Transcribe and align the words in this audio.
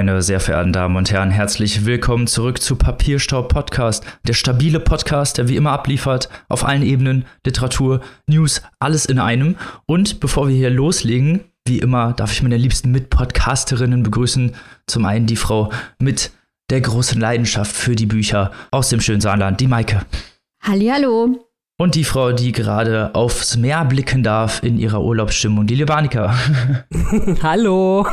Meine 0.00 0.22
sehr 0.22 0.40
verehrten 0.40 0.72
Damen 0.72 0.96
und 0.96 1.10
Herren, 1.10 1.30
herzlich 1.30 1.84
willkommen 1.84 2.26
zurück 2.26 2.62
zu 2.62 2.76
Papierstaub 2.76 3.50
Podcast, 3.50 4.02
der 4.26 4.32
stabile 4.32 4.80
Podcast, 4.80 5.36
der 5.36 5.46
wie 5.48 5.56
immer 5.56 5.72
abliefert 5.72 6.30
auf 6.48 6.64
allen 6.64 6.80
Ebenen, 6.80 7.26
Literatur, 7.44 8.00
News, 8.26 8.62
alles 8.78 9.04
in 9.04 9.18
einem. 9.18 9.56
Und 9.84 10.18
bevor 10.18 10.48
wir 10.48 10.56
hier 10.56 10.70
loslegen, 10.70 11.40
wie 11.66 11.80
immer 11.80 12.14
darf 12.14 12.32
ich 12.32 12.42
meine 12.42 12.56
liebsten 12.56 12.90
Mitpodcasterinnen 12.92 14.02
begrüßen. 14.02 14.52
Zum 14.86 15.04
einen 15.04 15.26
die 15.26 15.36
Frau 15.36 15.70
mit 15.98 16.30
der 16.70 16.80
großen 16.80 17.20
Leidenschaft 17.20 17.76
für 17.76 17.94
die 17.94 18.06
Bücher 18.06 18.52
aus 18.70 18.88
dem 18.88 19.02
schönen 19.02 19.20
Saarland, 19.20 19.60
die 19.60 19.66
Maike. 19.66 20.00
Hallihallo. 20.62 21.46
Und 21.78 21.94
die 21.94 22.04
Frau, 22.04 22.32
die 22.32 22.52
gerade 22.52 23.14
aufs 23.14 23.58
Meer 23.58 23.84
blicken 23.84 24.22
darf 24.22 24.62
in 24.62 24.78
ihrer 24.78 25.02
Urlaubsstimmung, 25.02 25.66
die 25.66 25.74
Lebanika. 25.74 26.34
Hallo. 27.42 28.06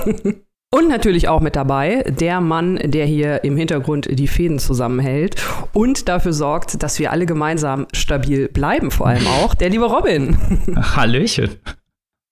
Und 0.69 0.89
natürlich 0.89 1.29
auch 1.29 1.39
mit 1.39 1.55
dabei 1.55 2.03
der 2.03 2.41
Mann, 2.41 2.77
der 2.83 3.05
hier 3.05 3.45
im 3.45 3.55
Hintergrund 3.55 4.07
die 4.11 4.27
Fäden 4.27 4.59
zusammenhält 4.59 5.35
und 5.71 6.09
dafür 6.09 6.33
sorgt, 6.33 6.83
dass 6.83 6.99
wir 6.99 7.11
alle 7.13 7.25
gemeinsam 7.25 7.87
stabil 7.93 8.49
bleiben, 8.49 8.91
vor 8.91 9.07
allem 9.07 9.25
auch 9.27 9.55
der 9.55 9.69
liebe 9.69 9.85
Robin. 9.85 10.37
Hallöchen. 10.75 11.51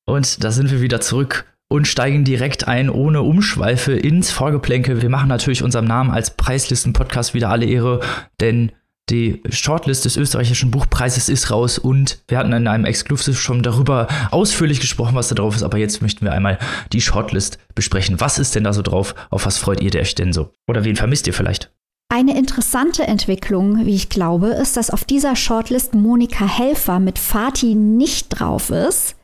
Und 0.06 0.44
da 0.44 0.52
sind 0.52 0.70
wir 0.70 0.82
wieder 0.82 1.00
zurück 1.00 1.46
und 1.70 1.88
steigen 1.88 2.26
direkt 2.26 2.68
ein, 2.68 2.90
ohne 2.90 3.22
Umschweife, 3.22 3.94
ins 3.94 4.32
Vorgeplänkel. 4.32 5.02
Wir 5.02 5.10
machen 5.10 5.30
natürlich 5.30 5.64
unserem 5.64 5.86
Namen 5.86 6.12
als 6.12 6.36
Preislisten-Podcast 6.36 7.34
wieder 7.34 7.50
alle 7.50 7.66
Ehre, 7.66 8.02
denn 8.42 8.74
die 9.10 9.44
Shortlist 9.50 10.06
des 10.06 10.18
österreichischen 10.18 10.72
Buchpreises 10.72 11.30
ist 11.30 11.52
raus 11.52 11.78
und 11.78 12.24
wir 12.28 12.38
hatten 12.38 12.54
in 12.54 12.68
einem 12.68 12.86
Exclusive 12.86 13.38
schon 13.38 13.62
darüber 13.62 14.08
ausführlich 14.32 14.80
gesprochen, 14.80 15.16
was 15.16 15.28
da 15.28 15.36
drauf 15.36 15.56
ist, 15.56 15.64
aber 15.64 15.78
jetzt 15.78 16.02
möchten 16.02 16.26
wir 16.26 16.32
einmal 16.32 16.58
die 16.92 17.02
Shortlist 17.02 17.60
besprechen. 17.76 18.20
Was 18.20 18.40
ist 18.40 18.56
denn 18.56 18.64
da 18.64 18.74
so 18.74 18.82
drauf? 18.82 19.14
Auf 19.30 19.46
was 19.46 19.58
freut 19.58 19.82
ihr 19.82 19.94
euch 20.00 20.16
denn 20.16 20.34
so? 20.34 20.52
Oder 20.68 20.84
wen 20.84 20.96
vermisst 20.96 21.28
ihr 21.28 21.34
vielleicht? 21.34 21.72
Eine 22.10 22.38
interessante 22.38 23.04
Entwicklung, 23.04 23.86
wie 23.86 23.96
ich 23.96 24.10
glaube, 24.10 24.48
ist, 24.48 24.78
dass 24.78 24.90
auf 24.90 25.06
dieser 25.06 25.36
Shortlist 25.36 25.96
Monika 25.96 26.46
Helfer 26.48 27.00
mit 27.00 27.20
Fatih 27.20 27.76
nicht 27.76 28.30
drauf 28.30 28.70
ist 28.70 29.16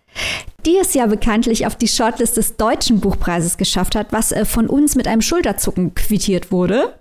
die 0.65 0.77
es 0.77 0.93
ja 0.93 1.05
bekanntlich 1.07 1.65
auf 1.65 1.75
die 1.75 1.87
Shortlist 1.87 2.37
des 2.37 2.55
Deutschen 2.57 2.99
Buchpreises 2.99 3.57
geschafft 3.57 3.95
hat, 3.95 4.07
was 4.11 4.31
äh, 4.31 4.45
von 4.45 4.67
uns 4.67 4.95
mit 4.95 5.07
einem 5.07 5.21
Schulterzucken 5.21 5.95
quittiert 5.95 6.51
wurde. 6.51 6.93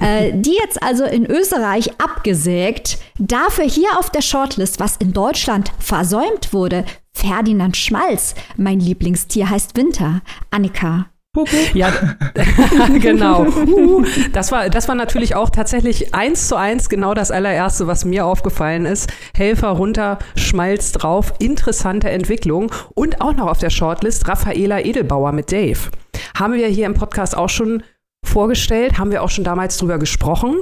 äh, 0.00 0.32
die 0.34 0.56
jetzt 0.60 0.82
also 0.82 1.04
in 1.04 1.26
Österreich 1.26 1.90
abgesägt, 2.00 2.98
dafür 3.18 3.64
hier 3.64 3.98
auf 3.98 4.10
der 4.10 4.22
Shortlist, 4.22 4.80
was 4.80 4.96
in 4.96 5.12
Deutschland 5.12 5.72
versäumt 5.78 6.52
wurde, 6.52 6.84
Ferdinand 7.12 7.76
Schmalz, 7.76 8.34
mein 8.56 8.80
Lieblingstier 8.80 9.48
heißt 9.48 9.76
Winter. 9.76 10.22
Annika, 10.50 11.06
ja, 11.74 11.92
genau. 13.00 13.46
Das 14.32 14.52
war, 14.52 14.70
das 14.70 14.88
war 14.88 14.94
natürlich 14.94 15.34
auch 15.34 15.50
tatsächlich 15.50 16.14
eins 16.14 16.48
zu 16.48 16.56
eins 16.56 16.88
genau 16.88 17.14
das 17.14 17.30
allererste, 17.30 17.86
was 17.86 18.04
mir 18.04 18.26
aufgefallen 18.26 18.86
ist. 18.86 19.12
Helfer 19.36 19.68
runter, 19.68 20.18
Schmalz 20.36 20.92
drauf, 20.92 21.34
interessante 21.38 22.10
Entwicklung 22.10 22.70
und 22.94 23.20
auch 23.20 23.34
noch 23.34 23.48
auf 23.48 23.58
der 23.58 23.70
Shortlist 23.70 24.28
Raffaela 24.28 24.80
Edelbauer 24.80 25.32
mit 25.32 25.50
Dave. 25.50 25.90
Haben 26.38 26.54
wir 26.54 26.68
hier 26.68 26.86
im 26.86 26.94
Podcast 26.94 27.36
auch 27.36 27.48
schon 27.48 27.82
vorgestellt, 28.24 28.98
haben 28.98 29.10
wir 29.10 29.22
auch 29.22 29.30
schon 29.30 29.44
damals 29.44 29.76
drüber 29.76 29.98
gesprochen. 29.98 30.60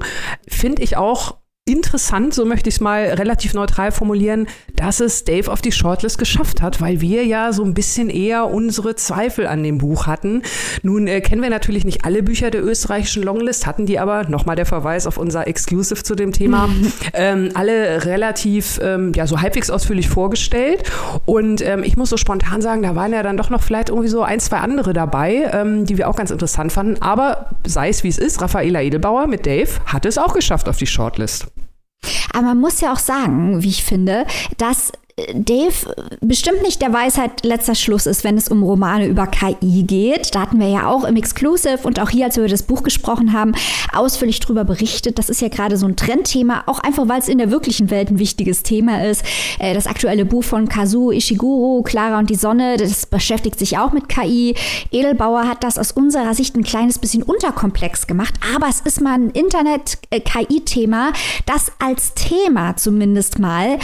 Finde 0.49 0.83
ich 0.83 0.97
auch 0.97 1.42
interessant, 1.65 2.35
so 2.35 2.45
möchte 2.45 2.69
ich 2.69 2.77
es 2.77 2.81
mal 2.81 3.05
relativ 3.05 3.55
neutral 3.55 3.93
formulieren, 3.93 4.49
dass 4.75 4.99
es 4.99 5.25
Dave 5.25 5.53
auf 5.53 5.63
die 5.63 5.71
Shortlist 5.71 6.19
geschafft 6.19 6.61
hat, 6.61 6.81
weil 6.81 7.01
wir 7.01 7.25
ja 7.25 7.53
so 7.53 7.63
ein 7.63 7.73
bisschen 7.73 8.11
eher 8.11 8.47
unsere 8.47 8.97
Zweifel 8.97 9.47
an 9.47 9.63
dem 9.63 9.79
Buch 9.79 10.09
hatten. 10.09 10.43
Nun 10.83 11.07
äh, 11.07 11.21
kennen 11.21 11.41
wir 11.41 11.51
natürlich 11.51 11.85
nicht 11.85 12.05
alle 12.05 12.25
Bücher 12.25 12.51
der 12.51 12.65
österreichischen 12.65 13.23
Longlist, 13.23 13.67
hatten 13.67 13.87
die 13.87 14.01
aber, 14.01 14.25
nochmal 14.29 14.57
der 14.57 14.67
Verweis 14.67 15.07
auf 15.07 15.19
unser 15.19 15.47
Exclusive 15.47 16.03
zu 16.03 16.17
dem 16.17 16.33
Thema, 16.33 16.69
ähm, 17.13 17.51
alle 17.55 18.07
relativ, 18.07 18.81
ähm, 18.83 19.13
ja, 19.15 19.29
so 19.29 19.41
halbwegs 19.41 19.71
ausführlich 19.71 20.09
vorgestellt. 20.09 20.83
Und 21.27 21.63
ähm, 21.63 21.85
ich 21.85 21.97
muss 21.97 22.11
so 22.11 22.17
spontan 22.17 22.61
sagen, 22.61 22.83
da 22.83 22.97
waren 22.97 23.13
ja 23.13 23.23
dann 23.23 23.37
doch 23.37 23.51
noch 23.51 23.63
vielleicht 23.63 23.89
irgendwie 23.89 24.09
so 24.09 24.23
ein, 24.23 24.41
zwei 24.41 24.59
andere 24.59 24.93
dabei, 24.93 25.49
ähm, 25.53 25.87
die 25.87 25.97
wir 25.97 26.09
auch 26.09 26.17
ganz 26.17 26.33
interessant 26.33 26.73
fanden. 26.73 27.01
Aber 27.01 27.51
sei 27.65 27.89
es 27.89 28.03
wie 28.03 28.09
es 28.09 28.19
ist, 28.19 28.43
Raffaela 28.43 28.83
Edelbauer 28.83 29.29
mit 29.29 29.47
Dave 29.47 29.69
hat 29.87 30.07
es 30.07 30.19
auch 30.19 30.35
geschafft 30.35 30.69
auf 30.69 30.77
die 30.77 30.89
Shortlist. 30.89 31.47
Aber 32.33 32.49
man 32.49 32.61
muss 32.61 32.81
ja 32.81 32.93
auch 32.93 32.99
sagen, 32.99 33.63
wie 33.63 33.69
ich 33.69 33.85
finde, 33.85 34.27
dass 34.57 34.93
Dave 35.35 35.95
bestimmt 36.21 36.63
nicht 36.63 36.81
der 36.81 36.93
Weisheit 36.93 37.45
letzter 37.45 37.75
Schluss 37.75 38.07
ist, 38.07 38.25
wenn 38.25 38.39
es 38.39 38.49
um 38.49 38.63
Romane 38.63 39.07
über 39.07 39.27
KI 39.27 39.83
geht. 39.83 40.35
Da 40.35 40.41
hatten 40.41 40.59
wir 40.59 40.69
ja 40.69 40.87
auch 40.87 41.05
im 41.05 41.17
Exclusive 41.17 41.81
und 41.83 42.01
auch 42.01 42.09
hier, 42.09 42.27
als 42.27 42.37
wir 42.37 42.45
über 42.45 42.51
das 42.51 42.63
Buch 42.63 42.83
gesprochen 42.83 43.33
haben, 43.33 43.53
ausführlich 43.93 44.41
drüber 44.41 44.65
berichtet. 44.65 45.19
Das 45.19 45.29
ist 45.29 45.43
ja 45.43 45.49
gerade 45.49 45.77
so 45.77 45.87
ein 45.87 45.97
Trendthema, 45.97 46.65
auch 46.67 46.79
einfach, 46.79 47.09
weil 47.09 47.19
es 47.19 47.29
in 47.29 47.39
der 47.39 47.51
wirklichen 47.51 47.91
Welt 47.91 48.11
ein 48.11 48.19
wichtiges 48.19 48.63
Thema 48.63 49.05
ist. 49.05 49.23
Äh, 49.59 49.75
das 49.75 49.87
aktuelle 49.87 50.25
Buch 50.25 50.45
von 50.45 50.69
Kazuo 50.69 51.11
Ishiguro, 51.11 51.83
Clara 51.83 52.19
und 52.19 52.31
die 52.31 52.35
Sonne, 52.35 52.79
das 52.79 53.05
beschäftigt 53.05 53.59
sich 53.59 53.77
auch 53.79 53.93
mit 53.93 54.09
KI. 54.09 54.55
Edelbauer 54.91 55.47
hat 55.47 55.63
das 55.63 55.79
aus 55.79 55.93
unserer 55.93 56.35
Sicht 56.35 56.57
ein 56.57 56.65
kleines 56.65 56.99
bisschen 56.99 57.23
unterkomplex 57.23 58.07
gemacht, 58.07 58.35
aber 58.55 58.69
es 58.69 58.81
ist 58.81 59.01
mal 59.01 59.15
ein 59.15 59.31
Internet-KI-Thema, 59.31 61.13
das 61.45 61.73
als 61.79 62.15
Thema 62.15 62.77
zumindest 62.77 63.39
mal 63.39 63.79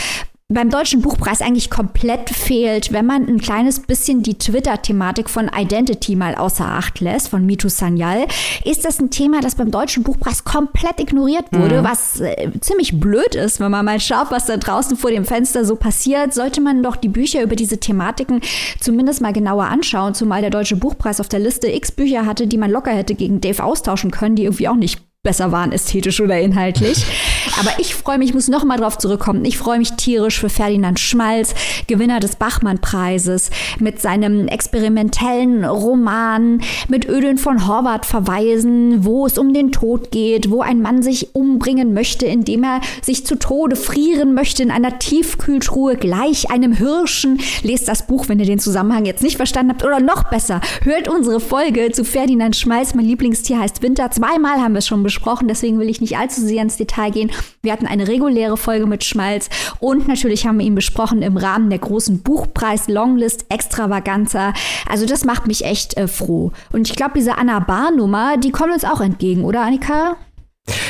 beim 0.50 0.70
Deutschen 0.70 1.02
Buchpreis 1.02 1.42
eigentlich 1.42 1.68
komplett 1.68 2.30
fehlt, 2.30 2.90
wenn 2.90 3.04
man 3.04 3.28
ein 3.28 3.38
kleines 3.38 3.80
bisschen 3.80 4.22
die 4.22 4.38
Twitter-Thematik 4.38 5.28
von 5.28 5.50
Identity 5.54 6.16
mal 6.16 6.36
außer 6.36 6.64
Acht 6.64 7.00
lässt, 7.00 7.28
von 7.28 7.44
Mitu 7.44 7.68
Sanyal, 7.68 8.26
ist 8.64 8.86
das 8.86 8.98
ein 8.98 9.10
Thema, 9.10 9.42
das 9.42 9.56
beim 9.56 9.70
Deutschen 9.70 10.04
Buchpreis 10.04 10.44
komplett 10.44 11.00
ignoriert 11.00 11.44
wurde, 11.52 11.82
mhm. 11.82 11.84
was 11.84 12.20
äh, 12.20 12.50
ziemlich 12.62 12.98
blöd 12.98 13.34
ist, 13.34 13.60
wenn 13.60 13.70
man 13.70 13.84
mal 13.84 14.00
schaut, 14.00 14.30
was 14.30 14.46
da 14.46 14.56
draußen 14.56 14.96
vor 14.96 15.10
dem 15.10 15.26
Fenster 15.26 15.66
so 15.66 15.76
passiert, 15.76 16.32
sollte 16.32 16.62
man 16.62 16.82
doch 16.82 16.96
die 16.96 17.08
Bücher 17.08 17.42
über 17.42 17.54
diese 17.54 17.76
Thematiken 17.76 18.40
zumindest 18.80 19.20
mal 19.20 19.34
genauer 19.34 19.66
anschauen, 19.66 20.14
zumal 20.14 20.40
der 20.40 20.48
Deutsche 20.48 20.76
Buchpreis 20.76 21.20
auf 21.20 21.28
der 21.28 21.40
Liste 21.40 21.70
x 21.70 21.92
Bücher 21.92 22.24
hatte, 22.24 22.46
die 22.46 22.56
man 22.56 22.70
locker 22.70 22.92
hätte 22.92 23.14
gegen 23.14 23.42
Dave 23.42 23.62
austauschen 23.62 24.10
können, 24.10 24.34
die 24.34 24.44
irgendwie 24.44 24.68
auch 24.68 24.76
nicht 24.76 24.98
besser 25.28 25.52
waren, 25.52 25.72
ästhetisch 25.72 26.22
oder 26.22 26.40
inhaltlich. 26.40 27.04
Aber 27.60 27.72
ich 27.76 27.94
freue 27.94 28.16
mich, 28.16 28.30
ich 28.30 28.34
muss 28.34 28.48
noch 28.48 28.64
mal 28.64 28.78
drauf 28.78 28.96
zurückkommen. 28.96 29.44
Ich 29.44 29.58
freue 29.58 29.76
mich 29.76 29.92
tierisch 29.92 30.40
für 30.40 30.48
Ferdinand 30.48 30.98
Schmalz, 30.98 31.54
Gewinner 31.86 32.18
des 32.18 32.36
Bachmann-Preises, 32.36 33.50
mit 33.78 34.00
seinem 34.00 34.48
experimentellen 34.48 35.66
Roman, 35.66 36.62
mit 36.88 37.06
Ödön 37.06 37.36
von 37.36 37.68
Horvath 37.68 38.06
verweisen, 38.06 39.04
wo 39.04 39.26
es 39.26 39.36
um 39.36 39.52
den 39.52 39.70
Tod 39.70 40.10
geht, 40.12 40.50
wo 40.50 40.62
ein 40.62 40.80
Mann 40.80 41.02
sich 41.02 41.34
umbringen 41.34 41.92
möchte, 41.92 42.24
indem 42.24 42.64
er 42.64 42.80
sich 43.02 43.26
zu 43.26 43.38
Tode 43.38 43.76
frieren 43.76 44.32
möchte 44.32 44.62
in 44.62 44.70
einer 44.70 44.98
Tiefkühltruhe 44.98 45.96
gleich 45.96 46.50
einem 46.50 46.72
Hirschen. 46.72 47.38
Lest 47.62 47.86
das 47.86 48.06
Buch, 48.06 48.30
wenn 48.30 48.40
ihr 48.40 48.46
den 48.46 48.60
Zusammenhang 48.60 49.04
jetzt 49.04 49.22
nicht 49.22 49.36
verstanden 49.36 49.72
habt. 49.72 49.84
Oder 49.84 50.00
noch 50.00 50.24
besser, 50.30 50.62
hört 50.84 51.06
unsere 51.06 51.38
Folge 51.38 51.92
zu 51.92 52.02
Ferdinand 52.04 52.56
Schmalz. 52.56 52.94
Mein 52.94 53.04
Lieblingstier 53.04 53.60
heißt 53.60 53.82
Winter. 53.82 54.10
Zweimal 54.10 54.62
haben 54.62 54.72
wir 54.72 54.78
es 54.78 54.86
schon 54.86 55.02
besprochen, 55.02 55.17
deswegen 55.48 55.78
will 55.78 55.88
ich 55.88 56.00
nicht 56.00 56.16
allzu 56.18 56.40
sehr 56.40 56.62
ins 56.62 56.76
Detail 56.76 57.10
gehen. 57.10 57.30
Wir 57.62 57.72
hatten 57.72 57.86
eine 57.86 58.08
reguläre 58.08 58.56
Folge 58.56 58.86
mit 58.86 59.04
Schmalz 59.04 59.48
und 59.80 60.08
natürlich 60.08 60.46
haben 60.46 60.58
wir 60.58 60.66
ihn 60.66 60.74
besprochen 60.74 61.22
im 61.22 61.36
Rahmen 61.36 61.70
der 61.70 61.78
großen 61.78 62.22
Buchpreis 62.22 62.88
Longlist 62.88 63.46
Extravaganza. 63.48 64.52
Also 64.88 65.06
das 65.06 65.24
macht 65.24 65.46
mich 65.46 65.64
echt 65.64 65.96
äh, 65.96 66.08
froh. 66.08 66.52
Und 66.72 66.88
ich 66.88 66.96
glaube, 66.96 67.12
diese 67.16 67.38
Anna 67.38 67.60
Bar 67.60 67.90
Nummer, 67.90 68.36
die 68.36 68.50
kommt 68.50 68.72
uns 68.72 68.84
auch 68.84 69.00
entgegen, 69.00 69.44
oder 69.44 69.62
Annika? 69.62 70.16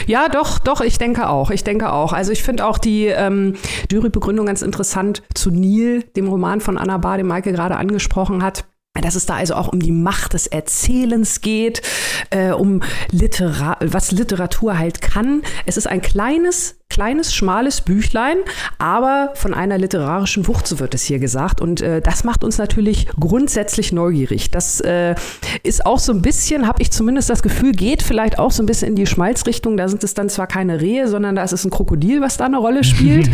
Ja, 0.07 0.29
doch, 0.29 0.59
doch, 0.59 0.81
ich 0.81 0.99
denke 0.99 1.29
auch. 1.29 1.51
Ich 1.51 1.65
denke 1.65 1.93
auch. 1.93 2.13
Also 2.13 2.33
ich 2.33 2.43
finde 2.43 2.67
auch 2.67 2.79
die 2.79 3.07
ähm, 3.07 3.55
Jurybegründung 3.91 4.47
ganz 4.47 4.63
interessant 4.63 5.23
zu 5.35 5.51
Nil, 5.51 6.03
dem 6.17 6.29
Roman 6.29 6.61
von 6.61 6.79
Anna 6.79 6.99
Bar, 6.99 7.19
den 7.19 7.27
Maike 7.27 7.53
gerade 7.53 7.77
angesprochen 7.77 8.43
hat 8.43 8.65
dass 9.01 9.15
es 9.15 9.27
da 9.27 9.37
also 9.37 9.55
auch 9.55 9.69
um 9.69 9.81
die 9.81 9.93
Macht 9.93 10.35
des 10.35 10.47
Erzählens 10.47 11.41
geht, 11.41 11.83
äh, 12.31 12.51
um 12.51 12.83
Litera 13.11 13.77
was 13.81 14.13
Literatur 14.13 14.79
halt 14.79 15.01
kann. 15.01 15.43
Es 15.67 15.77
ist 15.77 15.87
ein 15.87 16.03
kleines 16.03 16.77
kleines, 16.99 17.33
schmales 17.33 17.81
Büchlein, 17.81 18.39
aber 18.79 19.31
von 19.35 19.55
einer 19.55 19.79
literarischen 19.79 20.49
Wucht, 20.49 20.67
so 20.67 20.81
wird 20.81 20.95
es 20.95 21.05
hier 21.05 21.21
gesagt. 21.21 21.61
Und 21.61 21.81
äh, 21.81 22.01
das 22.01 22.25
macht 22.25 22.43
uns 22.43 22.59
natürlich 22.59 23.07
grundsätzlich 23.21 23.93
neugierig. 23.93 24.51
Das 24.51 24.81
äh, 24.81 25.15
ist 25.63 25.87
auch 25.87 26.01
so 26.01 26.11
ein 26.11 26.23
bisschen, 26.23 26.67
habe 26.67 26.83
ich 26.83 26.91
zumindest 26.91 27.31
das 27.31 27.41
Gefühl, 27.45 27.71
geht 27.71 28.03
vielleicht 28.03 28.41
auch 28.41 28.51
so 28.51 28.65
ein 28.65 28.67
bisschen 28.67 28.89
in 28.89 28.97
die 28.97 29.07
Schmalzrichtung. 29.07 29.77
Da 29.77 29.87
sind 29.87 30.03
es 30.03 30.15
dann 30.15 30.29
zwar 30.29 30.49
keine 30.49 30.81
Rehe, 30.81 31.07
sondern 31.07 31.37
da 31.37 31.45
ist 31.45 31.53
es 31.53 31.65
ein 31.65 31.71
Krokodil, 31.71 32.21
was 32.21 32.37
da 32.37 32.47
eine 32.47 32.59
Rolle 32.59 32.83
spielt. 32.83 33.31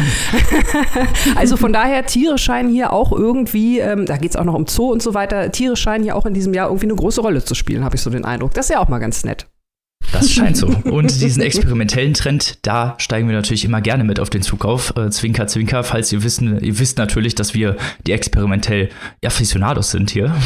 also 1.34 1.56
von 1.56 1.72
daher, 1.72 2.04
Tiere 2.04 2.36
scheinen 2.36 2.68
hier 2.68 2.92
auch 2.92 3.12
irgendwie, 3.12 3.78
ähm, 3.78 4.04
da 4.04 4.18
geht 4.18 4.32
es 4.32 4.36
auch 4.36 4.44
noch 4.44 4.52
um 4.52 4.66
Zoo 4.66 4.92
und 4.92 5.00
so 5.00 5.14
weiter, 5.14 5.50
Tiere 5.52 5.76
scheinen 5.76 6.04
hier 6.04 6.16
auch 6.16 6.26
in 6.26 6.34
diesem 6.34 6.52
Jahr 6.52 6.68
irgendwie 6.68 6.88
eine 6.88 6.96
große 6.96 7.22
Rolle 7.22 7.42
zu 7.42 7.54
spielen, 7.54 7.82
habe 7.82 7.96
ich 7.96 8.02
so 8.02 8.10
den 8.10 8.26
Eindruck. 8.26 8.52
Das 8.52 8.66
ist 8.66 8.74
ja 8.74 8.80
auch 8.80 8.88
mal 8.88 8.98
ganz 8.98 9.24
nett. 9.24 9.46
Das 10.12 10.30
scheint 10.30 10.56
so. 10.56 10.68
Und 10.68 11.20
diesen 11.20 11.42
experimentellen 11.42 12.14
Trend, 12.14 12.58
da 12.62 12.94
steigen 12.98 13.28
wir 13.28 13.34
natürlich 13.34 13.64
immer 13.64 13.80
gerne 13.80 14.04
mit 14.04 14.20
auf 14.20 14.30
den 14.30 14.42
Zug 14.42 14.64
auf. 14.64 14.94
Äh, 14.96 15.10
zwinker, 15.10 15.46
zwinker, 15.46 15.82
falls 15.84 16.12
ihr 16.12 16.22
wissen, 16.22 16.60
ihr 16.62 16.78
wisst 16.78 16.98
natürlich, 16.98 17.34
dass 17.34 17.54
wir 17.54 17.76
die 18.06 18.12
experimentell 18.12 18.90
Aficionados 19.24 19.90
sind 19.90 20.10
hier. 20.10 20.34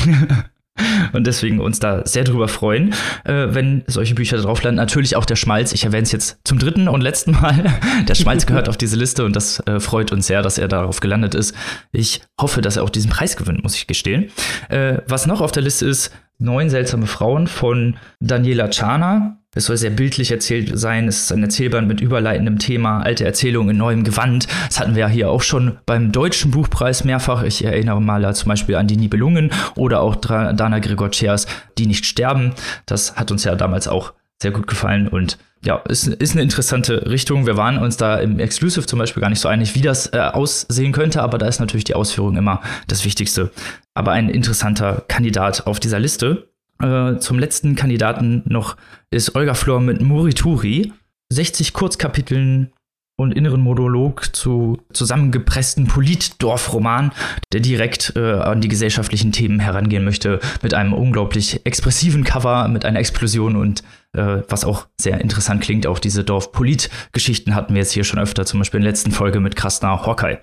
Und 1.12 1.26
deswegen 1.26 1.60
uns 1.60 1.80
da 1.80 2.06
sehr 2.06 2.24
drüber 2.24 2.48
freuen, 2.48 2.94
äh, 3.24 3.48
wenn 3.50 3.82
solche 3.86 4.14
Bücher 4.14 4.36
drauf 4.38 4.62
landen. 4.62 4.76
Natürlich 4.76 5.16
auch 5.16 5.24
der 5.24 5.36
Schmalz. 5.36 5.72
Ich 5.72 5.84
erwähne 5.84 6.04
es 6.04 6.12
jetzt 6.12 6.38
zum 6.44 6.58
dritten 6.58 6.88
und 6.88 7.00
letzten 7.00 7.32
Mal. 7.32 7.64
Der 8.08 8.14
Schmalz 8.14 8.46
gehört 8.46 8.68
auf 8.68 8.76
diese 8.76 8.96
Liste 8.96 9.24
und 9.24 9.34
das 9.34 9.60
äh, 9.66 9.80
freut 9.80 10.12
uns 10.12 10.26
sehr, 10.26 10.42
dass 10.42 10.58
er 10.58 10.68
darauf 10.68 11.00
gelandet 11.00 11.34
ist. 11.34 11.54
Ich 11.92 12.22
hoffe, 12.40 12.60
dass 12.60 12.76
er 12.76 12.84
auch 12.84 12.90
diesen 12.90 13.10
Preis 13.10 13.36
gewinnt, 13.36 13.62
muss 13.62 13.74
ich 13.74 13.86
gestehen. 13.86 14.30
Äh, 14.68 14.98
was 15.06 15.26
noch 15.26 15.40
auf 15.40 15.52
der 15.52 15.62
Liste 15.62 15.86
ist, 15.86 16.12
Neun 16.40 16.70
seltsame 16.70 17.06
Frauen 17.06 17.48
von 17.48 17.96
Daniela 18.20 18.68
Chana. 18.68 19.38
Es 19.56 19.64
soll 19.64 19.76
sehr 19.76 19.90
bildlich 19.90 20.30
erzählt 20.30 20.70
sein. 20.78 21.08
Es 21.08 21.22
ist 21.22 21.32
ein 21.32 21.42
Erzählband 21.42 21.88
mit 21.88 22.00
überleitendem 22.00 22.60
Thema, 22.60 23.00
alte 23.00 23.24
Erzählungen 23.24 23.70
in 23.70 23.76
neuem 23.76 24.04
Gewand. 24.04 24.46
Das 24.68 24.78
hatten 24.78 24.94
wir 24.94 25.00
ja 25.00 25.08
hier 25.08 25.30
auch 25.30 25.42
schon 25.42 25.78
beim 25.84 26.12
Deutschen 26.12 26.52
Buchpreis 26.52 27.02
mehrfach. 27.02 27.42
Ich 27.42 27.64
erinnere 27.64 28.00
mal 28.00 28.32
zum 28.36 28.50
Beispiel 28.50 28.76
an 28.76 28.86
die 28.86 28.96
Nibelungen 28.96 29.50
oder 29.74 30.00
auch 30.00 30.14
Dana 30.14 30.78
Gregorcias 30.78 31.48
Die 31.76 31.86
nicht 31.86 32.06
sterben. 32.06 32.52
Das 32.86 33.16
hat 33.16 33.32
uns 33.32 33.42
ja 33.42 33.56
damals 33.56 33.88
auch 33.88 34.12
sehr 34.40 34.50
gut 34.50 34.66
gefallen 34.66 35.08
und 35.08 35.38
ja, 35.64 35.76
ist, 35.88 36.06
ist 36.06 36.32
eine 36.32 36.42
interessante 36.42 37.10
Richtung. 37.10 37.46
Wir 37.46 37.56
waren 37.56 37.78
uns 37.78 37.96
da 37.96 38.18
im 38.18 38.38
Exclusive 38.38 38.86
zum 38.86 38.98
Beispiel 38.98 39.20
gar 39.20 39.30
nicht 39.30 39.40
so 39.40 39.48
einig, 39.48 39.74
wie 39.74 39.80
das 39.80 40.12
äh, 40.12 40.18
aussehen 40.18 40.92
könnte, 40.92 41.22
aber 41.22 41.38
da 41.38 41.46
ist 41.46 41.58
natürlich 41.58 41.84
die 41.84 41.94
Ausführung 41.94 42.36
immer 42.36 42.60
das 42.86 43.04
Wichtigste. 43.04 43.50
Aber 43.94 44.12
ein 44.12 44.28
interessanter 44.28 45.04
Kandidat 45.08 45.66
auf 45.66 45.80
dieser 45.80 45.98
Liste. 45.98 46.48
Äh, 46.80 47.16
zum 47.18 47.40
letzten 47.40 47.74
Kandidaten 47.74 48.42
noch 48.46 48.76
ist 49.10 49.34
Olga 49.34 49.54
Flor 49.54 49.80
mit 49.80 50.00
Morituri. 50.00 50.92
60 51.30 51.72
Kurzkapiteln 51.72 52.72
und 53.18 53.32
inneren 53.32 53.60
Monolog 53.60 54.34
zu 54.34 54.78
zusammengepressten 54.92 55.88
Politdorfroman, 55.88 57.10
der 57.52 57.60
direkt 57.60 58.12
äh, 58.14 58.34
an 58.34 58.60
die 58.60 58.68
gesellschaftlichen 58.68 59.32
Themen 59.32 59.58
herangehen 59.58 60.04
möchte, 60.04 60.38
mit 60.62 60.72
einem 60.72 60.92
unglaublich 60.92 61.66
expressiven 61.66 62.22
Cover, 62.22 62.68
mit 62.68 62.84
einer 62.84 63.00
Explosion 63.00 63.56
und 63.56 63.82
äh, 64.16 64.42
was 64.48 64.64
auch 64.64 64.86
sehr 65.00 65.20
interessant 65.20 65.62
klingt, 65.62 65.86
auch 65.86 65.98
diese 65.98 66.24
Dorf-Polit-Geschichten 66.24 67.54
hatten 67.54 67.74
wir 67.74 67.82
jetzt 67.82 67.92
hier 67.92 68.04
schon 68.04 68.20
öfter, 68.20 68.46
zum 68.46 68.60
Beispiel 68.60 68.78
in 68.78 68.84
der 68.84 68.92
letzten 68.92 69.12
Folge 69.12 69.40
mit 69.40 69.56
Krasner 69.56 70.04
Hawkeye. 70.06 70.38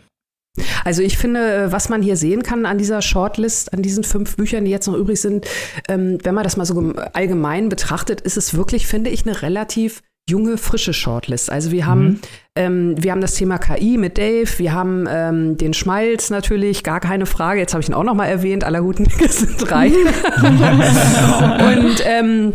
Also 0.86 1.02
ich 1.02 1.18
finde, 1.18 1.72
was 1.72 1.90
man 1.90 2.02
hier 2.02 2.16
sehen 2.16 2.44
kann 2.44 2.66
an 2.66 2.78
dieser 2.78 3.02
Shortlist, 3.02 3.74
an 3.74 3.82
diesen 3.82 4.04
fünf 4.04 4.38
Büchern, 4.38 4.66
die 4.66 4.72
jetzt 4.72 4.88
noch 4.88 4.96
übrig 4.96 5.20
sind, 5.20 5.46
ähm, 5.90 6.18
wenn 6.24 6.34
man 6.34 6.46
das 6.46 6.56
mal 6.56 6.66
so 6.66 6.94
allgemein 7.14 7.68
betrachtet, 7.68 8.22
ist 8.22 8.38
es 8.38 8.56
wirklich, 8.56 8.88
finde 8.88 9.10
ich, 9.10 9.26
eine 9.26 9.42
relativ 9.42 10.02
junge, 10.30 10.58
frische 10.58 10.94
Shortlist. 10.94 11.52
Also 11.52 11.72
wir 11.72 11.86
haben, 11.86 12.06
mhm. 12.06 12.20
ähm, 12.56 12.96
wir 12.98 13.12
haben 13.12 13.22
das 13.22 13.36
Thema 13.36 13.60
KI 13.60 13.98
mit 13.98 14.18
Dave, 14.18 14.50
wir 14.58 14.74
haben 14.74 15.06
ähm, 15.08 15.58
den 15.58 15.74
Schmalz 15.74 16.30
natürlich, 16.30 16.84
gar 16.84 17.00
keine 17.00 17.26
Frage. 17.26 17.60
Jetzt 17.60 17.74
habe 17.74 17.84
ich 17.84 17.90
ihn 17.90 17.94
auch 17.94 18.04
noch 18.04 18.16
mal 18.16 18.26
erwähnt. 18.26 18.64
Aller 18.64 18.82
guten 18.82 19.04
Dinge 19.08 19.30
sind 19.30 19.58
drei. 19.60 19.88
und 21.78 22.02
ähm, 22.06 22.54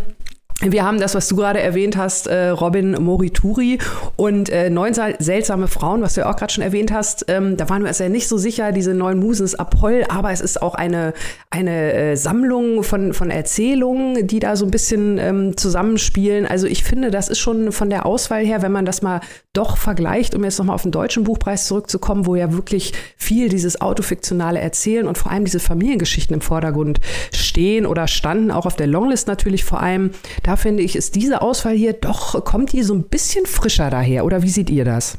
wir 0.60 0.84
haben 0.84 1.00
das, 1.00 1.14
was 1.14 1.26
du 1.28 1.36
gerade 1.36 1.60
erwähnt 1.60 1.96
hast, 1.96 2.26
äh, 2.26 2.48
Robin 2.48 2.92
Morituri 2.92 3.78
und 4.16 4.50
äh, 4.50 4.68
neun 4.68 4.92
seltsame 4.94 5.68
Frauen, 5.68 6.02
was 6.02 6.14
du 6.14 6.20
ja 6.20 6.30
auch 6.30 6.36
gerade 6.36 6.52
schon 6.52 6.62
erwähnt 6.62 6.92
hast. 6.92 7.24
Ähm, 7.28 7.56
da 7.56 7.68
waren 7.70 7.82
wir 7.82 7.88
uns 7.88 7.98
ja 7.98 8.10
nicht 8.10 8.28
so 8.28 8.36
sicher, 8.36 8.70
diese 8.72 8.92
neun 8.92 9.18
Musen 9.18 9.44
ist 9.44 9.54
Apoll, 9.54 10.04
aber 10.08 10.32
es 10.32 10.40
ist 10.42 10.60
auch 10.60 10.74
eine, 10.74 11.14
eine 11.48 11.92
äh, 11.92 12.16
Sammlung 12.16 12.82
von, 12.82 13.14
von 13.14 13.30
Erzählungen, 13.30 14.26
die 14.26 14.38
da 14.38 14.54
so 14.54 14.66
ein 14.66 14.70
bisschen 14.70 15.16
ähm, 15.18 15.56
zusammenspielen. 15.56 16.46
Also 16.46 16.66
ich 16.66 16.84
finde, 16.84 17.10
das 17.10 17.28
ist 17.28 17.38
schon 17.38 17.72
von 17.72 17.88
der 17.88 18.04
Auswahl 18.04 18.44
her, 18.44 18.60
wenn 18.60 18.72
man 18.72 18.84
das 18.84 19.00
mal 19.00 19.20
doch 19.52 19.78
vergleicht, 19.78 20.34
um 20.34 20.44
jetzt 20.44 20.58
nochmal 20.58 20.74
auf 20.74 20.82
den 20.82 20.92
deutschen 20.92 21.24
Buchpreis 21.24 21.66
zurückzukommen, 21.66 22.26
wo 22.26 22.36
ja 22.36 22.52
wirklich 22.52 22.92
viel 23.16 23.48
dieses 23.48 23.80
autofiktionale 23.80 24.60
Erzählen 24.60 25.06
und 25.06 25.16
vor 25.16 25.32
allem 25.32 25.44
diese 25.44 25.58
Familiengeschichten 25.58 26.34
im 26.34 26.40
Vordergrund 26.40 27.00
stehen 27.34 27.86
oder 27.86 28.06
standen, 28.06 28.50
auch 28.50 28.66
auf 28.66 28.76
der 28.76 28.86
Longlist 28.86 29.26
natürlich 29.26 29.64
vor 29.64 29.80
allem. 29.80 30.10
Da 30.42 30.49
finde 30.56 30.82
ich, 30.82 30.96
ist 30.96 31.14
diese 31.14 31.42
Auswahl 31.42 31.74
hier 31.74 31.92
doch, 31.92 32.44
kommt 32.44 32.72
die 32.72 32.82
so 32.82 32.94
ein 32.94 33.04
bisschen 33.04 33.46
frischer 33.46 33.90
daher. 33.90 34.24
Oder 34.24 34.42
wie 34.42 34.48
seht 34.48 34.70
ihr 34.70 34.84
das? 34.84 35.16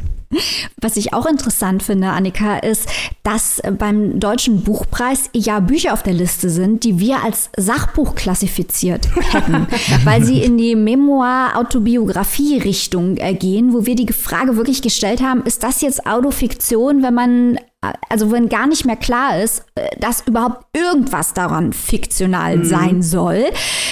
Was 0.81 0.97
ich 0.97 1.13
auch 1.13 1.25
interessant 1.25 1.81
finde, 1.83 2.09
Annika, 2.09 2.57
ist, 2.57 2.89
dass 3.23 3.61
beim 3.77 4.19
Deutschen 4.19 4.63
Buchpreis 4.63 5.29
ja 5.33 5.59
Bücher 5.59 5.93
auf 5.93 6.01
der 6.03 6.13
Liste 6.13 6.49
sind, 6.49 6.83
die 6.83 6.99
wir 6.99 7.23
als 7.23 7.49
Sachbuch 7.57 8.15
klassifiziert 8.15 9.07
hätten, 9.31 9.67
weil 10.03 10.21
sie 10.23 10.41
in 10.41 10.57
die 10.57 10.75
Memoir-Autobiografie-Richtung 10.75 13.15
äh, 13.17 13.33
gehen, 13.33 13.73
wo 13.73 13.85
wir 13.85 13.95
die 13.95 14.11
Frage 14.11 14.57
wirklich 14.57 14.81
gestellt 14.81 15.21
haben, 15.21 15.43
ist 15.43 15.63
das 15.63 15.79
jetzt 15.81 16.05
Autofiktion, 16.05 17.03
wenn 17.03 17.13
man 17.13 17.57
also 18.09 18.31
wenn 18.31 18.47
gar 18.47 18.67
nicht 18.67 18.85
mehr 18.85 18.95
klar 18.95 19.41
ist, 19.41 19.65
äh, 19.75 19.87
dass 19.99 20.27
überhaupt 20.27 20.65
irgendwas 20.77 21.33
daran 21.33 21.73
fiktional 21.73 22.57
mhm. 22.57 22.65
sein 22.65 23.01
soll. 23.01 23.45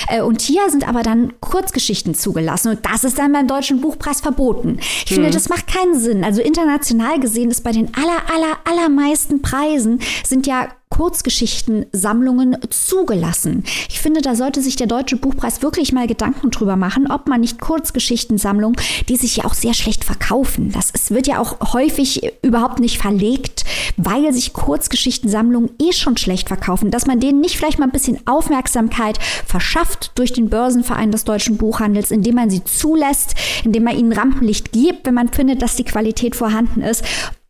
Äh, 0.07 0.21
und 0.21 0.41
hier 0.41 0.69
sind 0.69 0.87
aber 0.87 1.01
dann 1.01 1.33
Kurzgeschichten 1.39 2.13
zugelassen 2.13 2.69
und 2.69 2.85
das 2.85 3.03
ist 3.03 3.17
dann 3.17 3.33
beim 3.33 3.47
Deutschen 3.47 3.81
Buchpreis 3.81 4.21
verboten. 4.21 4.77
Ich 4.79 5.11
mhm. 5.11 5.15
finde, 5.15 5.29
das 5.31 5.49
macht 5.49 5.67
keinen 5.67 5.99
Sinn. 5.99 6.23
Also 6.29 6.43
international 6.43 7.19
gesehen 7.19 7.49
ist 7.49 7.63
bei 7.63 7.71
den 7.71 7.91
aller, 7.95 8.21
aller, 8.31 8.59
allermeisten 8.63 9.41
Preisen 9.41 9.99
sind 10.23 10.45
ja 10.45 10.67
Kurzgeschichtensammlungen 10.99 12.57
zugelassen. 12.71 13.63
Ich 13.87 14.01
finde, 14.01 14.21
da 14.21 14.35
sollte 14.35 14.61
sich 14.61 14.75
der 14.75 14.87
Deutsche 14.87 15.15
Buchpreis 15.15 15.61
wirklich 15.61 15.93
mal 15.93 16.07
Gedanken 16.07 16.51
drüber 16.51 16.75
machen, 16.75 17.09
ob 17.09 17.29
man 17.29 17.39
nicht 17.39 17.61
Kurzgeschichtensammlungen, 17.61 18.75
die 19.07 19.15
sich 19.15 19.37
ja 19.37 19.45
auch 19.45 19.53
sehr 19.53 19.73
schlecht 19.73 20.03
verkaufen, 20.03 20.73
das 20.73 20.89
ist, 20.89 21.11
wird 21.11 21.25
ja 21.25 21.39
auch 21.39 21.73
häufig 21.73 22.33
überhaupt 22.41 22.79
nicht 22.79 22.97
verlegt, 22.97 23.63
weil 23.95 24.33
sich 24.33 24.51
Kurzgeschichtensammlungen 24.51 25.69
eh 25.81 25.93
schon 25.93 26.17
schlecht 26.17 26.49
verkaufen, 26.49 26.91
dass 26.91 27.07
man 27.07 27.21
denen 27.21 27.39
nicht 27.39 27.55
vielleicht 27.55 27.79
mal 27.79 27.85
ein 27.85 27.91
bisschen 27.91 28.19
Aufmerksamkeit 28.27 29.19
verschafft 29.45 30.11
durch 30.15 30.33
den 30.33 30.49
Börsenverein 30.49 31.13
des 31.13 31.23
deutschen 31.23 31.55
Buchhandels, 31.55 32.11
indem 32.11 32.35
man 32.35 32.49
sie 32.49 32.65
zulässt, 32.65 33.35
indem 33.63 33.85
man 33.85 33.97
ihnen 33.97 34.11
Rampenlicht 34.11 34.73
gibt, 34.73 35.05
wenn 35.05 35.13
man 35.13 35.29
findet, 35.29 35.61
dass 35.61 35.77
die 35.77 35.85
Qualität 35.85 36.35
vorhanden 36.35 36.81
ist 36.81 37.05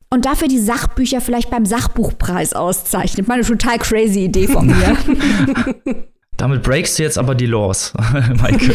und 0.09 0.25
dafür 0.25 0.47
die 0.47 0.59
Sachbücher 0.59 1.21
vielleicht 1.21 1.49
beim 1.49 1.65
Sachbuchpreis 1.65 2.53
auszeichnet. 2.53 3.27
Meine 3.27 3.43
total 3.43 3.77
crazy 3.77 4.25
Idee 4.25 4.47
von 4.47 4.67
mir. 4.67 4.97
Damit 6.39 6.63
breakst 6.63 6.97
du 6.97 7.03
jetzt 7.03 7.17
aber 7.17 7.35
die 7.35 7.47
Laws, 7.47 7.93
Maike. 8.41 8.73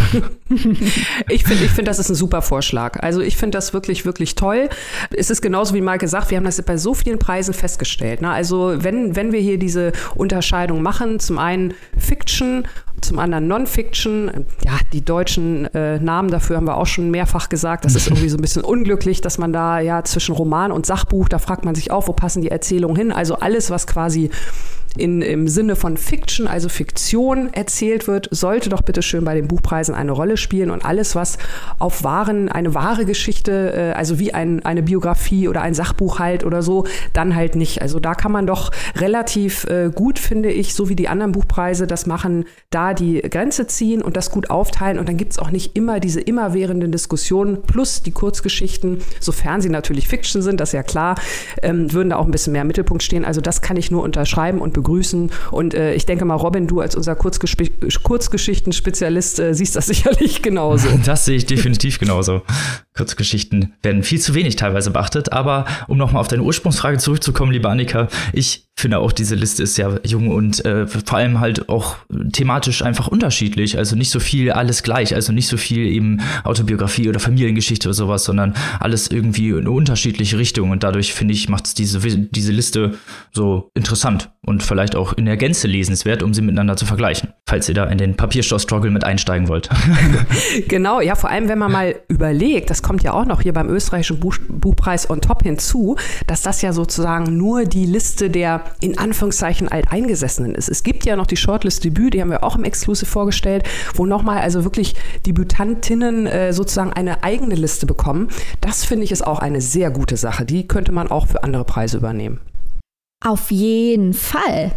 ich 1.30 1.44
finde, 1.44 1.64
ich 1.64 1.70
find, 1.70 1.88
das 1.88 1.98
ist 1.98 2.10
ein 2.10 2.14
super 2.14 2.42
Vorschlag. 2.42 3.02
Also 3.02 3.22
ich 3.22 3.38
finde 3.38 3.56
das 3.56 3.72
wirklich, 3.72 4.04
wirklich 4.04 4.34
toll. 4.34 4.68
Es 5.16 5.30
ist 5.30 5.40
genauso 5.40 5.72
wie 5.72 5.80
Maike 5.80 6.06
sagt, 6.06 6.30
wir 6.30 6.36
haben 6.36 6.44
das 6.44 6.60
bei 6.60 6.76
so 6.76 6.92
vielen 6.92 7.18
Preisen 7.18 7.54
festgestellt. 7.54 8.20
Ne? 8.20 8.28
Also 8.28 8.74
wenn, 8.84 9.16
wenn 9.16 9.32
wir 9.32 9.40
hier 9.40 9.58
diese 9.58 9.92
Unterscheidung 10.14 10.82
machen, 10.82 11.20
zum 11.20 11.38
einen 11.38 11.72
Fiction 11.96 12.68
zum 13.04 13.18
anderen 13.18 13.46
Non-Fiction. 13.46 14.46
Ja, 14.64 14.72
die 14.92 15.04
deutschen 15.04 15.72
äh, 15.74 15.98
Namen 15.98 16.30
dafür 16.30 16.56
haben 16.56 16.66
wir 16.66 16.76
auch 16.76 16.86
schon 16.86 17.10
mehrfach 17.10 17.48
gesagt. 17.48 17.84
Das 17.84 17.94
ist 17.94 18.08
irgendwie 18.08 18.28
so 18.28 18.36
ein 18.36 18.42
bisschen 18.42 18.62
unglücklich, 18.64 19.20
dass 19.20 19.38
man 19.38 19.52
da 19.52 19.80
ja 19.80 20.02
zwischen 20.04 20.34
Roman 20.34 20.72
und 20.72 20.86
Sachbuch, 20.86 21.28
da 21.28 21.38
fragt 21.38 21.64
man 21.64 21.74
sich 21.74 21.90
auch, 21.90 22.08
wo 22.08 22.12
passen 22.12 22.42
die 22.42 22.50
Erzählungen 22.50 22.96
hin? 22.96 23.12
Also 23.12 23.36
alles, 23.36 23.70
was 23.70 23.86
quasi 23.86 24.30
in, 24.96 25.22
im 25.22 25.48
Sinne 25.48 25.76
von 25.76 25.96
Fiction, 25.96 26.46
also 26.46 26.68
Fiktion 26.68 27.52
erzählt 27.52 28.06
wird, 28.06 28.28
sollte 28.30 28.68
doch 28.68 28.82
bitte 28.82 29.02
schön 29.02 29.24
bei 29.24 29.34
den 29.34 29.48
Buchpreisen 29.48 29.94
eine 29.94 30.12
Rolle 30.12 30.36
spielen 30.36 30.70
und 30.70 30.84
alles, 30.84 31.14
was 31.16 31.38
auf 31.78 32.04
wahren, 32.04 32.48
eine 32.48 32.74
wahre 32.74 33.04
Geschichte, 33.04 33.74
äh, 33.74 33.92
also 33.92 34.18
wie 34.18 34.32
ein, 34.34 34.64
eine 34.64 34.82
Biografie 34.82 35.48
oder 35.48 35.62
ein 35.62 35.74
Sachbuch 35.74 36.18
halt 36.18 36.44
oder 36.44 36.62
so, 36.62 36.86
dann 37.12 37.34
halt 37.34 37.56
nicht. 37.56 37.82
Also 37.82 37.98
da 37.98 38.14
kann 38.14 38.30
man 38.30 38.46
doch 38.46 38.70
relativ 38.96 39.64
äh, 39.64 39.90
gut, 39.92 40.18
finde 40.18 40.50
ich, 40.50 40.74
so 40.74 40.88
wie 40.88 40.96
die 40.96 41.08
anderen 41.08 41.32
Buchpreise 41.32 41.86
das 41.86 42.06
machen, 42.06 42.44
da 42.70 42.93
die 42.94 43.20
Grenze 43.20 43.66
ziehen 43.66 44.02
und 44.02 44.16
das 44.16 44.30
gut 44.30 44.50
aufteilen 44.50 44.98
und 44.98 45.08
dann 45.08 45.16
gibt 45.16 45.32
es 45.32 45.38
auch 45.38 45.50
nicht 45.50 45.76
immer 45.76 46.00
diese 46.00 46.20
immerwährenden 46.20 46.92
Diskussionen 46.92 47.62
plus 47.62 48.02
die 48.02 48.12
Kurzgeschichten, 48.12 48.98
sofern 49.20 49.60
sie 49.60 49.68
natürlich 49.68 50.08
Fiction 50.08 50.42
sind, 50.42 50.60
das 50.60 50.70
ist 50.70 50.74
ja 50.74 50.82
klar, 50.82 51.16
ähm, 51.62 51.92
würden 51.92 52.10
da 52.10 52.16
auch 52.16 52.24
ein 52.24 52.30
bisschen 52.30 52.52
mehr 52.52 52.62
im 52.62 52.68
Mittelpunkt 52.68 53.02
stehen. 53.02 53.24
Also 53.24 53.40
das 53.40 53.62
kann 53.62 53.76
ich 53.76 53.90
nur 53.90 54.02
unterschreiben 54.02 54.60
und 54.60 54.72
begrüßen. 54.72 55.30
Und 55.50 55.74
äh, 55.74 55.94
ich 55.94 56.06
denke 56.06 56.24
mal, 56.24 56.34
Robin, 56.34 56.66
du 56.66 56.80
als 56.80 56.94
unser 56.94 57.14
Kurzges 57.14 57.54
Kurzgeschichten-Spezialist 58.02 59.40
äh, 59.40 59.54
siehst 59.54 59.76
das 59.76 59.86
sicherlich 59.94 60.42
genauso. 60.42 60.88
Das 61.04 61.24
sehe 61.24 61.36
ich 61.36 61.46
definitiv 61.46 61.98
genauso. 61.98 62.42
Kurzgeschichten 62.96 63.74
werden 63.82 64.02
viel 64.02 64.20
zu 64.20 64.34
wenig 64.34 64.56
teilweise 64.56 64.90
beachtet. 64.90 65.32
Aber 65.32 65.64
um 65.88 65.96
nochmal 65.96 66.20
auf 66.20 66.28
deine 66.28 66.42
Ursprungsfrage 66.42 66.98
zurückzukommen, 66.98 67.52
liebe 67.52 67.68
Annika, 67.68 68.08
ich 68.32 68.63
finde 68.76 68.98
auch, 68.98 69.12
diese 69.12 69.34
Liste 69.34 69.62
ist 69.62 69.76
sehr 69.76 70.00
jung 70.04 70.28
und 70.28 70.64
äh, 70.64 70.86
vor 70.86 71.16
allem 71.16 71.40
halt 71.40 71.68
auch 71.68 71.96
thematisch 72.32 72.82
einfach 72.82 73.08
unterschiedlich. 73.08 73.78
Also 73.78 73.96
nicht 73.96 74.10
so 74.10 74.20
viel 74.20 74.50
alles 74.50 74.82
gleich, 74.82 75.14
also 75.14 75.32
nicht 75.32 75.48
so 75.48 75.56
viel 75.56 75.86
eben 75.86 76.20
Autobiografie 76.42 77.08
oder 77.08 77.20
Familiengeschichte 77.20 77.88
oder 77.88 77.94
sowas, 77.94 78.24
sondern 78.24 78.54
alles 78.80 79.08
irgendwie 79.08 79.50
in 79.50 79.58
eine 79.58 79.70
unterschiedliche 79.70 80.38
Richtung. 80.38 80.70
Und 80.70 80.82
dadurch 80.82 81.14
finde 81.14 81.34
ich, 81.34 81.48
macht 81.48 81.66
es 81.66 81.74
diese, 81.74 82.00
diese 82.00 82.52
Liste 82.52 82.98
so 83.32 83.70
interessant 83.74 84.30
und 84.44 84.62
vielleicht 84.62 84.96
auch 84.96 85.12
in 85.12 85.24
der 85.24 85.36
Gänze 85.36 85.68
lesenswert, 85.68 86.22
um 86.22 86.34
sie 86.34 86.42
miteinander 86.42 86.76
zu 86.76 86.84
vergleichen. 86.84 87.32
falls 87.46 87.68
ihr 87.68 87.74
da 87.74 87.84
in 87.84 87.98
den 87.98 88.16
Papierstoff-Struggle 88.16 88.90
mit 88.90 89.04
einsteigen 89.04 89.48
wollt. 89.48 89.70
genau, 90.68 91.00
ja, 91.00 91.14
vor 91.14 91.30
allem, 91.30 91.48
wenn 91.48 91.58
man 91.58 91.70
mal 91.70 91.94
überlegt, 92.08 92.70
das 92.70 92.82
kommt 92.82 93.02
ja 93.02 93.12
auch 93.12 93.24
noch 93.24 93.42
hier 93.42 93.52
beim 93.52 93.68
österreichischen 93.68 94.20
Buch 94.20 94.36
Buchpreis 94.48 95.08
on 95.08 95.20
top 95.20 95.42
hinzu, 95.42 95.96
dass 96.26 96.42
das 96.42 96.62
ja 96.62 96.72
sozusagen 96.72 97.36
nur 97.36 97.64
die 97.64 97.86
Liste 97.86 98.30
der 98.30 98.63
in 98.80 98.98
Anführungszeichen 98.98 99.68
Alteingesessenen 99.68 100.54
ist. 100.54 100.68
Es 100.68 100.82
gibt 100.82 101.04
ja 101.04 101.16
noch 101.16 101.26
die 101.26 101.36
Shortlist 101.36 101.84
Debüt, 101.84 102.14
die 102.14 102.20
haben 102.20 102.30
wir 102.30 102.44
auch 102.44 102.56
im 102.56 102.64
Exclusive 102.64 103.06
vorgestellt, 103.06 103.64
wo 103.94 104.06
nochmal 104.06 104.38
also 104.38 104.64
wirklich 104.64 104.94
Debütantinnen 105.26 106.26
äh, 106.26 106.52
sozusagen 106.52 106.92
eine 106.92 107.22
eigene 107.22 107.54
Liste 107.54 107.86
bekommen. 107.86 108.28
Das 108.60 108.84
finde 108.84 109.04
ich 109.04 109.12
ist 109.12 109.26
auch 109.26 109.38
eine 109.38 109.60
sehr 109.60 109.90
gute 109.90 110.16
Sache. 110.16 110.44
Die 110.44 110.68
könnte 110.68 110.92
man 110.92 111.08
auch 111.08 111.26
für 111.28 111.42
andere 111.44 111.64
Preise 111.64 111.96
übernehmen. 111.96 112.40
Auf 113.24 113.50
jeden 113.50 114.12
Fall. 114.12 114.72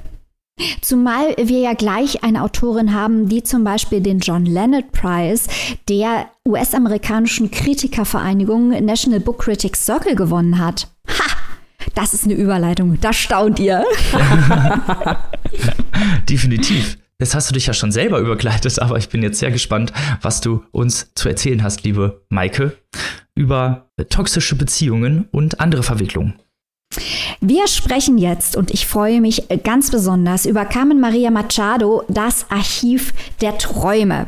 Zumal 0.82 1.36
wir 1.38 1.60
ja 1.60 1.74
gleich 1.74 2.24
eine 2.24 2.44
Autorin 2.44 2.94
haben, 2.94 3.30
die 3.30 3.44
zum 3.44 3.64
Beispiel 3.64 4.02
den 4.02 4.20
John 4.20 4.46
Leonard 4.46 4.92
Prize 4.92 5.48
der 5.88 6.30
US-amerikanischen 6.48 7.52
Kritikervereinigung 7.52 8.70
National 8.84 9.20
Book 9.20 9.40
Critics 9.40 9.86
Circle 9.86 10.16
gewonnen 10.16 10.58
hat. 10.58 10.88
Ha! 11.08 11.47
Das 11.96 12.14
ist 12.14 12.26
eine 12.26 12.34
Überleitung. 12.34 13.00
Da 13.00 13.14
staunt 13.14 13.60
ihr. 13.60 13.84
Definitiv. 16.30 16.98
Jetzt 17.20 17.34
hast 17.34 17.50
du 17.50 17.56
dich 17.56 17.66
ja 17.66 17.74
schon 17.74 17.92
selber 17.92 18.20
überkleidet, 18.20 18.80
aber 18.80 18.98
ich 18.98 19.10
bin 19.10 19.24
jetzt 19.24 19.40
sehr 19.40 19.50
gespannt, 19.50 19.92
was 20.22 20.42
du 20.42 20.64
uns 20.72 21.12
zu 21.16 21.28
erzählen 21.28 21.64
hast, 21.64 21.84
liebe 21.84 22.22
Maike, 22.30 22.78
über 23.34 23.90
toxische 24.10 24.56
Beziehungen 24.56 25.28
und 25.32 25.60
andere 25.60 25.82
Verwicklungen. 25.82 26.36
Wir 27.42 27.68
sprechen 27.68 28.18
jetzt, 28.18 28.56
und 28.56 28.72
ich 28.72 28.86
freue 28.86 29.22
mich 29.22 29.48
ganz 29.64 29.92
besonders, 29.92 30.46
über 30.46 30.66
Carmen 30.66 31.00
Maria 31.00 31.32
Machado, 31.32 32.04
das 32.08 32.50
Archiv 32.50 33.14
der 33.42 33.58
Träume. 33.58 34.28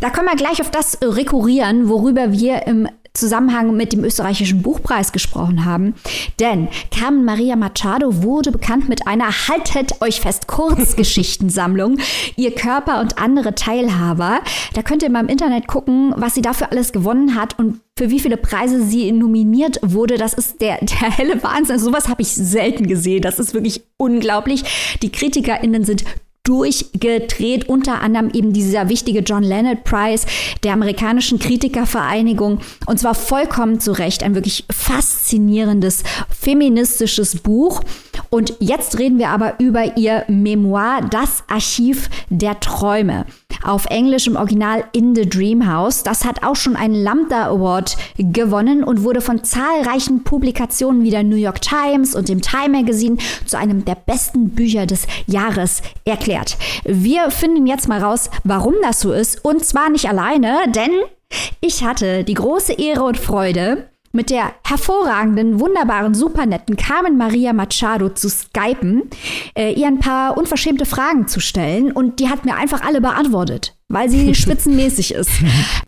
Da 0.00 0.10
können 0.10 0.28
wir 0.28 0.36
gleich 0.36 0.60
auf 0.60 0.70
das 0.70 0.98
rekurrieren, 1.02 1.88
worüber 1.88 2.32
wir 2.32 2.66
im 2.66 2.88
Zusammenhang 3.14 3.76
mit 3.76 3.92
dem 3.92 4.04
österreichischen 4.04 4.62
Buchpreis 4.62 5.12
gesprochen 5.12 5.64
haben. 5.64 5.94
Denn 6.40 6.68
Carmen 6.90 7.24
Maria 7.24 7.56
Machado 7.56 8.22
wurde 8.22 8.52
bekannt 8.52 8.88
mit 8.88 9.06
einer 9.06 9.48
Haltet 9.48 10.00
euch 10.00 10.20
fest 10.20 10.46
Kurzgeschichtensammlung, 10.46 11.98
ihr 12.36 12.54
Körper 12.54 13.00
und 13.00 13.18
andere 13.18 13.54
Teilhaber. 13.54 14.40
Da 14.74 14.82
könnt 14.82 15.02
ihr 15.02 15.10
mal 15.10 15.20
im 15.20 15.28
Internet 15.28 15.66
gucken, 15.66 16.14
was 16.16 16.34
sie 16.34 16.42
dafür 16.42 16.70
alles 16.70 16.92
gewonnen 16.92 17.34
hat 17.34 17.58
und 17.58 17.80
für 17.96 18.10
wie 18.10 18.20
viele 18.20 18.36
Preise 18.36 18.82
sie 18.82 19.10
nominiert 19.12 19.80
wurde. 19.82 20.16
Das 20.16 20.32
ist 20.32 20.60
der, 20.60 20.78
der 20.78 21.10
helle 21.10 21.42
Wahnsinn. 21.42 21.74
Also 21.74 21.86
sowas 21.86 22.08
habe 22.08 22.22
ich 22.22 22.28
selten 22.28 22.86
gesehen. 22.86 23.22
Das 23.22 23.38
ist 23.38 23.54
wirklich 23.54 23.82
unglaublich. 23.96 24.64
Die 25.02 25.10
KritikerInnen 25.10 25.84
sind 25.84 26.04
durchgedreht, 26.48 27.68
unter 27.68 28.00
anderem 28.00 28.30
eben 28.32 28.54
dieser 28.54 28.88
wichtige 28.88 29.20
John 29.20 29.42
Leonard 29.42 29.84
Prize 29.84 30.26
der 30.62 30.72
amerikanischen 30.72 31.38
Kritikervereinigung 31.38 32.60
und 32.86 32.98
zwar 32.98 33.14
vollkommen 33.14 33.80
zu 33.80 33.92
Recht 33.92 34.22
ein 34.22 34.34
wirklich 34.34 34.64
faszinierendes 34.70 36.02
feministisches 36.30 37.36
Buch. 37.40 37.82
Und 38.30 38.54
jetzt 38.60 38.98
reden 38.98 39.18
wir 39.18 39.28
aber 39.28 39.54
über 39.58 39.96
ihr 39.96 40.24
Memoir 40.28 41.00
Das 41.10 41.44
Archiv 41.48 42.08
der 42.30 42.60
Träume 42.60 43.26
auf 43.64 43.86
Englisch 43.86 44.26
im 44.26 44.36
Original 44.36 44.84
In 44.92 45.14
the 45.14 45.28
Dream 45.28 45.70
House. 45.70 46.02
Das 46.02 46.24
hat 46.24 46.44
auch 46.44 46.56
schon 46.56 46.76
einen 46.76 46.94
Lambda 46.94 47.48
Award 47.48 47.96
gewonnen 48.16 48.84
und 48.84 49.02
wurde 49.02 49.20
von 49.20 49.44
zahlreichen 49.44 50.24
Publikationen 50.24 51.02
wie 51.02 51.10
der 51.10 51.24
New 51.24 51.36
York 51.36 51.60
Times 51.60 52.14
und 52.14 52.28
dem 52.28 52.40
Time 52.40 52.80
Magazine 52.80 53.16
zu 53.46 53.58
einem 53.58 53.84
der 53.84 53.96
besten 53.96 54.50
Bücher 54.50 54.86
des 54.86 55.06
Jahres 55.26 55.82
erklärt. 56.04 56.37
Wir 56.84 57.30
finden 57.30 57.66
jetzt 57.66 57.88
mal 57.88 58.02
raus, 58.02 58.30
warum 58.44 58.74
das 58.82 59.00
so 59.00 59.12
ist. 59.12 59.44
Und 59.44 59.64
zwar 59.64 59.90
nicht 59.90 60.08
alleine, 60.08 60.58
denn 60.68 60.90
ich 61.60 61.84
hatte 61.84 62.24
die 62.24 62.34
große 62.34 62.72
Ehre 62.74 63.04
und 63.04 63.18
Freude, 63.18 63.88
mit 64.12 64.30
der 64.30 64.52
hervorragenden, 64.66 65.60
wunderbaren, 65.60 66.14
supernetten 66.14 66.76
Carmen 66.76 67.16
Maria 67.16 67.52
Machado 67.52 68.08
zu 68.08 68.28
skypen, 68.28 69.10
äh, 69.54 69.72
ihr 69.72 69.86
ein 69.86 69.98
paar 69.98 70.36
unverschämte 70.38 70.86
Fragen 70.86 71.28
zu 71.28 71.40
stellen. 71.40 71.92
Und 71.92 72.20
die 72.20 72.28
hat 72.28 72.44
mir 72.44 72.56
einfach 72.56 72.82
alle 72.82 73.00
beantwortet, 73.00 73.76
weil 73.88 74.08
sie 74.08 74.34
spitzenmäßig 74.34 75.14
ist. 75.14 75.30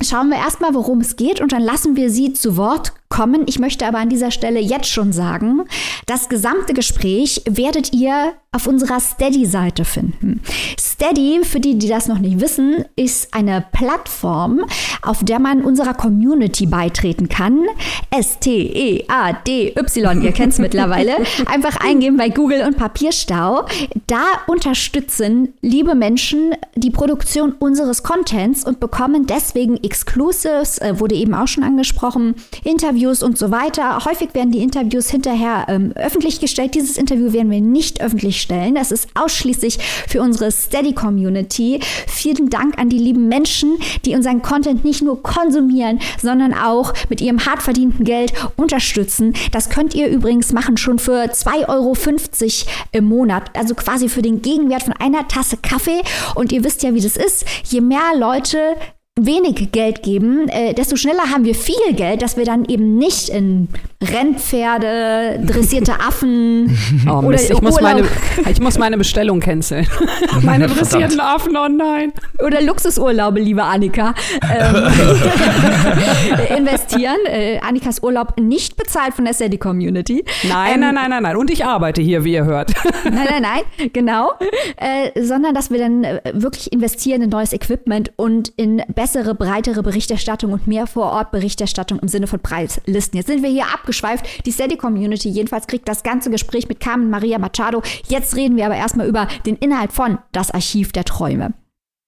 Schauen 0.02 0.30
wir 0.30 0.38
erstmal, 0.38 0.75
worum 0.75 1.00
es 1.00 1.16
geht 1.16 1.40
und 1.40 1.52
dann 1.52 1.62
lassen 1.62 1.97
wir 1.97 2.11
sie 2.11 2.33
zu 2.33 2.57
Wort 2.57 2.92
kommen. 3.11 3.42
Ich 3.47 3.59
möchte 3.59 3.87
aber 3.87 3.99
an 3.99 4.09
dieser 4.09 4.30
Stelle 4.30 4.61
jetzt 4.61 4.88
schon 4.88 5.12
sagen, 5.12 5.64
das 6.07 6.28
gesamte 6.28 6.75
Gespräch 6.75 7.42
werdet 7.45 7.92
ihr 7.92 8.35
auf 8.52 8.66
unserer 8.66 8.99
Steady-Seite 8.99 9.85
finden. 9.85 10.40
Steady, 10.78 11.40
für 11.45 11.61
die, 11.61 11.78
die 11.78 11.88
das 11.88 12.09
noch 12.09 12.19
nicht 12.19 12.40
wissen, 12.40 12.85
ist 12.97 13.33
eine 13.33 13.64
Plattform, 13.73 14.64
auf 15.02 15.25
der 15.25 15.38
man 15.38 15.62
unserer 15.62 15.95
Community 15.95 16.66
beitreten 16.66 17.28
kann. 17.28 17.66
S-T-E-A-D-Y, 18.11 20.23
ihr 20.23 20.33
kennt 20.33 20.52
es 20.52 20.59
mittlerweile. 20.59 21.16
Einfach 21.47 21.76
eingeben 21.76 22.16
bei 22.16 22.28
Google 22.28 22.66
und 22.66 22.76
Papierstau. 22.76 23.66
Da 24.09 24.25
unterstützen 24.49 25.54
liebe 25.61 25.95
Menschen 25.95 26.57
die 26.75 26.90
Produktion 26.90 27.52
unseres 27.90 28.02
Contents 28.04 28.64
und 28.64 28.78
bekommen 28.78 29.26
deswegen 29.26 29.76
Exclusives, 29.82 30.78
äh, 30.78 31.00
wurde 31.00 31.16
eben 31.16 31.35
auch 31.35 31.49
schon 31.49 31.64
angesprochen, 31.64 32.37
Interviews 32.62 33.20
und 33.20 33.37
so 33.37 33.50
weiter. 33.50 34.04
Häufig 34.04 34.32
werden 34.32 34.52
die 34.52 34.62
Interviews 34.62 35.11
hinterher 35.11 35.66
ähm, 35.68 35.92
öffentlich 35.97 36.38
gestellt. 36.38 36.76
Dieses 36.76 36.97
Interview 36.97 37.32
werden 37.32 37.50
wir 37.50 37.61
nicht 37.61 38.00
öffentlich 38.00 38.40
stellen. 38.40 38.76
Das 38.76 38.92
ist 38.92 39.09
ausschließlich 39.14 39.78
für 40.06 40.23
unsere 40.23 40.52
Steady 40.52 40.92
Community. 40.92 41.80
Vielen 42.06 42.49
Dank 42.49 42.78
an 42.78 42.90
die 42.90 42.99
lieben 42.99 43.26
Menschen, 43.26 43.76
die 44.04 44.14
unseren 44.14 44.40
Content 44.40 44.85
nicht 44.85 45.02
nur 45.02 45.20
konsumieren, 45.20 45.99
sondern 46.23 46.54
auch 46.54 46.94
mit 47.09 47.20
ihrem 47.20 47.44
hart 47.44 47.61
verdienten 47.61 48.04
Geld 48.04 48.32
unterstützen. 48.56 49.35
Das 49.50 49.68
könnt 49.68 49.97
ihr 49.97 50.06
übrigens 50.09 50.52
machen 50.52 50.76
schon 50.76 51.00
für 51.00 51.25
2,50 51.25 51.68
Euro 51.68 51.97
im 52.92 53.04
Monat. 53.06 53.50
Also 53.56 53.75
quasi 53.75 54.09
für 54.09 54.23
den 54.23 54.42
Gegenwert 54.42 54.85
von 54.85 54.92
einer 54.92 55.26
Tasse 55.26 55.56
Kaffee. 55.56 56.02
Und 56.37 56.52
ihr 56.52 56.62
wisst 56.62 56.85
ja, 56.85 56.94
wie 56.94 57.00
das 57.00 57.16
ist. 57.16 57.44
Je 57.64 57.79
mehr 57.80 58.12
Leute 58.16 58.76
wenig 59.18 59.72
Geld 59.72 60.02
geben, 60.02 60.49
äh, 60.49 60.75
desto 60.75 60.96
schneller 60.96 61.30
haben 61.30 61.44
wir 61.44 61.54
viel 61.54 61.94
Geld, 61.94 62.22
dass 62.22 62.37
wir 62.37 62.44
dann 62.44 62.64
eben 62.64 62.96
nicht 62.96 63.28
in 63.28 63.68
Rennpferde, 64.02 65.40
dressierte 65.45 66.00
Affen 66.00 66.75
oh, 67.07 67.26
oder 67.26 67.38
ich 67.38 67.61
muss, 67.61 67.78
meine, 67.83 68.09
ich 68.50 68.59
muss 68.59 68.78
meine 68.78 68.97
Bestellung 68.97 69.40
canceln. 69.40 69.87
meine 70.42 70.69
dressierten 70.69 71.21
Affen, 71.21 71.54
oh 71.54 71.69
nein. 71.69 72.14
Oder 72.42 72.62
Luxusurlaube, 72.62 73.40
liebe 73.40 73.62
Annika, 73.62 74.14
ähm, 74.42 74.87
investieren. 76.57 77.19
Äh, 77.26 77.59
Annikas 77.59 78.02
Urlaub 78.02 78.40
nicht 78.40 78.78
bezahlt 78.78 79.12
von 79.12 79.26
der 79.26 79.35
Steady 79.35 79.59
Community. 79.59 80.25
Nein, 80.49 80.76
ähm, 80.76 80.80
nein, 80.80 80.95
nein, 80.95 81.11
nein, 81.11 81.23
nein. 81.23 81.37
Und 81.37 81.50
ich 81.50 81.66
arbeite 81.66 82.00
hier, 82.00 82.25
wie 82.25 82.33
ihr 82.33 82.47
hört. 82.47 82.73
nein, 83.04 83.28
nein, 83.28 83.42
nein, 83.42 83.90
genau. 83.92 84.33
Äh, 84.76 85.23
sondern, 85.23 85.54
dass 85.54 85.71
wir 85.71 85.78
dann 85.78 86.04
äh, 86.04 86.21
wirklich 86.33 86.73
investieren 86.73 87.21
in 87.21 87.28
neues 87.28 87.52
Equipment 87.52 88.12
und 88.16 88.49
in 88.57 88.83
bessere, 88.95 89.35
breitere 89.35 89.83
Berichterstattung 89.83 90.54
und 90.54 90.66
mehr 90.66 90.87
vor 90.87 91.12
Ort 91.12 91.33
Berichterstattung 91.33 91.99
im 91.99 92.09
Sinne 92.09 92.26
von 92.26 92.40
Preislisten. 92.40 93.19
Jetzt 93.19 93.26
sind 93.26 93.42
wir 93.42 93.50
hier 93.50 93.66
abgeschweift. 93.90 94.47
Die 94.47 94.52
Steady 94.52 94.76
Community 94.76 95.28
jedenfalls 95.28 95.66
kriegt 95.66 95.88
das 95.88 96.02
ganze 96.02 96.30
Gespräch 96.30 96.68
mit 96.68 96.80
Carmen 96.80 97.11
Maria 97.11 97.38
Machado. 97.38 97.82
Jetzt 98.09 98.37
reden 98.37 98.56
wir 98.56 98.66
aber 98.66 98.76
erstmal 98.76 99.09
über 99.09 99.26
den 99.47 99.56
Inhalt 99.56 99.92
von 99.92 100.18
Das 100.32 100.50
Archiv 100.50 100.92
der 100.92 101.04
Träume. 101.04 101.52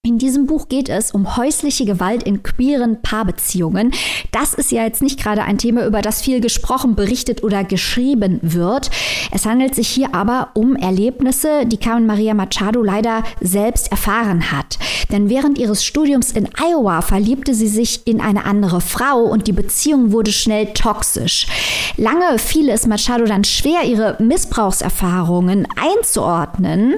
In 0.05 0.17
diesem 0.17 0.47
Buch 0.47 0.67
geht 0.67 0.89
es 0.89 1.11
um 1.11 1.37
häusliche 1.37 1.85
Gewalt 1.85 2.23
in 2.23 2.43
queeren 2.43 3.01
Paarbeziehungen. 3.01 3.93
Das 4.33 4.53
ist 4.53 4.69
ja 4.69 4.83
jetzt 4.83 5.01
nicht 5.01 5.17
gerade 5.17 5.43
ein 5.43 5.57
Thema, 5.57 5.85
über 5.85 6.01
das 6.01 6.21
viel 6.21 6.41
gesprochen, 6.41 6.95
berichtet 6.95 7.41
oder 7.41 7.63
geschrieben 7.63 8.37
wird. 8.41 8.91
Es 9.31 9.45
handelt 9.45 9.75
sich 9.75 9.87
hier 9.87 10.13
aber 10.13 10.49
um 10.55 10.75
Erlebnisse, 10.75 11.65
die 11.65 11.77
Carmen 11.77 12.05
Maria 12.05 12.33
Machado 12.33 12.83
leider 12.83 13.23
selbst 13.39 13.91
erfahren 13.91 14.51
hat. 14.51 14.77
Denn 15.09 15.29
während 15.29 15.57
ihres 15.57 15.85
Studiums 15.85 16.33
in 16.33 16.49
Iowa 16.59 17.01
verliebte 17.01 17.53
sie 17.53 17.69
sich 17.69 18.05
in 18.05 18.19
eine 18.19 18.43
andere 18.43 18.81
Frau 18.81 19.21
und 19.21 19.47
die 19.47 19.53
Beziehung 19.53 20.11
wurde 20.11 20.33
schnell 20.33 20.73
toxisch. 20.73 21.47
Lange 21.95 22.39
fiel 22.39 22.67
es 22.67 22.87
Machado 22.87 23.23
dann 23.23 23.45
schwer, 23.45 23.85
ihre 23.85 24.17
Missbrauchserfahrungen 24.21 25.65
einzuordnen 25.77 26.95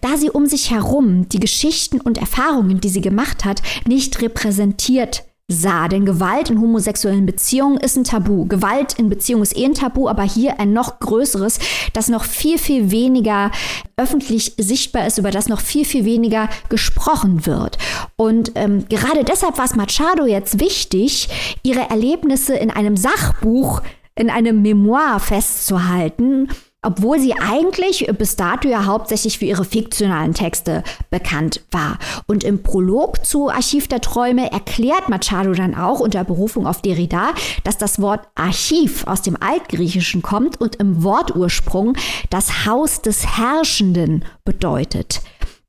da 0.00 0.16
sie 0.16 0.30
um 0.30 0.46
sich 0.46 0.70
herum 0.70 1.28
die 1.28 1.40
Geschichten 1.40 2.00
und 2.00 2.18
Erfahrungen, 2.18 2.80
die 2.80 2.88
sie 2.88 3.00
gemacht 3.00 3.44
hat, 3.44 3.62
nicht 3.86 4.20
repräsentiert 4.22 5.24
sah. 5.50 5.88
Denn 5.88 6.04
Gewalt 6.04 6.50
in 6.50 6.60
homosexuellen 6.60 7.24
Beziehungen 7.24 7.78
ist 7.78 7.96
ein 7.96 8.04
Tabu. 8.04 8.46
Gewalt 8.46 8.98
in 8.98 9.08
Beziehungen 9.08 9.42
ist 9.42 9.56
eh 9.56 9.64
ein 9.64 9.74
Tabu, 9.74 10.08
aber 10.08 10.22
hier 10.22 10.60
ein 10.60 10.72
noch 10.74 11.00
größeres, 11.00 11.58
das 11.94 12.08
noch 12.08 12.24
viel, 12.24 12.58
viel 12.58 12.90
weniger 12.90 13.50
öffentlich 13.96 14.54
sichtbar 14.58 15.06
ist, 15.06 15.18
über 15.18 15.30
das 15.30 15.48
noch 15.48 15.60
viel, 15.60 15.86
viel 15.86 16.04
weniger 16.04 16.48
gesprochen 16.68 17.46
wird. 17.46 17.78
Und 18.16 18.52
ähm, 18.54 18.84
gerade 18.88 19.24
deshalb 19.24 19.56
war 19.56 19.64
es 19.64 19.74
Machado 19.74 20.26
jetzt 20.26 20.60
wichtig, 20.60 21.28
ihre 21.62 21.88
Erlebnisse 21.88 22.54
in 22.54 22.70
einem 22.70 22.96
Sachbuch, 22.96 23.82
in 24.14 24.30
einem 24.30 24.62
Memoir 24.62 25.18
festzuhalten 25.18 26.48
obwohl 26.82 27.18
sie 27.18 27.34
eigentlich 27.34 28.06
bis 28.18 28.36
dato 28.36 28.68
ja 28.68 28.86
hauptsächlich 28.86 29.38
für 29.38 29.46
ihre 29.46 29.64
fiktionalen 29.64 30.32
Texte 30.32 30.84
bekannt 31.10 31.62
war. 31.72 31.98
Und 32.26 32.44
im 32.44 32.62
Prolog 32.62 33.24
zu 33.26 33.50
Archiv 33.50 33.88
der 33.88 34.00
Träume 34.00 34.52
erklärt 34.52 35.08
Machado 35.08 35.52
dann 35.54 35.74
auch 35.74 36.00
unter 36.00 36.22
Berufung 36.22 36.66
auf 36.66 36.80
Derrida, 36.80 37.32
dass 37.64 37.78
das 37.78 38.00
Wort 38.00 38.28
Archiv 38.36 39.06
aus 39.06 39.22
dem 39.22 39.36
Altgriechischen 39.40 40.22
kommt 40.22 40.60
und 40.60 40.76
im 40.76 41.02
Wortursprung 41.02 41.96
das 42.30 42.64
Haus 42.64 43.02
des 43.02 43.38
Herrschenden 43.38 44.24
bedeutet. 44.44 45.20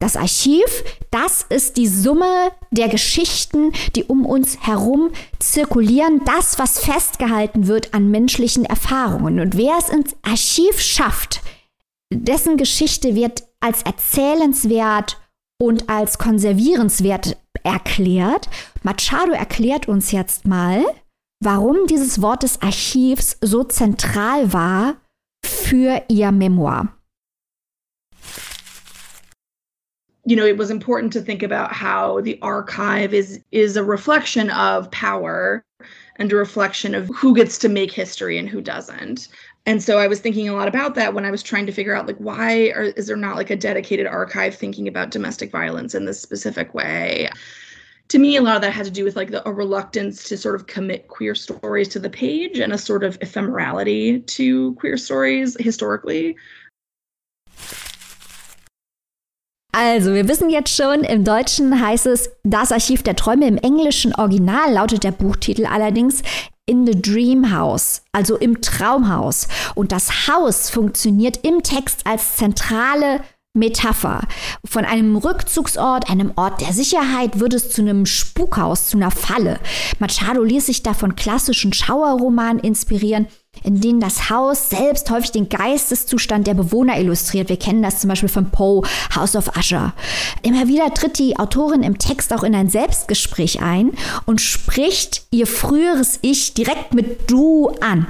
Das 0.02 0.16
Archiv, 0.16 0.84
das 1.12 1.46
ist 1.50 1.76
die 1.76 1.88
Summe 1.88 2.52
der 2.72 2.88
Geschichten, 2.88 3.74
die 3.96 4.06
um 4.06 4.26
uns 4.26 4.58
herum 4.62 5.12
zirkulieren, 5.40 6.22
das, 6.24 6.58
was 6.58 6.80
festgehalten 6.80 7.68
wird 7.68 7.94
an 7.94 8.10
menschlichen 8.10 8.64
Erfahrungen. 8.64 9.42
Und 9.42 9.58
wer 9.58 9.78
es 9.78 9.90
ins 9.90 10.16
Archiv 10.22 10.80
schafft, 10.80 11.42
dessen 12.14 12.56
Geschichte 12.56 13.14
wird 13.14 13.44
als 13.60 13.82
erzählenswert 13.84 15.20
und 15.62 15.90
als 15.90 16.18
konservierenswert 16.18 17.38
erklärt. 17.64 18.50
Machado 18.84 19.34
erklärt 19.34 19.90
uns 19.90 20.12
jetzt 20.12 20.48
mal, 20.48 20.86
warum 21.44 21.88
dieses 21.88 22.22
Wort 22.22 22.44
des 22.44 22.62
Archivs 22.62 23.38
so 23.42 23.66
zentral 23.66 24.54
war 24.54 24.96
für 25.44 26.04
ihr 26.08 26.32
Memoir. 26.32 26.99
You 30.30 30.36
know, 30.36 30.46
it 30.46 30.58
was 30.58 30.70
important 30.70 31.12
to 31.14 31.22
think 31.22 31.42
about 31.42 31.74
how 31.74 32.22
the 32.22 32.38
archive 32.44 33.16
is 33.16 33.44
is 33.52 33.76
a 33.76 33.84
reflection 33.84 34.52
of 34.52 34.90
power 34.92 35.66
and 36.18 36.32
a 36.32 36.36
reflection 36.36 36.94
of 36.94 37.08
who 37.08 37.36
gets 37.36 37.58
to 37.58 37.68
make 37.68 37.92
history 37.92 38.38
and 38.38 38.48
who 38.48 38.62
doesn't. 38.62 39.28
And 39.66 39.82
so 39.82 39.98
I 39.98 40.06
was 40.06 40.20
thinking 40.20 40.48
a 40.48 40.54
lot 40.54 40.68
about 40.68 40.94
that 40.94 41.16
when 41.16 41.26
I 41.26 41.32
was 41.32 41.42
trying 41.42 41.66
to 41.66 41.72
figure 41.72 41.96
out 41.96 42.06
like 42.06 42.18
why 42.18 42.70
are, 42.76 42.84
is 42.84 43.08
there 43.08 43.18
not 43.18 43.38
like 43.38 43.50
a 43.50 43.56
dedicated 43.56 44.06
archive 44.06 44.54
thinking 44.54 44.88
about 44.88 45.10
domestic 45.10 45.52
violence 45.52 45.96
in 45.96 46.06
this 46.06 46.22
specific 46.22 46.76
way? 46.76 47.32
To 48.10 48.20
me, 48.20 48.36
a 48.36 48.44
lot 48.44 48.56
of 48.56 48.62
that 48.62 48.72
had 48.72 48.86
to 48.86 48.92
do 48.92 49.04
with 49.04 49.16
like 49.16 49.32
the, 49.32 49.48
a 49.50 49.52
reluctance 49.52 50.24
to 50.26 50.38
sort 50.38 50.54
of 50.54 50.68
commit 50.68 51.08
queer 51.08 51.34
stories 51.34 51.88
to 51.90 52.00
the 52.00 52.10
page 52.10 52.60
and 52.60 52.72
a 52.72 52.78
sort 52.78 53.04
of 53.04 53.20
ephemerality 53.22 54.24
to 54.28 54.76
queer 54.76 54.96
stories 54.96 55.58
historically. 55.60 56.38
Also, 59.82 60.14
wir 60.14 60.28
wissen 60.28 60.50
jetzt 60.50 60.76
schon, 60.76 61.06
im 61.06 61.24
Deutschen 61.24 61.80
heißt 61.80 62.06
es 62.08 62.30
Das 62.44 62.74
Archiv 62.74 63.02
der 63.02 63.16
Träume. 63.16 63.48
Im 63.48 63.56
englischen 63.56 64.14
Original 64.14 64.74
lautet 64.74 65.06
der 65.06 65.14
Buchtitel 65.14 65.66
allerdings 65.66 66.22
In 66.66 66.86
the 66.86 67.02
Dream 67.02 67.56
House, 67.56 68.02
also 68.12 68.36
im 68.36 68.60
Traumhaus. 68.60 69.48
Und 69.76 69.94
das 69.94 70.28
Haus 70.28 70.70
funktioniert 70.70 71.46
im 71.46 71.64
Text 71.64 72.06
als 72.06 72.36
zentrale 72.36 73.22
Metapher. 73.54 74.28
Von 74.66 74.84
einem 74.84 75.16
Rückzugsort, 75.16 76.10
einem 76.10 76.34
Ort 76.36 76.60
der 76.60 76.74
Sicherheit, 76.74 77.40
wird 77.40 77.54
es 77.54 77.70
zu 77.70 77.82
einem 77.82 78.06
Spukhaus, 78.06 78.88
zu 78.88 78.98
einer 78.98 79.12
Falle. 79.12 79.62
Machado 80.00 80.44
ließ 80.44 80.66
sich 80.66 80.84
da 80.84 80.94
von 80.94 81.16
klassischen 81.16 81.72
Schauerromanen 81.72 82.60
inspirieren 82.60 83.28
in 83.64 83.82
denen 83.82 84.00
das 84.00 84.30
Haus 84.30 84.70
selbst 84.70 85.10
häufig 85.10 85.32
den 85.32 85.50
Geisteszustand 85.50 86.46
der 86.48 86.54
Bewohner 86.54 87.00
illustriert. 87.00 87.50
Wir 87.50 87.58
kennen 87.58 87.82
das 87.82 88.00
zum 88.00 88.10
Beispiel 88.10 88.30
von 88.30 88.52
Poe, 88.52 88.84
House 89.16 89.36
of 89.36 89.58
Usher. 89.58 89.94
Immer 90.42 90.68
wieder 90.68 90.94
tritt 90.94 91.18
die 91.20 91.38
Autorin 91.38 91.84
im 91.84 91.98
Text 91.98 92.32
auch 92.34 92.44
in 92.44 92.56
ein 92.56 92.70
Selbstgespräch 92.70 93.62
ein 93.62 93.92
und 94.26 94.40
spricht 94.42 95.24
ihr 95.32 95.48
früheres 95.48 96.20
Ich 96.22 96.54
direkt 96.54 96.94
mit 96.94 97.30
Du 97.30 97.70
an. 97.82 98.08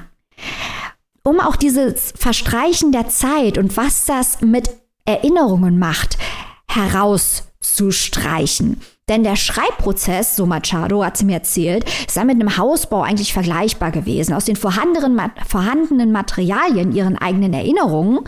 Um 1.24 1.40
auch 1.40 1.56
dieses 1.56 2.14
Verstreichen 2.16 2.92
der 2.92 3.10
Zeit 3.10 3.58
und 3.58 3.76
was 3.78 4.06
das 4.06 4.42
mit 4.42 4.70
Erinnerungen 5.06 5.80
macht, 5.80 6.20
herauszustreichen. 6.68 8.80
Denn 9.10 9.24
der 9.24 9.36
Schreibprozess, 9.36 10.36
so 10.36 10.46
Machado 10.46 11.04
hat 11.04 11.18
sie 11.18 11.26
mir 11.26 11.34
erzählt, 11.34 11.84
sei 12.08 12.24
mit 12.24 12.36
einem 12.36 12.58
Hausbau 12.58 13.02
eigentlich 13.02 13.34
vergleichbar 13.34 13.92
gewesen. 13.92 14.34
Aus 14.34 14.46
den 14.46 14.56
vorhandenen, 14.56 15.20
vorhandenen 15.48 16.12
Materialien, 16.12 16.94
ihren 16.94 17.18
eigenen 17.18 17.54
Erinnerungen, 17.54 18.20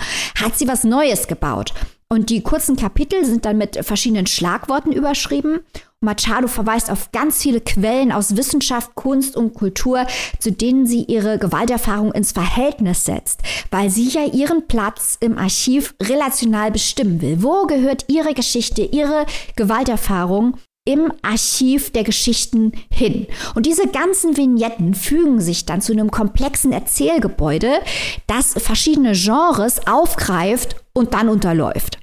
hat 0.41 0.57
sie 0.57 0.67
was 0.67 0.83
Neues 0.83 1.27
gebaut. 1.27 1.73
Und 2.09 2.29
die 2.29 2.41
kurzen 2.41 2.75
Kapitel 2.75 3.23
sind 3.23 3.45
dann 3.45 3.57
mit 3.57 3.85
verschiedenen 3.85 4.27
Schlagworten 4.27 4.91
überschrieben. 4.91 5.61
Machado 6.01 6.47
verweist 6.47 6.91
auf 6.91 7.11
ganz 7.11 7.41
viele 7.41 7.61
Quellen 7.61 8.11
aus 8.11 8.35
Wissenschaft, 8.35 8.95
Kunst 8.95 9.37
und 9.37 9.53
Kultur, 9.53 10.05
zu 10.39 10.51
denen 10.51 10.87
sie 10.87 11.03
ihre 11.03 11.37
Gewalterfahrung 11.37 12.11
ins 12.11 12.31
Verhältnis 12.31 13.05
setzt, 13.05 13.41
weil 13.69 13.89
sie 13.89 14.09
ja 14.09 14.25
ihren 14.25 14.67
Platz 14.67 15.15
im 15.21 15.37
Archiv 15.37 15.93
relational 16.01 16.71
bestimmen 16.71 17.21
will. 17.21 17.43
Wo 17.43 17.65
gehört 17.67 18.05
ihre 18.07 18.33
Geschichte, 18.33 18.81
ihre 18.81 19.25
Gewalterfahrung 19.55 20.57
im 20.85 21.13
Archiv 21.21 21.91
der 21.91 22.03
Geschichten 22.03 22.71
hin. 22.91 23.27
Und 23.53 23.65
diese 23.65 23.87
ganzen 23.87 24.35
Vignetten 24.35 24.95
fügen 24.95 25.39
sich 25.39 25.65
dann 25.65 25.81
zu 25.81 25.93
einem 25.93 26.09
komplexen 26.09 26.71
Erzählgebäude, 26.71 27.81
das 28.27 28.53
verschiedene 28.53 29.13
Genres 29.13 29.85
aufgreift 29.85 30.75
und 30.93 31.13
dann 31.13 31.29
unterläuft. 31.29 31.97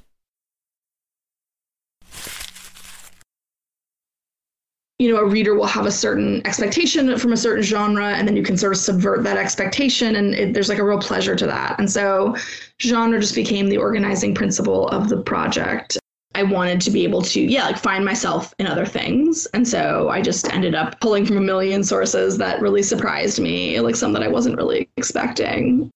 you 5.01 5.09
know 5.09 5.21
a 5.21 5.25
reader 5.25 5.55
will 5.55 5.65
have 5.65 5.85
a 5.85 5.91
certain 5.91 6.45
expectation 6.45 7.17
from 7.17 7.31
a 7.31 7.37
certain 7.37 7.63
genre 7.63 8.03
and 8.03 8.27
then 8.27 8.35
you 8.35 8.43
can 8.43 8.57
sort 8.57 8.73
of 8.73 8.77
subvert 8.77 9.23
that 9.23 9.37
expectation 9.37 10.17
and 10.17 10.35
it, 10.35 10.53
there's 10.53 10.67
like 10.67 10.79
a 10.79 10.83
real 10.83 10.99
pleasure 10.99 11.37
to 11.37 11.47
that 11.47 11.79
and 11.79 11.89
so 11.89 12.35
genre 12.81 13.17
just 13.17 13.33
became 13.33 13.69
the 13.69 13.77
organizing 13.77 14.35
principle 14.35 14.89
of 14.89 15.07
the 15.07 15.21
project 15.21 15.97
I 16.39 16.43
wanted 16.43 16.79
to 16.81 16.91
be 16.91 17.03
able 17.03 17.21
to, 17.23 17.41
yeah, 17.41 17.65
like 17.65 17.77
find 17.77 18.05
myself 18.05 18.53
in 18.59 18.67
other 18.67 18.85
things. 18.85 19.45
And 19.53 19.67
so 19.67 20.07
I 20.09 20.21
just 20.21 20.49
ended 20.53 20.73
up 20.73 20.99
pulling 21.01 21.25
from 21.25 21.37
a 21.37 21.41
million 21.41 21.83
sources 21.83 22.37
that 22.37 22.61
really 22.61 22.81
surprised 22.81 23.41
me, 23.41 23.79
like 23.81 23.97
some 23.97 24.13
that 24.13 24.23
I 24.23 24.29
wasn't 24.29 24.55
really 24.55 24.89
expecting. 24.95 25.91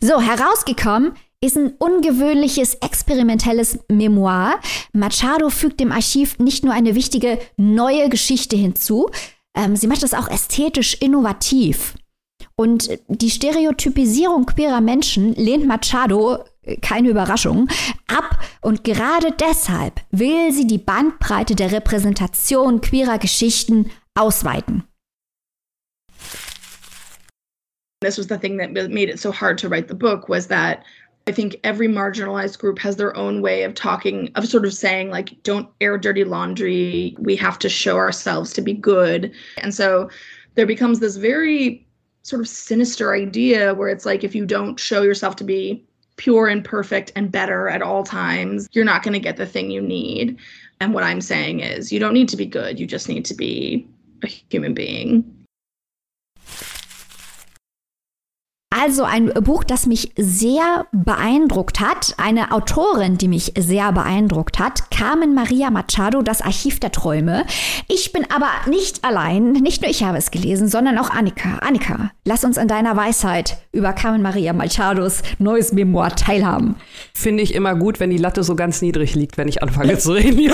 So, 0.00 0.20
herausgekommen 0.20 1.14
ist 1.42 1.56
ein 1.56 1.74
ungewöhnliches 1.78 2.78
experimentelles 2.80 3.78
Memoir. 3.90 4.60
Machado 4.92 5.50
fügt 5.50 5.80
dem 5.80 5.92
Archiv 5.92 6.38
nicht 6.38 6.64
nur 6.64 6.72
eine 6.72 6.94
wichtige 6.94 7.38
neue 7.58 8.08
Geschichte 8.08 8.56
hinzu, 8.56 9.10
ähm, 9.54 9.76
sie 9.76 9.86
macht 9.86 10.02
es 10.02 10.14
auch 10.14 10.28
ästhetisch 10.28 10.94
innovativ. 10.94 11.94
Und 12.58 12.88
die 13.08 13.30
Stereotypisierung 13.30 14.46
queerer 14.46 14.80
Menschen 14.80 15.34
lehnt 15.34 15.66
Machado, 15.66 16.44
keine 16.80 17.10
Überraschung, 17.10 17.68
ab. 18.06 18.38
Und 18.62 18.82
gerade 18.82 19.32
deshalb 19.32 20.00
will 20.10 20.50
sie 20.52 20.66
die 20.66 20.78
Bandbreite 20.78 21.54
der 21.54 21.70
Repräsentation 21.70 22.80
queerer 22.80 23.18
Geschichten 23.18 23.90
ausweiten. 24.14 24.84
This 28.00 28.18
was 28.18 28.26
the 28.28 28.38
thing 28.38 28.58
that 28.58 28.72
made 28.72 29.10
it 29.10 29.18
so 29.18 29.30
hard 29.32 29.58
to 29.58 29.68
write 29.68 29.88
the 29.88 29.94
book 29.94 30.28
was 30.28 30.48
that 30.48 30.82
I 31.28 31.32
think 31.32 31.58
every 31.64 31.88
marginalized 31.88 32.58
group 32.58 32.78
has 32.78 32.96
their 32.96 33.14
own 33.16 33.42
way 33.42 33.64
of 33.64 33.74
talking, 33.74 34.30
of 34.34 34.46
sort 34.46 34.64
of 34.64 34.72
saying, 34.72 35.10
like, 35.10 35.42
don't 35.42 35.68
air 35.80 35.98
dirty 35.98 36.24
laundry. 36.24 37.16
We 37.18 37.36
have 37.36 37.58
to 37.58 37.68
show 37.68 37.96
ourselves 37.96 38.52
to 38.54 38.62
be 38.62 38.74
good. 38.74 39.32
And 39.58 39.74
so 39.74 40.08
there 40.54 40.66
becomes 40.66 41.00
this 41.00 41.16
very 41.16 41.85
sort 42.26 42.40
of 42.40 42.48
sinister 42.48 43.14
idea 43.14 43.72
where 43.72 43.88
it's 43.88 44.04
like 44.04 44.24
if 44.24 44.34
you 44.34 44.44
don't 44.44 44.80
show 44.80 45.02
yourself 45.02 45.36
to 45.36 45.44
be 45.44 45.86
pure 46.16 46.48
and 46.48 46.64
perfect 46.64 47.12
and 47.14 47.30
better 47.30 47.68
at 47.68 47.82
all 47.82 48.02
times, 48.02 48.68
you're 48.72 48.84
not 48.84 49.04
going 49.04 49.12
to 49.12 49.20
get 49.20 49.36
the 49.36 49.46
thing 49.46 49.70
you 49.70 49.80
need. 49.80 50.36
And 50.80 50.92
what 50.92 51.04
I'm 51.04 51.20
saying 51.20 51.60
is, 51.60 51.92
you 51.92 52.00
don't 52.00 52.14
need 52.14 52.28
to 52.30 52.36
be 52.36 52.44
good, 52.44 52.80
you 52.80 52.86
just 52.86 53.08
need 53.08 53.24
to 53.26 53.34
be 53.34 53.88
a 54.24 54.26
human 54.26 54.74
being. 54.74 55.35
Also 58.86 59.02
ein 59.02 59.32
Buch, 59.42 59.64
das 59.64 59.86
mich 59.86 60.12
sehr 60.16 60.86
beeindruckt 60.92 61.80
hat. 61.80 62.14
Eine 62.18 62.52
Autorin, 62.52 63.18
die 63.18 63.26
mich 63.26 63.52
sehr 63.58 63.90
beeindruckt 63.90 64.60
hat. 64.60 64.92
Carmen 64.92 65.34
Maria 65.34 65.72
Machado, 65.72 66.22
Das 66.22 66.40
Archiv 66.40 66.78
der 66.78 66.92
Träume. 66.92 67.44
Ich 67.88 68.12
bin 68.12 68.24
aber 68.32 68.48
nicht 68.70 69.04
allein. 69.04 69.54
Nicht 69.54 69.82
nur 69.82 69.90
ich 69.90 70.04
habe 70.04 70.18
es 70.18 70.30
gelesen, 70.30 70.68
sondern 70.68 70.98
auch 70.98 71.10
Annika. 71.10 71.58
Annika, 71.62 72.12
lass 72.24 72.44
uns 72.44 72.58
an 72.58 72.68
deiner 72.68 72.96
Weisheit 72.96 73.56
über 73.72 73.92
Carmen 73.92 74.22
Maria 74.22 74.52
Machados 74.52 75.22
neues 75.40 75.72
Memoir 75.72 76.14
teilhaben. 76.14 76.76
Finde 77.12 77.42
ich 77.42 77.56
immer 77.56 77.74
gut, 77.74 77.98
wenn 77.98 78.10
die 78.10 78.18
Latte 78.18 78.44
so 78.44 78.54
ganz 78.54 78.82
niedrig 78.82 79.16
liegt, 79.16 79.36
wenn 79.36 79.48
ich 79.48 79.64
anfange 79.64 79.98
zu 79.98 80.12
reden. 80.12 80.36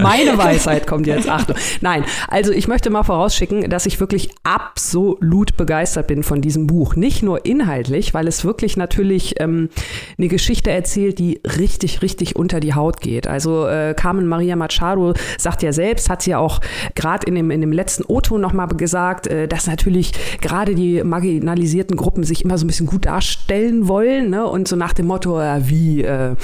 Meine 0.00 0.38
Weisheit 0.38 0.86
kommt 0.86 1.06
jetzt. 1.06 1.28
Achtung. 1.28 1.56
Nein, 1.82 2.06
also 2.28 2.50
ich 2.50 2.66
möchte 2.66 2.88
mal 2.88 3.02
vorausschicken, 3.02 3.68
dass 3.68 3.84
ich 3.84 4.00
wirklich 4.00 4.30
absolut 4.42 5.58
begeistert 5.58 6.06
bin 6.06 6.22
von 6.22 6.40
diesem 6.40 6.66
Buch. 6.66 6.96
Nicht 6.96 7.25
nur 7.26 7.44
inhaltlich, 7.44 8.14
weil 8.14 8.26
es 8.26 8.44
wirklich 8.44 8.78
natürlich 8.78 9.34
ähm, 9.40 9.68
eine 10.16 10.28
Geschichte 10.28 10.70
erzählt, 10.70 11.18
die 11.18 11.40
richtig, 11.58 12.00
richtig 12.00 12.36
unter 12.36 12.60
die 12.60 12.72
Haut 12.72 13.02
geht. 13.02 13.26
Also 13.26 13.66
äh, 13.66 13.94
Carmen 13.94 14.26
Maria 14.26 14.56
Machado 14.56 15.12
sagt 15.36 15.62
ja 15.62 15.72
selbst, 15.74 16.08
hat 16.08 16.22
sie 16.22 16.30
ja 16.30 16.38
auch 16.38 16.60
gerade 16.94 17.26
in 17.26 17.34
dem, 17.34 17.50
in 17.50 17.60
dem 17.60 17.72
letzten 17.72 18.04
O-Ton 18.04 18.40
nochmal 18.40 18.68
gesagt, 18.68 19.26
äh, 19.26 19.46
dass 19.46 19.66
natürlich 19.66 20.12
gerade 20.40 20.74
die 20.74 21.02
marginalisierten 21.02 21.96
Gruppen 21.96 22.24
sich 22.24 22.44
immer 22.44 22.56
so 22.56 22.64
ein 22.64 22.68
bisschen 22.68 22.86
gut 22.86 23.04
darstellen 23.04 23.88
wollen 23.88 24.30
ne? 24.30 24.46
und 24.46 24.68
so 24.68 24.76
nach 24.76 24.92
dem 24.92 25.06
Motto, 25.06 25.40
äh, 25.40 25.68
wie 25.68 26.02
äh, 26.02 26.36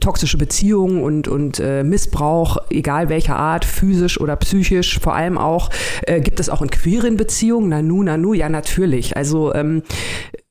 toxische 0.00 0.38
Beziehungen 0.38 1.02
und, 1.02 1.28
und 1.28 1.60
äh, 1.60 1.84
Missbrauch, 1.84 2.56
egal 2.70 3.08
welcher 3.08 3.36
Art, 3.36 3.64
physisch 3.64 4.20
oder 4.20 4.36
psychisch, 4.36 4.98
vor 4.98 5.14
allem 5.14 5.38
auch, 5.38 5.70
äh, 6.02 6.20
gibt 6.20 6.40
es 6.40 6.48
auch 6.48 6.62
in 6.62 6.70
queeren 6.70 7.16
Beziehungen, 7.16 7.68
nanu, 7.68 8.02
nanu, 8.02 8.32
ja 8.32 8.48
natürlich. 8.48 9.16
Also 9.16 9.54
ähm, 9.54 9.82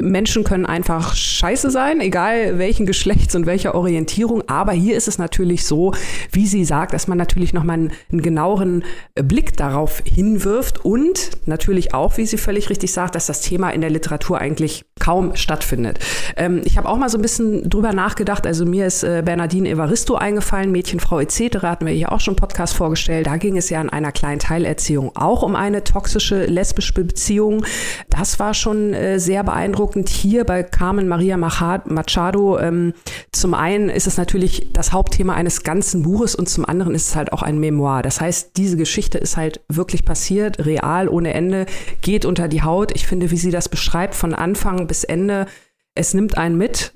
Menschen 0.02 0.46
können 0.46 0.66
einfach 0.66 1.14
scheiße 1.14 1.70
sein, 1.72 2.00
egal 2.00 2.58
welchen 2.58 2.86
Geschlechts 2.86 3.36
und 3.36 3.46
welcher 3.46 3.76
Orientierung. 3.76 4.44
Aber 4.48 4.72
hier 4.72 4.96
ist 4.96 5.10
es 5.10 5.18
natürlich 5.18 5.66
so, 5.66 5.94
wie 6.32 6.48
sie 6.48 6.64
sagt, 6.64 6.94
dass 6.94 7.08
man 7.08 7.18
natürlich 7.18 7.54
nochmal 7.54 7.76
einen, 7.76 7.92
einen 8.10 8.22
genaueren 8.22 8.84
Blick 9.16 9.58
darauf 9.58 10.02
hinwirft 10.06 10.86
und 10.86 11.32
natürlich 11.46 11.94
auch, 11.94 12.18
wie 12.18 12.26
sie 12.26 12.38
völlig 12.38 12.70
richtig 12.70 12.94
sagt, 12.94 13.16
dass 13.16 13.26
das 13.26 13.42
Thema 13.42 13.72
in 13.72 13.82
der 13.82 13.90
Literatur 13.90 14.40
eigentlich 14.40 14.86
kaum 15.00 15.36
stattfindet. 15.36 16.00
Ähm, 16.38 16.62
ich 16.64 16.78
habe 16.78 16.88
auch 16.88 16.98
mal 16.98 17.10
so 17.10 17.18
ein 17.18 17.22
bisschen 17.22 17.70
drüber 17.70 17.92
nachgedacht. 17.92 18.48
Also 18.48 18.66
mir 18.66 18.88
ist 18.88 19.04
äh, 19.04 19.22
Bernardine 19.26 19.70
Evaristo 19.70 20.16
eingefallen, 20.16 20.72
Mädchen, 20.72 21.02
Frau 21.02 21.20
etc. 21.20 21.58
hatten 21.64 21.86
wir 21.86 21.94
hier 21.94 22.14
auch 22.14 22.22
schon 22.22 22.38
Podcast 22.38 22.74
vorgestellt. 22.74 23.28
Da 23.28 23.36
ging 23.36 23.58
es 23.58 23.70
ja 23.70 23.82
in 23.82 23.90
einer 23.90 24.14
kleinen 24.14 24.40
Teilerziehung 24.40 25.16
auch 25.16 25.44
um 25.44 25.56
eine 25.56 25.84
toxische 25.84 26.46
lesbische 26.46 26.94
Beziehung. 26.94 27.66
Das 28.10 28.40
war 28.40 28.54
schon 28.54 28.94
äh, 28.94 29.20
sehr 29.20 29.44
beeindruckend 29.44 29.59
beeindruckend 29.60 30.08
hier 30.08 30.46
bei 30.46 30.64
Carmen 30.64 31.10
Maria 31.10 31.36
Machado. 31.36 32.58
Ähm, 32.60 32.94
zum 33.34 33.54
einen 33.54 33.90
ist 33.90 34.08
es 34.08 34.16
natürlich 34.16 34.72
das 34.72 34.94
Hauptthema 34.94 35.34
eines 35.34 35.64
ganzen 35.64 36.02
Buches 36.02 36.34
und 36.34 36.48
zum 36.48 36.64
anderen 36.64 36.96
ist 36.96 37.10
es 37.10 37.16
halt 37.18 37.34
auch 37.34 37.42
ein 37.42 37.60
Memoir. 37.60 38.02
Das 38.02 38.22
heißt, 38.22 38.56
diese 38.56 38.78
Geschichte 38.78 39.18
ist 39.18 39.36
halt 39.36 39.60
wirklich 39.68 40.06
passiert, 40.06 40.66
real, 40.66 41.10
ohne 41.10 41.34
Ende, 41.34 41.66
geht 42.00 42.24
unter 42.24 42.48
die 42.48 42.64
Haut. 42.64 42.96
Ich 42.96 43.06
finde, 43.06 43.32
wie 43.32 43.38
sie 43.38 43.52
das 43.52 43.68
beschreibt, 43.68 44.16
von 44.16 44.34
Anfang 44.34 44.88
bis 44.88 45.04
Ende, 45.04 45.46
es 45.94 46.14
nimmt 46.14 46.38
einen 46.38 46.58
mit. 46.58 46.94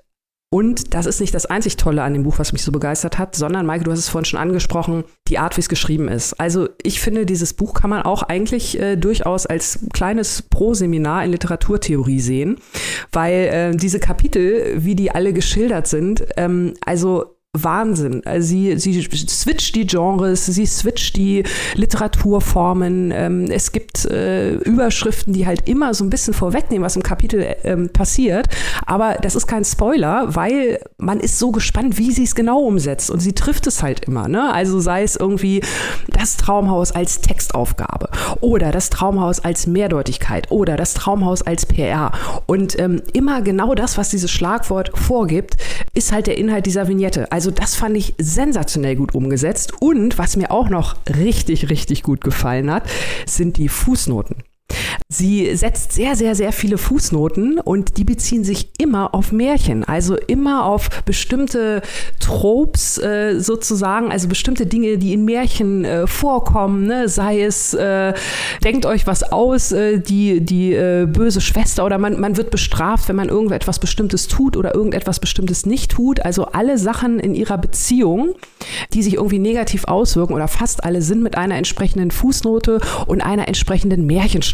Und 0.54 0.94
das 0.94 1.08
ist 1.08 1.20
nicht 1.20 1.34
das 1.34 1.48
einzig 1.48 1.78
Tolle 1.78 2.04
an 2.04 2.14
dem 2.14 2.22
Buch, 2.22 2.38
was 2.38 2.54
mich 2.54 2.62
so 2.62 2.72
begeistert 2.72 3.18
hat, 3.18 3.36
sondern, 3.36 3.66
Maike, 3.66 3.86
du 3.86 3.92
hast 3.92 3.98
es 3.98 4.10
vorhin 4.10 4.26
schon 4.26 4.40
angesprochen, 4.40 5.04
die 5.28 5.40
Art, 5.40 5.58
wie 5.58 5.62
es 5.62 5.68
geschrieben 5.68 6.08
ist. 6.08 6.40
Also 6.40 6.70
ich 6.84 7.00
finde, 7.00 7.26
dieses 7.26 7.56
Buch 7.56 7.74
kann 7.74 7.90
man 7.90 8.04
auch 8.04 8.22
eigentlich 8.22 8.80
äh, 8.80 8.96
durchaus 8.96 9.48
als 9.48 9.80
kleines 9.94 10.44
Pro-Seminar 10.44 11.26
in 11.26 11.32
Literaturtheorie 11.32 12.20
sehen, 12.20 12.58
weil 13.12 13.34
äh, 13.34 13.76
diese 13.76 14.00
Kapitel, 14.00 14.76
wie 14.78 14.94
die 14.94 15.10
alle 15.10 15.34
geschildert 15.34 15.88
sind, 15.88 16.24
ähm, 16.38 16.76
also 16.86 17.36
Wahnsinn. 17.56 18.24
Also 18.26 18.48
sie, 18.48 18.80
sie 18.80 19.00
switcht 19.04 19.76
die 19.76 19.86
Genres, 19.86 20.48
sie 20.48 20.66
switcht 20.66 21.16
die 21.16 21.44
Literaturformen. 21.76 23.12
Ähm, 23.12 23.46
es 23.52 23.72
gibt 23.72 24.06
äh, 24.06 24.56
Überschriften, 24.56 25.34
die 25.34 25.46
halt 25.46 25.70
immer 25.70 25.94
so 25.94 26.04
ein 26.04 26.10
bisschen 26.10 26.34
vorwegnehmen, 26.34 26.84
was 26.84 26.96
im 26.96 27.04
Kapitel 27.04 27.56
ähm, 27.64 27.90
passiert. 27.90 28.48
Aber 28.88 29.18
das 29.22 29.36
ist 29.36 29.46
kein 29.46 29.66
Spoiler, 29.66 30.36
weil 30.36 30.80
man 30.98 31.20
ist 31.20 31.38
so 31.38 31.52
gespannt, 31.52 32.00
wie 32.00 32.12
sie 32.12 32.24
es 32.24 32.34
genau 32.34 32.60
umsetzt. 32.60 33.12
Und 33.12 33.20
sie 33.20 33.34
trifft 33.34 33.68
es 33.68 33.84
halt 33.84 34.06
immer. 34.06 34.28
Ne? 34.28 34.52
Also 34.52 34.80
sei 34.80 35.04
es 35.04 35.16
irgendwie 35.16 35.62
das 36.08 36.38
Traumhaus 36.38 36.92
als 36.92 37.22
Textaufgabe 37.22 38.10
oder 38.42 38.72
das 38.72 38.90
Traumhaus 38.90 39.40
als 39.40 39.68
Mehrdeutigkeit 39.68 40.50
oder 40.50 40.76
das 40.76 40.96
Traumhaus 40.96 41.44
als 41.44 41.68
PR. 41.68 42.14
Und 42.48 42.80
ähm, 42.80 43.04
immer 43.14 43.44
genau 43.44 43.76
das, 43.76 44.00
was 44.00 44.10
dieses 44.10 44.32
Schlagwort 44.32 44.90
vorgibt, 44.98 45.58
ist 45.94 46.12
halt 46.12 46.26
der 46.26 46.40
Inhalt 46.40 46.66
dieser 46.66 46.88
Vignette. 46.88 47.32
Also 47.32 47.43
also 47.44 47.52
das 47.52 47.76
fand 47.76 47.98
ich 47.98 48.14
sensationell 48.18 48.96
gut 48.96 49.14
umgesetzt. 49.16 49.74
Und 49.82 50.18
was 50.18 50.38
mir 50.38 50.50
auch 50.50 50.70
noch 50.70 50.96
richtig, 51.10 51.70
richtig 51.70 52.02
gut 52.02 52.22
gefallen 52.22 52.72
hat, 52.72 52.90
sind 53.26 53.58
die 53.58 53.68
Fußnoten. 53.68 54.38
Sie 55.10 55.56
setzt 55.56 55.92
sehr, 55.92 56.16
sehr, 56.16 56.36
sehr 56.36 56.52
viele 56.52 56.78
Fußnoten 56.78 57.60
und 57.60 57.98
die 57.98 58.04
beziehen 58.04 58.44
sich 58.44 58.70
immer 58.78 59.14
auf 59.14 59.32
Märchen, 59.32 59.84
also 59.84 60.16
immer 60.16 60.66
auf 60.66 61.04
bestimmte 61.04 61.82
Tropes 62.20 62.98
äh, 62.98 63.40
sozusagen, 63.40 64.12
also 64.12 64.28
bestimmte 64.28 64.66
Dinge, 64.66 64.98
die 64.98 65.14
in 65.14 65.26
Märchen 65.26 65.86
äh, 65.86 66.08
vorkommen, 66.08 66.88
ne? 66.88 67.10
sei 67.10 67.42
es, 67.42 67.74
äh, 67.74 68.14
denkt 68.64 68.86
euch 68.86 69.08
was 69.08 69.24
aus, 69.24 69.72
äh, 69.72 70.00
die, 70.00 70.42
die 70.42 70.74
äh, 70.74 71.06
böse 71.06 71.42
Schwester 71.42 71.86
oder 71.86 71.98
man, 71.98 72.20
man 72.20 72.38
wird 72.38 72.52
bestraft, 72.52 73.10
wenn 73.10 73.16
man 73.16 73.30
irgendetwas 73.30 73.80
Bestimmtes 73.80 74.28
tut 74.28 74.58
oder 74.58 74.74
irgendetwas 74.74 75.20
Bestimmtes 75.20 75.66
nicht 75.66 75.92
tut. 75.92 76.26
Also 76.26 76.46
alle 76.46 76.78
Sachen 76.78 77.20
in 77.20 77.36
ihrer 77.36 77.58
Beziehung, 77.58 78.36
die 78.94 79.04
sich 79.04 79.16
irgendwie 79.16 79.40
negativ 79.40 79.86
auswirken 79.86 80.34
oder 80.34 80.48
fast 80.48 80.84
alle 80.84 81.02
sind 81.02 81.22
mit 81.22 81.38
einer 81.38 81.56
entsprechenden 81.56 82.12
Fußnote 82.12 82.80
und 83.08 83.22
einer 83.22 83.48
entsprechenden 83.48 84.06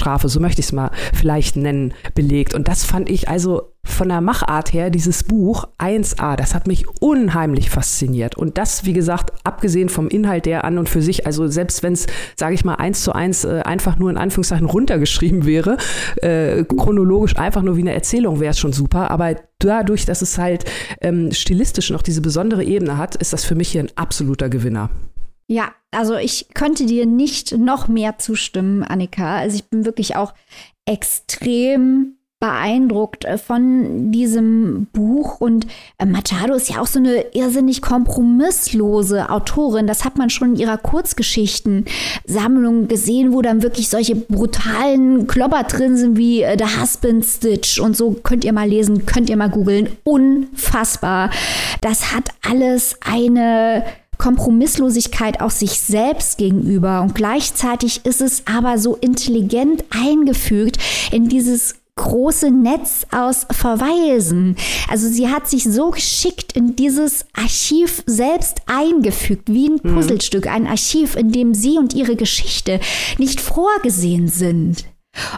Märchenstrafe, 0.09 0.29
so 0.29 0.39
möchte 0.39 0.59
ich 0.59 0.67
es 0.67 0.71
mal 0.71 0.91
vielleicht 1.13 1.55
nennen, 1.55 1.93
belegt. 2.15 2.53
Und 2.53 2.67
das 2.67 2.83
fand 2.83 3.09
ich 3.09 3.29
also 3.29 3.73
von 3.83 4.09
der 4.09 4.21
Machart 4.21 4.73
her, 4.73 4.89
dieses 4.89 5.23
Buch 5.23 5.67
1a, 5.79 6.35
das 6.35 6.53
hat 6.53 6.67
mich 6.67 6.85
unheimlich 6.99 7.69
fasziniert. 7.69 8.35
Und 8.35 8.57
das, 8.57 8.85
wie 8.85 8.93
gesagt, 8.93 9.31
abgesehen 9.43 9.89
vom 9.89 10.09
Inhalt 10.09 10.45
der 10.45 10.65
an 10.65 10.77
und 10.77 10.89
für 10.89 11.01
sich, 11.01 11.25
also 11.25 11.47
selbst 11.47 11.81
wenn 11.81 11.93
es, 11.93 12.05
sage 12.35 12.53
ich 12.53 12.65
mal, 12.65 12.75
eins 12.75 13.03
zu 13.03 13.13
eins 13.13 13.45
äh, 13.45 13.61
einfach 13.63 13.97
nur 13.97 14.09
in 14.09 14.17
Anführungszeichen 14.17 14.67
runtergeschrieben 14.67 15.45
wäre, 15.45 15.77
äh, 16.17 16.63
chronologisch 16.65 17.37
einfach 17.37 17.61
nur 17.61 17.77
wie 17.77 17.81
eine 17.81 17.93
Erzählung 17.93 18.39
wäre 18.39 18.51
es 18.51 18.59
schon 18.59 18.73
super. 18.73 19.11
Aber 19.11 19.35
dadurch, 19.59 20.05
dass 20.05 20.21
es 20.21 20.37
halt 20.37 20.65
ähm, 21.01 21.31
stilistisch 21.31 21.89
noch 21.89 22.01
diese 22.01 22.21
besondere 22.21 22.63
Ebene 22.63 22.97
hat, 22.97 23.15
ist 23.15 23.33
das 23.33 23.45
für 23.45 23.55
mich 23.55 23.69
hier 23.69 23.83
ein 23.83 23.91
absoluter 23.95 24.49
Gewinner. 24.49 24.89
Ja, 25.51 25.73
also 25.89 26.15
ich 26.15 26.49
könnte 26.53 26.85
dir 26.85 27.07
nicht 27.07 27.57
noch 27.57 27.87
mehr 27.87 28.19
zustimmen, 28.19 28.83
Annika. 28.83 29.37
Also 29.37 29.55
ich 29.55 29.65
bin 29.65 29.83
wirklich 29.83 30.15
auch 30.15 30.35
extrem 30.85 32.17
beeindruckt 32.39 33.25
äh, 33.25 33.39
von 33.39 34.11
diesem 34.11 34.85
Buch 34.93 35.41
und 35.41 35.65
äh, 35.97 36.05
Machado 36.05 36.53
ist 36.53 36.69
ja 36.69 36.79
auch 36.79 36.87
so 36.87 36.99
eine 36.99 37.33
irrsinnig 37.33 37.81
kompromisslose 37.81 39.31
Autorin. 39.31 39.87
Das 39.87 40.05
hat 40.05 40.19
man 40.19 40.29
schon 40.29 40.53
in 40.53 40.59
ihrer 40.61 40.77
Kurzgeschichtensammlung 40.77 42.87
gesehen, 42.87 43.33
wo 43.33 43.41
dann 43.41 43.63
wirklich 43.63 43.89
solche 43.89 44.15
brutalen 44.15 45.25
Klopper 45.25 45.63
drin 45.63 45.97
sind 45.97 46.15
wie 46.15 46.43
äh, 46.43 46.55
The 46.57 46.79
Husband 46.79 47.25
Stitch 47.25 47.79
und 47.79 47.97
so 47.97 48.11
könnt 48.11 48.45
ihr 48.45 48.53
mal 48.53 48.69
lesen, 48.69 49.07
könnt 49.07 49.31
ihr 49.31 49.35
mal 49.35 49.49
googeln. 49.49 49.89
Unfassbar. 50.03 51.31
Das 51.81 52.13
hat 52.13 52.25
alles 52.41 52.97
eine 53.01 53.83
Kompromisslosigkeit 54.19 55.41
auch 55.41 55.49
sich 55.49 55.79
selbst 55.79 56.37
gegenüber 56.37 57.01
und 57.01 57.15
gleichzeitig 57.15 58.05
ist 58.05 58.21
es 58.21 58.43
aber 58.45 58.77
so 58.77 58.95
intelligent 58.97 59.83
eingefügt 59.89 60.77
in 61.11 61.29
dieses 61.29 61.75
große 61.95 62.49
Netz 62.51 63.05
aus 63.11 63.45
Verweisen. 63.51 64.55
Also 64.89 65.09
sie 65.09 65.27
hat 65.29 65.49
sich 65.49 65.65
so 65.65 65.91
geschickt 65.91 66.53
in 66.53 66.75
dieses 66.75 67.25
Archiv 67.33 68.03
selbst 68.05 68.61
eingefügt, 68.67 69.51
wie 69.51 69.69
ein 69.69 69.79
mhm. 69.83 69.95
Puzzlestück, 69.95 70.47
ein 70.47 70.67
Archiv, 70.67 71.15
in 71.15 71.31
dem 71.31 71.53
sie 71.53 71.77
und 71.77 71.93
ihre 71.93 72.15
Geschichte 72.15 72.79
nicht 73.17 73.41
vorgesehen 73.41 74.27
sind. 74.29 74.85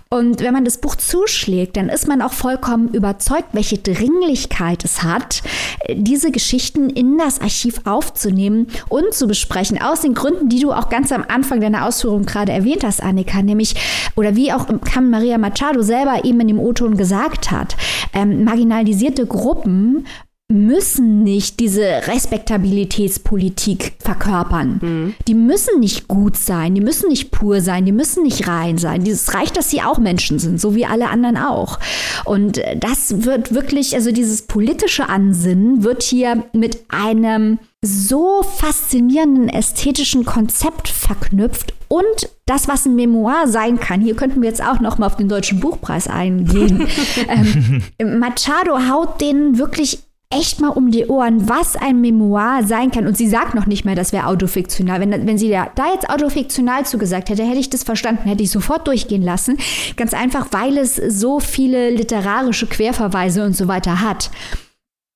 Und 0.09 0.41
wenn 0.41 0.53
man 0.53 0.65
das 0.65 0.77
Buch 0.77 0.95
zuschlägt, 0.95 1.77
dann 1.77 1.89
ist 1.89 2.07
man 2.07 2.21
auch 2.21 2.33
vollkommen 2.33 2.89
überzeugt, 2.89 3.49
welche 3.53 3.77
Dringlichkeit 3.77 4.83
es 4.83 5.03
hat, 5.03 5.41
diese 5.89 6.31
Geschichten 6.31 6.89
in 6.89 7.17
das 7.17 7.39
Archiv 7.39 7.81
aufzunehmen 7.85 8.67
und 8.89 9.13
zu 9.13 9.27
besprechen. 9.27 9.81
Aus 9.81 10.01
den 10.01 10.13
Gründen, 10.13 10.49
die 10.49 10.59
du 10.59 10.73
auch 10.73 10.89
ganz 10.89 11.11
am 11.11 11.23
Anfang 11.27 11.61
deiner 11.61 11.85
Ausführung 11.85 12.25
gerade 12.25 12.51
erwähnt 12.51 12.83
hast, 12.83 13.01
Annika, 13.01 13.41
nämlich, 13.41 13.75
oder 14.15 14.35
wie 14.35 14.51
auch 14.51 14.67
Cam 14.83 15.09
Maria 15.09 15.37
Machado 15.37 15.81
selber 15.81 16.25
eben 16.25 16.41
in 16.41 16.49
dem 16.49 16.59
O-Ton 16.59 16.97
gesagt 16.97 17.49
hat, 17.49 17.75
ähm, 18.13 18.43
marginalisierte 18.43 19.25
Gruppen 19.25 20.05
müssen 20.51 21.23
nicht 21.23 21.59
diese 21.59 21.83
Respektabilitätspolitik 22.07 23.93
verkörpern. 23.99 24.79
Mhm. 24.81 25.13
Die 25.27 25.33
müssen 25.33 25.79
nicht 25.79 26.07
gut 26.07 26.37
sein, 26.37 26.75
die 26.75 26.81
müssen 26.81 27.09
nicht 27.09 27.31
pur 27.31 27.61
sein, 27.61 27.85
die 27.85 27.91
müssen 27.91 28.23
nicht 28.23 28.47
rein 28.47 28.77
sein. 28.77 29.05
Es 29.05 29.33
reicht, 29.33 29.57
dass 29.57 29.69
sie 29.69 29.81
auch 29.81 29.97
Menschen 29.97 30.39
sind, 30.39 30.59
so 30.59 30.75
wie 30.75 30.85
alle 30.85 31.09
anderen 31.09 31.37
auch. 31.37 31.79
Und 32.25 32.57
äh, 32.57 32.77
das 32.77 33.23
wird 33.25 33.53
wirklich, 33.53 33.95
also 33.95 34.11
dieses 34.11 34.43
politische 34.43 35.09
Ansinnen 35.09 35.83
wird 35.83 36.03
hier 36.03 36.43
mit 36.53 36.85
einem 36.89 37.59
so 37.83 38.43
faszinierenden 38.43 39.49
ästhetischen 39.49 40.23
Konzept 40.23 40.87
verknüpft 40.87 41.73
und 41.87 42.29
das, 42.45 42.67
was 42.67 42.85
ein 42.85 42.95
Memoir 42.95 43.47
sein 43.47 43.79
kann. 43.79 44.01
Hier 44.01 44.15
könnten 44.15 44.41
wir 44.41 44.49
jetzt 44.49 44.63
auch 44.63 44.79
noch 44.79 44.97
mal 44.97 45.07
auf 45.07 45.15
den 45.15 45.27
Deutschen 45.27 45.59
Buchpreis 45.59 46.07
eingehen. 46.07 46.87
ähm, 47.97 48.19
Machado 48.19 48.77
haut 48.87 49.19
den 49.19 49.57
wirklich 49.57 49.99
echt 50.31 50.59
mal 50.59 50.69
um 50.69 50.91
die 50.91 51.05
Ohren, 51.05 51.47
was 51.47 51.75
ein 51.75 52.01
Memoir 52.01 52.63
sein 52.63 52.91
kann. 52.91 53.07
Und 53.07 53.17
sie 53.17 53.27
sagt 53.27 53.53
noch 53.53 53.65
nicht 53.65 53.85
mehr, 53.85 53.95
das 53.95 54.13
wäre 54.13 54.27
autofiktional. 54.27 54.99
Wenn, 54.99 55.27
wenn 55.27 55.37
sie 55.37 55.49
da, 55.49 55.69
da 55.75 55.93
jetzt 55.93 56.09
autofiktional 56.09 56.85
zugesagt 56.85 57.29
hätte, 57.29 57.43
hätte 57.43 57.59
ich 57.59 57.69
das 57.69 57.83
verstanden, 57.83 58.27
hätte 58.27 58.43
ich 58.43 58.51
sofort 58.51 58.87
durchgehen 58.87 59.21
lassen. 59.21 59.57
Ganz 59.97 60.13
einfach, 60.13 60.47
weil 60.51 60.77
es 60.77 60.95
so 60.95 61.39
viele 61.39 61.89
literarische 61.91 62.67
Querverweise 62.67 63.43
und 63.45 63.55
so 63.55 63.67
weiter 63.67 64.01
hat. 64.01 64.31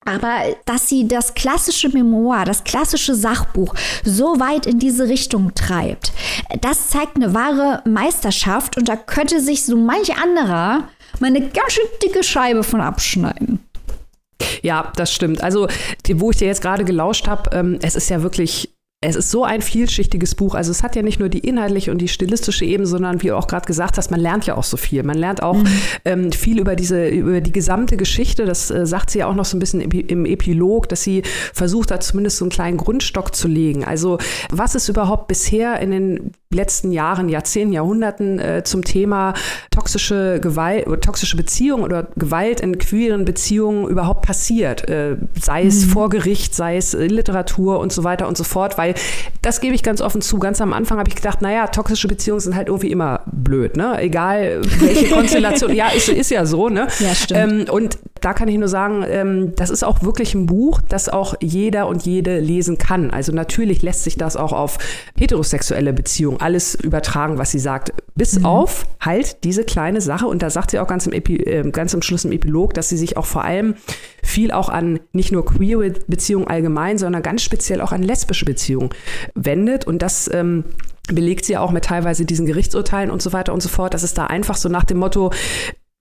Aber 0.06 0.36
dass 0.66 0.88
sie 0.88 1.08
das 1.08 1.34
klassische 1.34 1.88
Memoir, 1.88 2.44
das 2.44 2.62
klassische 2.62 3.14
Sachbuch 3.14 3.74
so 4.04 4.38
weit 4.38 4.66
in 4.66 4.78
diese 4.78 5.08
Richtung 5.08 5.52
treibt, 5.54 6.12
das 6.60 6.90
zeigt 6.90 7.16
eine 7.16 7.34
wahre 7.34 7.82
Meisterschaft 7.84 8.76
und 8.76 8.88
da 8.88 8.94
könnte 8.94 9.40
sich 9.40 9.64
so 9.64 9.76
manch 9.76 10.16
anderer 10.16 10.88
mal 11.18 11.26
eine 11.26 11.40
ganz 11.40 11.72
schön 11.72 11.86
dicke 12.02 12.22
Scheibe 12.22 12.62
von 12.62 12.80
abschneiden. 12.80 13.65
Ja, 14.62 14.92
das 14.96 15.12
stimmt. 15.12 15.42
Also, 15.42 15.68
wo 16.14 16.30
ich 16.30 16.38
dir 16.38 16.46
jetzt 16.46 16.62
gerade 16.62 16.84
gelauscht 16.84 17.28
habe, 17.28 17.50
ähm, 17.56 17.78
es 17.82 17.94
ist 17.96 18.10
ja 18.10 18.22
wirklich 18.22 18.75
es 19.08 19.14
ist 19.14 19.30
so 19.30 19.44
ein 19.44 19.62
vielschichtiges 19.62 20.34
Buch. 20.34 20.54
Also 20.56 20.72
es 20.72 20.82
hat 20.82 20.96
ja 20.96 21.02
nicht 21.02 21.20
nur 21.20 21.28
die 21.28 21.38
inhaltliche 21.38 21.92
und 21.92 21.98
die 21.98 22.08
stilistische 22.08 22.64
Ebene, 22.64 22.88
sondern 22.88 23.22
wie 23.22 23.28
du 23.28 23.36
auch 23.36 23.46
gerade 23.46 23.64
gesagt 23.64 23.98
hast, 23.98 24.10
man 24.10 24.18
lernt 24.18 24.46
ja 24.46 24.56
auch 24.56 24.64
so 24.64 24.76
viel. 24.76 25.04
Man 25.04 25.16
lernt 25.16 25.44
auch 25.44 25.58
mhm. 25.58 25.68
ähm, 26.04 26.32
viel 26.32 26.58
über 26.58 26.74
diese, 26.74 27.06
über 27.06 27.40
die 27.40 27.52
gesamte 27.52 27.96
Geschichte. 27.96 28.46
Das 28.46 28.70
äh, 28.70 28.84
sagt 28.84 29.10
sie 29.10 29.20
ja 29.20 29.28
auch 29.28 29.34
noch 29.36 29.44
so 29.44 29.56
ein 29.56 29.60
bisschen 29.60 29.80
im, 29.80 29.90
im 29.92 30.26
Epilog, 30.26 30.88
dass 30.88 31.04
sie 31.04 31.22
versucht 31.54 31.92
hat, 31.92 32.02
zumindest 32.02 32.38
so 32.38 32.44
einen 32.44 32.50
kleinen 32.50 32.78
Grundstock 32.78 33.34
zu 33.34 33.46
legen. 33.46 33.84
Also 33.84 34.18
was 34.50 34.74
ist 34.74 34.88
überhaupt 34.88 35.28
bisher 35.28 35.78
in 35.78 35.92
den 35.92 36.32
letzten 36.50 36.90
Jahren, 36.90 37.28
Jahrzehnten, 37.28 37.72
Jahrhunderten 37.72 38.38
äh, 38.40 38.62
zum 38.64 38.82
Thema 38.82 39.34
toxische 39.70 40.40
Gewalt, 40.40 40.86
toxische 41.02 41.36
Beziehungen 41.36 41.84
oder 41.84 42.08
Gewalt 42.16 42.60
in 42.60 42.78
queeren 42.78 43.24
Beziehungen 43.24 43.88
überhaupt 43.88 44.22
passiert, 44.26 44.88
äh, 44.88 45.16
sei 45.40 45.66
es 45.66 45.86
mhm. 45.86 45.90
vor 45.90 46.08
Gericht, 46.08 46.54
sei 46.54 46.76
es 46.76 46.92
Literatur 46.92 47.78
und 47.78 47.92
so 47.92 48.04
weiter 48.04 48.26
und 48.26 48.36
so 48.36 48.44
fort, 48.44 48.78
weil 48.78 48.95
das 49.42 49.60
gebe 49.60 49.74
ich 49.74 49.82
ganz 49.82 50.00
offen 50.00 50.20
zu. 50.20 50.38
Ganz 50.38 50.60
am 50.60 50.72
Anfang 50.72 50.98
habe 50.98 51.08
ich 51.08 51.16
gedacht, 51.16 51.42
naja, 51.42 51.68
toxische 51.68 52.08
Beziehungen 52.08 52.40
sind 52.40 52.56
halt 52.56 52.68
irgendwie 52.68 52.90
immer 52.90 53.20
blöd, 53.26 53.76
ne? 53.76 53.98
Egal 54.00 54.62
welche 54.78 55.08
Konstellation. 55.14 55.74
ja, 55.74 55.88
ist, 55.88 56.08
ist 56.08 56.30
ja 56.30 56.46
so, 56.46 56.68
ne? 56.68 56.88
Ja, 57.00 57.14
stimmt. 57.14 57.68
Ähm, 57.68 57.74
und 57.74 57.98
da 58.20 58.32
kann 58.32 58.48
ich 58.48 58.58
nur 58.58 58.68
sagen, 58.68 59.04
ähm, 59.08 59.52
das 59.56 59.70
ist 59.70 59.84
auch 59.84 60.02
wirklich 60.02 60.34
ein 60.34 60.46
Buch, 60.46 60.80
das 60.88 61.08
auch 61.08 61.34
jeder 61.40 61.86
und 61.86 62.04
jede 62.04 62.40
lesen 62.40 62.78
kann. 62.78 63.10
Also 63.10 63.32
natürlich 63.32 63.82
lässt 63.82 64.04
sich 64.04 64.16
das 64.16 64.36
auch 64.36 64.52
auf 64.52 64.78
heterosexuelle 65.16 65.92
Beziehungen 65.92 66.40
alles 66.40 66.74
übertragen, 66.74 67.38
was 67.38 67.50
sie 67.50 67.58
sagt. 67.58 67.92
Bis 68.14 68.38
mhm. 68.38 68.46
auf 68.46 68.86
halt 69.00 69.44
diese 69.44 69.64
kleine 69.64 70.00
Sache. 70.00 70.26
Und 70.26 70.42
da 70.42 70.50
sagt 70.50 70.70
sie 70.70 70.78
auch 70.78 70.88
ganz 70.88 71.06
im, 71.06 71.12
Epi, 71.12 71.36
äh, 71.36 71.70
ganz 71.70 71.94
im 71.94 72.02
Schluss 72.02 72.24
im 72.24 72.32
Epilog, 72.32 72.74
dass 72.74 72.88
sie 72.88 72.96
sich 72.96 73.16
auch 73.16 73.26
vor 73.26 73.44
allem 73.44 73.74
viel 74.22 74.50
auch 74.50 74.68
an 74.68 74.98
nicht 75.12 75.32
nur 75.32 75.44
queere 75.44 75.92
Beziehungen 76.08 76.48
allgemein, 76.48 76.98
sondern 76.98 77.22
ganz 77.22 77.42
speziell 77.42 77.80
auch 77.80 77.92
an 77.92 78.02
lesbische 78.02 78.44
Beziehungen 78.44 78.75
wendet. 79.34 79.86
Und 79.86 80.02
das 80.02 80.30
ähm, 80.32 80.64
belegt 81.08 81.44
sie 81.44 81.56
auch 81.56 81.70
mit 81.70 81.84
teilweise 81.84 82.24
diesen 82.24 82.46
Gerichtsurteilen 82.46 83.10
und 83.10 83.22
so 83.22 83.32
weiter 83.32 83.52
und 83.52 83.62
so 83.62 83.68
fort. 83.68 83.94
Das 83.94 84.02
ist 84.02 84.18
da 84.18 84.26
einfach 84.26 84.56
so 84.56 84.68
nach 84.68 84.84
dem 84.84 84.98
Motto, 84.98 85.30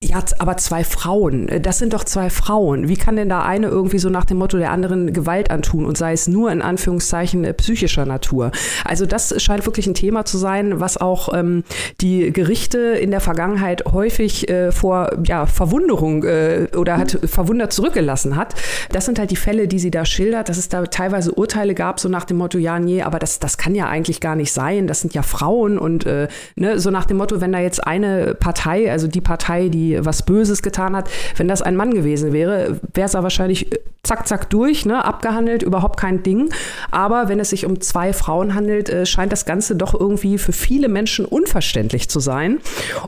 ja, 0.05 0.23
aber 0.39 0.57
zwei 0.57 0.83
Frauen, 0.83 1.49
äh, 1.49 1.59
das 1.59 1.79
sind 1.79 1.93
doch 1.93 2.03
zwei 2.03 2.29
Frauen. 2.29 2.87
Wie 2.87 2.95
kann 2.95 3.15
denn 3.15 3.29
da 3.29 3.43
eine 3.43 3.67
irgendwie 3.67 3.99
so 3.99 4.09
nach 4.09 4.25
dem 4.25 4.37
Motto 4.37 4.57
der 4.57 4.71
anderen 4.71 5.13
Gewalt 5.13 5.51
antun 5.51 5.85
und 5.85 5.97
sei 5.97 6.13
es 6.13 6.27
nur 6.27 6.51
in 6.51 6.61
Anführungszeichen 6.61 7.43
äh, 7.43 7.53
psychischer 7.53 8.05
Natur? 8.05 8.51
Also 8.83 9.05
das 9.05 9.41
scheint 9.41 9.65
wirklich 9.65 9.87
ein 9.87 9.93
Thema 9.93 10.25
zu 10.25 10.37
sein, 10.37 10.79
was 10.79 10.97
auch 10.97 11.33
ähm, 11.33 11.63
die 12.01 12.31
Gerichte 12.31 12.79
in 12.79 13.11
der 13.11 13.19
Vergangenheit 13.19 13.85
häufig 13.91 14.49
äh, 14.49 14.71
vor 14.71 15.11
ja, 15.25 15.45
Verwunderung 15.45 16.23
äh, 16.23 16.67
oder 16.75 16.97
hat 16.97 17.17
verwundert 17.25 17.73
zurückgelassen 17.73 18.35
hat. 18.35 18.55
Das 18.91 19.05
sind 19.05 19.17
halt 19.19 19.31
die 19.31 19.35
Fälle, 19.35 19.67
die 19.67 19.79
sie 19.79 19.91
da 19.91 20.05
schildert, 20.05 20.49
dass 20.49 20.57
es 20.57 20.69
da 20.69 20.85
teilweise 20.85 21.33
Urteile 21.33 21.73
gab, 21.73 21.99
so 21.99 22.09
nach 22.09 22.25
dem 22.25 22.37
Motto, 22.37 22.57
ja, 22.57 22.79
nee, 22.79 23.01
aber 23.01 23.19
das, 23.19 23.39
das 23.39 23.57
kann 23.57 23.73
ja 23.75 23.87
eigentlich 23.87 24.21
gar 24.21 24.35
nicht 24.35 24.51
sein, 24.51 24.87
das 24.87 25.01
sind 25.01 25.13
ja 25.13 25.23
Frauen 25.23 25.77
und 25.77 26.05
äh, 26.05 26.27
ne, 26.55 26.79
so 26.79 26.91
nach 26.91 27.05
dem 27.05 27.17
Motto, 27.17 27.41
wenn 27.41 27.51
da 27.51 27.59
jetzt 27.59 27.85
eine 27.85 28.35
Partei, 28.35 28.91
also 28.91 29.07
die 29.07 29.21
Partei, 29.21 29.69
die 29.69 29.94
was 30.03 30.23
Böses 30.23 30.61
getan 30.61 30.95
hat. 30.95 31.09
Wenn 31.37 31.47
das 31.47 31.61
ein 31.61 31.75
Mann 31.75 31.93
gewesen 31.93 32.33
wäre, 32.33 32.79
wäre 32.93 33.05
es 33.05 33.13
ja 33.13 33.23
wahrscheinlich 33.23 33.71
äh, 33.71 33.79
zack, 34.05 34.27
zack 34.27 34.49
durch, 34.49 34.85
ne, 34.85 35.03
abgehandelt, 35.03 35.63
überhaupt 35.63 35.99
kein 35.99 36.23
Ding. 36.23 36.53
Aber 36.91 37.27
wenn 37.27 37.39
es 37.39 37.49
sich 37.49 37.65
um 37.65 37.81
zwei 37.81 38.13
Frauen 38.13 38.55
handelt, 38.55 38.89
äh, 38.89 39.05
scheint 39.05 39.31
das 39.31 39.45
Ganze 39.45 39.75
doch 39.75 39.99
irgendwie 39.99 40.37
für 40.37 40.51
viele 40.51 40.87
Menschen 40.87 41.25
unverständlich 41.25 42.09
zu 42.09 42.19
sein. 42.19 42.59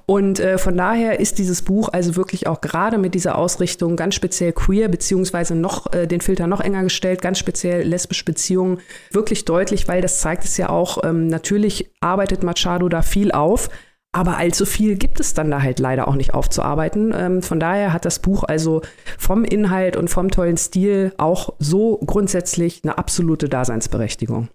Und 0.06 0.40
äh, 0.40 0.58
von 0.58 0.76
daher 0.76 1.20
ist 1.20 1.40
dieses 1.40 1.62
Buch 1.62 1.90
also 1.92 2.16
wirklich 2.16 2.48
auch 2.48 2.62
gerade 2.62 2.98
mit 2.98 3.14
dieser 3.14 3.38
Ausrichtung 3.38 3.96
ganz 3.96 4.16
speziell 4.16 4.54
queer, 4.54 4.88
beziehungsweise 4.88 5.56
noch 5.56 5.94
äh, 5.94 6.08
den 6.08 6.22
Filter 6.22 6.48
noch 6.48 6.62
enger 6.62 6.84
gestellt, 6.84 7.22
ganz 7.22 7.40
speziell 7.40 7.84
lesbische 7.88 8.26
Beziehungen, 8.26 8.80
wirklich 9.12 9.46
deutlich, 9.46 9.88
weil 9.88 10.02
das 10.02 10.20
zeigt 10.20 10.44
es 10.44 10.58
ja 10.58 10.70
auch, 10.70 11.04
ähm, 11.04 11.28
natürlich 11.28 11.90
arbeitet 12.00 12.44
Machado 12.44 12.90
da 12.90 13.02
viel 13.02 13.32
auf, 13.32 13.70
aber 14.12 14.38
allzu 14.38 14.66
viel 14.66 14.96
gibt 14.96 15.20
es 15.20 15.34
dann 15.34 15.52
da 15.52 15.62
halt 15.62 15.80
leider 15.80 16.08
auch 16.08 16.16
nicht 16.16 16.34
aufzuarbeiten. 16.34 17.14
Ähm, 17.16 17.42
von 17.42 17.60
daher 17.60 17.94
hat 17.94 18.06
das 18.06 18.20
Buch 18.20 18.44
also 18.44 18.82
vom 19.18 19.44
Inhalt 19.44 19.96
und 19.96 20.10
vom 20.10 20.32
tollen 20.32 20.58
Stil 20.58 21.14
auch 21.18 21.54
so 21.60 21.98
grundsätzlich 21.98 22.82
eine 22.84 22.98
absolute 22.98 23.50
Daseinsberechtigung. 23.50 24.50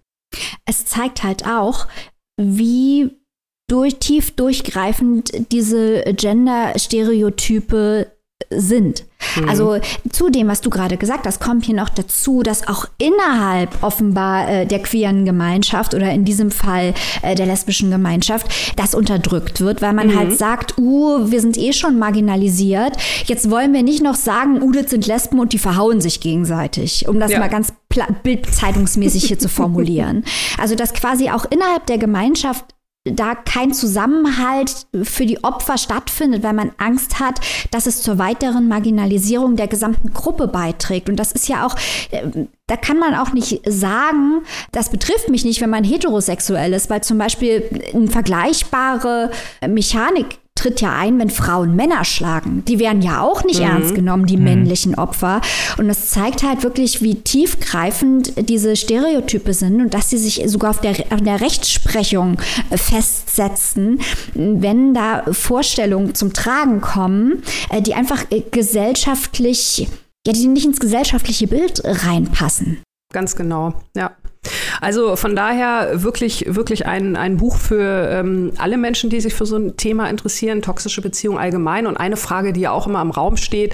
Es 0.65 0.85
zeigt 0.85 1.23
halt 1.23 1.47
auch, 1.47 1.87
wie 2.37 3.11
durch, 3.69 3.99
tief 3.99 4.31
durchgreifend 4.31 5.51
diese 5.51 6.03
Gender-Stereotype 6.03 8.11
sind. 8.59 9.05
Mhm. 9.35 9.49
Also 9.49 9.79
zu 10.11 10.29
dem, 10.29 10.47
was 10.47 10.61
du 10.61 10.69
gerade 10.69 10.97
gesagt 10.97 11.25
hast, 11.25 11.39
kommt 11.39 11.65
hier 11.65 11.75
noch 11.75 11.89
dazu, 11.89 12.43
dass 12.43 12.67
auch 12.67 12.85
innerhalb 12.97 13.83
offenbar 13.83 14.49
äh, 14.49 14.65
der 14.65 14.79
queeren 14.79 15.25
Gemeinschaft 15.25 15.93
oder 15.93 16.11
in 16.11 16.25
diesem 16.25 16.51
Fall 16.51 16.93
äh, 17.21 17.35
der 17.35 17.45
lesbischen 17.45 17.89
Gemeinschaft 17.89 18.47
das 18.75 18.95
unterdrückt 18.95 19.61
wird, 19.61 19.81
weil 19.81 19.93
man 19.93 20.09
halt 20.09 20.15
mhm. 20.15 20.29
halt 20.29 20.39
sagt, 20.39 20.77
uh, 20.77 21.31
wir 21.31 21.41
sind 21.41 21.57
eh 21.57 21.73
schon 21.73 21.97
marginalisiert. 21.97 22.97
Jetzt 23.25 23.49
wollen 23.49 23.73
wir 23.73 23.83
nicht 23.83 24.03
noch 24.03 24.15
sagen, 24.15 24.61
uh, 24.61 24.71
das 24.71 24.89
sind 24.89 25.07
Lesben 25.07 25.39
und 25.39 25.53
die 25.53 25.59
verhauen 25.59 26.01
sich 26.01 26.19
gegenseitig, 26.19 27.07
um 27.07 27.19
das 27.19 27.31
ja. 27.31 27.39
mal 27.39 27.49
ganz 27.49 27.73
bildzeitungsmäßig 28.23 29.25
hier 29.25 29.39
zu 29.39 29.49
formulieren. 29.49 30.23
Also 30.57 30.75
dass 30.75 30.93
quasi 30.93 31.29
auch 31.29 31.45
innerhalb 31.49 31.85
der 31.87 31.97
Gemeinschaft 31.97 32.65
da 33.05 33.35
kein 33.35 33.73
Zusammenhalt 33.73 34.87
für 35.03 35.25
die 35.25 35.43
Opfer 35.43 35.77
stattfindet, 35.77 36.41
weil 36.41 36.53
man 36.53 36.71
Angst 36.77 37.19
hat, 37.19 37.41
dass 37.71 37.85
es 37.85 38.01
zur 38.01 38.17
weiteren 38.17 38.69
Marginalisierung 38.69 39.57
der 39.57 39.67
gesamten 39.67 40.13
Gruppe 40.13 40.47
beiträgt. 40.47 41.09
Und 41.09 41.17
das 41.17 41.33
ist 41.33 41.49
ja 41.49 41.65
auch, 41.65 41.75
äh, 42.11 42.45
da 42.67 42.77
kann 42.77 42.97
man 42.97 43.13
auch 43.13 43.33
nicht 43.33 43.61
sagen, 43.67 44.43
das 44.71 44.89
betrifft 44.89 45.27
mich 45.29 45.43
nicht, 45.43 45.59
wenn 45.59 45.69
man 45.69 45.83
heterosexuell 45.83 46.71
ist, 46.71 46.89
weil 46.89 47.03
zum 47.03 47.17
Beispiel 47.17 47.63
eine 47.93 48.07
vergleichbare 48.07 49.31
Mechanik 49.67 50.39
tritt 50.55 50.81
ja 50.81 50.95
ein, 50.95 51.19
wenn 51.19 51.29
Frauen 51.29 51.75
Männer 51.75 52.05
schlagen. 52.05 52.63
Die 52.67 52.79
werden 52.79 53.01
ja 53.01 53.21
auch 53.21 53.43
nicht 53.43 53.59
mhm. 53.59 53.65
ernst 53.65 53.95
genommen, 53.95 54.25
die 54.25 54.37
mhm. 54.37 54.43
männlichen 54.43 54.95
Opfer. 54.95 55.41
Und 55.77 55.89
es 55.89 56.11
zeigt 56.11 56.43
halt 56.43 56.63
wirklich, 56.63 57.01
wie 57.01 57.15
tiefgreifend 57.15 58.33
diese 58.49 58.75
Stereotype 58.75 59.53
sind 59.53 59.81
und 59.81 59.93
dass 59.93 60.09
sie 60.09 60.17
sich 60.17 60.43
sogar 60.45 60.71
auf 60.71 60.81
der, 60.81 60.91
auf 61.09 61.21
der 61.21 61.41
Rechtsprechung 61.41 62.37
festsetzen, 62.71 63.99
wenn 64.33 64.93
da 64.93 65.23
Vorstellungen 65.31 66.15
zum 66.15 66.33
Tragen 66.33 66.81
kommen, 66.81 67.43
äh, 67.69 67.81
die 67.81 67.93
einfach 67.93 68.25
äh, 68.31 68.41
gesellschaftlich, 68.41 69.87
ja, 70.25 70.33
die 70.33 70.47
nicht 70.47 70.65
ins 70.65 70.79
gesellschaftliche 70.79 71.47
Bild 71.47 71.81
reinpassen. 71.83 72.81
Ganz 73.11 73.35
genau, 73.35 73.73
ja. 73.95 74.11
Also 74.81 75.15
von 75.15 75.35
daher 75.35 76.03
wirklich, 76.03 76.45
wirklich 76.47 76.85
ein, 76.85 77.15
ein 77.15 77.37
Buch 77.37 77.57
für 77.57 78.09
ähm, 78.09 78.51
alle 78.57 78.77
Menschen, 78.77 79.09
die 79.09 79.21
sich 79.21 79.33
für 79.33 79.45
so 79.45 79.55
ein 79.55 79.77
Thema 79.77 80.09
interessieren, 80.09 80.61
toxische 80.61 81.01
Beziehungen 81.01 81.37
allgemein. 81.37 81.87
Und 81.87 81.97
eine 81.97 82.17
Frage, 82.17 82.53
die 82.53 82.61
ja 82.61 82.71
auch 82.71 82.87
immer 82.87 83.01
im 83.01 83.11
Raum 83.11 83.37
steht, 83.37 83.73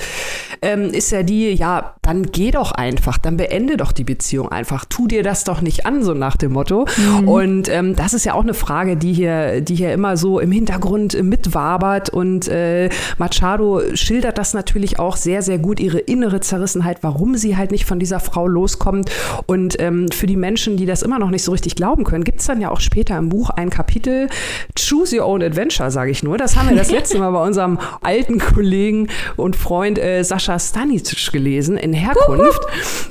ähm, 0.62 0.90
ist 0.90 1.12
ja 1.12 1.24
die, 1.24 1.52
ja, 1.52 1.96
dann 2.02 2.24
geh 2.24 2.52
doch 2.52 2.72
einfach, 2.72 3.18
dann 3.18 3.38
beende 3.38 3.78
doch 3.78 3.92
die 3.92 4.04
Beziehung 4.04 4.50
einfach. 4.50 4.86
Tu 4.86 5.08
dir 5.08 5.24
das 5.24 5.44
doch 5.44 5.62
nicht 5.62 5.86
an, 5.86 6.04
so 6.04 6.14
nach 6.14 6.38
dem 6.38 6.54
Motto. 6.54 6.86
Mhm. 6.98 7.28
Und 7.28 7.70
ähm, 7.70 7.96
das 7.96 8.14
ist 8.14 8.26
ja 8.26 8.34
auch 8.34 8.44
eine 8.44 8.54
Frage, 8.54 8.98
die 8.98 9.14
hier, 9.14 9.62
die 9.62 9.76
hier 9.76 9.94
immer 9.94 10.18
so 10.18 10.40
im 10.40 10.52
Hintergrund 10.52 11.22
mitwabert. 11.22 12.10
Und 12.10 12.48
äh, 12.48 12.90
Machado 13.18 13.82
schildert 13.94 14.38
das 14.38 14.54
natürlich 14.54 15.00
auch 15.00 15.18
sehr, 15.18 15.42
sehr 15.42 15.58
gut, 15.58 15.80
ihre 15.80 16.00
innere 16.00 16.40
Zerrissenheit, 16.40 17.00
warum 17.02 17.36
sie 17.36 17.58
halt 17.58 17.72
nicht 17.72 17.86
von 17.86 18.00
dieser 18.00 18.20
Frau 18.20 18.48
loskommt. 18.48 19.10
Und 19.48 19.80
ähm, 19.80 20.08
für 20.12 20.28
die 20.28 20.38
Menschen, 20.38 20.59
die 20.78 20.86
das 20.86 21.02
immer 21.02 21.20
noch 21.20 21.30
nicht 21.30 21.44
so 21.44 21.52
richtig 21.52 21.76
glauben 21.76 22.04
können, 22.04 22.24
gibt 22.24 22.40
es 22.40 22.48
dann 22.48 22.62
ja 22.62 22.70
auch 22.70 22.80
später 22.80 23.18
im 23.18 23.30
Buch 23.30 23.50
ein 23.50 23.70
Kapitel 23.70 24.28
Choose 24.78 25.20
Your 25.20 25.28
Own 25.28 25.42
Adventure, 25.42 25.92
sage 25.92 26.12
ich 26.12 26.24
nur. 26.24 26.38
Das 26.38 26.56
haben 26.56 26.70
wir 26.70 26.76
das 26.76 26.92
letzte 26.92 27.20
Mal 27.20 27.32
bei 27.32 27.44
unserem 27.46 27.80
alten 28.02 28.40
Kollegen 28.40 29.08
und 29.36 29.56
Freund 29.56 29.98
äh, 29.98 30.24
Sascha 30.24 30.60
Stanisic 30.60 31.32
gelesen 31.32 31.78
in 31.78 31.94
Herkunft. 31.94 32.62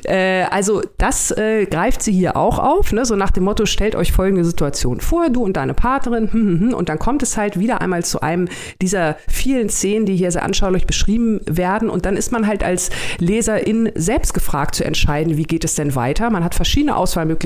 Äh, 0.05 0.45
also 0.51 0.83
das 0.99 1.31
äh, 1.33 1.67
greift 1.67 2.03
sie 2.03 2.13
hier 2.13 2.37
auch 2.37 2.59
auf, 2.59 2.93
ne? 2.93 3.05
so 3.05 3.17
nach 3.17 3.31
dem 3.31 3.45
Motto, 3.45 3.67
stellt 3.67 3.95
euch 3.95 4.13
folgende 4.13 4.45
Situation 4.45 5.01
vor, 5.01 5.31
du 5.31 5.45
und 5.45 5.57
deine 5.57 5.75
Partnerin, 5.75 6.33
hm, 6.33 6.41
hm, 6.41 6.61
hm, 6.61 6.75
und 6.75 6.89
dann 6.89 6.99
kommt 6.99 7.23
es 7.23 7.37
halt 7.37 7.59
wieder 7.59 7.81
einmal 7.81 8.05
zu 8.05 8.21
einem 8.21 8.49
dieser 8.81 9.17
vielen 9.29 9.69
Szenen, 9.69 10.07
die 10.07 10.17
hier 10.17 10.31
sehr 10.31 10.45
anschaulich 10.45 10.87
beschrieben 10.87 11.41
werden 11.47 11.91
und 11.91 12.05
dann 12.05 12.17
ist 12.17 12.33
man 12.33 12.47
halt 12.47 12.63
als 12.63 12.91
Leserin 13.19 13.91
selbst 13.95 14.35
gefragt 14.35 14.75
zu 14.75 14.85
entscheiden, 14.85 15.37
wie 15.37 15.45
geht 15.45 15.65
es 15.65 15.75
denn 15.75 15.95
weiter. 15.95 16.31
Man 16.31 16.45
hat 16.45 16.55
verschiedene 16.55 16.97
Auswahlmöglichkeiten, 16.97 17.38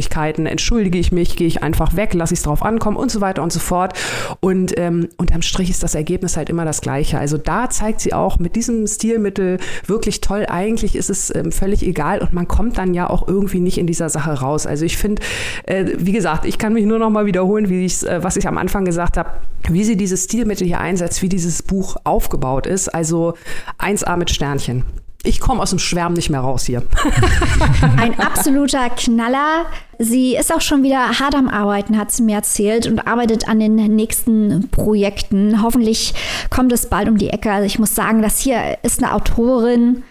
entschuldige 0.46 0.98
ich 0.98 1.12
mich, 1.12 1.36
gehe 1.36 1.46
ich 1.46 1.62
einfach 1.62 1.96
weg, 1.96 2.14
lasse 2.14 2.34
ich 2.34 2.40
es 2.40 2.44
drauf 2.44 2.62
ankommen 2.62 2.96
und 2.96 3.10
so 3.10 3.20
weiter 3.20 3.42
und 3.42 3.52
so 3.52 3.60
fort. 3.60 3.92
Und 4.40 4.78
ähm, 4.78 5.08
unterm 5.16 5.42
Strich 5.42 5.70
ist 5.70 5.82
das 5.82 5.94
Ergebnis 5.94 6.36
halt 6.36 6.50
immer 6.50 6.64
das 6.64 6.80
gleiche. 6.80 7.18
Also 7.18 7.38
da 7.38 7.70
zeigt 7.70 8.00
sie 8.00 8.12
auch 8.12 8.38
mit 8.38 8.56
diesem 8.56 8.86
Stilmittel 8.86 9.58
wirklich 9.86 10.20
toll, 10.20 10.46
eigentlich 10.48 10.96
ist 10.96 11.10
es 11.10 11.34
ähm, 11.34 11.52
völlig 11.52 11.82
egal 11.86 12.20
und 12.20 12.32
man 12.32 12.48
kommt 12.48 12.78
dann 12.78 12.94
ja 12.94 13.08
auch 13.08 13.26
irgendwie 13.28 13.60
nicht 13.60 13.78
in 13.78 13.86
dieser 13.86 14.08
Sache 14.08 14.32
raus. 14.32 14.66
Also 14.66 14.84
ich 14.84 14.96
finde, 14.96 15.22
äh, 15.64 15.86
wie 15.98 16.12
gesagt, 16.12 16.44
ich 16.44 16.58
kann 16.58 16.72
mich 16.72 16.84
nur 16.84 16.98
noch 16.98 17.10
mal 17.10 17.26
wiederholen, 17.26 17.68
wie 17.68 17.84
äh, 17.84 18.22
was 18.22 18.36
ich 18.36 18.46
am 18.46 18.58
Anfang 18.58 18.84
gesagt 18.84 19.16
habe, 19.16 19.30
wie 19.68 19.84
sie 19.84 19.96
dieses 19.96 20.24
Stilmittel 20.24 20.66
hier 20.66 20.80
einsetzt, 20.80 21.22
wie 21.22 21.28
dieses 21.28 21.62
Buch 21.62 21.96
aufgebaut 22.04 22.66
ist. 22.66 22.88
Also 22.88 23.34
1A 23.78 24.16
mit 24.16 24.30
Sternchen. 24.30 24.84
Ich 25.24 25.38
komme 25.38 25.62
aus 25.62 25.70
dem 25.70 25.78
Schwärmen 25.78 26.16
nicht 26.16 26.30
mehr 26.30 26.40
raus 26.40 26.64
hier. 26.64 26.82
Ein 27.96 28.18
absoluter 28.18 28.90
Knaller. 28.90 29.66
Sie 29.98 30.34
ist 30.34 30.52
auch 30.52 30.60
schon 30.60 30.82
wieder 30.82 31.20
hart 31.20 31.34
am 31.34 31.48
Arbeiten, 31.48 31.96
hat 31.96 32.10
sie 32.10 32.24
mir 32.24 32.36
erzählt, 32.36 32.88
und 32.88 33.06
arbeitet 33.06 33.48
an 33.48 33.60
den 33.60 33.76
nächsten 33.76 34.68
Projekten. 34.70 35.62
Hoffentlich 35.62 36.14
kommt 36.50 36.72
es 36.72 36.86
bald 36.86 37.08
um 37.08 37.18
die 37.18 37.30
Ecke. 37.30 37.52
Also 37.52 37.66
ich 37.66 37.78
muss 37.78 37.94
sagen, 37.94 38.20
das 38.20 38.40
hier 38.40 38.78
ist 38.82 39.02
eine 39.02 39.14
Autorin. 39.14 40.02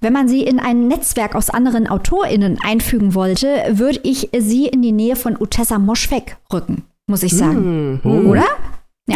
Wenn 0.00 0.12
man 0.12 0.28
sie 0.28 0.42
in 0.42 0.60
ein 0.60 0.86
Netzwerk 0.86 1.34
aus 1.34 1.50
anderen 1.50 1.88
AutorInnen 1.88 2.58
einfügen 2.64 3.14
wollte, 3.14 3.48
würde 3.70 4.00
ich 4.04 4.30
sie 4.38 4.66
in 4.66 4.82
die 4.82 4.92
Nähe 4.92 5.16
von 5.16 5.36
Utessa 5.40 5.78
Moschweg 5.78 6.36
rücken, 6.52 6.84
muss 7.06 7.24
ich 7.24 7.36
sagen. 7.36 8.00
Mhm. 8.04 8.30
Oder? 8.30 8.46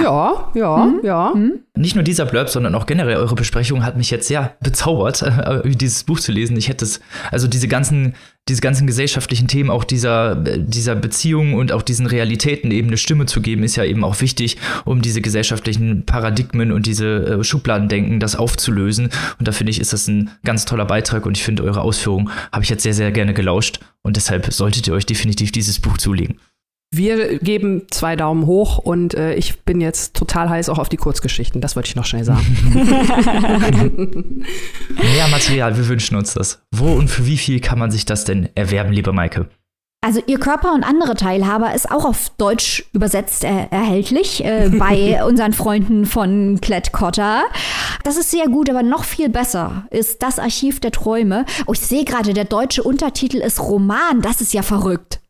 Ja, 0.02 0.50
ja, 0.54 0.54
ja. 0.54 0.86
Mhm. 0.86 1.00
ja. 1.02 1.32
Nicht 1.76 1.94
nur 1.94 2.04
dieser 2.04 2.24
Blurb, 2.24 2.48
sondern 2.48 2.74
auch 2.74 2.86
generell 2.86 3.16
eure 3.16 3.34
Besprechung 3.34 3.84
hat 3.84 3.96
mich 3.96 4.10
jetzt 4.10 4.28
sehr 4.28 4.56
bezaubert, 4.60 5.22
äh, 5.22 5.68
dieses 5.70 6.04
Buch 6.04 6.20
zu 6.20 6.32
lesen. 6.32 6.56
Ich 6.56 6.68
hätte 6.68 6.84
es, 6.84 7.00
also 7.30 7.48
diese 7.48 7.68
ganzen, 7.68 8.14
diese 8.48 8.60
ganzen 8.60 8.86
gesellschaftlichen 8.86 9.48
Themen, 9.48 9.70
auch 9.70 9.84
dieser, 9.84 10.34
dieser 10.34 10.94
Beziehung 10.94 11.54
und 11.54 11.72
auch 11.72 11.82
diesen 11.82 12.06
Realitäten 12.06 12.70
eben 12.70 12.88
eine 12.88 12.96
Stimme 12.96 13.26
zu 13.26 13.40
geben, 13.40 13.62
ist 13.62 13.76
ja 13.76 13.84
eben 13.84 14.04
auch 14.04 14.20
wichtig, 14.20 14.58
um 14.84 15.02
diese 15.02 15.20
gesellschaftlichen 15.20 16.04
Paradigmen 16.06 16.72
und 16.72 16.86
diese 16.86 17.40
äh, 17.40 17.44
Schubladendenken, 17.44 18.20
das 18.20 18.36
aufzulösen. 18.36 19.10
Und 19.38 19.48
da 19.48 19.52
finde 19.52 19.70
ich, 19.70 19.80
ist 19.80 19.92
das 19.92 20.08
ein 20.08 20.30
ganz 20.44 20.64
toller 20.64 20.84
Beitrag 20.84 21.26
und 21.26 21.36
ich 21.36 21.44
finde, 21.44 21.64
eure 21.64 21.82
Ausführungen 21.82 22.30
habe 22.52 22.64
ich 22.64 22.70
jetzt 22.70 22.82
sehr, 22.82 22.94
sehr 22.94 23.12
gerne 23.12 23.34
gelauscht 23.34 23.80
und 24.02 24.16
deshalb 24.16 24.52
solltet 24.52 24.86
ihr 24.86 24.94
euch 24.94 25.06
definitiv 25.06 25.52
dieses 25.52 25.80
Buch 25.80 25.98
zulegen. 25.98 26.38
Wir 26.96 27.38
geben 27.38 27.86
zwei 27.90 28.14
Daumen 28.14 28.46
hoch 28.46 28.78
und 28.78 29.14
äh, 29.14 29.34
ich 29.34 29.60
bin 29.60 29.80
jetzt 29.80 30.14
total 30.14 30.48
heiß 30.48 30.68
auch 30.68 30.78
auf 30.78 30.88
die 30.88 30.96
Kurzgeschichten. 30.96 31.60
Das 31.60 31.74
wollte 31.74 31.88
ich 31.88 31.96
noch 31.96 32.06
schnell 32.06 32.24
sagen. 32.24 32.44
Mehr 34.90 35.28
Material, 35.28 35.76
wir 35.76 35.88
wünschen 35.88 36.16
uns 36.16 36.34
das. 36.34 36.62
Wo 36.70 36.92
und 36.92 37.08
für 37.08 37.26
wie 37.26 37.36
viel 37.36 37.60
kann 37.60 37.78
man 37.78 37.90
sich 37.90 38.04
das 38.04 38.24
denn 38.24 38.48
erwerben, 38.54 38.92
liebe 38.92 39.12
Maike? 39.12 39.48
Also 40.04 40.20
Ihr 40.26 40.38
Körper 40.38 40.74
und 40.74 40.84
andere 40.84 41.14
Teilhaber 41.14 41.74
ist 41.74 41.90
auch 41.90 42.04
auf 42.04 42.30
Deutsch 42.36 42.84
übersetzt 42.92 43.42
äh, 43.42 43.68
erhältlich 43.70 44.44
äh, 44.44 44.68
bei 44.78 45.24
unseren 45.24 45.54
Freunden 45.54 46.04
von 46.04 46.60
Klett 46.60 46.92
Cotta. 46.92 47.44
Das 48.02 48.18
ist 48.18 48.30
sehr 48.30 48.46
gut, 48.48 48.68
aber 48.68 48.82
noch 48.82 49.04
viel 49.04 49.30
besser 49.30 49.86
ist 49.90 50.22
das 50.22 50.38
Archiv 50.38 50.78
der 50.78 50.92
Träume. 50.92 51.46
Oh, 51.66 51.72
ich 51.72 51.80
sehe 51.80 52.04
gerade, 52.04 52.34
der 52.34 52.44
deutsche 52.44 52.82
Untertitel 52.82 53.38
ist 53.38 53.60
Roman. 53.60 54.20
Das 54.20 54.42
ist 54.42 54.52
ja 54.52 54.62
verrückt. 54.62 55.20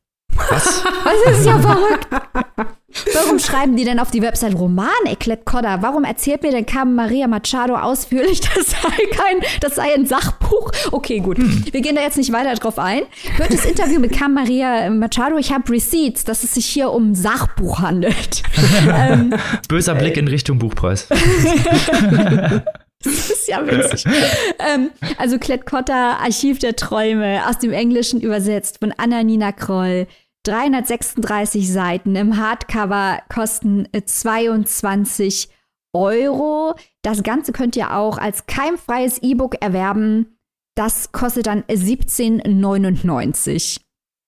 Was? 0.51 0.83
Das 1.25 1.39
ist 1.39 1.47
ja 1.47 1.59
verrückt. 1.59 2.07
Warum 3.15 3.39
schreiben 3.39 3.77
die 3.77 3.85
denn 3.85 3.99
auf 3.99 4.11
die 4.11 4.23
Website 4.23 4.55
Roman, 4.55 4.89
Eclet 5.07 5.45
Cotta? 5.45 5.83
Warum 5.83 6.05
erzählt 6.05 6.43
mir 6.43 6.53
denn 6.53 6.65
Carmen 6.65 6.95
Maria 6.95 7.27
Machado 7.27 7.75
ausführlich, 7.75 8.41
das 8.55 8.71
sei 8.71 9.07
kein, 9.11 9.41
das 9.61 9.75
sei 9.75 9.93
ein 9.95 10.07
Sachbuch? 10.07 10.71
Okay, 10.93 11.21
gut. 11.21 11.39
Wir 11.39 11.81
gehen 11.81 11.97
da 11.97 12.03
jetzt 12.03 12.17
nicht 12.17 12.33
weiter 12.33 12.55
drauf 12.55 12.79
ein. 12.79 13.03
Hört 13.37 13.53
das 13.53 13.65
Interview 13.65 13.99
mit 14.01 14.13
Carmen 14.13 14.35
Maria 14.35 14.91
Machado. 14.91 15.37
Ich 15.39 15.53
habe 15.53 15.71
Receipts, 15.73 16.25
dass 16.25 16.45
es 16.45 16.55
sich 16.55 16.67
hier 16.67 16.91
um 16.91 17.11
ein 17.11 17.15
Sachbuch 17.15 17.81
handelt. 17.81 18.43
ähm, 18.89 19.35
Böser 19.69 19.95
Blick 19.97 20.17
in 20.17 20.29
Richtung 20.29 20.59
Buchpreis. 20.59 21.09
das 21.09 21.21
ist 23.31 23.49
ja 23.49 23.67
witzig. 23.67 24.05
ähm, 24.59 24.91
also 25.19 25.39
Klett 25.39 25.67
Cotta, 25.67 26.19
Archiv 26.23 26.59
der 26.61 26.77
Träume, 26.77 27.43
aus 27.49 27.59
dem 27.59 27.73
Englischen 27.73 28.21
übersetzt 28.21 28.79
von 28.79 28.93
Anna-Nina 28.97 29.53
Kroll. 29.53 30.07
336 30.45 31.71
Seiten 31.71 32.17
im 32.17 32.37
Hardcover 32.37 33.21
kosten 33.29 33.89
äh, 33.93 34.05
22 34.05 35.49
Euro. 35.95 36.75
Das 37.03 37.23
Ganze 37.23 37.53
könnt 37.53 37.77
ihr 37.77 37.97
auch 37.97 38.19
als 38.19 38.47
keimfreies 38.47 39.23
E-Book 39.23 39.57
erwerben. 39.61 40.37
Das 40.77 41.13
kostet 41.13 41.47
dann 41.47 41.63
17,99. 41.63 43.81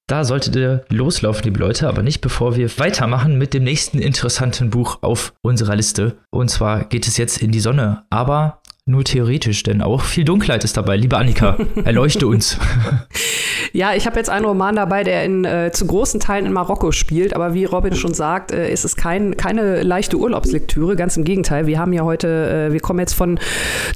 Da 0.08 0.24
solltet 0.24 0.54
ihr 0.54 0.84
loslaufen, 0.88 1.42
liebe 1.44 1.58
Leute, 1.58 1.88
aber 1.88 2.04
nicht 2.04 2.20
bevor 2.20 2.56
wir 2.56 2.78
weitermachen 2.78 3.38
mit 3.38 3.54
dem 3.54 3.64
nächsten 3.64 3.98
interessanten 3.98 4.70
Buch 4.70 4.98
auf 5.02 5.34
unserer 5.42 5.74
Liste. 5.74 6.18
Und 6.30 6.48
zwar 6.48 6.84
geht 6.84 7.08
es 7.08 7.16
jetzt 7.16 7.42
in 7.42 7.50
die 7.50 7.60
Sonne, 7.60 8.04
aber 8.08 8.62
nur 8.86 9.02
theoretisch, 9.02 9.64
denn 9.64 9.82
auch 9.82 10.02
viel 10.02 10.24
Dunkelheit 10.24 10.62
ist 10.62 10.76
dabei. 10.76 10.96
Liebe 10.96 11.18
Annika, 11.18 11.58
erleuchte 11.84 12.28
uns. 12.28 12.56
Ja, 13.76 13.92
ich 13.94 14.06
habe 14.06 14.16
jetzt 14.16 14.30
einen 14.30 14.46
Roman 14.46 14.74
dabei, 14.74 15.04
der 15.04 15.22
in, 15.22 15.44
äh, 15.44 15.70
zu 15.70 15.86
großen 15.86 16.18
Teilen 16.18 16.46
in 16.46 16.52
Marokko 16.54 16.92
spielt, 16.92 17.34
aber 17.34 17.52
wie 17.52 17.66
Robin 17.66 17.94
schon 17.94 18.14
sagt, 18.14 18.50
äh, 18.50 18.72
ist 18.72 18.86
es 18.86 18.96
kein, 18.96 19.36
keine 19.36 19.82
leichte 19.82 20.16
Urlaubslektüre, 20.16 20.96
ganz 20.96 21.18
im 21.18 21.24
Gegenteil. 21.24 21.66
Wir 21.66 21.78
haben 21.78 21.92
ja 21.92 22.02
heute, 22.02 22.68
äh, 22.70 22.72
wir 22.72 22.80
kommen 22.80 23.00
jetzt 23.00 23.12
von 23.12 23.38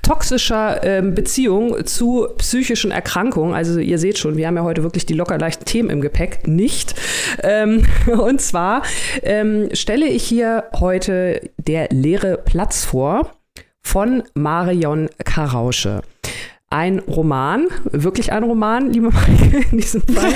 toxischer 0.03 0.85
ähm, 0.85 1.15
Beziehung 1.15 1.87
zu 1.87 2.27
psychischen 2.37 2.91
Erkrankungen. 2.91 3.55
Also 3.55 3.81
ihr 3.81 3.99
seht 3.99 4.19
schon, 4.19 4.37
wir 4.37 4.49
haben 4.49 4.57
ja 4.57 4.65
heute 4.65 4.83
wirklich 4.83 5.07
die 5.07 5.15
locker 5.15 5.39
leichten 5.39 5.65
Themen 5.65 5.89
im 5.89 6.03
Gepäck, 6.03 6.47
nicht. 6.47 6.95
Ähm, 7.43 7.87
und 8.07 8.43
zwar 8.43 8.83
ähm, 9.23 9.71
stelle 9.73 10.09
ich 10.09 10.25
hier 10.25 10.65
heute 10.79 11.41
der 11.57 11.89
leere 11.89 12.37
Platz 12.37 12.85
vor 12.85 13.31
von 13.81 14.25
Marion 14.35 15.09
Karausche. 15.25 16.03
Ein 16.73 17.01
Roman, 17.01 17.67
wirklich 17.91 18.33
ein 18.33 18.45
Roman, 18.45 18.91
liebe 18.93 19.11
Maike, 19.11 19.65
in 19.73 19.79
diesem 19.79 20.03
Fall. 20.03 20.31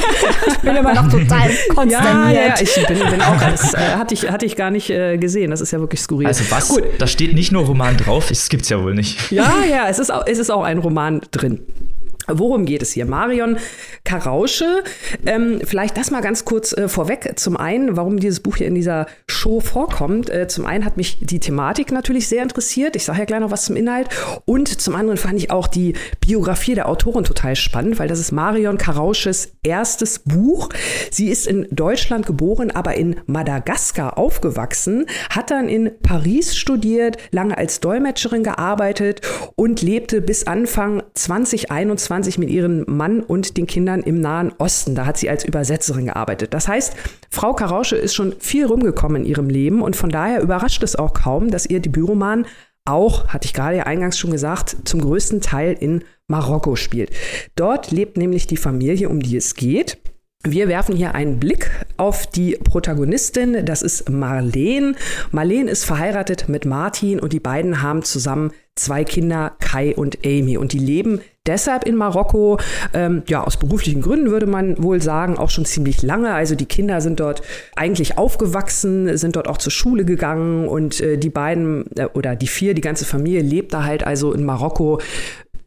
Ich 0.48 0.58
bin 0.58 0.74
immer 0.74 0.92
noch 0.92 1.08
total 1.08 1.48
Ja, 1.48 1.74
konsterniert. 1.74 2.34
ja, 2.34 2.54
ich 2.60 2.86
bin, 2.88 2.98
bin 3.08 3.22
auch, 3.22 3.38
das 3.40 3.72
äh, 3.74 3.78
hatte, 3.96 4.14
ich, 4.14 4.28
hatte 4.28 4.44
ich 4.44 4.56
gar 4.56 4.72
nicht 4.72 4.90
äh, 4.90 5.16
gesehen. 5.16 5.52
Das 5.52 5.60
ist 5.60 5.70
ja 5.70 5.78
wirklich 5.78 6.00
skurril. 6.00 6.26
Also 6.26 6.42
was? 6.50 6.70
Gut. 6.70 6.82
Da 6.98 7.06
steht 7.06 7.34
nicht 7.34 7.52
nur 7.52 7.64
Roman 7.64 7.96
drauf, 7.96 8.26
das 8.30 8.48
gibt's 8.48 8.68
ja 8.68 8.82
wohl 8.82 8.94
nicht. 8.96 9.30
Ja, 9.30 9.62
ja, 9.70 9.86
es 9.88 10.00
ist, 10.00 10.10
auch, 10.12 10.24
es 10.26 10.38
ist 10.38 10.50
auch 10.50 10.64
ein 10.64 10.78
Roman 10.78 11.20
drin. 11.30 11.60
Worum 12.26 12.64
geht 12.64 12.82
es 12.82 12.92
hier? 12.92 13.04
Marion 13.04 13.58
Karausche. 14.04 14.82
Ähm, 15.26 15.60
vielleicht 15.64 15.96
das 15.96 16.10
mal 16.10 16.22
ganz 16.22 16.44
kurz 16.44 16.72
äh, 16.72 16.88
vorweg. 16.88 17.32
Zum 17.36 17.56
einen, 17.56 17.96
warum 17.96 18.18
dieses 18.18 18.40
Buch 18.40 18.56
hier 18.56 18.66
in 18.66 18.74
dieser 18.74 19.06
Show 19.26 19.60
vorkommt. 19.60 20.30
Äh, 20.30 20.48
zum 20.48 20.64
einen 20.64 20.84
hat 20.84 20.96
mich 20.96 21.18
die 21.20 21.40
Thematik 21.40 21.92
natürlich 21.92 22.28
sehr 22.28 22.42
interessiert. 22.42 22.96
Ich 22.96 23.04
sage 23.04 23.20
ja 23.20 23.24
gleich 23.26 23.40
noch 23.40 23.50
was 23.50 23.66
zum 23.66 23.76
Inhalt. 23.76 24.08
Und 24.46 24.68
zum 24.80 24.94
anderen 24.94 25.18
fand 25.18 25.38
ich 25.38 25.50
auch 25.50 25.66
die 25.66 25.94
Biografie 26.20 26.74
der 26.74 26.88
Autorin 26.88 27.24
total 27.24 27.56
spannend, 27.56 27.98
weil 27.98 28.08
das 28.08 28.20
ist 28.20 28.32
Marion 28.32 28.78
Karausches 28.78 29.52
erstes 29.62 30.20
Buch. 30.20 30.70
Sie 31.10 31.28
ist 31.28 31.46
in 31.46 31.68
Deutschland 31.70 32.24
geboren, 32.24 32.70
aber 32.70 32.94
in 32.94 33.16
Madagaskar 33.26 34.16
aufgewachsen, 34.16 35.06
hat 35.28 35.50
dann 35.50 35.68
in 35.68 35.90
Paris 36.02 36.56
studiert, 36.56 37.18
lange 37.32 37.58
als 37.58 37.80
Dolmetscherin 37.80 38.44
gearbeitet 38.44 39.20
und 39.56 39.82
lebte 39.82 40.22
bis 40.22 40.46
Anfang 40.46 41.02
2021 41.12 42.13
mit 42.38 42.50
ihrem 42.50 42.84
Mann 42.86 43.20
und 43.20 43.56
den 43.56 43.66
Kindern 43.66 44.00
im 44.00 44.20
Nahen 44.20 44.52
Osten. 44.58 44.94
Da 44.94 45.06
hat 45.06 45.18
sie 45.18 45.28
als 45.28 45.44
Übersetzerin 45.44 46.06
gearbeitet. 46.06 46.54
Das 46.54 46.68
heißt, 46.68 46.94
Frau 47.30 47.52
Karausche 47.52 47.96
ist 47.96 48.14
schon 48.14 48.34
viel 48.38 48.66
rumgekommen 48.66 49.22
in 49.22 49.28
ihrem 49.28 49.48
Leben 49.48 49.82
und 49.82 49.96
von 49.96 50.10
daher 50.10 50.40
überrascht 50.40 50.82
es 50.82 50.96
auch 50.96 51.14
kaum, 51.14 51.50
dass 51.50 51.66
ihr 51.66 51.80
Debütroman 51.80 52.46
auch, 52.86 53.28
hatte 53.28 53.46
ich 53.46 53.54
gerade 53.54 53.78
ja 53.78 53.82
eingangs 53.84 54.18
schon 54.18 54.30
gesagt, 54.30 54.76
zum 54.84 55.00
größten 55.00 55.40
Teil 55.40 55.76
in 55.78 56.04
Marokko 56.28 56.76
spielt. 56.76 57.10
Dort 57.56 57.90
lebt 57.90 58.16
nämlich 58.16 58.46
die 58.46 58.56
Familie, 58.56 59.08
um 59.08 59.20
die 59.20 59.36
es 59.36 59.54
geht. 59.54 59.98
Wir 60.46 60.68
werfen 60.68 60.94
hier 60.94 61.14
einen 61.14 61.40
Blick 61.40 61.70
auf 61.96 62.26
die 62.26 62.58
Protagonistin. 62.62 63.64
Das 63.64 63.80
ist 63.80 64.10
Marlene. 64.10 64.94
Marlene 65.32 65.70
ist 65.70 65.84
verheiratet 65.84 66.50
mit 66.50 66.66
Martin 66.66 67.18
und 67.18 67.32
die 67.32 67.40
beiden 67.40 67.80
haben 67.80 68.02
zusammen 68.02 68.52
zwei 68.74 69.04
Kinder, 69.04 69.56
Kai 69.58 69.94
und 69.94 70.18
Amy. 70.26 70.58
Und 70.58 70.74
die 70.74 70.78
leben 70.78 71.20
deshalb 71.46 71.84
in 71.84 71.96
Marokko. 71.96 72.58
Ähm, 72.92 73.22
ja, 73.26 73.44
aus 73.44 73.56
beruflichen 73.56 74.02
Gründen 74.02 74.30
würde 74.30 74.46
man 74.46 74.82
wohl 74.82 75.02
sagen, 75.02 75.38
auch 75.38 75.50
schon 75.50 75.64
ziemlich 75.64 76.02
lange. 76.02 76.32
Also 76.32 76.54
die 76.54 76.66
Kinder 76.66 77.00
sind 77.00 77.20
dort 77.20 77.42
eigentlich 77.76 78.18
aufgewachsen, 78.18 79.16
sind 79.16 79.36
dort 79.36 79.48
auch 79.48 79.58
zur 79.58 79.72
Schule 79.72 80.04
gegangen 80.04 80.68
und 80.68 81.00
äh, 81.00 81.18
die 81.18 81.30
beiden 81.30 81.84
äh, 81.96 82.06
oder 82.14 82.36
die 82.36 82.46
vier, 82.46 82.74
die 82.74 82.80
ganze 82.80 83.04
Familie 83.04 83.42
lebt 83.42 83.74
da 83.74 83.84
halt 83.84 84.06
also 84.06 84.32
in 84.32 84.44
Marokko 84.44 85.00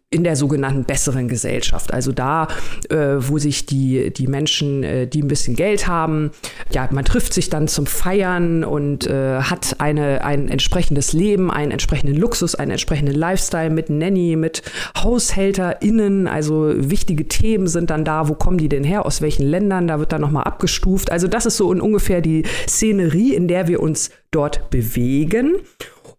in 0.10 0.24
der 0.24 0.38
sogenannten 0.38 0.86
besseren 0.86 1.28
Gesellschaft. 1.28 1.94
Also 1.94 2.14
da, 2.14 2.48
äh, 2.90 3.16
wo 3.20 3.40
sich 3.40 3.66
die, 3.66 4.14
die 4.14 4.28
Menschen, 4.28 4.82
äh, 4.84 5.06
die 5.06 5.22
ein 5.22 5.28
bisschen 5.28 5.54
Geld 5.54 5.88
haben, 5.88 6.32
ja, 6.72 6.88
man 6.92 7.04
trifft 7.04 7.34
sich 7.34 7.50
dann 7.50 7.68
zum 7.68 7.86
Feiern 7.86 8.64
und 8.64 9.06
äh, 9.06 9.42
hat 9.42 9.82
eine, 9.82 10.24
ein 10.24 10.48
entsprechendes 10.48 11.12
Leben, 11.12 11.52
einen 11.52 11.72
entsprechenden 11.72 12.16
Luxus, 12.16 12.56
einen 12.56 12.72
entsprechenden 12.72 13.16
Lifestyle 13.16 13.70
mit 13.70 13.90
Nanny, 13.90 14.38
mit 14.38 14.62
HaushälterInnen. 14.98 16.28
Also 16.28 16.74
wichtige 16.78 17.28
Themen 17.28 17.68
sind 17.68 17.90
dann 17.90 18.06
da. 18.06 18.30
Wo 18.30 18.34
kommen 18.34 18.58
die 18.58 18.70
denn 18.70 18.86
her? 18.86 19.06
Aus 19.06 19.22
welchen 19.22 19.46
Ländern? 19.46 19.90
Da 19.90 20.00
wird 20.00 20.14
dann 20.14 20.22
nochmal 20.22 20.46
abgestuft. 20.46 21.12
Also 21.12 21.28
das 21.28 21.46
ist 21.46 21.58
so 21.58 21.74
in 21.74 21.82
ungefähr 21.82 22.22
die 22.22 22.44
Szenerie, 22.66 23.34
in 23.34 23.50
der 23.50 23.68
wir 23.68 23.82
uns 23.82 24.12
dort 24.32 24.70
bewegen. 24.70 25.56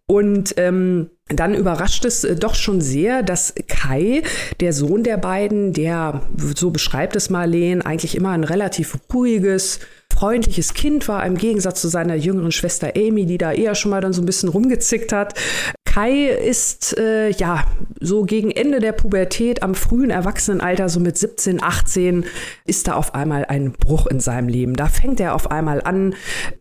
Und 0.05 0.55
ähm, 0.57 1.09
dann 1.33 1.53
überrascht 1.53 2.05
es 2.05 2.23
äh, 2.23 2.35
doch 2.35 2.55
schon 2.55 2.81
sehr, 2.81 3.23
dass 3.23 3.53
Kai, 3.67 4.23
der 4.59 4.73
Sohn 4.73 5.03
der 5.03 5.17
beiden, 5.17 5.73
der, 5.73 6.21
so 6.55 6.71
beschreibt 6.71 7.15
es 7.15 7.29
Marleen, 7.29 7.81
eigentlich 7.81 8.15
immer 8.15 8.31
ein 8.31 8.43
relativ 8.43 8.97
ruhiges, 9.13 9.79
freundliches 10.11 10.73
Kind 10.73 11.07
war, 11.07 11.25
im 11.25 11.37
Gegensatz 11.37 11.81
zu 11.81 11.87
seiner 11.87 12.15
jüngeren 12.15 12.51
Schwester 12.51 12.93
Amy, 12.95 13.25
die 13.25 13.37
da 13.37 13.51
eher 13.51 13.75
schon 13.75 13.91
mal 13.91 14.01
dann 14.01 14.13
so 14.13 14.21
ein 14.21 14.25
bisschen 14.25 14.49
rumgezickt 14.49 15.13
hat. 15.13 15.35
Kai 15.85 16.27
ist 16.27 16.97
äh, 16.99 17.29
ja 17.31 17.65
so 17.99 18.23
gegen 18.23 18.51
Ende 18.51 18.79
der 18.79 18.91
Pubertät, 18.91 19.63
am 19.63 19.73
frühen 19.73 20.11
Erwachsenenalter, 20.11 20.87
so 20.87 20.99
mit 20.99 21.17
17, 21.17 21.63
18, 21.63 22.25
ist 22.65 22.87
da 22.87 22.93
auf 22.93 23.15
einmal 23.15 23.45
ein 23.45 23.71
Bruch 23.71 24.05
in 24.05 24.19
seinem 24.19 24.49
Leben. 24.49 24.75
Da 24.75 24.85
fängt 24.85 25.19
er 25.19 25.33
auf 25.33 25.49
einmal 25.49 25.81
an, 25.81 26.13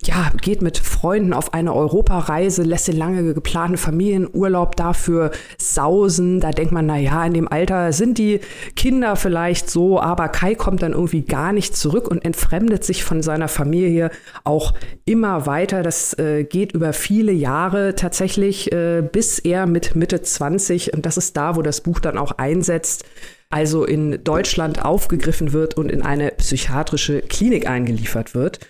ja, 0.03 0.33
geht 0.41 0.63
mit 0.63 0.79
Freunden 0.79 1.35
auf 1.35 1.53
eine 1.53 1.75
Europareise, 1.75 2.63
lässt 2.63 2.89
den 2.89 2.97
lange 2.97 3.35
geplanten 3.35 3.77
Familienurlaub 3.77 4.58
dafür 4.67 5.31
sausen. 5.59 6.41
Da 6.41 6.51
denkt 6.51 6.73
man, 6.73 6.87
na 6.87 6.97
ja, 6.97 7.25
in 7.25 7.35
dem 7.35 7.49
Alter 7.49 7.93
sind 7.93 8.19
die 8.19 8.41
Kinder 8.77 9.17
vielleicht 9.17 9.71
so, 9.71 10.01
aber 10.01 10.29
Kai 10.29 10.55
kommt 10.55 10.83
dann 10.83 10.93
irgendwie 10.93 11.23
gar 11.23 11.53
nicht 11.53 11.77
zurück 11.77 12.09
und 12.09 12.25
entfremdet 12.25 12.85
sich 12.85 13.05
von 13.05 13.23
seiner 13.23 13.49
Familie 13.49 14.11
auch 14.45 14.75
immer 15.05 15.47
weiter. 15.47 15.83
Das 15.83 16.19
äh, 16.19 16.45
geht 16.45 16.73
über 16.73 16.93
viele 16.93 17.33
Jahre 17.33 17.95
tatsächlich 17.95 18.73
äh, 18.73 19.03
bis 19.03 19.39
er 19.39 19.67
mit 19.67 19.95
Mitte 19.95 20.23
20, 20.23 20.95
und 20.95 21.07
das 21.07 21.17
ist 21.17 21.37
da, 21.37 21.57
wo 21.57 21.63
das 21.63 21.81
Buch 21.81 22.01
dann 22.01 22.19
auch 22.19 22.33
einsetzt, 22.33 23.05
also 23.51 23.85
in 23.85 24.23
Deutschland 24.25 24.85
aufgegriffen 24.85 25.53
wird 25.53 25.75
und 25.75 25.91
in 25.91 26.03
eine 26.03 26.31
psychiatrische 26.33 27.23
Klinik 27.23 27.69
eingeliefert 27.69 28.35
wird. 28.35 28.61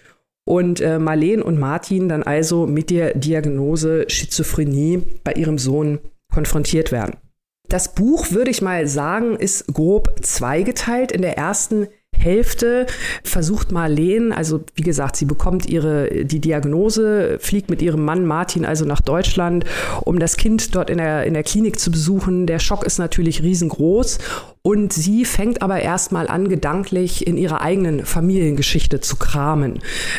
Und 0.49 0.81
äh, 0.81 0.99
Marleen 0.99 1.43
und 1.43 1.59
Martin 1.59 2.09
dann 2.09 2.23
also 2.23 2.67
mit 2.67 2.89
der 2.89 3.13
Diagnose 3.13 4.07
Schizophrenie 4.09 5.03
bei 5.23 5.35
ihrem 5.35 5.59
Sohn 5.59 5.99
konfrontiert 6.33 6.91
werden. 6.91 7.19
Das 7.69 7.95
Buch, 7.95 8.31
würde 8.31 8.51
ich 8.51 8.63
mal 8.63 8.87
sagen, 8.87 9.37
ist 9.37 9.67
grob 9.67 10.17
zweigeteilt. 10.23 11.13
In 11.13 11.21
der 11.21 11.37
ersten 11.37 11.89
Hälfte 12.17 12.87
versucht 13.23 13.73
Marleen, 13.73 14.33
also 14.33 14.65
wie 14.75 14.83
gesagt, 14.83 15.17
sie 15.17 15.27
bekommt 15.27 15.67
ihre 15.67 16.25
die 16.25 16.41
Diagnose, 16.41 17.37
fliegt 17.41 17.69
mit 17.69 17.83
ihrem 17.83 18.03
Mann 18.03 18.25
Martin 18.25 18.65
also 18.65 18.87
nach 18.87 19.03
Deutschland, 19.03 19.67
um 20.01 20.19
das 20.19 20.39
Kind 20.39 20.75
dort 20.75 20.89
in 20.89 20.97
der 20.97 21.25
in 21.25 21.35
der 21.35 21.43
Klinik 21.43 21.79
zu 21.79 21.91
besuchen. 21.91 22.47
Der 22.47 22.59
Schock 22.59 22.85
ist 22.85 22.99
natürlich 22.99 23.43
riesengroß 23.43 24.19
und 24.69 24.93
sie 24.93 25.25
fängt 25.25 25.63
aber 25.63 25.81
erstmal 25.81 26.29
an, 26.29 26.47
gedanklich 26.47 27.27
in 27.27 27.39
ihrer 27.39 27.63
eigenen 27.63 28.05
Familiengeschichte 28.05 29.01
zu 29.01 29.17
kramen. 29.17 29.79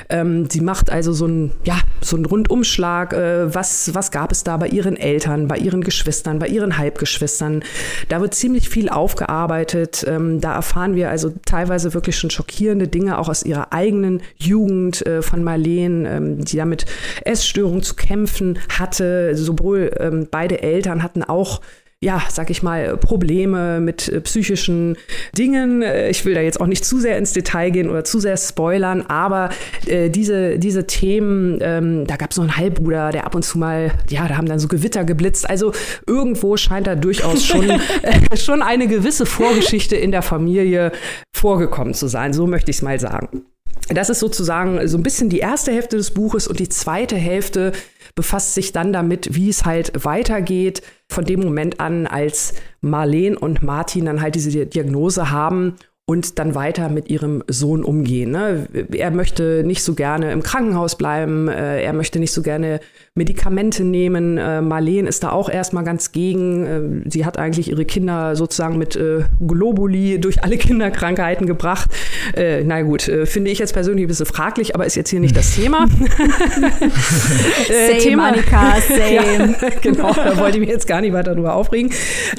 Ähm, 0.10 0.50
sie 0.50 0.62
macht 0.62 0.90
also 0.90 1.14
so 1.14 1.26
einen, 1.26 1.52
ja, 1.66 1.78
so 2.02 2.16
einen 2.16 2.26
Rundumschlag. 2.26 3.14
Äh, 3.14 3.54
was, 3.54 3.94
was 3.94 4.10
gab 4.10 4.32
es 4.32 4.44
da 4.44 4.58
bei 4.58 4.68
ihren 4.68 4.98
Eltern, 4.98 5.48
bei 5.48 5.58
ihren 5.60 5.84
Geschwistern, 5.84 6.40
bei 6.40 6.48
ihren 6.48 6.80
Halbgeschwistern? 6.80 7.64
Da 8.08 8.22
wird 8.22 8.34
ziemlich 8.34 8.70
viel 8.70 8.90
aufgearbeitet. 8.90 10.04
Ähm, 10.08 10.42
da 10.42 10.56
erfahren 10.56 10.96
wir 10.96 11.12
also 11.12 11.32
teilweise 11.46 11.94
wirklich 11.94 12.18
schon 12.18 12.32
schockierende 12.32 12.88
Dinge 12.88 13.20
auch 13.20 13.30
aus 13.30 13.44
ihrer 13.44 13.72
eigenen 13.72 14.24
Jugend 14.36 15.06
äh, 15.06 15.22
von 15.22 15.44
Marleen, 15.44 16.08
ähm, 16.08 16.44
die 16.44 16.58
damit 16.58 16.88
Essstörungen 17.24 17.84
zu 17.84 17.94
kämpfen 17.94 18.58
hatte. 18.68 19.38
Sowohl 19.38 19.92
ähm, 20.00 20.28
beide 20.32 20.64
Eltern 20.64 21.04
hatten 21.04 21.22
auch 21.22 21.62
ja, 22.02 22.22
sag 22.30 22.50
ich 22.50 22.64
mal, 22.64 22.96
Probleme 22.96 23.82
mit 23.82 24.08
äh, 24.08 24.22
psychischen 24.22 24.96
Dingen. 25.38 25.82
Äh, 25.82 26.10
ich 26.10 26.24
will 26.24 26.34
da 26.34 26.40
jetzt 26.40 26.62
auch 26.62 26.68
nicht 26.68 26.86
zu 26.86 27.00
sehr 27.00 27.18
ins 27.18 27.34
Detail 27.34 27.72
gehen 27.72 27.90
oder 27.90 28.06
zu 28.06 28.22
sehr 28.22 28.38
spoilern, 28.38 29.02
aber 29.02 29.50
äh, 29.86 30.10
diese, 30.10 30.60
diese 30.60 30.88
Themen, 30.88 31.60
ähm, 31.62 32.08
da 32.08 32.16
gab 32.16 32.32
es 32.32 32.38
noch 32.38 32.46
einen 32.46 32.56
Halbbruder, 32.56 33.12
der 33.12 33.26
ab 33.26 33.36
und 33.36 33.44
zu 33.44 33.58
mal, 33.58 33.92
ja, 34.10 34.28
da 34.30 34.38
haben 34.38 34.48
dann 34.48 34.60
so 34.60 34.70
Gewitter 34.70 35.04
geblitzt. 35.04 35.50
Also 35.50 35.74
irgendwo 36.08 36.56
scheint 36.56 36.88
da 36.88 36.96
durchaus 36.96 37.46
schon, 37.46 37.70
äh, 38.02 38.38
schon 38.38 38.62
eine 38.62 38.88
gewisse 38.88 39.26
Vorgeschichte 39.26 39.98
in 39.98 40.12
der 40.12 40.22
Familie 40.22 40.94
vorgekommen 41.36 41.94
zu 41.94 42.08
sein. 42.08 42.32
So 42.32 42.48
möchte 42.48 42.72
ich 42.72 42.78
es 42.78 42.82
mal 42.82 42.98
sagen. 43.00 43.44
Das 43.90 44.10
ist 44.10 44.20
sozusagen 44.20 44.88
so 44.88 44.98
ein 44.98 45.04
bisschen 45.04 45.30
die 45.30 45.40
erste 45.40 45.72
Hälfte 45.72 45.98
des 45.98 46.12
Buches 46.12 46.48
und 46.48 46.60
die 46.60 46.70
zweite 46.70 47.16
Hälfte 47.16 47.74
befasst 48.20 48.54
sich 48.54 48.74
dann 48.74 48.92
damit, 48.92 49.34
wie 49.34 49.48
es 49.48 49.64
halt 49.64 50.04
weitergeht 50.04 50.82
von 51.08 51.24
dem 51.24 51.40
Moment 51.40 51.80
an, 51.80 52.06
als 52.06 52.54
Marleen 52.82 53.38
und 53.38 53.64
Martin 53.64 54.04
dann 54.04 54.22
halt 54.22 54.36
diese 54.36 54.66
Diagnose 54.66 55.32
haben 55.32 55.76
und 56.10 56.40
dann 56.40 56.56
weiter 56.56 56.90
mit 56.90 57.08
ihrem 57.12 57.44
Sohn 57.48 57.84
umgehen. 57.84 58.32
Ne? 58.32 58.68
Er 58.94 59.12
möchte 59.12 59.62
nicht 59.64 59.84
so 59.84 59.94
gerne 59.94 60.32
im 60.32 60.42
Krankenhaus 60.42 60.98
bleiben, 60.98 61.48
äh, 61.48 61.84
er 61.84 61.94
möchte 61.94 62.18
nicht 62.18 62.32
so 62.32 62.42
gerne 62.42 62.80
Medikamente 63.14 63.84
nehmen. 63.84 64.40
Äh, 64.40 64.62
Marleen 64.62 65.06
ist 65.06 65.24
da 65.24 65.32
auch 65.32 65.50
erstmal 65.50 65.84
ganz 65.84 66.12
gegen. 66.12 67.06
Äh, 67.06 67.10
sie 67.12 67.26
hat 67.26 67.38
eigentlich 67.38 67.70
ihre 67.70 67.86
Kinder 67.86 68.36
sozusagen 68.36 68.80
mit 68.80 68.96
äh, 68.96 69.26
Globuli 69.46 70.20
durch 70.20 70.44
alle 70.44 70.58
Kinderkrankheiten 70.58 71.46
gebracht. 71.46 71.92
Äh, 72.36 72.64
na 72.64 72.82
gut, 72.82 73.08
äh, 73.08 73.28
finde 73.28 73.52
ich 73.52 73.60
jetzt 73.60 73.74
persönlich 73.74 74.06
ein 74.06 74.08
bisschen 74.08 74.26
fraglich, 74.26 74.74
aber 74.74 74.88
ist 74.88 74.96
jetzt 74.96 75.12
hier 75.12 75.20
nicht 75.20 75.38
das 75.38 75.54
Thema. 75.54 75.86
äh, 77.70 77.88
same, 77.88 78.00
Thema, 78.00 78.30
Annika, 78.30 78.78
same. 78.88 79.56
ja, 79.62 79.70
genau, 79.80 80.12
da 80.14 80.38
wollte 80.38 80.58
ich 80.58 80.62
mich 80.62 80.70
jetzt 80.70 80.88
gar 80.88 81.02
nicht 81.02 81.14
weiter 81.14 81.36
darüber 81.36 81.54
aufregen. 81.54 81.92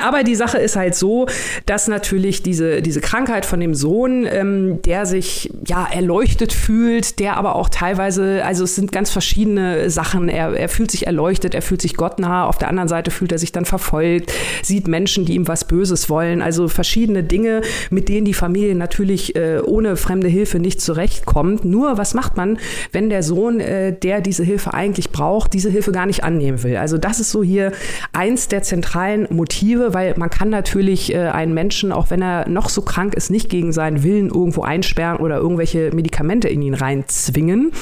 Aber 0.02 0.24
die 0.24 0.34
Sache 0.34 0.58
ist 0.58 0.74
halt 0.74 0.96
so, 0.96 1.26
dass 1.66 1.86
natürlich 1.86 2.42
diese, 2.42 2.82
diese 2.82 3.00
Krankheit 3.00 3.46
von 3.46 3.59
dem 3.60 3.74
Sohn, 3.74 4.26
ähm, 4.26 4.82
der 4.82 5.06
sich 5.06 5.50
ja 5.66 5.86
erleuchtet 5.90 6.52
fühlt, 6.52 7.18
der 7.18 7.36
aber 7.36 7.54
auch 7.54 7.68
teilweise, 7.68 8.44
also 8.44 8.64
es 8.64 8.74
sind 8.74 8.92
ganz 8.92 9.10
verschiedene 9.10 9.90
Sachen. 9.90 10.28
Er, 10.28 10.52
er 10.54 10.68
fühlt 10.68 10.90
sich 10.90 11.06
erleuchtet, 11.06 11.54
er 11.54 11.62
fühlt 11.62 11.82
sich 11.82 11.96
gottnah. 11.96 12.46
Auf 12.46 12.58
der 12.58 12.68
anderen 12.68 12.88
Seite 12.88 13.10
fühlt 13.10 13.32
er 13.32 13.38
sich 13.38 13.52
dann 13.52 13.64
verfolgt, 13.64 14.32
sieht 14.62 14.88
Menschen, 14.88 15.24
die 15.24 15.34
ihm 15.34 15.48
was 15.48 15.64
Böses 15.64 16.08
wollen. 16.08 16.42
Also 16.42 16.68
verschiedene 16.68 17.22
Dinge, 17.22 17.62
mit 17.90 18.08
denen 18.08 18.24
die 18.24 18.34
Familie 18.34 18.74
natürlich 18.74 19.36
äh, 19.36 19.60
ohne 19.64 19.96
fremde 19.96 20.28
Hilfe 20.28 20.58
nicht 20.58 20.80
zurechtkommt. 20.80 21.64
Nur 21.64 21.98
was 21.98 22.14
macht 22.14 22.36
man, 22.36 22.58
wenn 22.92 23.10
der 23.10 23.22
Sohn, 23.22 23.60
äh, 23.60 23.92
der 23.92 24.20
diese 24.20 24.42
Hilfe 24.42 24.74
eigentlich 24.74 25.10
braucht, 25.10 25.52
diese 25.52 25.70
Hilfe 25.70 25.92
gar 25.92 26.06
nicht 26.06 26.24
annehmen 26.24 26.62
will? 26.62 26.76
Also 26.76 26.98
das 26.98 27.20
ist 27.20 27.30
so 27.30 27.42
hier 27.42 27.72
eins 28.12 28.48
der 28.48 28.62
zentralen 28.62 29.26
Motive, 29.30 29.94
weil 29.94 30.14
man 30.16 30.30
kann 30.30 30.48
natürlich 30.48 31.14
äh, 31.14 31.28
einen 31.28 31.54
Menschen, 31.54 31.92
auch 31.92 32.10
wenn 32.10 32.22
er 32.22 32.48
noch 32.48 32.68
so 32.68 32.82
krank 32.82 33.14
ist, 33.14 33.30
nicht 33.30 33.49
gegen 33.50 33.72
seinen 33.72 34.02
Willen 34.02 34.28
irgendwo 34.28 34.62
einsperren 34.62 35.18
oder 35.18 35.36
irgendwelche 35.36 35.90
Medikamente 35.94 36.48
in 36.48 36.62
ihn 36.62 36.74
reinzwingen. 36.74 37.72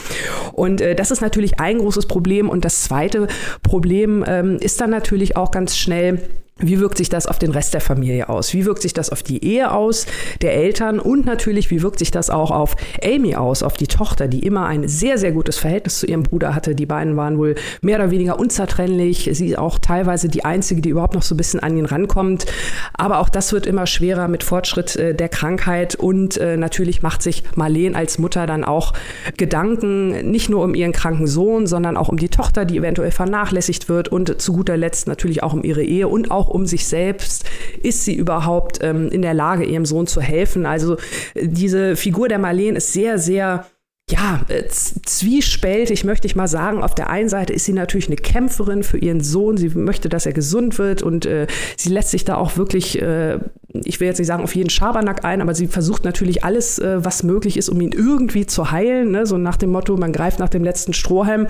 Und 0.52 0.80
äh, 0.80 0.94
das 0.94 1.10
ist 1.10 1.20
natürlich 1.20 1.60
ein 1.60 1.78
großes 1.78 2.06
Problem. 2.06 2.48
Und 2.48 2.64
das 2.64 2.82
zweite 2.82 3.28
Problem 3.62 4.24
ähm, 4.26 4.56
ist 4.60 4.80
dann 4.80 4.90
natürlich 4.90 5.36
auch 5.36 5.50
ganz 5.50 5.76
schnell, 5.76 6.22
wie 6.60 6.80
wirkt 6.80 6.98
sich 6.98 7.08
das 7.08 7.26
auf 7.26 7.38
den 7.38 7.52
Rest 7.52 7.74
der 7.74 7.80
Familie 7.80 8.28
aus? 8.28 8.52
Wie 8.52 8.64
wirkt 8.64 8.82
sich 8.82 8.92
das 8.92 9.10
auf 9.10 9.22
die 9.22 9.44
Ehe 9.44 9.70
aus 9.72 10.06
der 10.42 10.54
Eltern? 10.54 10.98
Und 10.98 11.24
natürlich, 11.24 11.70
wie 11.70 11.82
wirkt 11.82 11.98
sich 12.00 12.10
das 12.10 12.30
auch 12.30 12.50
auf 12.50 12.74
Amy 13.02 13.36
aus, 13.36 13.62
auf 13.62 13.74
die 13.74 13.86
Tochter, 13.86 14.26
die 14.26 14.40
immer 14.40 14.66
ein 14.66 14.88
sehr, 14.88 15.18
sehr 15.18 15.32
gutes 15.32 15.56
Verhältnis 15.56 16.00
zu 16.00 16.06
ihrem 16.06 16.24
Bruder 16.24 16.54
hatte. 16.54 16.74
Die 16.74 16.86
beiden 16.86 17.16
waren 17.16 17.38
wohl 17.38 17.54
mehr 17.80 17.98
oder 17.98 18.10
weniger 18.10 18.38
unzertrennlich. 18.38 19.30
Sie 19.32 19.48
ist 19.48 19.58
auch 19.58 19.78
teilweise 19.78 20.28
die 20.28 20.44
einzige, 20.44 20.80
die 20.80 20.88
überhaupt 20.88 21.14
noch 21.14 21.22
so 21.22 21.34
ein 21.34 21.38
bisschen 21.38 21.60
an 21.60 21.76
ihn 21.76 21.86
rankommt. 21.86 22.46
Aber 22.94 23.20
auch 23.20 23.28
das 23.28 23.52
wird 23.52 23.66
immer 23.66 23.86
schwerer 23.86 24.26
mit 24.26 24.42
Fortschritt 24.42 24.96
äh, 24.96 25.14
der 25.14 25.28
Krankheit. 25.28 25.94
Und 25.94 26.38
äh, 26.38 26.56
natürlich 26.56 27.02
macht 27.02 27.22
sich 27.22 27.44
Marleen 27.54 27.94
als 27.94 28.18
Mutter 28.18 28.46
dann 28.46 28.64
auch 28.64 28.94
Gedanken, 29.36 30.30
nicht 30.30 30.48
nur 30.48 30.64
um 30.64 30.74
ihren 30.74 30.92
kranken 30.92 31.28
Sohn, 31.28 31.68
sondern 31.68 31.96
auch 31.96 32.08
um 32.08 32.16
die 32.16 32.28
Tochter, 32.28 32.64
die 32.64 32.78
eventuell 32.78 33.12
vernachlässigt 33.12 33.88
wird. 33.88 34.08
Und 34.08 34.40
zu 34.40 34.52
guter 34.52 34.76
Letzt 34.76 35.06
natürlich 35.06 35.44
auch 35.44 35.52
um 35.52 35.62
ihre 35.62 35.84
Ehe 35.84 36.08
und 36.08 36.32
auch 36.32 36.47
auch 36.48 36.54
um 36.54 36.66
sich 36.66 36.86
selbst. 36.86 37.44
Ist 37.82 38.04
sie 38.04 38.14
überhaupt 38.14 38.78
ähm, 38.82 39.08
in 39.08 39.22
der 39.22 39.34
Lage, 39.34 39.64
ihrem 39.64 39.86
Sohn 39.86 40.06
zu 40.06 40.20
helfen? 40.20 40.66
Also 40.66 40.96
diese 41.34 41.96
Figur 41.96 42.28
der 42.28 42.38
Marleen 42.38 42.76
ist 42.76 42.92
sehr, 42.92 43.18
sehr 43.18 43.66
ja, 44.10 44.40
äh, 44.48 44.64
zwiespältig, 44.68 46.04
möchte 46.04 46.26
ich 46.26 46.34
mal 46.34 46.48
sagen. 46.48 46.82
Auf 46.82 46.94
der 46.94 47.10
einen 47.10 47.28
Seite 47.28 47.52
ist 47.52 47.66
sie 47.66 47.74
natürlich 47.74 48.06
eine 48.06 48.16
Kämpferin 48.16 48.82
für 48.82 48.96
ihren 48.96 49.20
Sohn. 49.20 49.58
Sie 49.58 49.68
möchte, 49.68 50.08
dass 50.08 50.24
er 50.24 50.32
gesund 50.32 50.78
wird 50.78 51.02
und 51.02 51.26
äh, 51.26 51.46
sie 51.76 51.90
lässt 51.90 52.10
sich 52.10 52.24
da 52.24 52.36
auch 52.36 52.56
wirklich, 52.56 53.02
äh, 53.02 53.38
ich 53.72 54.00
will 54.00 54.08
jetzt 54.08 54.18
nicht 54.18 54.26
sagen 54.26 54.42
auf 54.42 54.54
jeden 54.54 54.70
Schabernack 54.70 55.24
ein, 55.24 55.42
aber 55.42 55.54
sie 55.54 55.66
versucht 55.66 56.04
natürlich 56.04 56.42
alles, 56.42 56.78
äh, 56.78 57.04
was 57.04 57.22
möglich 57.22 57.58
ist, 57.58 57.68
um 57.68 57.80
ihn 57.82 57.92
irgendwie 57.92 58.46
zu 58.46 58.70
heilen. 58.70 59.10
Ne? 59.10 59.26
So 59.26 59.36
nach 59.36 59.56
dem 59.56 59.70
Motto, 59.70 59.96
man 59.98 60.12
greift 60.12 60.38
nach 60.38 60.48
dem 60.48 60.64
letzten 60.64 60.94
Strohhalm. 60.94 61.46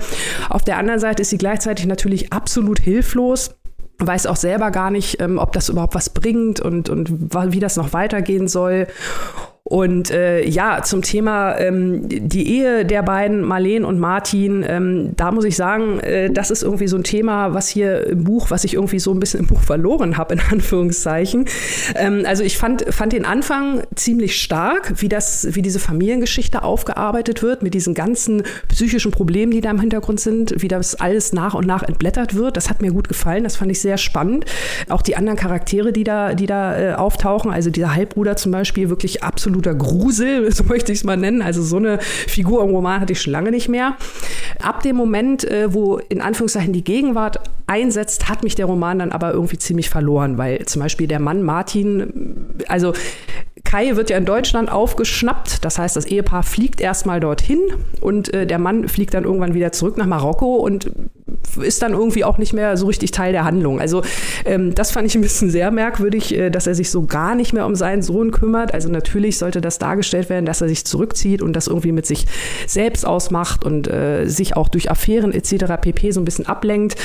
Auf 0.49 0.63
der 0.63 0.77
anderen 0.77 0.99
Seite 0.99 1.21
ist 1.21 1.29
sie 1.29 1.37
gleichzeitig 1.37 1.85
natürlich 1.85 2.33
absolut 2.33 2.79
hilflos 2.79 3.51
weiß 3.99 4.27
auch 4.27 4.35
selber 4.35 4.71
gar 4.71 4.91
nicht, 4.91 5.21
ähm, 5.21 5.37
ob 5.37 5.51
das 5.51 5.69
überhaupt 5.69 5.95
was 5.95 6.09
bringt 6.09 6.59
und, 6.59 6.89
und 6.89 7.33
wie 7.51 7.59
das 7.59 7.75
noch 7.75 7.93
weitergehen 7.93 8.47
soll. 8.47 8.87
Und 9.69 10.09
äh, 10.09 10.43
ja, 10.47 10.81
zum 10.81 11.03
Thema 11.03 11.55
ähm, 11.59 12.01
die 12.09 12.57
Ehe 12.57 12.85
der 12.85 13.03
beiden, 13.03 13.41
Marleen 13.41 13.85
und 13.85 13.99
Martin, 13.99 14.65
ähm, 14.67 15.11
da 15.15 15.31
muss 15.31 15.45
ich 15.45 15.55
sagen, 15.55 15.99
äh, 15.99 16.31
das 16.31 16.49
ist 16.49 16.63
irgendwie 16.63 16.87
so 16.87 16.97
ein 16.97 17.03
Thema, 17.03 17.53
was 17.53 17.69
hier 17.69 18.07
im 18.07 18.23
Buch, 18.23 18.49
was 18.49 18.63
ich 18.63 18.73
irgendwie 18.73 18.97
so 18.97 19.13
ein 19.13 19.19
bisschen 19.19 19.41
im 19.41 19.47
Buch 19.47 19.61
verloren 19.61 20.17
habe, 20.17 20.33
in 20.33 20.41
Anführungszeichen. 20.51 21.45
Ähm, 21.93 22.23
also 22.25 22.43
ich 22.43 22.57
fand, 22.57 22.83
fand 22.91 23.13
den 23.13 23.25
Anfang 23.25 23.83
ziemlich 23.93 24.41
stark, 24.41 24.93
wie, 25.01 25.07
das, 25.07 25.47
wie 25.51 25.61
diese 25.61 25.79
Familiengeschichte 25.79 26.63
aufgearbeitet 26.63 27.43
wird, 27.43 27.61
mit 27.61 27.75
diesen 27.75 27.93
ganzen 27.93 28.41
psychischen 28.69 29.11
Problemen, 29.11 29.51
die 29.51 29.61
da 29.61 29.69
im 29.69 29.79
Hintergrund 29.79 30.19
sind, 30.19 30.63
wie 30.63 30.67
das 30.67 30.95
alles 30.95 31.31
nach 31.31 31.53
und 31.53 31.67
nach 31.67 31.83
entblättert 31.83 32.33
wird. 32.33 32.57
Das 32.57 32.71
hat 32.71 32.81
mir 32.81 32.91
gut 32.91 33.07
gefallen, 33.07 33.43
das 33.43 33.57
fand 33.57 33.71
ich 33.71 33.81
sehr 33.81 33.99
spannend. 33.99 34.45
Auch 34.89 35.03
die 35.03 35.15
anderen 35.15 35.37
Charaktere, 35.37 35.93
die 35.93 36.03
da, 36.03 36.33
die 36.33 36.47
da 36.47 36.79
äh, 36.79 36.93
auftauchen, 36.95 37.51
also 37.51 37.69
dieser 37.69 37.93
Halbbruder 37.93 38.35
zum 38.35 38.51
Beispiel, 38.51 38.89
wirklich 38.89 39.21
absolut 39.21 39.58
absoluter 39.59 39.75
Grusel, 39.75 40.51
so 40.53 40.63
möchte 40.63 40.91
ich 40.91 40.99
es 40.99 41.03
mal 41.03 41.17
nennen. 41.17 41.41
Also 41.41 41.61
so 41.61 41.77
eine 41.77 41.99
Figur 41.99 42.63
im 42.63 42.69
Roman 42.69 43.01
hatte 43.01 43.13
ich 43.13 43.21
schon 43.21 43.33
lange 43.33 43.51
nicht 43.51 43.69
mehr. 43.69 43.97
Ab 44.61 44.83
dem 44.83 44.95
Moment, 44.95 45.43
äh, 45.43 45.73
wo 45.73 45.97
in 45.97 46.21
Anführungszeichen 46.21 46.73
die 46.73 46.83
Gegenwart 46.83 47.39
einsetzt, 47.67 48.29
hat 48.29 48.43
mich 48.43 48.55
der 48.55 48.65
Roman 48.65 48.99
dann 48.99 49.11
aber 49.11 49.33
irgendwie 49.33 49.57
ziemlich 49.57 49.89
verloren, 49.89 50.37
weil 50.37 50.65
zum 50.65 50.81
Beispiel 50.81 51.07
der 51.07 51.19
Mann 51.19 51.43
Martin, 51.43 52.55
also 52.67 52.93
Kai 53.69 53.95
wird 53.95 54.09
ja 54.09 54.17
in 54.17 54.25
Deutschland 54.25 54.71
aufgeschnappt. 54.71 55.63
Das 55.63 55.77
heißt, 55.77 55.95
das 55.95 56.05
Ehepaar 56.05 56.41
fliegt 56.41 56.81
erstmal 56.81 57.19
dorthin 57.19 57.59
und 58.01 58.33
äh, 58.33 58.47
der 58.47 58.57
Mann 58.57 58.87
fliegt 58.87 59.13
dann 59.13 59.25
irgendwann 59.25 59.53
wieder 59.53 59.71
zurück 59.71 59.95
nach 59.95 60.07
Marokko 60.07 60.55
und 60.55 60.91
ist 61.61 61.81
dann 61.81 61.93
irgendwie 61.93 62.23
auch 62.23 62.37
nicht 62.37 62.53
mehr 62.53 62.77
so 62.77 62.87
richtig 62.87 63.11
Teil 63.11 63.31
der 63.31 63.43
Handlung. 63.43 63.79
Also 63.79 64.01
ähm, 64.45 64.73
das 64.73 64.89
fand 64.89 65.07
ich 65.07 65.13
ein 65.15 65.21
bisschen 65.21 65.51
sehr 65.51 65.69
merkwürdig, 65.69 66.35
äh, 66.35 66.49
dass 66.49 66.67
er 66.67 66.73
sich 66.73 66.89
so 66.89 67.05
gar 67.05 67.35
nicht 67.35 67.53
mehr 67.53 67.67
um 67.67 67.75
seinen 67.75 68.01
Sohn 68.01 68.31
kümmert. 68.31 68.73
Also 68.73 68.89
natürlich 68.89 69.37
sollte 69.37 69.61
das 69.61 69.77
dargestellt 69.77 70.29
werden, 70.29 70.45
dass 70.45 70.61
er 70.61 70.67
sich 70.67 70.85
zurückzieht 70.85 71.41
und 71.41 71.53
das 71.53 71.67
irgendwie 71.67 71.91
mit 71.91 72.05
sich 72.05 72.25
selbst 72.65 73.05
ausmacht 73.05 73.63
und 73.65 73.87
äh, 73.87 74.25
sich 74.25 74.57
auch 74.57 74.69
durch 74.69 74.89
Affären 74.89 75.31
etc. 75.31 75.65
pp. 75.79 76.11
so 76.11 76.21
ein 76.21 76.25
bisschen 76.25 76.47
ablenkt. 76.47 76.95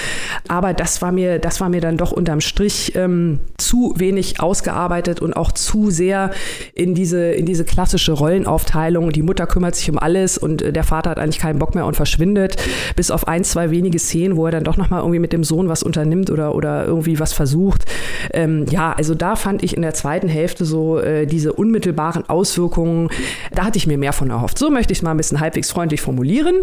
Aber 0.49 0.73
das 0.73 1.03
war 1.03 1.13
mir, 1.13 1.39
das 1.39 1.61
war 1.61 1.69
mir 1.69 1.81
dann 1.81 1.97
doch 1.97 2.13
unterm 2.13 2.41
Strich 2.41 2.95
ähm, 2.97 3.41
zu 3.59 3.95
wenig 3.97 4.41
ausgearbeitet 4.41 5.21
und 5.21 5.35
auch 5.35 5.53
zu 5.53 5.91
sehr 5.91 6.31
in 6.75 6.95
diese, 6.95 7.33
in 7.33 7.47
diese 7.47 7.65
klassische 7.65 8.13
Rollenaufteilung. 8.13 9.11
Die 9.11 9.23
Mutter 9.23 9.47
kümmert 9.47 9.75
sich 9.77 9.91
um 9.91 9.99
alles 9.99 10.39
und 10.39 10.63
äh, 10.63 10.73
der 10.73 10.85
Vater 10.85 11.11
hat 11.11 11.19
eigentlich 11.19 11.39
keinen 11.39 11.59
Bock 11.59 11.75
mehr 11.75 11.87
und 11.87 11.97
verschwindet, 11.97 12.57
bis 12.97 13.11
auf 13.11 13.29
ein, 13.29 13.45
zwei 13.45 13.71
wenige 13.71 13.99
Szenen, 13.99 14.37
wo 14.37 14.47
er 14.47 14.53
dann 14.53 14.65
doch 14.65 14.77
nochmal 14.77 15.01
irgendwie 15.01 15.19
mit 15.19 15.33
dem 15.33 15.45
Sohn 15.45 15.69
was 15.69 15.83
unternimmt 15.83 16.31
oder, 16.31 16.55
oder 16.55 16.85
irgendwie 16.85 17.19
was 17.19 17.33
versucht. 17.33 17.85
Ähm, 18.33 18.67
ja, 18.71 18.93
also 18.93 19.15
da 19.15 19.37
fand 19.37 19.63
ich 19.63 19.77
in 19.77 19.83
der 19.83 19.95
zweiten 19.95 20.29
Hälfte 20.29 20.65
so 20.65 20.99
äh, 20.99 21.27
diese 21.27 21.53
unmittelbaren 21.53 22.29
Auswirkungen, 22.29 23.11
da 23.55 23.65
hatte 23.65 23.79
ich 23.79 23.87
mir 23.87 23.99
mehr 23.99 24.13
von 24.13 24.31
erhofft. 24.31 24.59
So 24.59 24.71
möchte 24.71 24.93
ich 24.93 24.99
es 24.99 25.03
mal 25.03 25.13
ein 25.13 25.17
bisschen 25.17 25.41
halbwegs 25.41 25.71
freundlich 25.71 26.01
formulieren. 26.01 26.55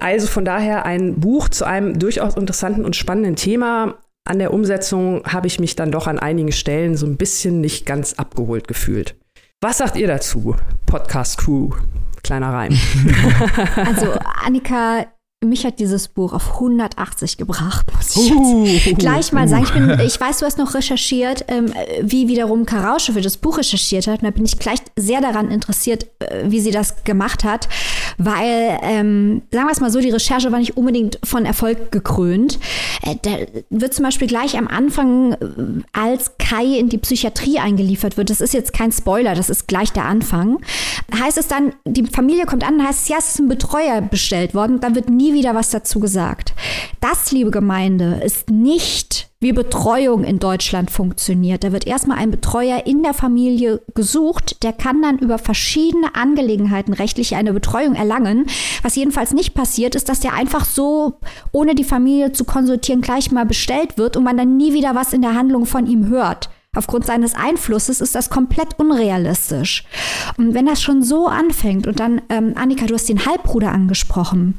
Also 0.00 0.26
von 0.26 0.44
daher 0.44 0.84
ein 0.84 1.14
Buch 1.20 1.48
zu 1.48 1.64
einem 1.64 1.98
durchaus 1.98 2.36
interessanten 2.36 2.84
und 2.84 2.96
spannenden 2.96 3.36
Thema, 3.36 3.94
an 4.26 4.38
der 4.38 4.52
Umsetzung 4.52 5.22
habe 5.24 5.46
ich 5.46 5.60
mich 5.60 5.76
dann 5.76 5.90
doch 5.90 6.06
an 6.06 6.18
einigen 6.18 6.52
Stellen 6.52 6.96
so 6.96 7.06
ein 7.06 7.16
bisschen 7.16 7.60
nicht 7.60 7.86
ganz 7.86 8.14
abgeholt 8.14 8.68
gefühlt. 8.68 9.16
Was 9.60 9.78
sagt 9.78 9.96
ihr 9.96 10.06
dazu, 10.06 10.54
Podcast 10.84 11.38
Crew? 11.38 11.70
Kleiner 12.22 12.52
Reim. 12.52 12.76
Also 13.86 14.12
Annika, 14.44 15.06
mich 15.44 15.66
hat 15.66 15.78
dieses 15.80 16.08
Buch 16.08 16.32
auf 16.32 16.54
180 16.54 17.36
gebracht, 17.36 17.86
muss 17.96 18.16
ich 18.16 18.32
uh, 18.32 18.64
jetzt 18.64 18.98
gleich 18.98 19.32
mal 19.32 19.46
sagen. 19.46 19.64
Ich, 19.64 19.72
bin, 19.72 20.00
ich 20.00 20.18
weiß, 20.18 20.38
du 20.38 20.46
hast 20.46 20.56
noch 20.56 20.74
recherchiert, 20.74 21.44
ähm, 21.48 21.72
wie 22.00 22.26
wiederum 22.28 22.64
Karausche 22.64 23.12
für 23.12 23.20
das 23.20 23.36
Buch 23.36 23.58
recherchiert 23.58 24.06
hat. 24.06 24.22
Und 24.22 24.24
da 24.24 24.30
bin 24.30 24.46
ich 24.46 24.58
gleich 24.58 24.78
sehr 24.96 25.20
daran 25.20 25.50
interessiert, 25.50 26.06
äh, 26.20 26.44
wie 26.46 26.60
sie 26.60 26.70
das 26.70 27.04
gemacht 27.04 27.44
hat, 27.44 27.68
weil, 28.16 28.78
ähm, 28.82 29.42
sagen 29.50 29.66
wir 29.66 29.72
es 29.72 29.80
mal 29.80 29.90
so, 29.90 30.00
die 30.00 30.10
Recherche 30.10 30.50
war 30.52 30.58
nicht 30.58 30.78
unbedingt 30.78 31.18
von 31.22 31.44
Erfolg 31.44 31.92
gekrönt. 31.92 32.58
Äh, 33.02 33.16
da 33.20 33.36
wird 33.68 33.92
zum 33.92 34.04
Beispiel 34.04 34.28
gleich 34.28 34.56
am 34.56 34.68
Anfang, 34.68 35.32
äh, 35.32 35.36
als 35.92 36.38
Kai 36.38 36.78
in 36.78 36.88
die 36.88 36.98
Psychiatrie 36.98 37.58
eingeliefert 37.58 38.16
wird, 38.16 38.30
das 38.30 38.40
ist 38.40 38.54
jetzt 38.54 38.72
kein 38.72 38.90
Spoiler, 38.90 39.34
das 39.34 39.50
ist 39.50 39.68
gleich 39.68 39.92
der 39.92 40.06
Anfang, 40.06 40.58
heißt 41.14 41.36
es 41.36 41.48
dann, 41.48 41.74
die 41.84 42.06
Familie 42.06 42.46
kommt 42.46 42.66
an, 42.66 42.82
heißt 42.82 43.02
es, 43.02 43.08
ja, 43.08 43.16
es 43.18 43.30
ist 43.30 43.40
ein 43.40 43.48
Betreuer 43.48 44.00
bestellt 44.00 44.54
worden, 44.54 44.80
dann 44.80 44.94
wird 44.94 45.10
nie 45.10 45.25
nie 45.26 45.34
wieder 45.34 45.54
was 45.54 45.70
dazu 45.70 46.00
gesagt. 46.00 46.54
Das, 47.00 47.32
liebe 47.32 47.50
Gemeinde, 47.50 48.20
ist 48.24 48.50
nicht 48.50 49.28
wie 49.38 49.52
Betreuung 49.52 50.24
in 50.24 50.38
Deutschland 50.38 50.90
funktioniert. 50.90 51.62
Da 51.62 51.72
wird 51.72 51.86
erstmal 51.86 52.18
ein 52.18 52.30
Betreuer 52.30 52.86
in 52.86 53.02
der 53.02 53.12
Familie 53.12 53.82
gesucht, 53.94 54.62
der 54.62 54.72
kann 54.72 55.02
dann 55.02 55.18
über 55.18 55.38
verschiedene 55.38 56.14
Angelegenheiten 56.14 56.94
rechtlich 56.94 57.34
eine 57.34 57.52
Betreuung 57.52 57.94
erlangen. 57.94 58.46
Was 58.82 58.96
jedenfalls 58.96 59.32
nicht 59.32 59.54
passiert, 59.54 59.94
ist, 59.94 60.08
dass 60.08 60.20
der 60.20 60.32
einfach 60.32 60.64
so, 60.64 61.20
ohne 61.52 61.74
die 61.74 61.84
Familie 61.84 62.32
zu 62.32 62.44
konsultieren, 62.44 63.02
gleich 63.02 63.30
mal 63.30 63.46
bestellt 63.46 63.98
wird 63.98 64.16
und 64.16 64.24
man 64.24 64.36
dann 64.36 64.56
nie 64.56 64.72
wieder 64.72 64.94
was 64.94 65.12
in 65.12 65.22
der 65.22 65.34
Handlung 65.34 65.66
von 65.66 65.86
ihm 65.86 66.06
hört. 66.06 66.48
Aufgrund 66.76 67.06
seines 67.06 67.34
Einflusses 67.34 68.00
ist 68.00 68.14
das 68.14 68.30
komplett 68.30 68.78
unrealistisch. 68.78 69.84
Und 70.36 70.54
wenn 70.54 70.66
das 70.66 70.82
schon 70.82 71.02
so 71.02 71.26
anfängt 71.26 71.86
und 71.86 72.00
dann, 72.00 72.22
ähm, 72.28 72.54
Annika, 72.56 72.86
du 72.86 72.94
hast 72.94 73.08
den 73.08 73.24
Halbbruder 73.24 73.72
angesprochen, 73.72 74.58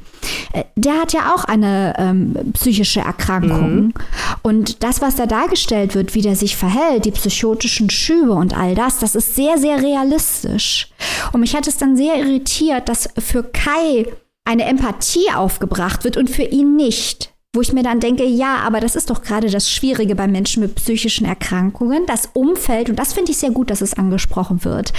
äh, 0.53 0.63
der 0.75 0.99
hat 1.01 1.13
ja 1.13 1.33
auch 1.33 1.43
eine 1.45 1.93
ähm, 1.97 2.35
psychische 2.53 3.01
Erkrankung. 3.01 3.75
Mhm. 3.75 3.93
Und 4.41 4.83
das, 4.83 5.01
was 5.01 5.15
da 5.15 5.25
dargestellt 5.25 5.95
wird, 5.95 6.15
wie 6.15 6.21
der 6.21 6.35
sich 6.35 6.55
verhält, 6.55 7.05
die 7.05 7.11
psychotischen 7.11 7.89
Schübe 7.89 8.33
und 8.33 8.57
all 8.57 8.75
das, 8.75 8.99
das 8.99 9.15
ist 9.15 9.35
sehr, 9.35 9.57
sehr 9.57 9.81
realistisch. 9.81 10.89
Und 11.33 11.41
mich 11.41 11.55
hat 11.55 11.67
es 11.67 11.77
dann 11.77 11.95
sehr 11.97 12.17
irritiert, 12.17 12.89
dass 12.89 13.09
für 13.17 13.43
Kai 13.43 14.05
eine 14.45 14.63
Empathie 14.63 15.29
aufgebracht 15.35 16.03
wird 16.03 16.17
und 16.17 16.29
für 16.29 16.43
ihn 16.43 16.75
nicht. 16.75 17.33
Wo 17.55 17.61
ich 17.61 17.73
mir 17.73 17.81
dann 17.81 17.99
denke, 17.99 18.23
ja, 18.23 18.57
aber 18.57 18.79
das 18.79 18.95
ist 18.95 19.09
doch 19.09 19.21
gerade 19.21 19.49
das 19.49 19.71
Schwierige 19.71 20.15
bei 20.15 20.27
Menschen 20.27 20.61
mit 20.61 20.75
psychischen 20.75 21.25
Erkrankungen. 21.25 22.05
Das 22.05 22.29
Umfeld, 22.33 22.89
und 22.89 22.99
das 22.99 23.13
finde 23.13 23.31
ich 23.31 23.37
sehr 23.37 23.51
gut, 23.51 23.71
dass 23.71 23.81
es 23.81 23.95
angesprochen 23.95 24.63
wird, 24.63 24.93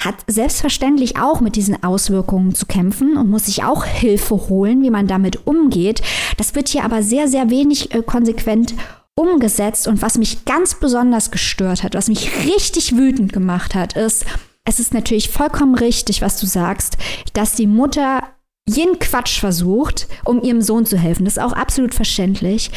hat 0.00 0.16
selbstverständlich 0.26 1.18
auch 1.18 1.40
mit 1.40 1.56
diesen 1.56 1.82
Auswirkungen 1.82 2.54
zu 2.54 2.66
kämpfen 2.66 3.16
und 3.16 3.30
muss 3.30 3.46
sich 3.46 3.64
auch 3.64 3.84
Hilfe 3.84 4.34
holen, 4.48 4.82
wie 4.82 4.90
man 4.90 5.06
damit 5.06 5.46
umgeht. 5.46 6.02
Das 6.36 6.54
wird 6.54 6.68
hier 6.68 6.84
aber 6.84 7.02
sehr, 7.02 7.28
sehr 7.28 7.48
wenig 7.48 7.94
äh, 7.94 8.02
konsequent 8.02 8.74
umgesetzt. 9.14 9.86
Und 9.86 10.02
was 10.02 10.18
mich 10.18 10.44
ganz 10.44 10.74
besonders 10.74 11.30
gestört 11.30 11.82
hat, 11.82 11.94
was 11.94 12.08
mich 12.08 12.30
richtig 12.44 12.96
wütend 12.96 13.32
gemacht 13.32 13.74
hat, 13.74 13.96
ist, 13.96 14.26
es 14.66 14.80
ist 14.80 14.94
natürlich 14.94 15.28
vollkommen 15.28 15.74
richtig, 15.74 16.22
was 16.22 16.40
du 16.40 16.46
sagst, 16.46 16.96
dass 17.34 17.54
die 17.54 17.66
Mutter 17.66 18.22
jeden 18.66 18.98
Quatsch 18.98 19.40
versucht, 19.40 20.08
um 20.24 20.42
ihrem 20.42 20.62
Sohn 20.62 20.86
zu 20.86 20.96
helfen. 20.96 21.24
Das 21.24 21.36
ist 21.36 21.42
auch 21.42 21.52
absolut 21.52 21.94
verständlich. 21.94 22.70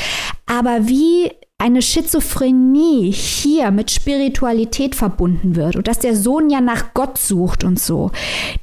Aber 0.45 0.88
wie 0.88 1.31
eine 1.57 1.81
Schizophrenie 1.81 3.11
hier 3.11 3.71
mit 3.71 3.89
Spiritualität 3.89 4.95
verbunden 4.95 5.55
wird 5.55 5.75
und 5.75 5.88
dass 5.88 5.99
der 5.99 6.15
Sohn 6.15 6.49
ja 6.49 6.61
nach 6.61 6.93
Gott 6.93 7.17
sucht 7.17 7.63
und 7.63 7.79
so, 7.79 8.11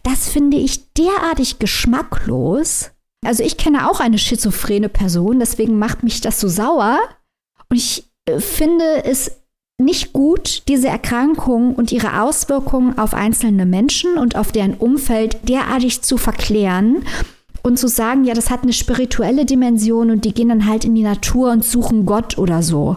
das 0.02 0.28
finde 0.28 0.58
ich 0.58 0.92
derartig 0.92 1.58
geschmacklos. 1.58 2.90
Also 3.24 3.42
ich 3.42 3.56
kenne 3.56 3.90
auch 3.90 4.00
eine 4.00 4.18
schizophrene 4.18 4.88
Person, 4.88 5.40
deswegen 5.40 5.78
macht 5.78 6.02
mich 6.02 6.20
das 6.20 6.38
so 6.38 6.48
sauer. 6.48 6.98
Und 7.70 7.78
ich 7.78 8.04
äh, 8.26 8.38
finde 8.38 9.04
es 9.04 9.32
nicht 9.78 10.12
gut, 10.12 10.62
diese 10.68 10.88
Erkrankung 10.88 11.74
und 11.74 11.90
ihre 11.90 12.22
Auswirkungen 12.22 12.98
auf 12.98 13.12
einzelne 13.12 13.66
Menschen 13.66 14.16
und 14.18 14.36
auf 14.36 14.52
deren 14.52 14.74
Umfeld 14.74 15.48
derartig 15.48 16.02
zu 16.02 16.16
verklären 16.16 17.04
und 17.62 17.78
zu 17.78 17.88
sagen, 17.88 18.24
ja, 18.24 18.34
das 18.34 18.50
hat 18.50 18.62
eine 18.62 18.72
spirituelle 18.72 19.44
Dimension 19.44 20.10
und 20.10 20.24
die 20.24 20.32
gehen 20.32 20.50
dann 20.50 20.66
halt 20.66 20.84
in 20.84 20.94
die 20.94 21.02
Natur 21.02 21.50
und 21.50 21.64
suchen 21.64 22.06
Gott 22.06 22.38
oder 22.38 22.62
so. 22.62 22.96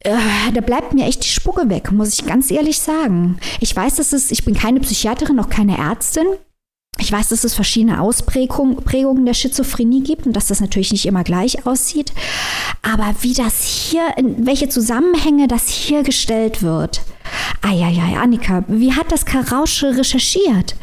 Äh, 0.00 0.16
da 0.54 0.60
bleibt 0.60 0.94
mir 0.94 1.06
echt 1.06 1.24
die 1.24 1.28
Spucke 1.28 1.68
weg, 1.68 1.90
muss 1.92 2.14
ich 2.14 2.26
ganz 2.26 2.50
ehrlich 2.50 2.78
sagen. 2.78 3.38
Ich 3.58 3.74
weiß, 3.74 3.96
dass 3.96 4.12
es, 4.12 4.30
ich 4.30 4.44
bin 4.44 4.54
keine 4.54 4.80
Psychiaterin, 4.80 5.36
noch 5.36 5.50
keine 5.50 5.76
Ärztin. 5.76 6.26
Ich 6.98 7.10
weiß, 7.10 7.30
dass 7.30 7.44
es 7.44 7.54
verschiedene 7.54 8.00
Ausprägungen 8.00 9.24
der 9.24 9.34
Schizophrenie 9.34 10.02
gibt 10.02 10.26
und 10.26 10.34
dass 10.34 10.48
das 10.48 10.60
natürlich 10.60 10.92
nicht 10.92 11.06
immer 11.06 11.24
gleich 11.24 11.66
aussieht. 11.66 12.12
Aber 12.82 13.14
wie 13.22 13.32
das 13.32 13.64
hier, 13.64 14.02
in 14.16 14.46
welche 14.46 14.68
Zusammenhänge 14.68 15.48
das 15.48 15.68
hier 15.68 16.02
gestellt 16.02 16.62
wird. 16.62 17.00
Eieiei, 17.62 18.18
Annika, 18.18 18.64
wie 18.68 18.92
hat 18.92 19.10
das 19.10 19.24
Karausche 19.24 19.96
recherchiert? 19.96 20.76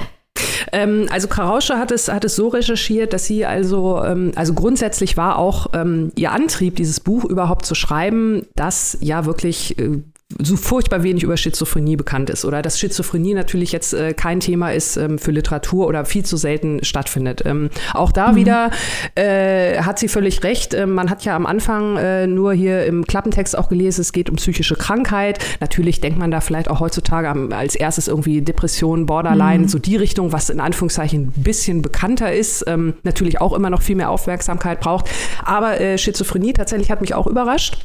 Ähm, 0.71 1.07
also 1.11 1.27
Karausche 1.27 1.77
hat 1.77 1.91
es, 1.91 2.09
hat 2.09 2.25
es 2.25 2.35
so 2.35 2.49
recherchiert, 2.49 3.13
dass 3.13 3.25
sie 3.25 3.45
also, 3.45 4.03
ähm, 4.03 4.31
also 4.35 4.53
grundsätzlich 4.53 5.17
war 5.17 5.37
auch 5.37 5.67
ähm, 5.73 6.11
ihr 6.15 6.31
Antrieb, 6.31 6.75
dieses 6.75 6.99
Buch 6.99 7.25
überhaupt 7.25 7.65
zu 7.65 7.75
schreiben, 7.75 8.45
dass 8.55 8.97
ja 9.01 9.25
wirklich 9.25 9.77
äh, 9.79 10.01
so 10.39 10.57
furchtbar 10.57 11.03
wenig 11.03 11.23
über 11.23 11.37
Schizophrenie 11.37 11.95
bekannt 11.95 12.29
ist 12.29 12.43
oder 12.43 12.61
dass 12.61 12.77
Schizophrenie 12.77 13.33
natürlich 13.33 13.71
jetzt 13.71 13.93
äh, 13.93 14.13
kein 14.13 14.41
Thema 14.41 14.73
ist 14.73 14.97
ähm, 14.97 15.19
für 15.19 15.31
Literatur 15.31 15.87
oder 15.87 16.03
viel 16.03 16.25
zu 16.25 16.35
selten 16.35 16.83
stattfindet. 16.83 17.43
Ähm, 17.45 17.69
auch 17.93 18.11
da 18.11 18.33
mhm. 18.33 18.35
wieder 18.35 18.71
äh, 19.15 19.81
hat 19.81 19.99
sie 19.99 20.09
völlig 20.09 20.43
recht. 20.43 20.73
Ähm, 20.73 20.93
man 20.93 21.09
hat 21.09 21.23
ja 21.23 21.33
am 21.33 21.45
Anfang 21.45 21.95
äh, 21.95 22.27
nur 22.27 22.51
hier 22.53 22.85
im 22.85 23.05
Klappentext 23.05 23.57
auch 23.57 23.69
gelesen, 23.69 24.01
es 24.01 24.11
geht 24.11 24.29
um 24.29 24.35
psychische 24.35 24.75
Krankheit. 24.75 25.39
Natürlich 25.61 26.01
denkt 26.01 26.19
man 26.19 26.29
da 26.29 26.41
vielleicht 26.41 26.69
auch 26.69 26.81
heutzutage 26.81 27.29
am, 27.29 27.53
als 27.53 27.75
erstes 27.75 28.09
irgendwie 28.09 28.41
Depression, 28.41 29.05
Borderline, 29.05 29.63
mhm. 29.63 29.67
so 29.69 29.79
die 29.79 29.95
Richtung, 29.95 30.33
was 30.33 30.49
in 30.49 30.59
Anführungszeichen 30.59 31.33
ein 31.37 31.43
bisschen 31.43 31.81
bekannter 31.81 32.33
ist. 32.33 32.65
Ähm, 32.67 32.95
natürlich 33.03 33.39
auch 33.39 33.53
immer 33.53 33.69
noch 33.69 33.81
viel 33.81 33.95
mehr 33.95 34.09
Aufmerksamkeit 34.09 34.81
braucht. 34.81 35.09
Aber 35.45 35.79
äh, 35.79 35.97
Schizophrenie 35.97 36.51
tatsächlich 36.51 36.91
hat 36.91 36.99
mich 36.99 37.13
auch 37.15 37.27
überrascht. 37.27 37.77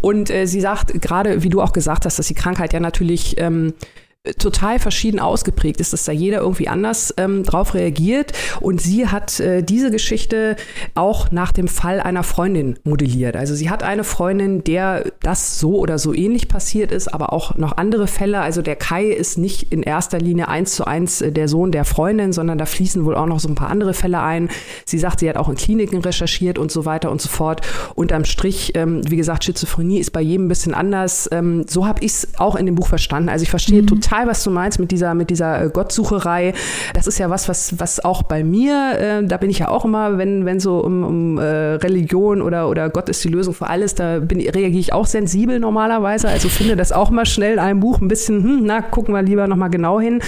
Und 0.00 0.30
äh, 0.30 0.46
sie 0.46 0.60
sagt, 0.60 1.00
gerade 1.00 1.42
wie 1.42 1.48
du 1.48 1.62
auch 1.62 1.72
gesagt 1.72 2.04
hast, 2.04 2.18
dass 2.18 2.26
die 2.26 2.34
Krankheit 2.34 2.72
ja 2.72 2.80
natürlich 2.80 3.38
ähm, 3.38 3.74
total 4.38 4.78
verschieden 4.78 5.20
ausgeprägt 5.20 5.80
ist, 5.80 5.92
dass 5.92 6.04
da 6.04 6.12
jeder 6.12 6.38
irgendwie 6.38 6.68
anders 6.68 7.14
ähm, 7.16 7.42
drauf 7.44 7.74
reagiert. 7.74 8.32
Und 8.60 8.80
sie 8.80 9.08
hat 9.08 9.40
äh, 9.40 9.62
diese 9.62 9.90
Geschichte 9.90 10.56
auch 10.94 11.30
nach 11.30 11.52
dem 11.52 11.68
Fall 11.68 12.00
einer 12.00 12.22
Freundin 12.22 12.78
modelliert. 12.84 13.36
Also 13.36 13.54
sie 13.54 13.70
hat 13.70 13.82
eine 13.82 14.04
Freundin, 14.04 14.64
der 14.64 15.12
das 15.20 15.58
so 15.58 15.78
oder 15.78 15.98
so 15.98 16.14
ähnlich 16.14 16.48
passiert 16.48 16.92
ist, 16.92 17.12
aber 17.12 17.32
auch 17.32 17.56
noch 17.56 17.76
andere 17.76 18.06
Fälle. 18.06 18.40
Also 18.40 18.62
der 18.62 18.76
Kai 18.76 19.06
ist 19.06 19.38
nicht 19.38 19.72
in 19.72 19.82
erster 19.82 20.18
Linie 20.18 20.48
eins 20.48 20.74
zu 20.74 20.84
eins 20.86 21.20
äh, 21.20 21.32
der 21.32 21.48
Sohn 21.48 21.72
der 21.72 21.84
Freundin, 21.84 22.32
sondern 22.32 22.58
da 22.58 22.66
fließen 22.66 23.04
wohl 23.04 23.14
auch 23.14 23.26
noch 23.26 23.40
so 23.40 23.48
ein 23.48 23.54
paar 23.54 23.70
andere 23.70 23.94
Fälle 23.94 24.20
ein. 24.20 24.48
Sie 24.84 24.98
sagt, 24.98 25.20
sie 25.20 25.28
hat 25.28 25.36
auch 25.36 25.48
in 25.48 25.56
Kliniken 25.56 26.00
recherchiert 26.00 26.58
und 26.58 26.72
so 26.72 26.84
weiter 26.84 27.10
und 27.10 27.20
so 27.20 27.28
fort. 27.28 27.60
Unterm 27.94 28.24
Strich, 28.24 28.72
ähm, 28.74 29.02
wie 29.08 29.16
gesagt, 29.16 29.44
Schizophrenie 29.44 29.98
ist 29.98 30.12
bei 30.12 30.20
jedem 30.20 30.46
ein 30.46 30.48
bisschen 30.48 30.74
anders. 30.74 31.28
Ähm, 31.32 31.64
so 31.68 31.86
habe 31.86 32.04
ich 32.04 32.12
es 32.12 32.28
auch 32.38 32.56
in 32.56 32.66
dem 32.66 32.74
Buch 32.74 32.88
verstanden. 32.88 33.28
Also 33.28 33.42
ich 33.42 33.50
verstehe 33.50 33.82
mhm. 33.82 33.86
total 33.86 34.15
total, 34.16 34.28
was 34.28 34.44
du 34.44 34.50
meinst 34.50 34.78
mit 34.78 34.90
dieser, 34.90 35.14
mit 35.14 35.30
dieser 35.30 35.64
äh, 35.64 35.68
Gottsucherei. 35.68 36.54
Das 36.94 37.06
ist 37.06 37.18
ja 37.18 37.30
was, 37.30 37.48
was, 37.48 37.78
was 37.78 38.04
auch 38.04 38.22
bei 38.22 38.44
mir, 38.44 38.98
äh, 38.98 39.26
da 39.26 39.36
bin 39.36 39.50
ich 39.50 39.58
ja 39.58 39.68
auch 39.68 39.84
immer, 39.84 40.18
wenn, 40.18 40.44
wenn 40.44 40.60
so 40.60 40.80
um, 40.80 41.04
um 41.04 41.38
äh, 41.38 41.44
Religion 41.44 42.42
oder, 42.42 42.68
oder 42.68 42.88
Gott 42.88 43.08
ist 43.08 43.22
die 43.24 43.28
Lösung 43.28 43.54
für 43.54 43.68
alles, 43.68 43.94
da 43.94 44.20
bin, 44.20 44.38
reagiere 44.40 44.80
ich 44.80 44.92
auch 44.92 45.06
sensibel 45.06 45.60
normalerweise. 45.60 46.28
Also 46.28 46.48
finde 46.48 46.76
das 46.76 46.92
auch 46.92 47.10
mal 47.10 47.26
schnell 47.26 47.54
in 47.54 47.58
einem 47.58 47.80
Buch 47.80 48.00
ein 48.00 48.08
bisschen, 48.08 48.42
hm, 48.42 48.60
na, 48.64 48.80
gucken 48.80 49.14
wir 49.14 49.22
lieber 49.22 49.46
nochmal 49.46 49.70
genau 49.70 50.00
hin. 50.00 50.20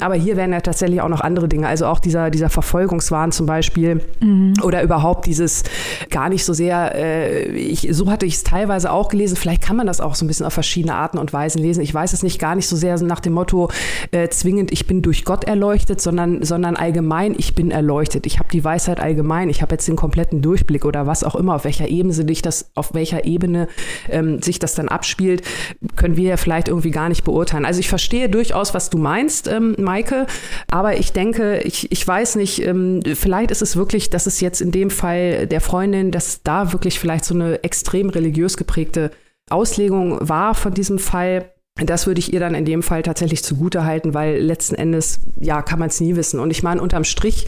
Aber 0.00 0.14
hier 0.14 0.36
werden 0.36 0.52
ja 0.52 0.60
tatsächlich 0.60 1.00
auch 1.00 1.08
noch 1.08 1.20
andere 1.20 1.48
Dinge. 1.48 1.66
Also 1.66 1.86
auch 1.86 2.00
dieser, 2.00 2.30
dieser 2.30 2.50
Verfolgungswahn 2.50 3.32
zum 3.32 3.46
Beispiel 3.46 4.00
mhm. 4.20 4.54
oder 4.62 4.82
überhaupt 4.82 5.26
dieses 5.26 5.64
gar 6.10 6.28
nicht 6.28 6.44
so 6.44 6.52
sehr, 6.52 6.94
äh, 6.94 7.44
ich, 7.52 7.88
so 7.90 8.10
hatte 8.10 8.26
ich 8.26 8.34
es 8.34 8.44
teilweise 8.44 8.92
auch 8.92 9.08
gelesen. 9.08 9.36
Vielleicht 9.36 9.62
kann 9.62 9.76
man 9.76 9.86
das 9.86 10.00
auch 10.00 10.14
so 10.14 10.24
ein 10.24 10.28
bisschen 10.28 10.46
auf 10.46 10.52
verschiedene 10.52 10.94
Arten 10.94 11.18
und 11.18 11.32
Weisen 11.32 11.60
lesen. 11.60 11.82
Ich 11.82 11.92
weiß 11.92 12.12
es 12.12 12.22
nicht 12.22 12.38
gar 12.38 12.54
nicht 12.54 12.68
so 12.68 12.76
sehr 12.76 12.92
nach 13.02 13.20
dem 13.20 13.31
dem 13.32 13.34
Motto 13.34 13.70
äh, 14.10 14.28
zwingend, 14.28 14.70
ich 14.72 14.86
bin 14.86 15.02
durch 15.02 15.24
Gott 15.24 15.44
erleuchtet, 15.44 16.00
sondern, 16.00 16.44
sondern 16.44 16.76
allgemein, 16.76 17.34
ich 17.36 17.54
bin 17.54 17.70
erleuchtet. 17.70 18.26
Ich 18.26 18.38
habe 18.38 18.48
die 18.52 18.62
Weisheit 18.62 19.00
allgemein, 19.00 19.48
ich 19.48 19.62
habe 19.62 19.74
jetzt 19.74 19.88
den 19.88 19.96
kompletten 19.96 20.42
Durchblick 20.42 20.84
oder 20.84 21.06
was 21.06 21.24
auch 21.24 21.34
immer, 21.34 21.54
auf 21.54 21.64
welcher 21.64 21.88
Ebene 21.88 22.12
sich 22.12 22.42
das, 22.42 22.70
auf 22.74 22.94
welcher 22.94 23.24
Ebene 23.24 23.68
ähm, 24.10 24.42
sich 24.42 24.58
das 24.58 24.74
dann 24.74 24.88
abspielt, 24.88 25.42
können 25.96 26.16
wir 26.16 26.28
ja 26.30 26.36
vielleicht 26.36 26.68
irgendwie 26.68 26.90
gar 26.90 27.08
nicht 27.08 27.24
beurteilen. 27.24 27.64
Also 27.64 27.80
ich 27.80 27.88
verstehe 27.88 28.28
durchaus, 28.28 28.74
was 28.74 28.90
du 28.90 28.98
meinst, 28.98 29.48
ähm, 29.48 29.74
Maike, 29.78 30.26
aber 30.70 30.98
ich 30.98 31.12
denke, 31.12 31.60
ich, 31.60 31.90
ich 31.90 32.06
weiß 32.06 32.36
nicht, 32.36 32.64
ähm, 32.66 33.00
vielleicht 33.14 33.50
ist 33.50 33.62
es 33.62 33.76
wirklich, 33.76 34.10
dass 34.10 34.26
es 34.26 34.40
jetzt 34.40 34.60
in 34.60 34.70
dem 34.70 34.90
Fall 34.90 35.46
der 35.46 35.60
Freundin, 35.60 36.10
dass 36.10 36.42
da 36.42 36.72
wirklich 36.72 36.98
vielleicht 37.00 37.24
so 37.24 37.34
eine 37.34 37.62
extrem 37.64 38.10
religiös 38.10 38.56
geprägte 38.56 39.10
Auslegung 39.50 40.18
war 40.20 40.54
von 40.54 40.74
diesem 40.74 40.98
Fall. 40.98 41.50
Das 41.76 42.06
würde 42.06 42.18
ich 42.18 42.32
ihr 42.34 42.38
dann 42.38 42.54
in 42.54 42.66
dem 42.66 42.82
Fall 42.82 43.02
tatsächlich 43.02 43.42
zugute 43.42 43.84
halten, 43.84 44.12
weil 44.12 44.38
letzten 44.38 44.74
Endes, 44.74 45.20
ja, 45.40 45.62
kann 45.62 45.78
man 45.78 45.88
es 45.88 46.00
nie 46.00 46.16
wissen. 46.16 46.38
Und 46.38 46.50
ich 46.50 46.62
meine, 46.62 46.82
unterm 46.82 47.02
Strich, 47.02 47.46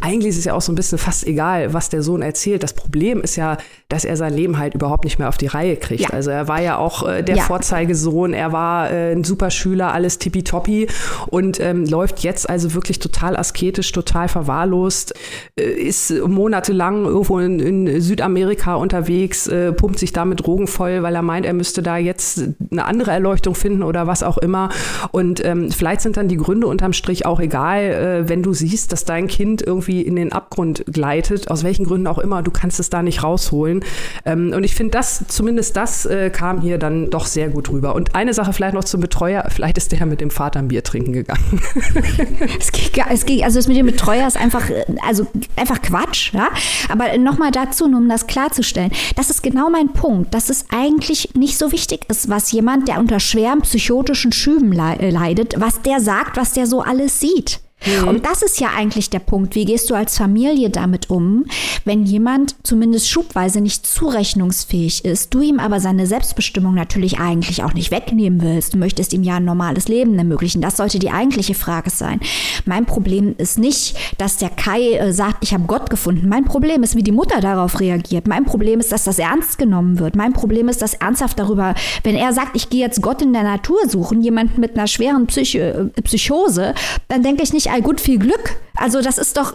eigentlich 0.00 0.30
ist 0.30 0.38
es 0.38 0.44
ja 0.44 0.54
auch 0.54 0.60
so 0.60 0.70
ein 0.70 0.76
bisschen 0.76 0.98
fast 0.98 1.26
egal, 1.26 1.72
was 1.72 1.88
der 1.88 2.02
Sohn 2.02 2.22
erzählt. 2.22 2.62
Das 2.62 2.72
Problem 2.72 3.20
ist 3.20 3.34
ja, 3.34 3.56
dass 3.88 4.04
er 4.04 4.16
sein 4.16 4.32
Leben 4.32 4.58
halt 4.58 4.74
überhaupt 4.74 5.04
nicht 5.04 5.18
mehr 5.18 5.28
auf 5.28 5.38
die 5.38 5.46
Reihe 5.48 5.76
kriegt. 5.76 6.02
Ja. 6.02 6.10
Also 6.10 6.30
er 6.30 6.46
war 6.46 6.60
ja 6.60 6.78
auch 6.78 7.08
äh, 7.08 7.22
der 7.22 7.36
ja. 7.36 7.42
Vorzeigesohn, 7.42 8.32
er 8.32 8.52
war 8.52 8.90
äh, 8.90 9.12
ein 9.12 9.24
super 9.24 9.50
Schüler, 9.50 9.92
alles 9.92 10.18
tippitoppi 10.18 10.86
und 11.26 11.58
ähm, 11.58 11.84
läuft 11.84 12.20
jetzt 12.20 12.48
also 12.48 12.74
wirklich 12.74 13.00
total 13.00 13.36
asketisch, 13.36 13.90
total 13.90 14.28
verwahrlost, 14.28 15.14
äh, 15.58 15.64
ist 15.64 16.12
monatelang 16.12 17.06
irgendwo 17.06 17.38
in, 17.38 17.58
in 17.58 18.00
Südamerika 18.00 18.74
unterwegs, 18.74 19.48
äh, 19.48 19.72
pumpt 19.72 19.98
sich 19.98 20.12
damit 20.12 20.46
Drogen 20.46 20.68
voll, 20.68 21.02
weil 21.02 21.14
er 21.14 21.22
meint, 21.22 21.44
er 21.44 21.54
müsste 21.54 21.82
da 21.82 21.96
jetzt 21.96 22.44
eine 22.70 22.84
andere 22.84 23.10
Erleuchtung 23.10 23.54
finden 23.64 23.82
oder 23.82 24.06
was 24.06 24.22
auch 24.22 24.36
immer. 24.36 24.68
Und 25.10 25.42
ähm, 25.42 25.70
vielleicht 25.70 26.02
sind 26.02 26.18
dann 26.18 26.28
die 26.28 26.36
Gründe 26.36 26.66
unterm 26.66 26.92
Strich 26.92 27.24
auch 27.24 27.40
egal, 27.40 27.80
äh, 27.80 28.28
wenn 28.28 28.42
du 28.42 28.52
siehst, 28.52 28.92
dass 28.92 29.06
dein 29.06 29.26
Kind 29.26 29.62
irgendwie 29.62 30.02
in 30.02 30.16
den 30.16 30.32
Abgrund 30.32 30.84
gleitet, 30.86 31.50
aus 31.50 31.64
welchen 31.64 31.86
Gründen 31.86 32.06
auch 32.06 32.18
immer, 32.18 32.42
du 32.42 32.50
kannst 32.50 32.78
es 32.78 32.90
da 32.90 33.02
nicht 33.02 33.22
rausholen. 33.22 33.82
Ähm, 34.26 34.52
und 34.54 34.64
ich 34.64 34.74
finde, 34.74 34.90
das, 34.90 35.24
zumindest 35.28 35.78
das 35.78 36.04
äh, 36.04 36.28
kam 36.28 36.60
hier 36.60 36.76
dann 36.76 37.08
doch 37.08 37.24
sehr 37.24 37.48
gut 37.48 37.70
rüber. 37.70 37.94
Und 37.94 38.14
eine 38.14 38.34
Sache 38.34 38.52
vielleicht 38.52 38.74
noch 38.74 38.84
zum 38.84 39.00
Betreuer, 39.00 39.46
vielleicht 39.48 39.78
ist 39.78 39.92
der 39.92 40.04
mit 40.04 40.20
dem 40.20 40.30
Vater 40.30 40.58
ein 40.58 40.68
Bier 40.68 40.82
trinken 40.82 41.14
gegangen. 41.14 41.62
es 42.60 42.70
geht, 42.70 42.92
es 43.10 43.24
geht, 43.24 43.44
also 43.44 43.58
das 43.58 43.66
mit 43.66 43.78
dem 43.78 43.86
Betreuer 43.86 44.26
ist 44.26 44.36
einfach, 44.36 44.68
äh, 44.68 44.84
also 45.08 45.26
einfach 45.56 45.80
Quatsch, 45.80 46.34
ja. 46.34 46.48
Aber 46.90 47.16
nochmal 47.16 47.50
dazu, 47.50 47.88
nur 47.88 48.00
um 48.00 48.10
das 48.10 48.26
klarzustellen, 48.26 48.92
das 49.16 49.30
ist 49.30 49.42
genau 49.42 49.70
mein 49.70 49.94
Punkt, 49.94 50.34
dass 50.34 50.50
es 50.50 50.66
eigentlich 50.70 51.30
nicht 51.34 51.56
so 51.56 51.72
wichtig 51.72 52.00
ist, 52.10 52.28
was 52.28 52.52
jemand, 52.52 52.88
der 52.88 52.98
unter 52.98 53.20
schwer 53.20 53.53
schweren 53.54 53.62
psychotischen 53.62 54.32
Schüben 54.32 54.72
äh, 54.78 55.10
leidet, 55.10 55.54
was 55.58 55.82
der 55.82 56.00
sagt, 56.00 56.36
was 56.36 56.52
der 56.52 56.66
so 56.66 56.80
alles 56.80 57.20
sieht. 57.20 57.60
Mhm. 57.86 58.08
Und 58.08 58.26
das 58.26 58.42
ist 58.42 58.60
ja 58.60 58.70
eigentlich 58.76 59.10
der 59.10 59.18
Punkt. 59.18 59.54
Wie 59.54 59.64
gehst 59.64 59.90
du 59.90 59.94
als 59.94 60.16
Familie 60.16 60.70
damit 60.70 61.10
um, 61.10 61.44
wenn 61.84 62.04
jemand 62.04 62.56
zumindest 62.62 63.08
schubweise 63.08 63.60
nicht 63.60 63.86
zurechnungsfähig 63.86 65.04
ist, 65.04 65.34
du 65.34 65.40
ihm 65.40 65.58
aber 65.58 65.80
seine 65.80 66.06
Selbstbestimmung 66.06 66.74
natürlich 66.74 67.18
eigentlich 67.18 67.62
auch 67.62 67.74
nicht 67.74 67.90
wegnehmen 67.90 68.40
willst. 68.42 68.74
Du 68.74 68.78
möchtest 68.78 69.12
ihm 69.12 69.22
ja 69.22 69.36
ein 69.36 69.44
normales 69.44 69.88
Leben 69.88 70.18
ermöglichen. 70.18 70.62
Das 70.62 70.76
sollte 70.76 70.98
die 70.98 71.10
eigentliche 71.10 71.54
Frage 71.54 71.90
sein. 71.90 72.20
Mein 72.64 72.86
Problem 72.86 73.34
ist 73.36 73.58
nicht, 73.58 73.96
dass 74.18 74.38
der 74.38 74.50
Kai 74.50 74.94
äh, 74.94 75.12
sagt, 75.12 75.42
ich 75.42 75.52
habe 75.52 75.64
Gott 75.64 75.90
gefunden. 75.90 76.28
Mein 76.28 76.44
Problem 76.44 76.82
ist, 76.82 76.96
wie 76.96 77.02
die 77.02 77.12
Mutter 77.12 77.40
darauf 77.40 77.80
reagiert. 77.80 78.26
Mein 78.26 78.44
Problem 78.44 78.80
ist, 78.80 78.92
dass 78.92 79.04
das 79.04 79.18
ernst 79.18 79.58
genommen 79.58 79.98
wird. 79.98 80.16
Mein 80.16 80.32
Problem 80.32 80.68
ist, 80.68 80.80
dass 80.80 80.94
ernsthaft 80.94 81.38
darüber, 81.38 81.74
wenn 82.02 82.16
er 82.16 82.32
sagt, 82.32 82.56
ich 82.56 82.70
gehe 82.70 82.80
jetzt 82.80 83.02
Gott 83.02 83.20
in 83.20 83.32
der 83.32 83.42
Natur 83.42 83.78
suchen, 83.88 84.22
jemand 84.22 84.58
mit 84.58 84.76
einer 84.76 84.86
schweren 84.86 85.26
Psych 85.26 85.56
äh, 85.56 85.84
Psychose, 86.02 86.74
dann 87.08 87.22
denke 87.22 87.42
ich 87.42 87.52
nicht, 87.52 87.73
all 87.74 87.82
gut, 87.82 88.00
viel 88.00 88.18
Glück. 88.18 88.56
Also 88.76 89.02
das 89.02 89.18
ist 89.18 89.36
doch, 89.36 89.54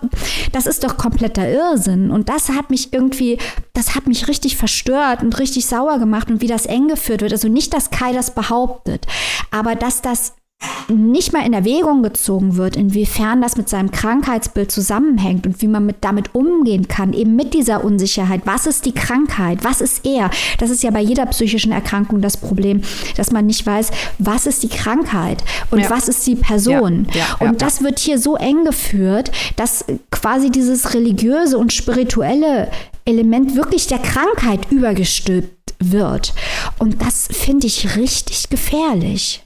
das 0.51 0.65
ist 0.65 0.83
doch 0.83 0.97
kompletter 0.97 1.49
Irrsinn. 1.49 2.11
Und 2.11 2.29
das 2.29 2.49
hat 2.49 2.69
mich 2.69 2.93
irgendwie, 2.93 3.37
das 3.73 3.95
hat 3.95 4.07
mich 4.07 4.27
richtig 4.27 4.57
verstört 4.57 5.23
und 5.23 5.39
richtig 5.39 5.65
sauer 5.65 5.99
gemacht 5.99 6.29
und 6.29 6.41
wie 6.41 6.47
das 6.47 6.65
eng 6.65 6.89
geführt 6.89 7.21
wird. 7.21 7.31
Also 7.31 7.47
nicht, 7.47 7.73
dass 7.73 7.91
Kai 7.91 8.11
das 8.11 8.35
behauptet, 8.35 9.07
aber 9.51 9.75
dass 9.75 10.01
das 10.01 10.33
nicht 10.89 11.33
mal 11.33 11.45
in 11.45 11.53
Erwägung 11.53 12.03
gezogen 12.03 12.55
wird, 12.55 12.75
inwiefern 12.75 13.41
das 13.41 13.57
mit 13.57 13.69
seinem 13.69 13.91
Krankheitsbild 13.91 14.71
zusammenhängt 14.71 15.45
und 15.45 15.61
wie 15.61 15.67
man 15.67 15.85
mit, 15.85 15.97
damit 16.01 16.33
umgehen 16.33 16.87
kann, 16.87 17.13
eben 17.13 17.35
mit 17.35 17.53
dieser 17.53 17.83
Unsicherheit. 17.83 18.41
Was 18.45 18.65
ist 18.65 18.85
die 18.85 18.91
Krankheit? 18.91 19.63
Was 19.63 19.81
ist 19.81 20.05
er? 20.05 20.31
Das 20.57 20.69
ist 20.69 20.83
ja 20.83 20.91
bei 20.91 21.01
jeder 21.01 21.25
psychischen 21.27 21.71
Erkrankung 21.71 22.21
das 22.21 22.37
Problem, 22.37 22.81
dass 23.15 23.31
man 23.31 23.45
nicht 23.45 23.65
weiß, 23.65 23.91
was 24.17 24.45
ist 24.45 24.63
die 24.63 24.69
Krankheit 24.69 25.43
und 25.71 25.79
ja. 25.79 25.89
was 25.89 26.07
ist 26.07 26.25
die 26.25 26.35
Person. 26.35 27.07
Ja, 27.13 27.25
ja, 27.39 27.47
und 27.47 27.61
das 27.61 27.83
wird 27.83 27.99
hier 27.99 28.17
so 28.17 28.35
eng 28.35 28.65
geführt, 28.65 29.31
dass 29.55 29.85
quasi 30.11 30.49
dieses 30.49 30.93
religiöse 30.93 31.57
und 31.57 31.73
spirituelle 31.73 32.69
Element 33.05 33.55
wirklich 33.55 33.87
der 33.87 33.99
Krankheit 33.99 34.71
übergestülpt 34.71 35.73
wird. 35.79 36.33
Und 36.77 37.01
das 37.01 37.27
finde 37.31 37.67
ich 37.67 37.95
richtig 37.95 38.49
gefährlich. 38.49 39.43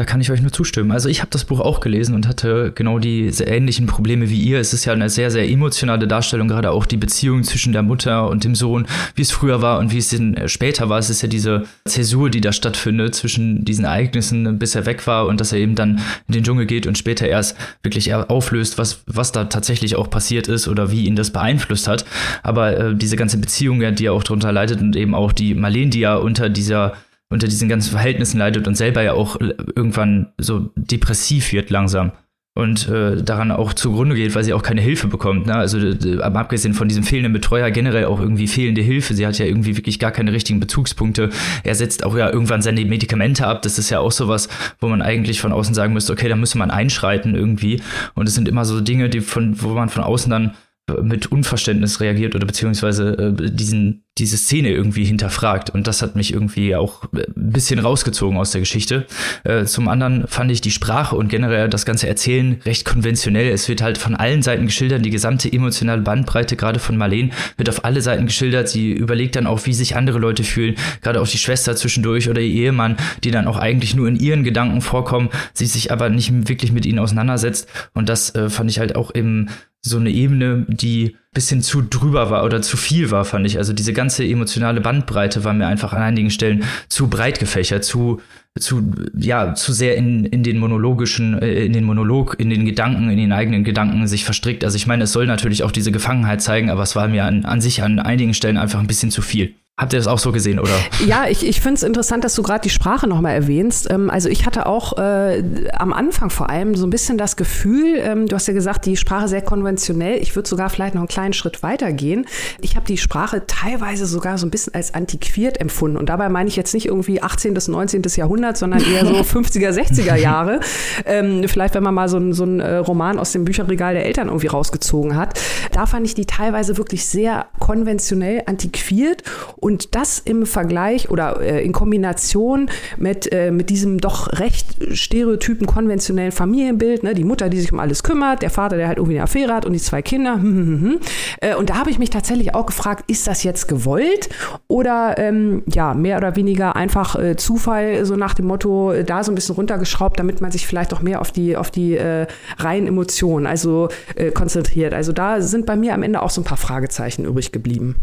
Da 0.00 0.06
kann 0.06 0.22
ich 0.22 0.30
euch 0.30 0.40
nur 0.40 0.50
zustimmen. 0.50 0.92
Also 0.92 1.10
ich 1.10 1.20
habe 1.20 1.28
das 1.30 1.44
Buch 1.44 1.60
auch 1.60 1.80
gelesen 1.80 2.14
und 2.14 2.26
hatte 2.26 2.72
genau 2.74 2.98
diese 2.98 3.44
ähnlichen 3.44 3.86
Probleme 3.86 4.30
wie 4.30 4.40
ihr. 4.40 4.58
Es 4.58 4.72
ist 4.72 4.86
ja 4.86 4.94
eine 4.94 5.10
sehr, 5.10 5.30
sehr 5.30 5.46
emotionale 5.46 6.08
Darstellung, 6.08 6.48
gerade 6.48 6.70
auch 6.70 6.86
die 6.86 6.96
Beziehung 6.96 7.42
zwischen 7.42 7.74
der 7.74 7.82
Mutter 7.82 8.30
und 8.30 8.44
dem 8.44 8.54
Sohn, 8.54 8.86
wie 9.14 9.20
es 9.20 9.30
früher 9.30 9.60
war 9.60 9.78
und 9.78 9.92
wie 9.92 9.98
es 9.98 10.10
äh, 10.10 10.48
später 10.48 10.88
war. 10.88 10.98
Es 10.98 11.10
ist 11.10 11.20
ja 11.20 11.28
diese 11.28 11.64
Zäsur, 11.84 12.30
die 12.30 12.40
da 12.40 12.50
stattfindet 12.50 13.14
zwischen 13.14 13.62
diesen 13.66 13.84
Ereignissen, 13.84 14.58
bis 14.58 14.74
er 14.74 14.86
weg 14.86 15.06
war 15.06 15.26
und 15.26 15.38
dass 15.38 15.52
er 15.52 15.58
eben 15.58 15.74
dann 15.74 16.00
in 16.28 16.32
den 16.32 16.44
Dschungel 16.44 16.64
geht 16.64 16.86
und 16.86 16.96
später 16.96 17.28
erst 17.28 17.58
wirklich 17.82 18.14
auflöst, 18.14 18.78
was, 18.78 19.02
was 19.06 19.32
da 19.32 19.44
tatsächlich 19.44 19.96
auch 19.96 20.08
passiert 20.08 20.48
ist 20.48 20.66
oder 20.66 20.90
wie 20.90 21.04
ihn 21.04 21.14
das 21.14 21.28
beeinflusst 21.30 21.88
hat. 21.88 22.06
Aber 22.42 22.74
äh, 22.74 22.94
diese 22.94 23.16
ganze 23.16 23.36
Beziehung, 23.36 23.80
die 23.96 24.06
er 24.06 24.14
auch 24.14 24.24
darunter 24.24 24.50
leidet 24.50 24.80
und 24.80 24.96
eben 24.96 25.14
auch 25.14 25.32
die 25.32 25.54
Marlene, 25.54 25.90
die 25.90 26.00
ja 26.00 26.16
unter 26.16 26.48
dieser 26.48 26.94
unter 27.30 27.48
diesen 27.48 27.68
ganzen 27.68 27.92
Verhältnissen 27.92 28.38
leidet 28.38 28.68
und 28.68 28.76
selber 28.76 29.02
ja 29.02 29.14
auch 29.14 29.40
irgendwann 29.40 30.32
so 30.38 30.70
depressiv 30.76 31.52
wird 31.52 31.70
langsam. 31.70 32.12
und 32.56 32.88
äh, 32.88 33.22
daran 33.22 33.52
auch 33.52 33.72
zugrunde 33.72 34.16
geht, 34.16 34.34
weil 34.34 34.42
sie 34.42 34.52
auch 34.52 34.62
keine 34.62 34.80
Hilfe 34.80 35.06
bekommt. 35.06 35.46
Ne? 35.46 35.54
Also 35.54 35.78
abgesehen 36.20 36.74
von 36.74 36.88
diesem 36.88 37.04
fehlenden 37.04 37.32
Betreuer 37.32 37.70
generell 37.70 38.06
auch 38.06 38.20
irgendwie 38.20 38.48
fehlende 38.48 38.82
Hilfe. 38.82 39.14
Sie 39.14 39.26
hat 39.26 39.38
ja 39.38 39.46
irgendwie 39.46 39.76
wirklich 39.76 39.98
gar 40.00 40.10
keine 40.10 40.32
richtigen 40.32 40.58
Bezugspunkte. 40.58 41.30
Er 41.62 41.74
setzt 41.76 42.04
auch 42.04 42.16
ja 42.16 42.28
irgendwann 42.28 42.60
seine 42.60 42.84
Medikamente 42.84 43.46
ab. 43.46 43.62
Das 43.62 43.78
ist 43.78 43.88
ja 43.90 44.00
auch 44.00 44.12
sowas, 44.12 44.48
wo 44.80 44.88
man 44.88 45.00
eigentlich 45.00 45.40
von 45.40 45.52
außen 45.52 45.74
sagen 45.74 45.94
müsste, 45.94 46.12
okay, 46.12 46.28
da 46.28 46.36
müsste 46.36 46.58
man 46.58 46.72
einschreiten 46.72 47.36
irgendwie. 47.36 47.80
Und 48.14 48.28
es 48.28 48.34
sind 48.34 48.48
immer 48.48 48.64
so 48.64 48.80
Dinge, 48.80 49.08
die 49.08 49.20
von, 49.20 49.62
wo 49.62 49.68
man 49.68 49.88
von 49.88 50.02
außen 50.02 50.30
dann 50.30 50.54
mit 51.02 51.30
Unverständnis 51.30 52.00
reagiert 52.00 52.34
oder 52.34 52.46
beziehungsweise 52.46 53.34
äh, 53.38 53.50
diesen, 53.50 54.04
diese 54.18 54.36
Szene 54.36 54.70
irgendwie 54.70 55.04
hinterfragt. 55.04 55.70
Und 55.70 55.86
das 55.86 56.02
hat 56.02 56.16
mich 56.16 56.32
irgendwie 56.32 56.76
auch 56.76 57.04
ein 57.12 57.24
bisschen 57.52 57.78
rausgezogen 57.78 58.38
aus 58.38 58.50
der 58.50 58.60
Geschichte. 58.60 59.06
Äh, 59.44 59.64
zum 59.64 59.88
anderen 59.88 60.26
fand 60.26 60.50
ich 60.50 60.60
die 60.60 60.70
Sprache 60.70 61.16
und 61.16 61.28
generell 61.28 61.68
das 61.68 61.86
ganze 61.86 62.08
Erzählen 62.08 62.60
recht 62.64 62.84
konventionell. 62.84 63.50
Es 63.50 63.68
wird 63.68 63.82
halt 63.82 63.98
von 63.98 64.14
allen 64.14 64.42
Seiten 64.42 64.66
geschildert, 64.66 65.04
die 65.04 65.10
gesamte 65.10 65.52
emotionale 65.52 66.02
Bandbreite, 66.02 66.56
gerade 66.56 66.78
von 66.78 66.96
Marlene, 66.96 67.30
wird 67.56 67.68
auf 67.68 67.84
alle 67.84 68.02
Seiten 68.02 68.26
geschildert. 68.26 68.68
Sie 68.68 68.92
überlegt 68.92 69.36
dann 69.36 69.46
auch, 69.46 69.66
wie 69.66 69.72
sich 69.72 69.96
andere 69.96 70.18
Leute 70.18 70.44
fühlen, 70.44 70.76
gerade 71.02 71.20
auch 71.20 71.28
die 71.28 71.38
Schwester 71.38 71.76
zwischendurch 71.76 72.28
oder 72.28 72.40
ihr 72.40 72.64
Ehemann, 72.64 72.96
die 73.24 73.30
dann 73.30 73.46
auch 73.46 73.56
eigentlich 73.56 73.94
nur 73.94 74.08
in 74.08 74.16
ihren 74.16 74.44
Gedanken 74.44 74.80
vorkommen, 74.80 75.30
sie 75.52 75.66
sich 75.66 75.92
aber 75.92 76.08
nicht 76.10 76.48
wirklich 76.48 76.72
mit 76.72 76.86
ihnen 76.86 76.98
auseinandersetzt. 76.98 77.68
Und 77.94 78.08
das 78.08 78.34
äh, 78.34 78.50
fand 78.50 78.70
ich 78.70 78.78
halt 78.78 78.96
auch 78.96 79.10
im 79.10 79.48
so 79.82 79.96
eine 79.96 80.10
Ebene, 80.10 80.66
die 80.68 81.16
bisschen 81.32 81.62
zu 81.62 81.80
drüber 81.80 82.28
war 82.30 82.44
oder 82.44 82.60
zu 82.60 82.76
viel 82.76 83.10
war, 83.10 83.24
fand 83.24 83.46
ich. 83.46 83.56
Also 83.56 83.72
diese 83.72 83.92
ganze 83.92 84.24
emotionale 84.24 84.80
Bandbreite 84.80 85.44
war 85.44 85.52
mir 85.52 85.68
einfach 85.68 85.92
an 85.92 86.02
einigen 86.02 86.30
Stellen 86.30 86.64
zu 86.88 87.08
breit 87.08 87.38
gefächert, 87.38 87.84
zu, 87.84 88.20
zu, 88.58 88.90
ja, 89.16 89.54
zu 89.54 89.72
sehr 89.72 89.96
in, 89.96 90.24
in 90.24 90.42
den 90.42 90.58
monologischen, 90.58 91.40
äh, 91.40 91.64
in 91.64 91.72
den 91.72 91.84
Monolog, 91.84 92.34
in 92.38 92.50
den 92.50 92.66
Gedanken, 92.66 93.10
in 93.10 93.16
den 93.16 93.32
eigenen 93.32 93.62
Gedanken 93.62 94.06
sich 94.08 94.24
verstrickt. 94.24 94.64
Also 94.64 94.76
ich 94.76 94.88
meine, 94.88 95.04
es 95.04 95.12
soll 95.12 95.26
natürlich 95.26 95.62
auch 95.62 95.70
diese 95.70 95.92
Gefangenheit 95.92 96.42
zeigen, 96.42 96.68
aber 96.68 96.82
es 96.82 96.96
war 96.96 97.06
mir 97.06 97.24
an, 97.24 97.44
an 97.44 97.60
sich 97.60 97.82
an 97.82 98.00
einigen 98.00 98.34
Stellen 98.34 98.56
einfach 98.56 98.80
ein 98.80 98.88
bisschen 98.88 99.12
zu 99.12 99.22
viel. 99.22 99.54
Habt 99.80 99.94
ihr 99.94 99.98
das 99.98 100.08
auch 100.08 100.18
so 100.18 100.30
gesehen, 100.30 100.58
oder? 100.58 100.78
Ja, 101.06 101.26
ich, 101.26 101.46
ich 101.46 101.62
finde 101.62 101.76
es 101.76 101.82
interessant, 101.82 102.22
dass 102.22 102.34
du 102.34 102.42
gerade 102.42 102.60
die 102.60 102.68
Sprache 102.68 103.06
nochmal 103.06 103.34
erwähnst. 103.34 103.90
Ähm, 103.90 104.10
also 104.10 104.28
ich 104.28 104.44
hatte 104.44 104.66
auch 104.66 104.98
äh, 104.98 105.42
am 105.72 105.94
Anfang 105.94 106.28
vor 106.28 106.50
allem 106.50 106.74
so 106.74 106.86
ein 106.86 106.90
bisschen 106.90 107.16
das 107.16 107.34
Gefühl, 107.34 107.96
ähm, 107.96 108.26
du 108.26 108.36
hast 108.36 108.46
ja 108.46 108.52
gesagt, 108.52 108.84
die 108.84 108.98
Sprache 108.98 109.26
sehr 109.26 109.40
konventionell. 109.40 110.20
Ich 110.20 110.36
würde 110.36 110.46
sogar 110.46 110.68
vielleicht 110.68 110.94
noch 110.94 111.00
einen 111.00 111.08
kleinen 111.08 111.32
Schritt 111.32 111.62
weiter 111.62 111.92
gehen. 111.92 112.26
Ich 112.60 112.76
habe 112.76 112.84
die 112.84 112.98
Sprache 112.98 113.46
teilweise 113.46 114.04
sogar 114.04 114.36
so 114.36 114.46
ein 114.46 114.50
bisschen 114.50 114.74
als 114.74 114.92
antiquiert 114.92 115.58
empfunden. 115.58 115.96
Und 115.96 116.10
dabei 116.10 116.28
meine 116.28 116.48
ich 116.48 116.56
jetzt 116.56 116.74
nicht 116.74 116.84
irgendwie 116.84 117.22
18. 117.22 117.54
bis 117.54 117.68
19. 117.68 118.02
Jahrhundert, 118.16 118.58
sondern 118.58 118.82
eher 118.84 119.06
so 119.06 119.14
50er, 119.14 119.70
60er 119.70 120.16
Jahre. 120.16 120.60
Ähm, 121.06 121.44
vielleicht, 121.48 121.74
wenn 121.74 121.82
man 121.82 121.94
mal 121.94 122.10
so, 122.10 122.18
ein, 122.18 122.34
so 122.34 122.42
einen 122.42 122.60
äh, 122.60 122.76
Roman 122.76 123.18
aus 123.18 123.32
dem 123.32 123.46
Bücherregal 123.46 123.94
der 123.94 124.04
Eltern 124.04 124.28
irgendwie 124.28 124.48
rausgezogen 124.48 125.16
hat. 125.16 125.40
Da 125.72 125.86
fand 125.86 126.04
ich 126.06 126.14
die 126.14 126.26
teilweise 126.26 126.76
wirklich 126.76 127.06
sehr 127.06 127.46
konventionell 127.58 128.42
antiquiert. 128.44 129.22
Und 129.56 129.69
und 129.70 129.94
das 129.94 130.18
im 130.18 130.46
Vergleich 130.46 131.10
oder 131.10 131.40
äh, 131.40 131.64
in 131.64 131.72
Kombination 131.72 132.68
mit, 132.96 133.32
äh, 133.32 133.52
mit 133.52 133.70
diesem 133.70 133.98
doch 133.98 134.40
recht 134.40 134.66
stereotypen 134.92 135.66
konventionellen 135.66 136.32
Familienbild, 136.32 137.04
ne? 137.04 137.14
die 137.14 137.22
Mutter, 137.22 137.48
die 137.48 137.60
sich 137.60 137.72
um 137.72 137.78
alles 137.78 138.02
kümmert, 138.02 138.42
der 138.42 138.50
Vater, 138.50 138.76
der 138.76 138.88
halt 138.88 138.98
irgendwie 138.98 139.16
eine 139.16 139.24
Affäre 139.24 139.54
hat 139.54 139.64
und 139.64 139.72
die 139.72 139.78
zwei 139.78 140.02
Kinder. 140.02 140.38
Hm, 140.50 140.56
hm, 140.56 140.80
hm, 140.80 141.00
äh, 141.40 141.54
und 141.54 141.70
da 141.70 141.76
habe 141.76 141.90
ich 141.90 141.98
mich 141.98 142.10
tatsächlich 142.10 142.54
auch 142.54 142.66
gefragt, 142.66 143.04
ist 143.08 143.26
das 143.26 143.44
jetzt 143.44 143.68
gewollt 143.68 144.28
oder 144.68 145.16
ähm, 145.18 145.62
ja, 145.66 145.94
mehr 145.94 146.16
oder 146.16 146.34
weniger 146.34 146.74
einfach 146.74 147.14
äh, 147.14 147.36
Zufall, 147.36 148.04
so 148.04 148.16
nach 148.16 148.34
dem 148.34 148.46
Motto, 148.46 148.90
äh, 148.90 149.04
da 149.04 149.22
so 149.22 149.30
ein 149.30 149.34
bisschen 149.36 149.54
runtergeschraubt, 149.54 150.18
damit 150.18 150.40
man 150.40 150.50
sich 150.50 150.66
vielleicht 150.66 150.92
auch 150.92 151.02
mehr 151.02 151.20
auf 151.20 151.30
die, 151.30 151.56
auf 151.56 151.70
die 151.70 151.96
äh, 151.96 152.26
reinen 152.58 152.88
Emotionen 152.88 153.46
also 153.46 153.88
konzentriert. 154.34 154.92
Also 154.92 155.12
da 155.12 155.40
sind 155.40 155.66
bei 155.66 155.76
mir 155.76 155.94
am 155.94 156.02
Ende 156.02 156.22
auch 156.22 156.30
so 156.30 156.40
ein 156.40 156.44
paar 156.44 156.56
Fragezeichen 156.56 157.24
übrig 157.24 157.52
geblieben. 157.52 157.96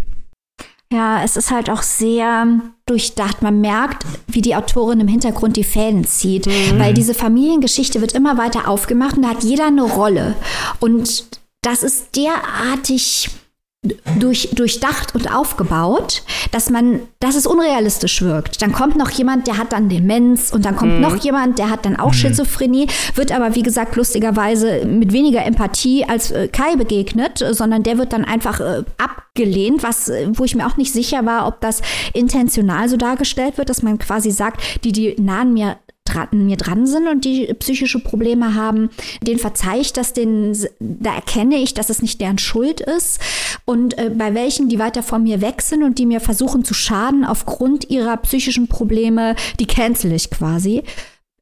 Ja, 0.92 1.22
es 1.24 1.36
ist 1.36 1.52
halt 1.52 1.70
auch 1.70 1.82
sehr 1.82 2.48
durchdacht. 2.86 3.42
Man 3.42 3.60
merkt, 3.60 4.06
wie 4.28 4.42
die 4.42 4.56
Autorin 4.56 5.02
im 5.02 5.08
Hintergrund 5.08 5.58
die 5.58 5.66
Fäden 5.66 6.06
zieht, 6.06 6.46
mhm. 6.46 6.80
weil 6.80 6.94
diese 6.94 7.14
Familiengeschichte 7.14 8.00
wird 8.00 8.14
immer 8.14 8.38
weiter 8.38 8.70
aufgemacht 8.70 9.18
und 9.18 9.24
da 9.24 9.30
hat 9.30 9.44
jeder 9.44 9.68
eine 9.68 9.84
Rolle. 9.84 10.36
Und 10.80 11.26
das 11.62 11.84
ist 11.84 12.16
derartig 12.16 13.30
durch, 14.20 14.50
durchdacht 14.54 15.16
und 15.16 15.34
aufgebaut, 15.34 16.24
dass 16.52 16.70
man, 16.70 17.02
dass 17.20 17.36
es 17.36 17.46
unrealistisch 17.46 18.22
wirkt. 18.22 18.62
Dann 18.62 18.72
kommt 18.72 18.96
noch 18.96 19.10
jemand, 19.10 19.48
der 19.48 19.58
hat 19.58 19.72
dann 19.74 19.90
Demenz 19.90 20.52
und 20.52 20.66
dann 20.66 20.76
kommt 20.76 20.96
mhm. 20.96 21.02
noch 21.02 21.16
jemand, 21.18 21.60
der 21.60 21.70
hat 21.70 21.86
dann 21.86 21.96
auch 21.96 22.12
mhm. 22.12 22.18
Schizophrenie, 22.18 22.88
wird 23.16 23.32
aber 23.32 23.56
wie 23.56 23.64
gesagt 23.64 23.96
lustigerweise 23.96 24.86
mit 24.86 25.14
weniger 25.14 25.46
Empathie 25.46 26.06
als 26.06 26.32
äh, 26.32 26.48
Kai 26.48 26.76
begegnet, 26.76 27.44
sondern 27.52 27.84
der 27.84 27.98
wird 27.98 28.14
dann 28.14 28.26
einfach 28.26 28.60
äh, 28.60 28.84
abgelehnt, 28.98 29.84
was, 29.84 30.10
äh, 30.10 30.28
wo 30.34 30.44
ich 30.44 30.56
mir 30.56 30.68
auch 30.68 30.78
nicht 30.78 30.94
sicher 30.94 31.26
war, 31.26 31.48
ob 31.48 31.62
das 31.62 31.82
intentional 32.14 32.90
so 32.90 32.98
dargestellt 32.98 33.58
wird, 33.58 33.70
dass 33.70 33.84
man 33.84 34.00
quasi 34.00 34.32
sagt, 34.32 34.84
die, 34.84 34.92
die 34.92 35.16
nahen 35.20 35.54
mir 35.54 35.78
dran, 36.08 36.28
mir 36.32 36.58
dran 36.58 36.88
sind 36.88 37.08
und 37.08 37.26
die 37.26 37.54
psychische 37.60 38.00
Probleme 38.00 38.56
haben, 38.56 38.90
den 39.22 39.40
verzeihe 39.40 39.82
ich 39.82 39.94
das, 39.94 40.14
den, 40.14 40.58
da 40.80 41.16
erkenne 41.16 41.58
ich, 41.58 41.74
dass 41.74 41.90
es 41.90 42.02
nicht 42.02 42.22
deren 42.22 42.38
Schuld 42.38 42.82
ist. 42.82 43.20
Und 43.66 43.98
äh, 43.98 44.12
bei 44.14 44.34
welchen, 44.34 44.70
die 44.70 44.80
weiter 44.80 45.04
von 45.04 45.24
mir 45.24 45.42
weg 45.42 45.62
sind 45.62 45.84
und 45.84 46.00
die 46.00 46.06
mir 46.06 46.20
versuchen 46.20 46.64
zu 46.64 46.74
schaden 46.74 47.26
aufgrund 47.26 47.90
ihrer 47.90 48.18
psychischen 48.18 48.68
Probleme, 48.68 49.36
die 49.60 49.68
cancel 49.68 50.12
ich 50.14 50.30
quasi 50.30 50.84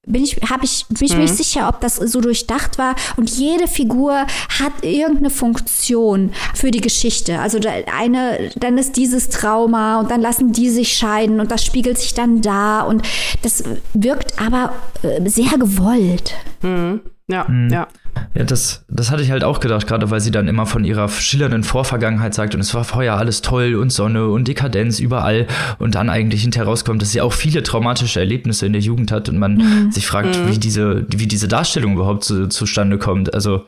bin 0.06 0.24
ich, 0.24 0.38
habe 0.49 0.66
ich, 0.66 0.86
bin 0.88 1.06
ich 1.06 1.12
mhm. 1.12 1.18
mir 1.18 1.24
nicht 1.24 1.36
sicher, 1.36 1.68
ob 1.68 1.82
das 1.82 1.95
so 1.95 2.22
durchdacht 2.22 2.78
war. 2.78 2.95
Und 3.18 3.30
jede 3.30 3.68
Figur 3.68 4.14
hat 4.60 4.74
irgendeine 4.84 5.30
Funktion 5.30 6.32
für 6.53 6.72
die 6.72 6.82
Geschichte. 6.82 7.39
Also 7.39 7.60
eine, 7.97 8.51
dann 8.56 8.78
ist 8.78 8.97
dieses 8.97 9.30
Trauma 9.30 9.99
und 9.99 10.12
dann 10.12 10.22
lassen 10.22 10.51
die 10.51 10.70
sich 10.70 10.93
scheiden 10.93 11.39
und 11.39 11.51
das 11.51 11.64
spiegelt 11.64 11.97
sich 11.97 12.14
dann 12.14 12.41
da 12.41 12.82
und 12.82 13.03
das 13.41 13.64
wirkt 13.93 14.39
aber 14.39 14.74
äh, 15.01 15.28
sehr 15.28 15.58
gewollt. 15.58 16.36
Mhm. 16.62 17.01
Ja, 17.28 17.46
mhm. 17.48 17.70
ja. 17.70 17.88
Ja, 18.34 18.44
das, 18.44 18.86
das 18.90 19.12
hatte 19.12 19.24
ich 19.24 19.32
halt 19.32 19.44
auch 19.44 19.60
gedacht, 19.60 19.88
gerade 19.88 20.10
weil 20.10 20.20
sie 20.20 20.32
dann 20.32 20.48
immer 20.48 20.66
von 20.66 20.84
ihrer 20.84 21.10
schillernden 21.10 21.64
Vorvergangenheit 21.64 22.34
sagt 22.34 22.54
und 22.54 22.62
es 22.62 22.74
war 22.74 22.84
vorher 22.84 23.18
alles 23.18 23.42
toll 23.42 23.76
und 23.76 23.92
Sonne 23.92 24.28
und 24.28 24.48
Dekadenz 24.48 25.00
überall 25.00 25.48
und 25.80 25.96
dann 25.96 26.10
eigentlich 26.10 26.42
hinterher 26.42 26.68
rauskommt, 26.68 27.02
dass 27.02 27.12
sie 27.12 27.22
auch 27.22 27.34
viele 27.34 27.64
traumatische 27.64 28.20
Erlebnisse 28.20 28.66
in 28.66 28.74
der 28.74 28.82
Jugend 28.82 29.12
hat 29.12 29.30
und 29.30 29.38
man 29.38 29.56
mhm. 29.56 29.92
sich 29.92 30.06
fragt, 30.06 30.38
mhm. 30.38 30.50
wie, 30.50 30.60
diese, 30.60 31.06
wie 31.10 31.28
diese 31.28 31.48
Darstellung 31.48 31.94
überhaupt 31.94 32.24
zu, 32.26 32.48
zustande 32.48 32.98
kommt. 32.98 33.34
Also 33.34 33.66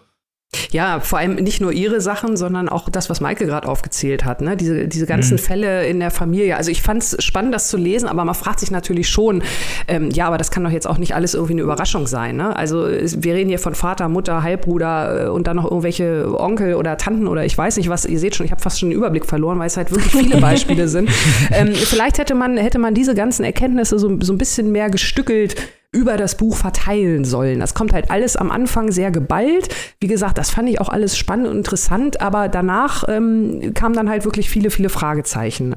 ja, 0.72 1.00
vor 1.02 1.20
allem 1.20 1.36
nicht 1.36 1.60
nur 1.60 1.72
ihre 1.72 2.00
Sachen, 2.02 2.38
sondern 2.38 2.70
auch 2.70 2.90
das, 2.90 3.10
was 3.10 3.20
Maike 3.20 3.46
gerade 3.46 3.68
aufgezählt 3.68 4.24
hat. 4.26 4.42
Ne? 4.42 4.56
Diese, 4.56 4.88
diese 4.88 5.06
ganzen 5.06 5.34
mhm. 5.34 5.40
Fälle 5.40 5.88
in 5.88 6.00
der 6.00 6.12
Familie. 6.12 6.56
Also 6.56 6.72
ich 6.72 6.82
fand 6.82 7.04
es 7.04 7.18
spannend, 7.20 7.54
das 7.54 7.68
zu 7.68 7.78
lesen, 7.78 8.08
aber 8.08 8.24
man 8.26 8.36
fragt 8.36 8.62
sich 8.62 8.72
natürlich 8.72 9.10
schon, 9.10 9.44
ähm, 9.88 10.10
ja, 10.12 10.28
aber 10.28 10.38
das 10.38 10.50
kann 10.50 10.64
doch 10.64 10.72
jetzt 10.72 10.88
auch 10.88 10.98
nicht 10.98 11.16
alles 11.16 11.34
irgendwie 11.34 11.54
eine 11.54 11.64
Überraschung 11.64 12.08
sein. 12.08 12.38
Ne? 12.38 12.56
Also 12.56 12.88
wir 12.88 13.34
reden 13.34 13.50
hier 13.50 13.60
von 13.60 13.76
Vater, 13.76 14.08
Mutter, 14.08 14.44
Halbbruder 14.44 15.26
äh, 15.26 15.30
und 15.30 15.48
dann 15.48 15.58
noch 15.58 15.66
irgendwelche 15.66 16.34
Onkel 16.40 16.76
oder 16.76 16.98
Tanten 16.98 17.28
oder 17.28 17.46
ich 17.46 17.58
weiß 17.58 17.78
nicht 17.78 17.90
was. 17.90 18.06
Ihr 18.06 18.20
seht 18.20 18.36
schon, 18.36 18.46
ich 18.46 18.52
habe 18.52 18.62
fast 18.62 18.80
schon 18.80 18.90
den 18.90 18.98
Überblick 18.98 19.26
verloren, 19.26 19.60
weil 19.60 19.68
es 19.68 19.78
halt 19.78 19.92
wirklich 19.92 20.12
viele 20.12 20.38
Beispiele 20.42 20.88
sind. 20.88 21.10
Ähm, 21.52 21.74
vielleicht 21.74 22.20
hätte 22.20 22.36
man, 22.36 22.58
hätte 22.58 22.80
man 22.80 22.94
diese 22.94 23.16
ganzen 23.16 23.44
Erkenntnisse 23.44 24.00
so, 24.00 24.18
so 24.22 24.34
ein 24.34 24.38
bisschen 24.38 24.72
mehr 24.72 24.90
gestückelt 24.90 25.56
über 25.98 26.16
das 26.16 26.38
Buch 26.38 26.56
verteilen 26.56 27.26
sollen. 27.26 27.60
Das 27.60 27.74
kommt 27.74 27.92
halt 27.92 28.12
alles 28.12 28.36
am 28.36 28.52
Anfang 28.52 28.92
sehr 28.92 29.10
geballt. 29.10 29.70
Wie 30.00 30.06
gesagt, 30.06 30.38
das 30.38 30.52
fand 30.52 30.70
ich 30.70 30.80
auch 30.80 30.90
alles 30.90 31.18
spannend 31.18 31.48
und 31.48 31.58
interessant, 31.58 32.22
aber 32.22 32.50
danach 32.50 33.04
ähm, 33.08 33.74
kamen 33.74 33.96
dann 33.96 34.08
halt 34.08 34.24
wirklich 34.24 34.48
viele, 34.48 34.70
viele 34.70 34.90
Fragezeichen. 34.90 35.76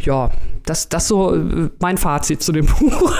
Ja, 0.00 0.32
das, 0.66 0.88
das 0.88 1.06
so 1.06 1.36
äh, 1.36 1.70
mein 1.78 1.98
Fazit 1.98 2.42
zu 2.42 2.50
dem 2.50 2.66
Buch. 2.80 3.12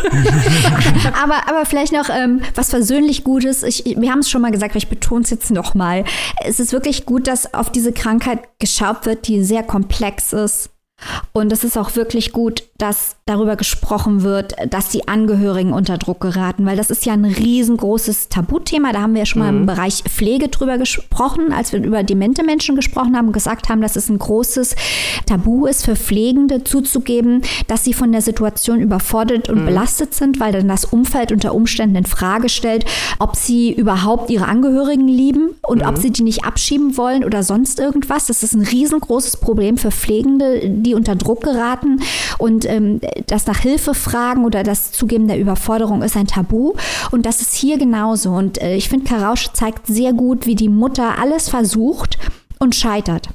aber, 1.22 1.48
aber 1.48 1.64
vielleicht 1.66 1.92
noch 1.92 2.08
ähm, 2.10 2.40
was 2.56 2.70
versöhnlich 2.70 3.22
Gutes. 3.22 3.62
Ich, 3.62 3.84
wir 3.84 4.10
haben 4.10 4.18
es 4.18 4.28
schon 4.28 4.42
mal 4.42 4.50
gesagt, 4.50 4.72
aber 4.72 4.78
ich 4.78 4.88
betone 4.88 5.22
es 5.22 5.30
jetzt 5.30 5.52
noch 5.52 5.74
mal. 5.76 6.04
Es 6.44 6.58
ist 6.58 6.72
wirklich 6.72 7.06
gut, 7.06 7.28
dass 7.28 7.54
auf 7.54 7.70
diese 7.70 7.92
Krankheit 7.92 8.40
geschaut 8.58 9.06
wird, 9.06 9.28
die 9.28 9.44
sehr 9.44 9.62
komplex 9.62 10.32
ist 10.32 10.73
und 11.32 11.52
es 11.52 11.64
ist 11.64 11.76
auch 11.76 11.96
wirklich 11.96 12.32
gut, 12.32 12.64
dass 12.78 13.16
darüber 13.26 13.56
gesprochen 13.56 14.22
wird, 14.22 14.54
dass 14.68 14.88
die 14.88 15.08
Angehörigen 15.08 15.72
unter 15.72 15.96
Druck 15.96 16.20
geraten, 16.20 16.66
weil 16.66 16.76
das 16.76 16.90
ist 16.90 17.06
ja 17.06 17.12
ein 17.12 17.24
riesengroßes 17.24 18.28
Tabuthema. 18.28 18.92
Da 18.92 19.02
haben 19.02 19.14
wir 19.14 19.20
ja 19.20 19.26
schon 19.26 19.40
mhm. 19.40 19.46
mal 19.46 19.54
im 19.54 19.60
mhm. 19.62 19.66
Bereich 19.66 20.02
Pflege 20.04 20.48
drüber 20.48 20.78
gesprochen, 20.78 21.52
als 21.52 21.72
wir 21.72 21.82
über 21.82 22.02
demente 22.02 22.42
Menschen 22.42 22.76
gesprochen 22.76 23.16
haben 23.16 23.28
und 23.28 23.32
gesagt 23.32 23.68
haben, 23.68 23.80
dass 23.80 23.96
es 23.96 24.08
ein 24.08 24.18
großes 24.18 24.76
Tabu 25.26 25.66
ist 25.66 25.84
für 25.84 25.96
Pflegende 25.96 26.64
zuzugeben, 26.64 27.42
dass 27.68 27.84
sie 27.84 27.94
von 27.94 28.12
der 28.12 28.22
Situation 28.22 28.80
überfordert 28.80 29.48
und 29.48 29.62
mhm. 29.62 29.66
belastet 29.66 30.14
sind, 30.14 30.40
weil 30.40 30.52
dann 30.52 30.68
das 30.68 30.84
Umfeld 30.84 31.32
unter 31.32 31.54
Umständen 31.54 31.96
in 31.96 32.06
Frage 32.06 32.48
stellt, 32.48 32.84
ob 33.18 33.36
sie 33.36 33.72
überhaupt 33.72 34.30
ihre 34.30 34.46
Angehörigen 34.46 35.08
lieben 35.08 35.54
und 35.62 35.82
mhm. 35.82 35.88
ob 35.88 35.98
sie 35.98 36.10
die 36.10 36.22
nicht 36.22 36.44
abschieben 36.44 36.96
wollen 36.96 37.24
oder 37.24 37.42
sonst 37.42 37.78
irgendwas. 37.78 38.26
Das 38.26 38.42
ist 38.42 38.54
ein 38.54 38.62
riesengroßes 38.62 39.38
Problem 39.38 39.78
für 39.78 39.90
Pflegende, 39.90 40.68
die 40.68 40.93
die 40.94 40.96
unter 40.96 41.16
Druck 41.16 41.42
geraten 41.42 42.00
und 42.38 42.64
ähm, 42.64 43.00
das 43.26 43.46
nach 43.46 43.58
Hilfe 43.58 43.94
fragen 43.94 44.44
oder 44.44 44.62
das 44.62 44.92
Zugeben 44.92 45.28
der 45.28 45.38
Überforderung 45.38 46.02
ist 46.02 46.16
ein 46.16 46.26
Tabu. 46.26 46.74
Und 47.10 47.26
das 47.26 47.40
ist 47.40 47.54
hier 47.54 47.78
genauso. 47.78 48.30
Und 48.30 48.60
äh, 48.60 48.76
ich 48.76 48.88
finde, 48.88 49.06
Karausche 49.06 49.52
zeigt 49.52 49.86
sehr 49.86 50.12
gut, 50.12 50.46
wie 50.46 50.54
die 50.54 50.68
Mutter 50.68 51.18
alles 51.18 51.48
versucht 51.48 52.18
und 52.58 52.74
scheitert. 52.74 53.28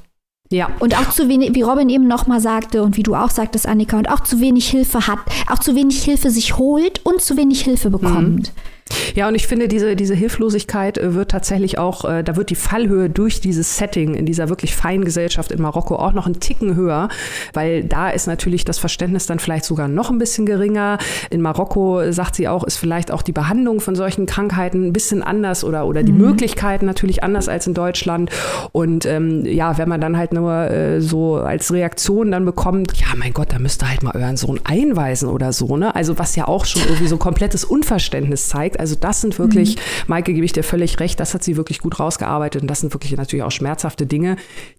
Ja. 0.52 0.70
Und 0.80 0.98
auch 0.98 1.10
zu 1.10 1.28
wenig, 1.28 1.54
wie 1.54 1.62
Robin 1.62 1.88
eben 1.88 2.08
nochmal 2.08 2.40
sagte 2.40 2.82
und 2.82 2.96
wie 2.96 3.04
du 3.04 3.14
auch 3.14 3.30
sagtest, 3.30 3.68
Annika, 3.68 3.96
und 3.96 4.10
auch 4.10 4.20
zu 4.20 4.40
wenig 4.40 4.68
Hilfe 4.68 5.06
hat, 5.06 5.20
auch 5.48 5.60
zu 5.60 5.76
wenig 5.76 6.02
Hilfe 6.02 6.30
sich 6.30 6.56
holt 6.56 7.04
und 7.04 7.20
zu 7.20 7.36
wenig 7.36 7.62
Hilfe 7.62 7.90
bekommt. 7.90 8.48
Mhm. 8.48 8.79
Ja, 9.14 9.28
und 9.28 9.34
ich 9.34 9.46
finde, 9.46 9.68
diese, 9.68 9.96
diese 9.96 10.14
Hilflosigkeit 10.14 10.98
äh, 10.98 11.14
wird 11.14 11.30
tatsächlich 11.30 11.78
auch, 11.78 12.04
äh, 12.04 12.22
da 12.22 12.36
wird 12.36 12.50
die 12.50 12.54
Fallhöhe 12.54 13.10
durch 13.10 13.40
dieses 13.40 13.76
Setting 13.76 14.14
in 14.14 14.26
dieser 14.26 14.48
wirklich 14.48 14.74
feinen 14.74 15.04
Gesellschaft 15.04 15.52
in 15.52 15.60
Marokko 15.62 15.96
auch 15.96 16.12
noch 16.12 16.26
einen 16.26 16.40
Ticken 16.40 16.74
höher, 16.76 17.08
weil 17.52 17.84
da 17.84 18.10
ist 18.10 18.26
natürlich 18.26 18.64
das 18.64 18.78
Verständnis 18.78 19.26
dann 19.26 19.38
vielleicht 19.38 19.64
sogar 19.64 19.88
noch 19.88 20.10
ein 20.10 20.18
bisschen 20.18 20.46
geringer. 20.46 20.98
In 21.30 21.40
Marokko, 21.40 22.12
sagt 22.12 22.36
sie 22.36 22.48
auch, 22.48 22.64
ist 22.64 22.76
vielleicht 22.76 23.10
auch 23.10 23.22
die 23.22 23.32
Behandlung 23.32 23.80
von 23.80 23.94
solchen 23.94 24.26
Krankheiten 24.26 24.86
ein 24.86 24.92
bisschen 24.92 25.22
anders 25.22 25.64
oder, 25.64 25.86
oder 25.86 26.02
die 26.02 26.12
mhm. 26.12 26.18
Möglichkeiten 26.18 26.86
natürlich 26.86 27.22
anders 27.22 27.48
als 27.48 27.66
in 27.66 27.74
Deutschland. 27.74 28.30
Und 28.72 29.06
ähm, 29.06 29.44
ja, 29.44 29.78
wenn 29.78 29.88
man 29.88 30.00
dann 30.00 30.16
halt 30.16 30.32
nur 30.32 30.52
äh, 30.52 31.00
so 31.00 31.36
als 31.36 31.72
Reaktion 31.72 32.30
dann 32.30 32.44
bekommt, 32.44 32.92
ja, 32.96 33.08
mein 33.16 33.32
Gott, 33.32 33.52
da 33.52 33.58
müsst 33.58 33.82
ihr 33.82 33.90
halt 33.90 34.02
mal 34.02 34.14
euren 34.14 34.36
Sohn 34.36 34.60
einweisen 34.64 35.28
oder 35.28 35.52
so, 35.52 35.76
ne? 35.76 35.94
Also 35.94 36.18
was 36.18 36.36
ja 36.36 36.48
auch 36.48 36.64
schon 36.64 36.82
irgendwie 36.82 37.06
so 37.06 37.16
komplettes 37.16 37.64
Unverständnis 37.64 38.48
zeigt. 38.48 38.79
Also 38.80 38.96
das 38.96 39.20
sind 39.20 39.38
wirklich, 39.38 39.76
mhm. 39.76 39.80
Maike, 40.08 40.32
gebe 40.32 40.44
ich 40.44 40.52
dir 40.52 40.64
völlig 40.64 40.98
recht, 40.98 41.20
das 41.20 41.34
hat 41.34 41.44
sie 41.44 41.56
wirklich 41.56 41.80
gut 41.80 42.00
rausgearbeitet 42.00 42.62
und 42.62 42.68
das 42.68 42.80
sind 42.80 42.92
wirklich 42.94 43.16
natürlich 43.16 43.44
auch 43.44 43.50
schmerzhafte 43.50 44.06
Dinge, 44.06 44.36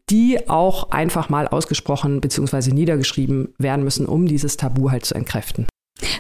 die 0.10 0.50
auch 0.50 0.92
einfach 0.92 1.30
mal 1.30 1.48
ausgesprochen 1.48 2.20
bzw. 2.20 2.72
niedergeschrieben 2.72 3.54
werden 3.58 3.84
müssen, 3.84 4.06
um 4.06 4.26
dieses 4.26 4.58
Tabu 4.58 4.92
halt 4.92 5.06
zu 5.06 5.16
entkräften. 5.16 5.68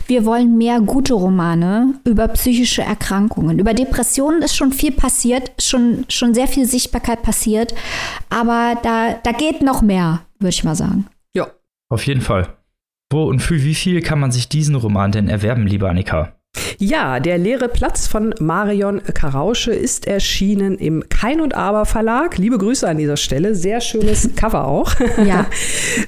Wir 0.08 0.26
wollen 0.26 0.58
mehr 0.58 0.80
gute 0.80 1.14
Romane 1.14 1.96
über 2.06 2.28
psychische 2.30 2.84
Erkrankungen. 2.84 3.60
Über 3.60 3.74
Depressionen 3.74 4.42
ist 4.42 4.56
schon 4.56 4.72
viel 4.72 4.92
passiert, 4.92 5.52
schon, 5.60 6.06
schon 6.10 6.34
sehr 6.34 6.48
viel 6.48 6.66
Sichtbarkeit 6.66 7.24
passiert. 7.24 7.74
Aber 8.30 8.78
da, 8.84 9.16
da 9.24 9.32
geht 9.32 9.62
noch 9.62 9.82
mehr, 9.82 10.22
würde 10.40 10.50
ich 10.50 10.64
mal 10.64 10.76
sagen. 10.76 11.08
Ja. 11.34 11.48
Auf 11.90 12.06
jeden 12.06 12.22
Fall. 12.22 12.58
Wo 13.12 13.24
und 13.24 13.40
für 13.40 13.64
wie 13.64 13.76
viel 13.76 14.02
kann 14.02 14.20
man 14.20 14.32
sich 14.32 14.48
diesen 14.50 14.76
Roman 14.76 15.12
denn 15.12 15.28
erwerben, 15.28 15.68
liebe 15.68 15.90
Annika? 15.90 16.36
Ja, 16.82 17.20
der 17.20 17.38
leere 17.38 17.70
Platz 17.70 18.08
von 18.08 18.34
Marion 18.40 19.04
Karausche 19.04 19.72
ist 19.72 20.08
erschienen 20.08 20.80
im 20.80 21.04
Kein 21.10 21.40
und 21.40 21.54
Aber 21.54 21.86
Verlag. 21.86 22.40
Liebe 22.40 22.58
Grüße 22.58 22.90
an 22.90 22.98
dieser 22.98 23.18
Stelle. 23.18 23.54
Sehr 23.54 23.82
schönes 23.82 24.30
Cover 24.36 24.66
auch. 24.66 24.94
Ja. 25.24 25.46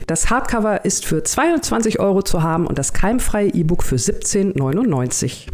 Das 0.08 0.30
Hardcover 0.30 0.86
ist 0.86 1.06
für 1.06 1.24
22 1.24 2.00
Euro 2.00 2.22
zu 2.22 2.42
haben 2.42 2.66
und 2.66 2.78
das 2.78 2.94
keimfreie 2.94 3.50
E-Book 3.50 3.84
für 3.84 3.98
17,99. 3.98 5.50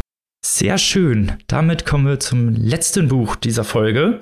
Sehr 0.45 0.77
schön. 0.77 1.33
Damit 1.47 1.85
kommen 1.85 2.07
wir 2.07 2.19
zum 2.19 2.55
letzten 2.55 3.09
Buch 3.09 3.35
dieser 3.35 3.63
Folge. 3.63 4.21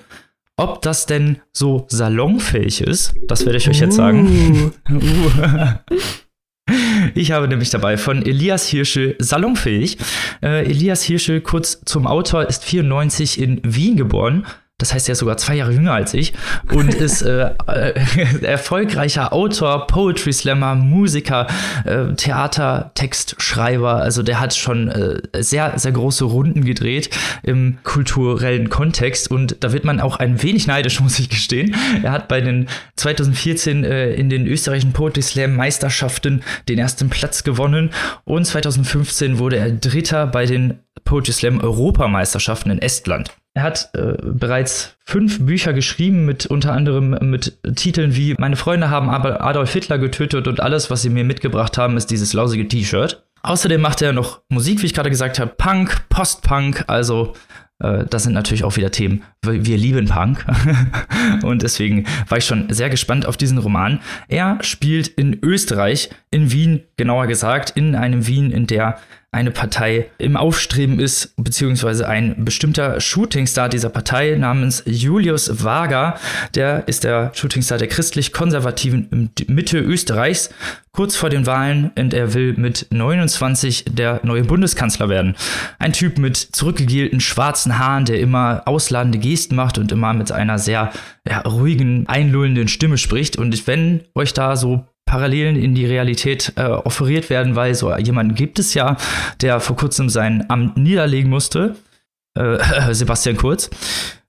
Ob 0.56 0.82
das 0.82 1.06
denn 1.06 1.42
so 1.52 1.86
salonfähig 1.90 2.82
ist, 2.82 3.14
das 3.28 3.46
werde 3.46 3.58
ich 3.58 3.70
euch 3.70 3.80
jetzt 3.80 3.96
sagen. 3.96 4.74
Uh. 4.90 5.00
Ich 7.16 7.32
habe 7.32 7.48
nämlich 7.48 7.70
dabei 7.70 7.98
von 7.98 8.26
Elias 8.26 8.68
Hirschel 8.68 9.16
salonfähig. 9.20 9.98
Äh, 10.42 10.66
Elias 10.66 11.04
Hirschel, 11.04 11.42
kurz 11.42 11.82
zum 11.86 12.08
Autor, 12.08 12.46
ist 12.48 12.64
94 12.64 13.40
in 13.42 13.62
Wien 13.64 13.98
geboren 13.98 14.46
das 14.80 14.94
heißt, 14.94 15.10
er 15.10 15.14
ist 15.14 15.20
sogar 15.20 15.38
zwei 15.38 15.56
Jahre 15.56 15.72
jünger 15.72 15.94
als 15.94 16.14
ich 16.14 16.34
und 16.72 16.94
ist 16.94 17.24
äh, 17.24 17.50
äh, 17.66 18.46
erfolgreicher 18.46 19.34
Autor, 19.34 19.88
Poetry 19.88 20.32
Slammer, 20.32 20.76
Musiker, 20.76 21.48
äh, 21.84 22.14
Theatertextschreiber. 22.14 23.96
Also 23.96 24.22
der 24.22 24.40
hat 24.40 24.54
schon 24.54 24.88
äh, 24.88 25.20
sehr, 25.42 25.80
sehr 25.80 25.92
große 25.94 26.26
Runden 26.26 26.64
gedreht 26.64 27.10
im 27.42 27.80
kulturellen 27.84 28.70
Kontext 28.70 29.32
und 29.32 29.58
da 29.62 29.74
wird 29.74 29.84
man 29.84 30.00
auch 30.00 30.18
ein 30.18 30.44
wenig 30.44 30.68
neidisch, 30.68 31.00
muss 31.02 31.18
ich 31.18 31.30
gestehen. 31.30 31.76
Er 32.04 32.12
hat 32.12 32.28
bei 32.28 32.40
den 32.40 32.68
2014 32.98 33.84
äh, 33.84 34.14
in 34.14 34.30
den 34.30 34.46
österreichischen 34.46 34.94
Poetry 34.94 35.24
Slam 35.24 35.56
Meisterschaften 35.56 36.44
den 36.70 36.78
ersten 36.78 37.10
Platz 37.10 37.44
gewonnen 37.44 37.90
und 38.26 38.46
2015 38.46 39.40
wurde 39.40 39.58
er 39.58 39.72
Dritter 39.72 40.28
bei 40.28 40.46
den 40.46 40.78
Poetry 41.04 41.34
Slam 41.34 41.62
Europameisterschaften 41.62 42.70
in 42.70 42.80
Estland. 42.80 43.32
Er 43.58 43.64
hat 43.64 43.90
äh, 43.96 44.14
bereits 44.22 44.98
fünf 45.04 45.44
Bücher 45.44 45.74
geschrieben, 45.74 46.26
mit 46.26 46.46
unter 46.46 46.74
anderem 46.74 47.18
mit 47.22 47.58
Titeln 47.76 48.16
wie 48.16 48.36
Meine 48.38 48.56
Freunde 48.56 48.92
haben 48.92 49.10
Adolf 49.10 49.74
Hitler 49.74 49.98
getötet 49.98 50.48
und 50.48 50.60
alles, 50.60 50.92
was 50.92 51.02
sie 51.02 51.10
mir 51.10 51.24
mitgebracht 51.24 51.76
haben, 51.76 51.98
ist 51.98 52.12
dieses 52.12 52.34
lausige 52.34 52.68
T-Shirt. 52.68 53.24
Außerdem 53.42 53.82
macht 53.82 54.04
er 54.04 54.14
noch 54.14 54.42
Musik, 54.50 54.84
wie 54.84 54.86
ich 54.86 54.94
gerade 54.94 55.10
gesagt 55.10 55.40
habe, 55.40 55.56
Punk, 55.58 56.08
Post-Punk, 56.10 56.84
also 56.86 57.34
äh, 57.80 58.06
das 58.06 58.24
sind 58.24 58.34
natürlich 58.34 58.64
auch 58.64 58.78
wieder 58.78 58.92
Themen. 58.92 59.24
Wir 59.42 59.78
lieben 59.78 60.06
Punk. 60.06 60.46
und 61.44 61.64
deswegen 61.64 62.06
war 62.30 62.38
ich 62.38 62.46
schon 62.46 62.72
sehr 62.72 62.92
gespannt 62.92 63.26
auf 63.26 63.38
diesen 63.38 63.58
Roman. 63.58 64.02
Er 64.28 64.60
spielt 64.62 65.08
in 65.08 65.40
Österreich, 65.42 66.12
in 66.30 66.52
Wien 66.52 66.84
genauer 66.96 67.26
gesagt, 67.26 67.72
in 67.72 67.96
einem 67.96 68.28
Wien, 68.28 68.52
in 68.52 68.68
der 68.68 69.00
eine 69.32 69.52
Partei 69.52 70.10
im 70.18 70.38
Aufstreben 70.38 71.00
ist, 71.00 71.36
beziehungsweise 71.36 72.08
ein 72.08 72.46
bestimmter 72.46 73.02
Shootingstar 73.02 73.68
dieser 73.68 73.90
Partei 73.90 74.36
namens 74.36 74.84
Julius 74.86 75.64
Wager, 75.64 76.18
der 76.56 76.88
ist 76.88 77.04
der 77.04 77.32
Shootingstar 77.34 77.78
der 77.78 77.90
christlich-konservativen 77.90 79.32
Mitte 79.48 79.80
Österreichs, 79.80 80.50
kurz 80.94 81.18
vor 81.18 81.30
den 81.30 81.46
Wahlen 81.46 81.92
und 81.98 82.14
er 82.14 82.34
will 82.34 82.54
mit 82.54 82.88
29 82.90 83.86
der 83.92 84.22
neue 84.24 84.46
Bundeskanzler 84.46 85.10
werden. 85.10 85.36
Ein 85.78 85.94
Typ 85.94 86.18
mit 86.18 86.38
zurückgegelten 86.38 87.20
schwarzen 87.20 87.78
Haaren, 87.78 88.06
der 88.06 88.20
immer 88.20 88.64
ausladende 88.66 89.20
Gesten 89.20 89.56
macht 89.56 89.78
und 89.78 89.92
immer 89.92 90.14
mit 90.14 90.32
einer 90.32 90.58
sehr 90.58 90.92
ja, 91.28 91.40
ruhigen, 91.42 92.08
einlullenden 92.08 92.70
Stimme 92.70 92.98
spricht. 92.98 93.38
Und 93.38 93.68
wenn 93.68 94.06
euch 94.16 94.34
da 94.34 94.56
so 94.56 94.86
Parallelen 95.08 95.56
in 95.56 95.74
die 95.74 95.86
Realität 95.86 96.54
äh, 96.56 96.66
offeriert 96.66 97.32
werden, 97.32 97.56
weil 97.56 97.74
so 97.74 97.96
jemanden 97.98 98.36
gibt 98.36 98.60
es 98.60 98.76
ja, 98.76 98.98
der 99.42 99.60
vor 99.60 99.76
kurzem 99.76 100.10
sein 100.10 100.48
Amt 100.50 100.78
niederlegen 100.78 101.32
musste, 101.32 101.76
äh, 102.38 102.60
Sebastian 102.94 103.38
Kurz. 103.38 103.72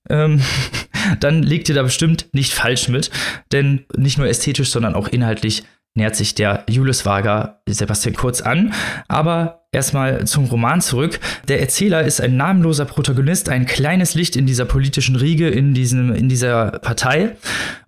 Ähm, 0.09 0.41
dann 1.21 1.43
liegt 1.43 1.69
ihr 1.69 1.75
da 1.75 1.83
bestimmt 1.83 2.29
nicht 2.33 2.55
falsch 2.55 2.89
mit, 2.89 3.11
denn 3.53 3.85
nicht 3.97 4.17
nur 4.17 4.29
ästhetisch, 4.29 4.71
sondern 4.71 4.95
auch 4.95 5.09
inhaltlich 5.09 5.65
nähert 5.95 6.17
sich 6.17 6.35
der 6.35 6.65
Julius 6.69 7.05
Wager 7.05 7.61
Sebastian 7.69 8.15
Kurz 8.15 8.41
an. 8.41 8.73
Aber 9.09 9.59
erstmal 9.73 10.27
zum 10.27 10.47
Roman 10.47 10.81
zurück. 10.81 11.21
Der 11.49 11.61
Erzähler 11.61 12.03
ist 12.03 12.21
ein 12.21 12.37
namenloser 12.37 12.85
Protagonist, 12.85 13.49
ein 13.49 13.67
kleines 13.67 14.15
Licht 14.15 14.37
in 14.37 14.47
dieser 14.47 14.65
politischen 14.65 15.17
Riege, 15.17 15.49
in, 15.49 15.75
diesem, 15.75 16.15
in 16.15 16.29
dieser 16.29 16.79
Partei 16.79 17.37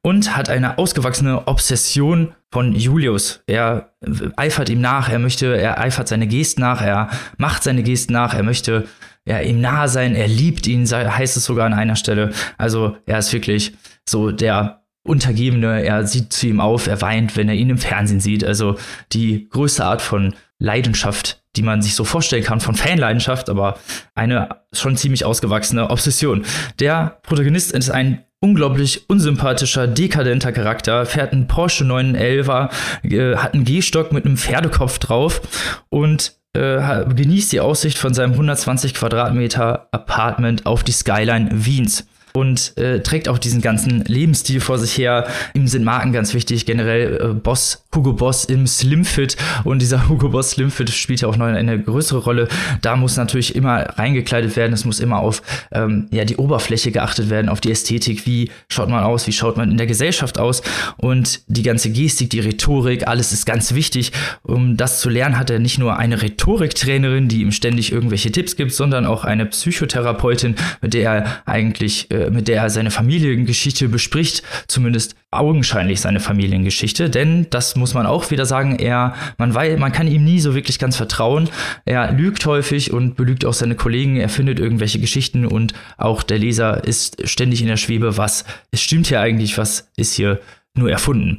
und 0.02 0.36
hat 0.36 0.50
eine 0.50 0.78
ausgewachsene 0.78 1.46
Obsession 1.46 2.34
von 2.52 2.74
Julius. 2.74 3.42
Er 3.46 3.92
eifert 4.36 4.68
ihm 4.68 4.80
nach, 4.80 5.08
er 5.08 5.18
möchte, 5.18 5.56
er 5.56 5.80
eifert 5.80 6.08
seine 6.08 6.26
Gesten 6.26 6.60
nach, 6.60 6.82
er 6.82 7.08
macht 7.38 7.62
seine 7.62 7.82
Gesten 7.82 8.12
nach, 8.12 8.34
er 8.34 8.42
möchte 8.42 8.86
ja, 9.24 9.40
ihm 9.40 9.60
nahe 9.60 9.88
sein, 9.88 10.14
er 10.14 10.28
liebt 10.28 10.66
ihn, 10.66 10.84
heißt 10.90 11.36
es 11.36 11.44
sogar 11.44 11.66
an 11.66 11.74
einer 11.74 11.96
Stelle. 11.96 12.32
Also 12.58 12.96
er 13.06 13.18
ist 13.18 13.32
wirklich 13.32 13.74
so 14.08 14.32
der 14.32 14.79
Untergebene, 15.10 15.84
er 15.84 16.06
sieht 16.06 16.32
zu 16.32 16.46
ihm 16.46 16.60
auf, 16.60 16.86
er 16.86 17.00
weint, 17.02 17.36
wenn 17.36 17.48
er 17.48 17.56
ihn 17.56 17.68
im 17.68 17.78
Fernsehen 17.78 18.20
sieht. 18.20 18.44
Also 18.44 18.76
die 19.12 19.48
größte 19.48 19.84
Art 19.84 20.00
von 20.00 20.34
Leidenschaft, 20.58 21.42
die 21.56 21.62
man 21.62 21.82
sich 21.82 21.94
so 21.96 22.04
vorstellen 22.04 22.44
kann, 22.44 22.60
von 22.60 22.76
Fanleidenschaft, 22.76 23.50
aber 23.50 23.78
eine 24.14 24.48
schon 24.72 24.96
ziemlich 24.96 25.24
ausgewachsene 25.24 25.90
Obsession. 25.90 26.44
Der 26.78 27.18
Protagonist 27.22 27.72
ist 27.72 27.90
ein 27.90 28.24
unglaublich 28.40 29.08
unsympathischer, 29.10 29.86
dekadenter 29.86 30.52
Charakter, 30.52 31.04
fährt 31.06 31.32
einen 31.32 31.48
Porsche 31.48 31.84
911er, 31.84 32.70
äh, 33.02 33.36
hat 33.36 33.54
einen 33.54 33.64
Gehstock 33.64 34.12
mit 34.12 34.24
einem 34.24 34.36
Pferdekopf 34.36 34.98
drauf 34.98 35.40
und 35.88 36.34
äh, 36.52 37.04
genießt 37.04 37.52
die 37.52 37.60
Aussicht 37.60 37.98
von 37.98 38.14
seinem 38.14 38.32
120 38.32 38.94
Quadratmeter 38.94 39.88
Apartment 39.92 40.66
auf 40.66 40.84
die 40.84 40.92
Skyline 40.92 41.48
Wiens 41.52 42.06
und 42.32 42.76
äh, 42.76 43.00
trägt 43.00 43.28
auch 43.28 43.38
diesen 43.38 43.60
ganzen 43.60 44.04
Lebensstil 44.04 44.60
vor 44.60 44.78
sich 44.78 44.96
her. 44.96 45.26
Ihm 45.54 45.66
sind 45.66 45.84
Marken 45.84 46.12
ganz 46.12 46.34
wichtig, 46.34 46.66
generell 46.66 47.20
äh, 47.20 47.34
Boss, 47.34 47.84
Hugo 47.94 48.12
Boss 48.12 48.44
im 48.44 48.66
Slimfit 48.66 49.36
und 49.64 49.80
dieser 49.80 50.08
Hugo 50.08 50.28
Boss 50.28 50.52
Slimfit 50.52 50.90
spielt 50.90 51.20
ja 51.20 51.28
auch 51.28 51.36
noch 51.36 51.46
eine 51.46 51.80
größere 51.80 52.18
Rolle. 52.18 52.48
Da 52.82 52.96
muss 52.96 53.16
natürlich 53.16 53.54
immer 53.54 53.98
reingekleidet 53.98 54.56
werden, 54.56 54.72
es 54.72 54.84
muss 54.84 55.00
immer 55.00 55.18
auf 55.18 55.42
ähm, 55.72 56.06
ja, 56.10 56.24
die 56.24 56.36
Oberfläche 56.36 56.92
geachtet 56.92 57.30
werden, 57.30 57.48
auf 57.48 57.60
die 57.60 57.70
Ästhetik, 57.70 58.26
wie 58.26 58.50
schaut 58.68 58.88
man 58.88 59.02
aus, 59.02 59.26
wie 59.26 59.32
schaut 59.32 59.56
man 59.56 59.70
in 59.70 59.76
der 59.76 59.86
Gesellschaft 59.86 60.38
aus 60.38 60.62
und 60.98 61.40
die 61.48 61.62
ganze 61.62 61.90
Gestik, 61.90 62.30
die 62.30 62.40
Rhetorik, 62.40 63.06
alles 63.08 63.32
ist 63.32 63.46
ganz 63.46 63.74
wichtig. 63.74 64.12
Um 64.42 64.76
das 64.76 65.00
zu 65.00 65.08
lernen, 65.08 65.38
hat 65.38 65.50
er 65.50 65.58
nicht 65.58 65.78
nur 65.78 65.96
eine 65.96 66.22
Rhetoriktrainerin, 66.22 67.28
die 67.28 67.40
ihm 67.42 67.52
ständig 67.52 67.92
irgendwelche 67.92 68.30
Tipps 68.32 68.56
gibt, 68.56 68.72
sondern 68.72 69.06
auch 69.06 69.24
eine 69.24 69.46
Psychotherapeutin, 69.46 70.54
mit 70.80 70.94
der 70.94 71.12
er 71.12 71.42
eigentlich 71.46 72.10
äh, 72.10 72.19
mit 72.28 72.48
der 72.48 72.62
er 72.62 72.70
seine 72.70 72.90
Familiengeschichte 72.90 73.88
bespricht, 73.88 74.42
zumindest 74.68 75.14
augenscheinlich 75.30 76.00
seine 76.00 76.20
Familiengeschichte, 76.20 77.08
denn 77.08 77.46
das 77.50 77.76
muss 77.76 77.94
man 77.94 78.06
auch 78.06 78.30
wieder 78.30 78.46
sagen, 78.46 78.76
er, 78.78 79.14
man 79.38 79.54
weiß, 79.54 79.78
man 79.78 79.92
kann 79.92 80.08
ihm 80.08 80.24
nie 80.24 80.40
so 80.40 80.54
wirklich 80.54 80.78
ganz 80.78 80.96
vertrauen. 80.96 81.48
Er 81.84 82.12
lügt 82.12 82.44
häufig 82.46 82.92
und 82.92 83.16
belügt 83.16 83.44
auch 83.44 83.54
seine 83.54 83.76
Kollegen, 83.76 84.16
er 84.16 84.28
findet 84.28 84.58
irgendwelche 84.58 84.98
Geschichten 84.98 85.46
und 85.46 85.72
auch 85.96 86.22
der 86.22 86.38
Leser 86.38 86.84
ist 86.84 87.28
ständig 87.28 87.62
in 87.62 87.68
der 87.68 87.76
Schwebe, 87.76 88.16
was, 88.16 88.44
es 88.72 88.82
stimmt 88.82 89.06
hier 89.06 89.20
eigentlich, 89.20 89.56
was 89.56 89.88
ist 89.96 90.14
hier 90.14 90.40
nur 90.74 90.90
erfunden. 90.90 91.38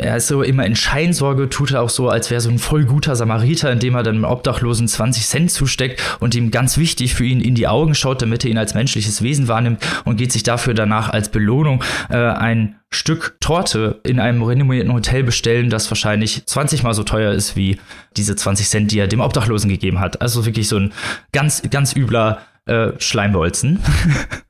Er 0.00 0.16
ist 0.16 0.28
so 0.28 0.44
immer 0.44 0.64
in 0.64 0.76
Scheinsorge, 0.76 1.48
tut 1.48 1.72
er 1.72 1.82
auch 1.82 1.90
so, 1.90 2.08
als 2.08 2.30
wäre 2.30 2.40
so 2.40 2.48
ein 2.48 2.60
voll 2.60 2.84
guter 2.84 3.16
Samariter, 3.16 3.72
indem 3.72 3.96
er 3.96 4.04
dann 4.04 4.14
dem 4.14 4.24
Obdachlosen 4.24 4.86
20 4.86 5.26
Cent 5.26 5.50
zusteckt 5.50 6.00
und 6.20 6.36
ihm 6.36 6.52
ganz 6.52 6.78
wichtig 6.78 7.16
für 7.16 7.24
ihn 7.24 7.40
in 7.40 7.56
die 7.56 7.66
Augen 7.66 7.96
schaut, 7.96 8.22
damit 8.22 8.44
er 8.44 8.52
ihn 8.52 8.58
als 8.58 8.74
menschliches 8.74 9.22
Wesen 9.22 9.48
wahrnimmt 9.48 9.84
und 10.04 10.16
geht 10.16 10.30
sich 10.30 10.44
dafür 10.44 10.72
danach 10.72 11.08
als 11.08 11.30
Belohnung 11.30 11.82
äh, 12.10 12.16
ein 12.16 12.76
Stück 12.90 13.38
Torte 13.40 13.98
in 14.04 14.20
einem 14.20 14.40
renommierten 14.44 14.92
Hotel 14.92 15.24
bestellen, 15.24 15.68
das 15.68 15.90
wahrscheinlich 15.90 16.46
20 16.46 16.84
mal 16.84 16.94
so 16.94 17.02
teuer 17.02 17.32
ist 17.32 17.56
wie 17.56 17.80
diese 18.16 18.36
20 18.36 18.68
Cent, 18.68 18.92
die 18.92 19.00
er 19.00 19.08
dem 19.08 19.20
Obdachlosen 19.20 19.68
gegeben 19.68 19.98
hat. 19.98 20.22
Also 20.22 20.46
wirklich 20.46 20.68
so 20.68 20.76
ein 20.76 20.92
ganz, 21.32 21.60
ganz 21.70 21.96
übler 21.96 22.42
äh, 22.66 22.92
Schleimbolzen. 22.98 23.80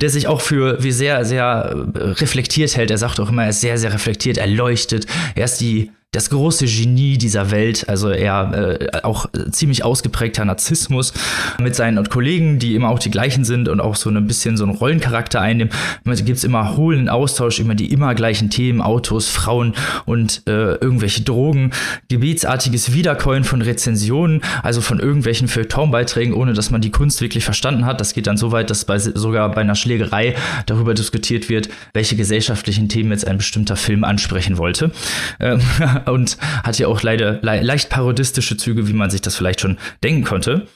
der 0.00 0.10
sich 0.10 0.26
auch 0.26 0.40
für 0.40 0.82
wie 0.82 0.92
sehr, 0.92 1.24
sehr 1.24 1.86
äh, 1.94 1.98
reflektiert 1.98 2.76
hält. 2.76 2.90
Er 2.90 2.98
sagt 2.98 3.20
auch 3.20 3.28
immer, 3.28 3.44
er 3.44 3.50
ist 3.50 3.60
sehr, 3.60 3.78
sehr 3.78 3.92
reflektiert, 3.92 4.38
er 4.38 4.46
leuchtet. 4.46 5.06
Er 5.34 5.44
ist 5.44 5.60
die 5.60 5.92
das 6.12 6.30
große 6.30 6.64
Genie 6.64 7.18
dieser 7.18 7.50
Welt, 7.50 7.86
also 7.86 8.08
er 8.08 8.80
äh, 8.80 9.02
auch 9.02 9.26
ziemlich 9.50 9.84
ausgeprägter 9.84 10.42
Narzissmus 10.46 11.12
mit 11.60 11.76
seinen 11.76 12.08
Kollegen, 12.08 12.58
die 12.58 12.74
immer 12.74 12.88
auch 12.88 12.98
die 12.98 13.10
gleichen 13.10 13.44
sind 13.44 13.68
und 13.68 13.78
auch 13.82 13.94
so 13.94 14.08
ein 14.08 14.26
bisschen 14.26 14.56
so 14.56 14.64
einen 14.64 14.74
Rollencharakter 14.74 15.38
einnehmen. 15.38 15.70
Da 16.06 16.14
gibt 16.14 16.38
es 16.38 16.44
immer 16.44 16.78
hohlen 16.78 17.10
Austausch 17.10 17.58
über 17.58 17.74
die 17.74 17.92
immer 17.92 18.14
gleichen 18.14 18.48
Themen, 18.48 18.80
Autos, 18.80 19.28
Frauen 19.28 19.74
und 20.06 20.44
äh, 20.46 20.76
irgendwelche 20.76 21.24
Drogen, 21.24 21.72
gebetsartiges 22.08 22.94
Wiederkäuen 22.94 23.44
von 23.44 23.60
Rezensionen, 23.60 24.40
also 24.62 24.80
von 24.80 25.00
irgendwelchen 25.00 25.46
Feuilletonbeiträgen, 25.46 26.32
ohne 26.32 26.54
dass 26.54 26.70
man 26.70 26.80
die 26.80 26.90
Kunst 26.90 27.20
wirklich 27.20 27.44
verstanden 27.44 27.84
hat. 27.84 28.00
Das 28.00 28.14
geht 28.14 28.26
dann 28.26 28.38
so 28.38 28.50
weit, 28.50 28.70
dass 28.70 28.86
bei, 28.86 28.98
sogar 28.98 29.50
bei 29.50 29.60
einer 29.60 29.74
Schlägerei 29.74 30.36
darüber 30.64 30.94
diskutiert 30.94 31.50
wird, 31.50 31.68
welche 31.92 32.16
gesellschaftlichen 32.16 32.88
Themen 32.88 33.10
jetzt 33.10 33.26
ein 33.26 33.36
bestimmter 33.36 33.76
Film 33.76 34.04
ansprechen 34.04 34.56
wollte. 34.56 34.90
Ähm, 35.38 35.60
und 36.06 36.38
hat 36.62 36.78
ja 36.78 36.88
auch 36.88 37.02
leider 37.02 37.40
le 37.42 37.60
leicht 37.60 37.90
parodistische 37.90 38.56
Züge, 38.56 38.88
wie 38.88 38.92
man 38.92 39.10
sich 39.10 39.20
das 39.20 39.36
vielleicht 39.36 39.60
schon 39.60 39.78
denken 40.02 40.24
konnte. 40.24 40.66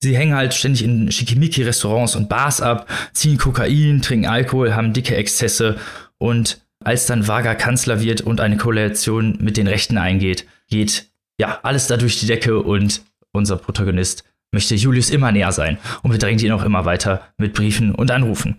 Sie 0.00 0.16
hängen 0.16 0.34
halt 0.34 0.52
ständig 0.52 0.84
in 0.84 1.10
Schickimicki-Restaurants 1.10 2.16
und 2.16 2.28
Bars 2.28 2.60
ab, 2.60 2.88
ziehen 3.12 3.38
Kokain, 3.38 4.02
trinken 4.02 4.26
Alkohol, 4.26 4.74
haben 4.74 4.92
dicke 4.92 5.16
Exzesse 5.16 5.76
und 6.18 6.60
als 6.84 7.06
dann 7.06 7.26
Vaga 7.26 7.54
Kanzler 7.54 8.00
wird 8.02 8.20
und 8.20 8.40
eine 8.40 8.58
Koalition 8.58 9.38
mit 9.40 9.56
den 9.56 9.66
Rechten 9.66 9.96
eingeht, 9.96 10.46
geht 10.68 11.08
ja 11.38 11.58
alles 11.62 11.86
da 11.86 11.96
durch 11.96 12.20
die 12.20 12.26
Decke 12.26 12.60
und 12.60 13.02
unser 13.32 13.56
Protagonist 13.56 14.24
möchte 14.52 14.74
Julius 14.74 15.10
immer 15.10 15.32
näher 15.32 15.52
sein 15.52 15.78
und 16.02 16.12
bedrängt 16.12 16.42
ihn 16.42 16.52
auch 16.52 16.64
immer 16.64 16.84
weiter 16.84 17.28
mit 17.38 17.54
Briefen 17.54 17.94
und 17.94 18.10
Anrufen. 18.10 18.56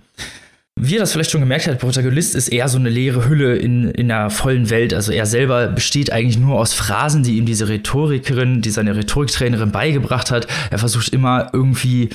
Wie 0.77 0.95
ihr 0.95 0.99
das 0.99 1.13
vielleicht 1.13 1.31
schon 1.31 1.39
gemerkt 1.39 1.67
habt, 1.67 1.79
Protagonist 1.79 2.35
ist 2.35 2.49
eher 2.49 2.67
so 2.67 2.77
eine 2.77 2.89
leere 2.89 3.29
Hülle 3.29 3.55
in, 3.55 3.89
in 3.91 4.11
einer 4.11 4.29
vollen 4.29 4.69
Welt. 4.69 4.93
Also 4.93 5.13
er 5.13 5.25
selber 5.25 5.67
besteht 5.67 6.11
eigentlich 6.11 6.37
nur 6.37 6.59
aus 6.59 6.73
Phrasen, 6.73 7.23
die 7.23 7.37
ihm 7.37 7.45
diese 7.45 7.69
Rhetorikerin, 7.69 8.61
die 8.61 8.71
seine 8.71 8.93
Rhetoriktrainerin 8.93 9.71
beigebracht 9.71 10.31
hat. 10.31 10.47
Er 10.71 10.77
versucht 10.77 11.13
immer 11.13 11.49
irgendwie 11.53 12.09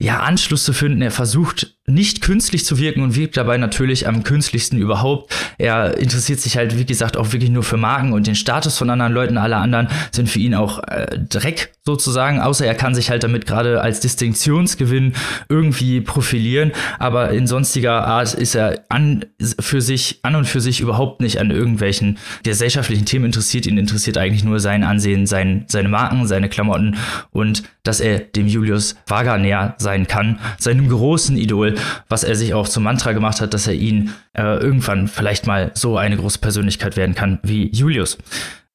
ja, 0.00 0.20
Anschluss 0.20 0.64
zu 0.64 0.72
finden. 0.72 1.02
Er 1.02 1.10
versucht 1.10 1.74
nicht 1.86 2.22
künstlich 2.22 2.64
zu 2.64 2.78
wirken 2.78 3.02
und 3.02 3.14
wirkt 3.14 3.36
dabei 3.36 3.58
natürlich 3.58 4.08
am 4.08 4.24
künstlichsten 4.24 4.78
überhaupt. 4.78 5.34
Er 5.58 5.98
interessiert 5.98 6.40
sich 6.40 6.56
halt, 6.56 6.78
wie 6.78 6.86
gesagt, 6.86 7.16
auch 7.16 7.32
wirklich 7.32 7.50
nur 7.50 7.62
für 7.62 7.76
Marken 7.76 8.14
und 8.14 8.26
den 8.26 8.34
Status 8.34 8.78
von 8.78 8.88
anderen 8.88 9.12
Leuten. 9.12 9.36
Alle 9.36 9.56
anderen 9.56 9.88
sind 10.10 10.30
für 10.30 10.38
ihn 10.38 10.54
auch 10.54 10.82
äh, 10.84 11.18
Dreck 11.18 11.74
sozusagen, 11.84 12.40
außer 12.40 12.64
er 12.64 12.74
kann 12.74 12.94
sich 12.94 13.10
halt 13.10 13.22
damit 13.22 13.46
gerade 13.46 13.82
als 13.82 14.00
Distinktionsgewinn 14.00 15.12
irgendwie 15.50 16.00
profilieren. 16.00 16.72
Aber 16.98 17.30
in 17.30 17.46
sonstiger 17.46 18.06
Art 18.06 18.32
ist 18.32 18.54
er 18.54 18.84
an 18.88 19.26
für 19.60 19.82
sich, 19.82 20.20
an 20.22 20.36
und 20.36 20.46
für 20.46 20.62
sich 20.62 20.80
überhaupt 20.80 21.20
nicht 21.20 21.38
an 21.38 21.50
irgendwelchen 21.50 22.16
gesellschaftlichen 22.42 23.04
Themen 23.04 23.26
interessiert. 23.26 23.66
Ihn 23.66 23.76
interessiert 23.76 24.16
eigentlich 24.16 24.44
nur 24.44 24.58
sein 24.58 24.84
Ansehen, 24.84 25.26
sein, 25.26 25.66
seine 25.68 25.90
Marken, 25.90 26.26
seine 26.26 26.48
Klamotten 26.48 26.96
und 27.30 27.62
dass 27.82 28.00
er 28.00 28.20
dem 28.20 28.46
Julius 28.46 28.96
Vaga 29.06 29.36
näher 29.36 29.74
sein 29.84 30.08
kann, 30.08 30.40
seinem 30.58 30.88
großen 30.88 31.36
Idol, 31.36 31.76
was 32.08 32.24
er 32.24 32.34
sich 32.34 32.54
auch 32.54 32.68
zum 32.68 32.82
Mantra 32.82 33.12
gemacht 33.12 33.40
hat, 33.40 33.54
dass 33.54 33.68
er 33.68 33.74
ihn 33.74 34.12
äh, 34.32 34.42
irgendwann 34.42 35.06
vielleicht 35.06 35.46
mal 35.46 35.70
so 35.74 35.96
eine 35.96 36.16
große 36.16 36.40
Persönlichkeit 36.40 36.96
werden 36.96 37.14
kann 37.14 37.38
wie 37.44 37.70
Julius. 37.70 38.18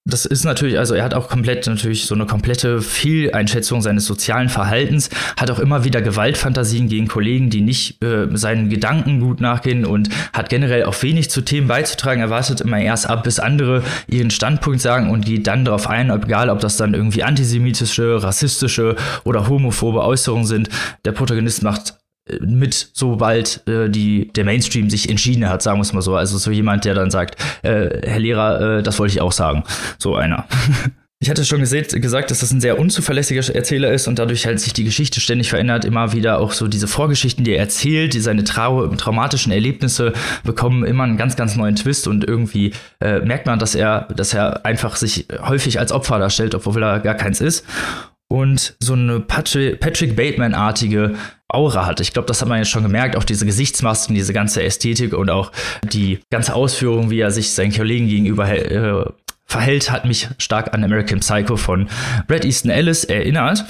Das 0.09 0.25
ist 0.25 0.43
natürlich, 0.43 0.77
also 0.79 0.95
er 0.95 1.03
hat 1.03 1.13
auch 1.13 1.29
komplett 1.29 1.67
natürlich 1.67 2.05
so 2.05 2.15
eine 2.15 2.25
komplette 2.25 2.81
Fehleinschätzung 2.81 3.81
seines 3.81 4.05
sozialen 4.05 4.49
Verhaltens, 4.49 5.09
hat 5.37 5.51
auch 5.51 5.59
immer 5.59 5.83
wieder 5.83 6.01
Gewaltfantasien 6.01 6.89
gegen 6.89 7.07
Kollegen, 7.07 7.49
die 7.49 7.61
nicht 7.61 8.03
äh, 8.03 8.27
seinen 8.33 8.69
Gedanken 8.69 9.19
gut 9.19 9.39
nachgehen 9.41 9.85
und 9.85 10.09
hat 10.33 10.49
generell 10.49 10.85
auch 10.85 11.01
wenig 11.03 11.29
zu 11.29 11.41
Themen 11.41 11.67
beizutragen. 11.67 12.21
Er 12.21 12.29
wartet 12.29 12.61
immer 12.61 12.79
erst 12.79 13.09
ab, 13.09 13.23
bis 13.23 13.39
andere 13.39 13.83
ihren 14.07 14.31
Standpunkt 14.31 14.81
sagen 14.81 15.11
und 15.11 15.25
geht 15.25 15.47
dann 15.47 15.65
darauf 15.65 15.87
ein, 15.87 16.09
egal 16.09 16.49
ob 16.49 16.59
das 16.59 16.77
dann 16.77 16.93
irgendwie 16.93 17.23
antisemitische, 17.23 18.23
rassistische 18.23 18.95
oder 19.23 19.47
homophobe 19.47 20.03
Äußerungen 20.03 20.47
sind. 20.47 20.69
Der 21.05 21.11
Protagonist 21.11 21.61
macht 21.61 21.98
mit, 22.41 22.89
sobald 22.93 23.67
äh, 23.67 23.89
die, 23.89 24.31
der 24.33 24.45
Mainstream 24.45 24.89
sich 24.89 25.09
entschieden 25.09 25.49
hat, 25.49 25.61
sagen 25.61 25.79
wir 25.79 25.83
es 25.83 25.93
mal 25.93 26.01
so. 26.01 26.15
Also 26.15 26.37
so 26.37 26.51
jemand, 26.51 26.85
der 26.85 26.93
dann 26.93 27.11
sagt, 27.11 27.41
äh, 27.63 28.07
Herr 28.07 28.19
Lehrer, 28.19 28.77
äh, 28.79 28.83
das 28.83 28.99
wollte 28.99 29.13
ich 29.13 29.21
auch 29.21 29.31
sagen. 29.31 29.63
So 29.97 30.15
einer. 30.15 30.45
Ich 31.21 31.29
hatte 31.29 31.43
schon 31.43 31.59
gesehen, 31.59 31.85
gesagt, 32.01 32.31
dass 32.31 32.39
das 32.39 32.51
ein 32.51 32.61
sehr 32.61 32.79
unzuverlässiger 32.79 33.53
Erzähler 33.53 33.91
ist 33.91 34.07
und 34.07 34.19
dadurch 34.19 34.45
halt 34.45 34.61
sich 34.61 34.71
die 34.71 34.85
Geschichte 34.85 35.19
ständig 35.19 35.49
verändert. 35.49 35.83
Immer 35.83 36.13
wieder 36.13 36.39
auch 36.39 36.53
so 36.53 36.69
diese 36.69 36.87
Vorgeschichten, 36.87 37.43
die 37.43 37.51
er 37.51 37.59
erzählt, 37.59 38.13
die 38.13 38.21
seine 38.21 38.45
trau 38.45 38.87
traumatischen 38.87 39.51
Erlebnisse 39.51 40.13
bekommen 40.45 40.85
immer 40.85 41.03
einen 41.03 41.17
ganz, 41.17 41.35
ganz 41.35 41.57
neuen 41.57 41.75
Twist 41.75 42.07
und 42.07 42.23
irgendwie 42.23 42.71
äh, 43.01 43.19
merkt 43.19 43.47
man, 43.47 43.59
dass 43.59 43.75
er, 43.75 44.07
dass 44.15 44.33
er 44.33 44.65
einfach 44.65 44.95
sich 44.95 45.27
häufig 45.41 45.77
als 45.77 45.91
Opfer 45.91 46.19
darstellt, 46.19 46.55
obwohl 46.55 46.81
er 46.81 47.01
gar 47.01 47.15
keins 47.15 47.41
ist. 47.41 47.65
Und 48.29 48.75
so 48.79 48.93
eine 48.93 49.19
Patrick 49.19 50.15
Bateman-artige 50.15 51.15
Aura 51.49 51.85
hat. 51.85 51.99
Ich 51.99 52.13
glaube, 52.13 52.27
das 52.27 52.41
hat 52.41 52.47
man 52.47 52.59
jetzt 52.59 52.69
schon 52.69 52.83
gemerkt, 52.83 53.15
auch 53.15 53.23
diese 53.23 53.45
Gesichtsmasken, 53.45 54.15
diese 54.15 54.33
ganze 54.33 54.63
Ästhetik 54.63 55.13
und 55.13 55.29
auch 55.29 55.51
die 55.83 56.19
ganze 56.29 56.53
Ausführung, 56.53 57.09
wie 57.09 57.19
er 57.19 57.31
sich 57.31 57.51
seinen 57.51 57.73
Kollegen 57.73 58.07
gegenüber 58.07 58.47
äh, 58.49 59.05
verhält, 59.45 59.91
hat 59.91 60.05
mich 60.05 60.29
stark 60.37 60.73
an 60.73 60.83
American 60.83 61.19
Psycho 61.19 61.57
von 61.57 61.89
Brad 62.27 62.45
Easton 62.45 62.71
Ellis 62.71 63.03
erinnert 63.03 63.65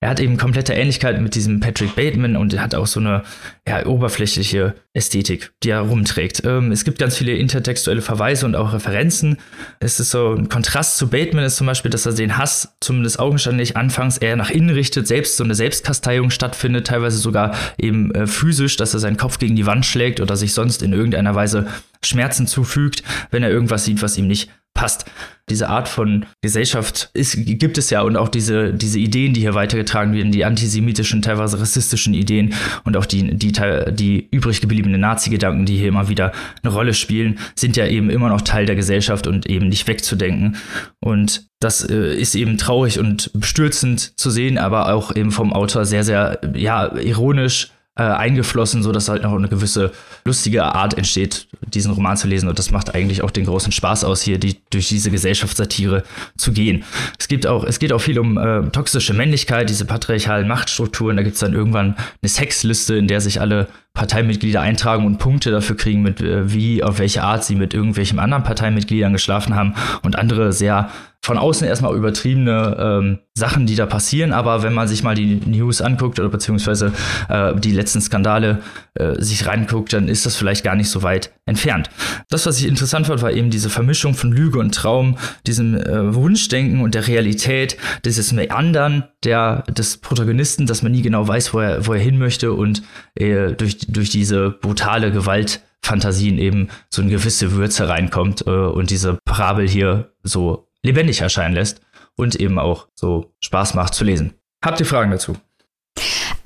er 0.00 0.10
hat 0.10 0.20
eben 0.20 0.36
komplette 0.36 0.74
Ähnlichkeit 0.74 1.20
mit 1.20 1.34
diesem 1.34 1.58
Patrick 1.58 1.96
Bateman 1.96 2.36
und 2.36 2.58
hat 2.60 2.74
auch 2.76 2.86
so 2.86 3.00
eine 3.00 3.24
ja, 3.66 3.84
oberflächliche 3.84 4.74
Ästhetik, 4.94 5.50
die 5.64 5.70
er 5.70 5.80
rumträgt. 5.80 6.42
Ähm, 6.44 6.70
es 6.70 6.84
gibt 6.84 7.00
ganz 7.00 7.16
viele 7.16 7.32
intertextuelle 7.32 8.00
Verweise 8.00 8.46
und 8.46 8.54
auch 8.54 8.72
Referenzen. 8.72 9.38
Es 9.80 9.98
ist 9.98 10.12
so 10.12 10.34
ein 10.34 10.48
Kontrast 10.48 10.98
zu 10.98 11.08
Bateman 11.08 11.44
ist 11.44 11.56
zum 11.56 11.66
Beispiel, 11.66 11.90
dass 11.90 12.06
er 12.06 12.12
den 12.12 12.38
Hass 12.38 12.76
zumindest 12.80 13.18
augenscheinlich 13.18 13.76
anfangs 13.76 14.18
eher 14.18 14.36
nach 14.36 14.50
innen 14.50 14.70
richtet, 14.70 15.08
selbst 15.08 15.36
so 15.36 15.42
eine 15.42 15.56
Selbstkasteiung 15.56 16.30
stattfindet, 16.30 16.86
teilweise 16.86 17.18
sogar 17.18 17.56
eben 17.76 18.14
äh, 18.14 18.28
physisch, 18.28 18.76
dass 18.76 18.94
er 18.94 19.00
seinen 19.00 19.16
Kopf 19.16 19.38
gegen 19.38 19.56
die 19.56 19.66
Wand 19.66 19.84
schlägt 19.84 20.20
oder 20.20 20.36
sich 20.36 20.54
sonst 20.54 20.82
in 20.82 20.92
irgendeiner 20.92 21.34
Weise 21.34 21.66
Schmerzen 22.04 22.46
zufügt, 22.46 23.02
wenn 23.32 23.42
er 23.42 23.50
irgendwas 23.50 23.84
sieht, 23.84 24.00
was 24.00 24.16
ihm 24.16 24.28
nicht 24.28 24.48
passt. 24.78 25.06
Diese 25.50 25.68
Art 25.68 25.88
von 25.88 26.26
Gesellschaft 26.40 27.10
ist, 27.12 27.36
gibt 27.36 27.78
es 27.78 27.90
ja 27.90 28.02
und 28.02 28.16
auch 28.16 28.28
diese, 28.28 28.72
diese 28.72 29.00
Ideen, 29.00 29.32
die 29.32 29.40
hier 29.40 29.54
weitergetragen 29.54 30.14
werden, 30.14 30.30
die 30.30 30.44
antisemitischen, 30.44 31.20
teilweise 31.20 31.58
rassistischen 31.58 32.14
Ideen 32.14 32.54
und 32.84 32.96
auch 32.96 33.06
die, 33.06 33.34
die, 33.36 33.52
die 33.90 34.28
übrig 34.30 34.60
gebliebenen 34.60 35.00
Nazi-Gedanken, 35.00 35.66
die 35.66 35.78
hier 35.78 35.88
immer 35.88 36.08
wieder 36.08 36.32
eine 36.62 36.72
Rolle 36.72 36.94
spielen, 36.94 37.40
sind 37.56 37.76
ja 37.76 37.86
eben 37.86 38.08
immer 38.08 38.28
noch 38.28 38.42
Teil 38.42 38.66
der 38.66 38.76
Gesellschaft 38.76 39.26
und 39.26 39.46
eben 39.46 39.68
nicht 39.68 39.88
wegzudenken. 39.88 40.56
Und 41.00 41.48
das 41.58 41.88
äh, 41.88 42.14
ist 42.14 42.36
eben 42.36 42.56
traurig 42.56 43.00
und 43.00 43.32
bestürzend 43.34 44.18
zu 44.18 44.30
sehen, 44.30 44.58
aber 44.58 44.94
auch 44.94 45.16
eben 45.16 45.32
vom 45.32 45.52
Autor 45.52 45.86
sehr, 45.86 46.04
sehr, 46.04 46.38
ja, 46.54 46.94
ironisch 46.98 47.72
äh, 47.98 48.02
eingeflossen, 48.02 48.82
so 48.82 48.92
dass 48.92 49.08
halt 49.08 49.24
noch 49.24 49.32
eine 49.32 49.48
gewisse 49.48 49.92
lustige 50.24 50.64
Art 50.64 50.94
entsteht, 50.94 51.48
diesen 51.66 51.92
Roman 51.92 52.16
zu 52.16 52.28
lesen. 52.28 52.48
Und 52.48 52.58
das 52.58 52.70
macht 52.70 52.94
eigentlich 52.94 53.22
auch 53.22 53.30
den 53.30 53.44
großen 53.44 53.72
Spaß 53.72 54.04
aus, 54.04 54.22
hier 54.22 54.38
die, 54.38 54.56
durch 54.70 54.88
diese 54.88 55.10
Gesellschaftssatire 55.10 56.04
zu 56.36 56.52
gehen. 56.52 56.84
Es 57.18 57.28
gibt 57.28 57.46
auch, 57.46 57.64
es 57.64 57.78
geht 57.78 57.92
auch 57.92 58.00
viel 58.00 58.18
um 58.18 58.38
äh, 58.38 58.70
toxische 58.70 59.14
Männlichkeit, 59.14 59.68
diese 59.68 59.84
patriarchalen 59.84 60.46
Machtstrukturen. 60.46 61.16
Da 61.16 61.22
gibt 61.22 61.34
es 61.34 61.40
dann 61.40 61.54
irgendwann 61.54 61.96
eine 62.22 62.28
Sexliste, 62.28 62.94
in 62.94 63.08
der 63.08 63.20
sich 63.20 63.40
alle 63.40 63.66
Parteimitglieder 63.94 64.60
eintragen 64.60 65.04
und 65.04 65.18
Punkte 65.18 65.50
dafür 65.50 65.76
kriegen, 65.76 66.02
mit 66.02 66.20
äh, 66.20 66.52
wie, 66.52 66.84
auf 66.84 67.00
welche 67.00 67.24
Art 67.24 67.42
sie 67.42 67.56
mit 67.56 67.74
irgendwelchen 67.74 68.20
anderen 68.20 68.44
Parteimitgliedern 68.44 69.12
geschlafen 69.12 69.56
haben 69.56 69.74
und 70.02 70.16
andere 70.16 70.52
sehr 70.52 70.90
von 71.28 71.36
außen 71.36 71.68
erstmal 71.68 71.94
übertriebene 71.94 72.76
ähm, 72.80 73.18
Sachen, 73.34 73.66
die 73.66 73.74
da 73.74 73.84
passieren, 73.84 74.32
aber 74.32 74.62
wenn 74.62 74.72
man 74.72 74.88
sich 74.88 75.02
mal 75.02 75.14
die 75.14 75.36
News 75.44 75.82
anguckt 75.82 76.18
oder 76.18 76.30
beziehungsweise 76.30 76.94
äh, 77.28 77.54
die 77.54 77.72
letzten 77.72 78.00
Skandale 78.00 78.62
äh, 78.94 79.20
sich 79.20 79.46
reinguckt, 79.46 79.92
dann 79.92 80.08
ist 80.08 80.24
das 80.24 80.36
vielleicht 80.36 80.64
gar 80.64 80.74
nicht 80.74 80.88
so 80.88 81.02
weit 81.02 81.30
entfernt. 81.44 81.90
Das, 82.30 82.46
was 82.46 82.58
ich 82.58 82.66
interessant 82.66 83.08
fand, 83.08 83.20
war 83.20 83.30
eben 83.30 83.50
diese 83.50 83.68
Vermischung 83.68 84.14
von 84.14 84.32
Lüge 84.32 84.58
und 84.58 84.74
Traum, 84.74 85.18
diesem 85.46 85.74
äh, 85.74 86.14
Wunschdenken 86.14 86.80
und 86.80 86.94
der 86.94 87.06
Realität, 87.06 87.76
dieses 88.06 88.32
Meandern 88.32 89.04
der, 89.22 89.64
des 89.64 89.98
Protagonisten, 89.98 90.64
dass 90.64 90.82
man 90.82 90.92
nie 90.92 91.02
genau 91.02 91.28
weiß, 91.28 91.52
wo 91.52 91.60
er, 91.60 91.86
wo 91.86 91.92
er 91.92 92.00
hin 92.00 92.16
möchte 92.16 92.54
und 92.54 92.82
äh, 93.16 93.52
durch, 93.52 93.80
durch 93.80 94.08
diese 94.08 94.48
brutale 94.48 95.12
Gewaltfantasien 95.12 96.38
eben 96.38 96.68
so 96.88 97.02
eine 97.02 97.10
gewisse 97.10 97.52
Würze 97.52 97.86
reinkommt 97.86 98.46
äh, 98.46 98.50
und 98.50 98.88
diese 98.88 99.18
Parabel 99.26 99.68
hier 99.68 100.14
so 100.22 100.67
lebendig 100.82 101.20
erscheinen 101.20 101.54
lässt 101.54 101.80
und 102.16 102.36
eben 102.36 102.58
auch 102.58 102.88
so 102.94 103.32
Spaß 103.40 103.74
macht 103.74 103.94
zu 103.94 104.04
lesen. 104.04 104.34
Habt 104.64 104.80
ihr 104.80 104.86
Fragen 104.86 105.10
dazu? 105.10 105.36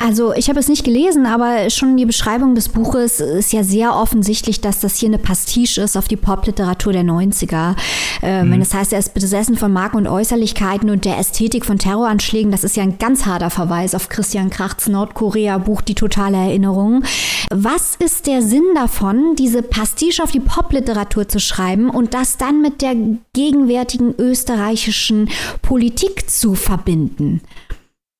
Also 0.04 0.34
ich 0.34 0.48
habe 0.48 0.58
es 0.58 0.68
nicht 0.68 0.82
gelesen, 0.82 1.26
aber 1.26 1.70
schon 1.70 1.96
die 1.96 2.06
Beschreibung 2.06 2.56
des 2.56 2.68
Buches 2.68 3.20
ist 3.20 3.52
ja 3.52 3.62
sehr 3.62 3.94
offensichtlich, 3.94 4.60
dass 4.60 4.80
das 4.80 4.96
hier 4.96 5.08
eine 5.08 5.18
Pastiche 5.18 5.80
ist 5.80 5.96
auf 5.96 6.08
die 6.08 6.16
Popliteratur 6.16 6.92
der 6.92 7.04
90er. 7.04 7.76
Ähm, 8.20 8.48
mhm. 8.48 8.52
Wenn 8.52 8.60
das 8.60 8.74
heißt, 8.74 8.92
er 8.92 8.98
ist 8.98 9.14
besessen 9.14 9.56
von 9.56 9.72
Marken 9.72 9.98
und 9.98 10.08
Äußerlichkeiten 10.08 10.90
und 10.90 11.04
der 11.04 11.18
Ästhetik 11.18 11.64
von 11.64 11.78
Terroranschlägen, 11.78 12.50
das 12.50 12.64
ist 12.64 12.76
ja 12.76 12.82
ein 12.82 12.98
ganz 12.98 13.26
harter 13.26 13.50
Verweis 13.50 13.94
auf 13.94 14.08
Christian 14.08 14.50
Krachts 14.50 14.88
Nordkorea-Buch 14.88 15.82
Die 15.82 15.94
totale 15.94 16.36
Erinnerung. 16.36 17.04
Was 17.50 17.94
ist 17.94 18.26
der 18.26 18.42
Sinn 18.42 18.64
davon, 18.74 19.36
diese 19.38 19.62
Pastiche 19.62 20.24
auf 20.24 20.32
die 20.32 20.40
Popliteratur 20.40 21.28
zu 21.28 21.38
schreiben 21.38 21.88
und 21.90 22.12
das 22.12 22.38
dann 22.38 22.60
mit 22.60 22.82
der 22.82 22.96
gegenwärtigen 23.34 24.14
österreichischen 24.18 25.28
Politik 25.62 26.28
zu 26.28 26.56
verbinden? 26.56 27.40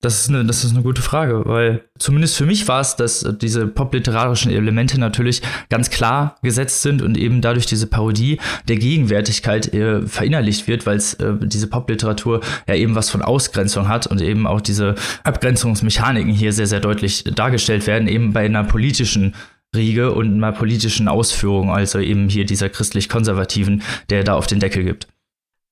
Das 0.05 0.21
ist, 0.21 0.31
eine, 0.31 0.45
das 0.45 0.65
ist 0.65 0.73
eine 0.73 0.83
gute 0.83 1.01
Frage, 1.01 1.43
weil 1.45 1.85
zumindest 1.97 2.37
für 2.37 2.45
mich 2.45 2.67
war 2.67 2.81
es, 2.81 2.97
dass 2.97 3.25
diese 3.41 3.69
popliterarischen 3.69 4.51
Elemente 4.51 4.99
natürlich 4.99 5.43
ganz 5.71 5.91
klar 5.91 6.35
gesetzt 6.43 6.83
sind 6.83 7.03
und 7.03 7.17
eben 7.17 7.41
dadurch 7.41 7.67
diese 7.67 7.87
Parodie 7.87 8.41
der 8.67 8.79
Gegenwärtigkeit 8.79 9.73
äh, 9.73 10.03
verinnerlicht 10.03 10.67
wird, 10.67 10.87
weil 10.87 10.97
äh, 10.97 11.47
diese 11.47 11.69
Popliteratur 11.69 12.41
ja 12.67 12.75
eben 12.75 12.97
was 12.97 13.11
von 13.11 13.23
Ausgrenzung 13.23 13.87
hat 13.87 14.09
und 14.09 14.21
eben 14.21 14.49
auch 14.49 14.61
diese 14.61 14.97
Abgrenzungsmechaniken 15.23 16.33
hier 16.33 16.53
sehr, 16.53 16.67
sehr 16.67 16.81
deutlich 16.81 17.23
dargestellt 17.23 17.87
werden, 17.87 18.09
eben 18.09 18.33
bei 18.33 18.45
einer 18.45 18.65
politischen 18.65 19.37
Riege 19.73 20.11
und 20.11 20.35
einer 20.35 20.51
politischen 20.51 21.07
Ausführung, 21.07 21.71
also 21.71 22.01
eben 22.01 22.29
hier 22.29 22.45
dieser 22.45 22.69
christlich-konservativen, 22.69 23.83
der 24.11 24.25
da 24.25 24.35
auf 24.35 24.49
den 24.49 24.59
Deckel 24.59 24.83
gibt. 24.83 25.07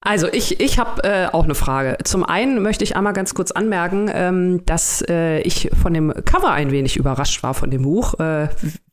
Also 0.03 0.29
ich, 0.33 0.61
ich 0.61 0.79
habe 0.79 1.05
äh, 1.05 1.27
auch 1.27 1.45
eine 1.45 1.55
Frage. 1.55 1.99
Zum 2.05 2.25
einen 2.25 2.63
möchte 2.63 2.85
ich 2.85 2.97
einmal 2.97 3.13
ganz 3.13 3.35
kurz 3.35 3.51
anmerken, 3.51 4.11
ähm, 4.13 4.65
dass 4.65 5.05
äh, 5.07 5.41
ich 5.41 5.71
von 5.81 5.93
dem 5.93 6.13
Cover 6.25 6.53
ein 6.53 6.71
wenig 6.71 6.97
überrascht 6.97 7.43
war 7.43 7.53
von 7.53 7.71
dem 7.71 7.83
Buch. 7.83 8.19
Äh, 8.19 8.49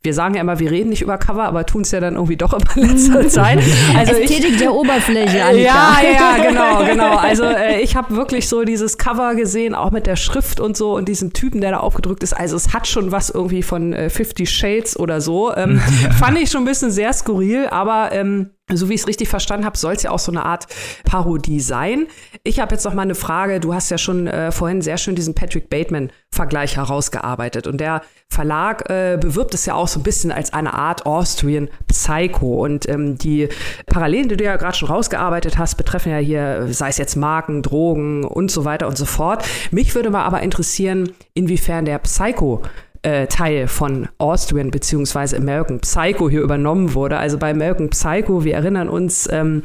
wir 0.08 0.14
sagen 0.14 0.36
ja 0.36 0.41
immer, 0.41 0.58
wir 0.58 0.72
reden 0.72 0.89
nicht 0.89 1.01
über 1.01 1.18
Cover, 1.18 1.43
aber 1.43 1.66
tun 1.66 1.82
es 1.82 1.91
ja 1.91 1.99
dann 1.99 2.14
irgendwie 2.14 2.38
doch 2.38 2.53
in 2.53 2.82
letzter 2.82 3.28
Zeit. 3.28 3.60
Also 3.93 4.14
Ästhetik 4.14 4.51
ich, 4.51 4.58
der 4.58 4.74
Oberfläche, 4.74 5.43
Annika. 5.43 5.62
Ja, 5.62 5.97
ja, 6.01 6.49
genau, 6.49 6.86
genau. 6.86 7.18
Also 7.18 7.43
äh, 7.43 7.82
ich 7.82 7.97
habe 7.97 8.16
wirklich 8.16 8.47
so 8.47 8.64
dieses 8.64 8.97
Cover 8.97 9.36
gesehen, 9.36 9.76
auch 9.76 9.91
mit 9.91 10.08
der 10.08 10.16
Schrift 10.16 10.62
und 10.62 10.78
so 10.78 10.95
und 10.95 11.10
diesem 11.10 11.34
Typen, 11.34 11.60
der 11.60 11.72
da 11.72 11.80
aufgedrückt 11.80 12.24
ist. 12.24 12.32
Also 12.32 12.55
es 12.55 12.72
hat 12.74 12.88
schon 12.88 13.12
was 13.12 13.30
irgendwie 13.30 13.64
von 13.64 13.91
äh, 13.91 14.10
Fifty 14.10 14.45
Shades 14.45 14.97
oder 14.97 15.20
so. 15.20 15.53
Ähm, 15.53 15.82
fand 16.18 16.39
ich 16.39 16.51
schon 16.51 16.62
ein 16.62 16.66
bisschen 16.66 16.89
sehr 16.89 17.12
skurril, 17.12 17.68
aber 17.68 18.14
ähm, 18.14 18.51
so 18.74 18.89
wie 18.89 18.95
ich 18.95 19.01
es 19.01 19.08
richtig 19.08 19.30
verstanden 19.30 19.66
habe, 19.66 19.78
soll 19.78 19.93
es 19.93 20.03
ja 20.03 20.12
auch 20.12 20.20
so 20.20 20.32
eine 20.32 20.45
Art 20.45 20.68
Parodie 21.05 21.62
sein. 21.62 22.08
Ich 22.43 22.60
habe 22.60 22.76
jetzt 22.76 22.84
noch 22.84 22.93
mal 22.93 23.03
eine 23.03 23.16
Frage. 23.16 23.62
Du 23.62 23.74
hast 23.74 23.89
ja 23.89 23.97
schon 23.97 24.28
äh, 24.28 24.51
vorhin 24.51 24.82
sehr 24.82 24.97
schön 24.97 25.16
diesen 25.16 25.34
Patrick 25.34 25.70
Bateman-Vergleich 25.70 26.76
herausgearbeitet. 26.76 27.66
Und 27.66 27.80
der 27.80 28.01
Verlag 28.30 28.89
äh, 28.89 29.18
bewirbt 29.20 29.53
es 29.53 29.66
ja 29.66 29.74
auch 29.74 29.88
so 29.88 29.96
ein 29.97 30.03
bisschen 30.03 30.31
als 30.31 30.53
eine 30.53 30.73
Art 30.73 31.05
Austrian 31.05 31.69
Psycho. 31.87 32.63
Und 32.63 32.87
ähm, 32.89 33.17
die 33.17 33.49
Parallelen, 33.87 34.29
die 34.29 34.37
du 34.37 34.43
ja 34.43 34.55
gerade 34.57 34.77
schon 34.77 34.89
rausgearbeitet 34.89 35.57
hast, 35.57 35.75
betreffen 35.75 36.11
ja 36.11 36.17
hier, 36.17 36.67
sei 36.71 36.89
es 36.89 36.97
jetzt 36.97 37.15
Marken, 37.15 37.61
Drogen 37.61 38.23
und 38.23 38.51
so 38.51 38.65
weiter 38.65 38.87
und 38.87 38.97
so 38.97 39.05
fort. 39.05 39.45
Mich 39.71 39.95
würde 39.95 40.09
mal 40.09 40.23
aber 40.23 40.41
interessieren, 40.41 41.11
inwiefern 41.33 41.85
der 41.85 41.99
Psycho 41.99 42.61
äh, 43.01 43.27
Teil 43.27 43.67
von 43.67 44.07
Austrian 44.17 44.71
bzw. 44.71 45.37
American 45.37 45.79
Psycho 45.79 46.29
hier 46.29 46.41
übernommen 46.41 46.93
wurde. 46.93 47.17
Also 47.17 47.37
bei 47.37 47.51
American 47.51 47.89
Psycho, 47.89 48.43
wir 48.43 48.55
erinnern 48.55 48.89
uns, 48.89 49.27
ähm, 49.31 49.63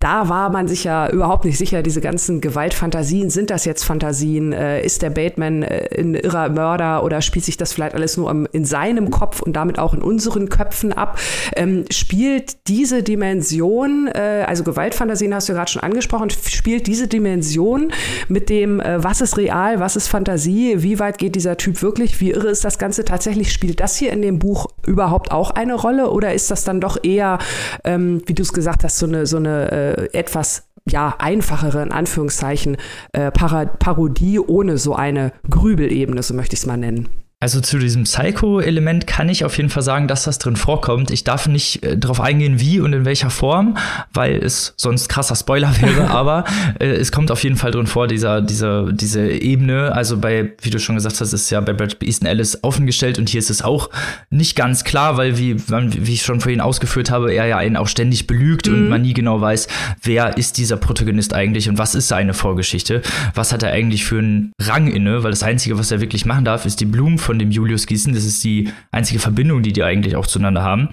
da 0.00 0.28
war 0.28 0.50
man 0.50 0.68
sich 0.68 0.84
ja 0.84 1.08
überhaupt 1.10 1.44
nicht 1.44 1.58
sicher, 1.58 1.82
diese 1.82 2.00
ganzen 2.00 2.40
Gewaltfantasien, 2.40 3.30
sind 3.30 3.50
das 3.50 3.64
jetzt 3.64 3.84
Fantasien? 3.84 4.52
Äh, 4.52 4.82
ist 4.84 5.02
der 5.02 5.10
Bateman 5.10 5.62
äh, 5.62 5.88
ein 5.98 6.14
irrer 6.14 6.48
Mörder 6.48 7.04
oder 7.04 7.22
spielt 7.22 7.44
sich 7.44 7.56
das 7.56 7.72
vielleicht 7.72 7.94
alles 7.94 8.16
nur 8.16 8.30
im, 8.30 8.46
in 8.52 8.64
seinem 8.64 9.10
Kopf 9.10 9.42
und 9.42 9.54
damit 9.54 9.78
auch 9.78 9.94
in 9.94 10.02
unseren 10.02 10.48
Köpfen 10.48 10.92
ab? 10.92 11.18
Ähm, 11.56 11.84
spielt 11.90 12.68
diese 12.68 13.02
Dimension, 13.02 14.08
äh, 14.08 14.44
also 14.46 14.64
Gewaltfantasien 14.64 15.34
hast 15.34 15.48
du 15.48 15.52
gerade 15.52 15.70
schon 15.70 15.82
angesprochen, 15.82 16.30
spielt 16.30 16.86
diese 16.86 17.08
Dimension 17.08 17.92
mit 18.28 18.48
dem, 18.48 18.80
äh, 18.80 19.02
was 19.02 19.20
ist 19.20 19.36
real, 19.36 19.80
was 19.80 19.96
ist 19.96 20.08
Fantasie, 20.08 20.82
wie 20.82 20.98
weit 20.98 21.18
geht 21.18 21.34
dieser 21.34 21.56
Typ 21.56 21.82
wirklich, 21.82 22.20
wie 22.20 22.30
irre 22.30 22.48
ist 22.48 22.64
das 22.64 22.73
Ganze 22.78 23.04
tatsächlich, 23.04 23.52
spielt 23.52 23.80
das 23.80 23.96
hier 23.96 24.12
in 24.12 24.22
dem 24.22 24.38
Buch 24.38 24.66
überhaupt 24.86 25.32
auch 25.32 25.50
eine 25.50 25.74
Rolle 25.74 26.10
oder 26.10 26.34
ist 26.34 26.50
das 26.50 26.64
dann 26.64 26.80
doch 26.80 26.98
eher, 27.02 27.38
ähm, 27.84 28.22
wie 28.26 28.34
du 28.34 28.42
es 28.42 28.52
gesagt 28.52 28.84
hast, 28.84 28.98
so 28.98 29.06
eine, 29.06 29.26
so 29.26 29.36
eine 29.36 29.72
äh, 29.72 30.18
etwas 30.18 30.68
ja, 30.86 31.14
einfachere, 31.18 31.82
in 31.82 31.92
Anführungszeichen, 31.92 32.76
äh, 33.12 33.30
Parodie 33.30 34.38
ohne 34.38 34.76
so 34.78 34.94
eine 34.94 35.32
Grübelebene, 35.48 36.22
so 36.22 36.34
möchte 36.34 36.54
ich 36.54 36.60
es 36.60 36.66
mal 36.66 36.76
nennen? 36.76 37.08
Also 37.40 37.60
zu 37.60 37.78
diesem 37.78 38.04
Psycho-Element 38.04 39.06
kann 39.06 39.28
ich 39.28 39.44
auf 39.44 39.56
jeden 39.58 39.68
Fall 39.68 39.82
sagen, 39.82 40.08
dass 40.08 40.24
das 40.24 40.38
drin 40.38 40.56
vorkommt. 40.56 41.10
Ich 41.10 41.24
darf 41.24 41.46
nicht 41.46 41.84
äh, 41.84 41.98
darauf 41.98 42.20
eingehen, 42.20 42.58
wie 42.58 42.80
und 42.80 42.92
in 42.94 43.04
welcher 43.04 43.28
Form, 43.28 43.76
weil 44.14 44.36
es 44.36 44.72
sonst 44.78 45.08
krasser 45.08 45.36
Spoiler 45.36 45.74
wäre, 45.80 46.08
aber 46.10 46.44
äh, 46.80 46.86
es 46.86 47.12
kommt 47.12 47.30
auf 47.30 47.42
jeden 47.42 47.56
Fall 47.56 47.70
drin 47.70 47.86
vor, 47.86 48.06
dieser, 48.06 48.40
dieser, 48.40 48.92
diese 48.92 49.28
Ebene. 49.28 49.92
Also 49.92 50.16
bei, 50.16 50.52
wie 50.62 50.70
du 50.70 50.78
schon 50.78 50.94
gesagt 50.94 51.20
hast, 51.20 51.32
ist 51.32 51.50
ja 51.50 51.60
bei 51.60 51.74
Brad 51.74 52.02
Easton 52.02 52.26
Ellis 52.26 52.60
offengestellt 52.62 53.18
und 53.18 53.28
hier 53.28 53.40
ist 53.40 53.50
es 53.50 53.60
auch 53.62 53.90
nicht 54.30 54.56
ganz 54.56 54.84
klar, 54.84 55.16
weil 55.16 55.36
wie, 55.36 55.56
wie 55.68 56.14
ich 56.14 56.22
schon 56.22 56.40
vorhin 56.40 56.60
ausgeführt 56.62 57.10
habe, 57.10 57.32
er 57.32 57.46
ja 57.46 57.58
einen 57.58 57.76
auch 57.76 57.88
ständig 57.88 58.26
belügt 58.26 58.68
mhm. 58.68 58.74
und 58.74 58.88
man 58.88 59.02
nie 59.02 59.12
genau 59.12 59.40
weiß, 59.40 59.68
wer 60.02 60.38
ist 60.38 60.56
dieser 60.56 60.76
Protagonist 60.76 61.34
eigentlich 61.34 61.68
und 61.68 61.78
was 61.78 61.94
ist 61.94 62.08
seine 62.08 62.32
Vorgeschichte, 62.32 63.02
was 63.34 63.52
hat 63.52 63.62
er 63.62 63.72
eigentlich 63.72 64.04
für 64.04 64.18
einen 64.18 64.52
Rang 64.60 64.86
inne, 64.86 65.22
weil 65.22 65.30
das 65.30 65.42
Einzige, 65.42 65.78
was 65.78 65.90
er 65.90 66.00
wirklich 66.00 66.24
machen 66.24 66.44
darf, 66.44 66.64
ist 66.64 66.80
die 66.80 66.86
Blumen 66.86 67.18
von 67.18 67.33
dem 67.38 67.50
Julius 67.50 67.86
Gießen. 67.86 68.14
Das 68.14 68.24
ist 68.24 68.42
die 68.44 68.72
einzige 68.90 69.18
Verbindung, 69.18 69.62
die 69.62 69.72
die 69.72 69.82
eigentlich 69.82 70.16
auch 70.16 70.26
zueinander 70.26 70.62
haben. 70.62 70.90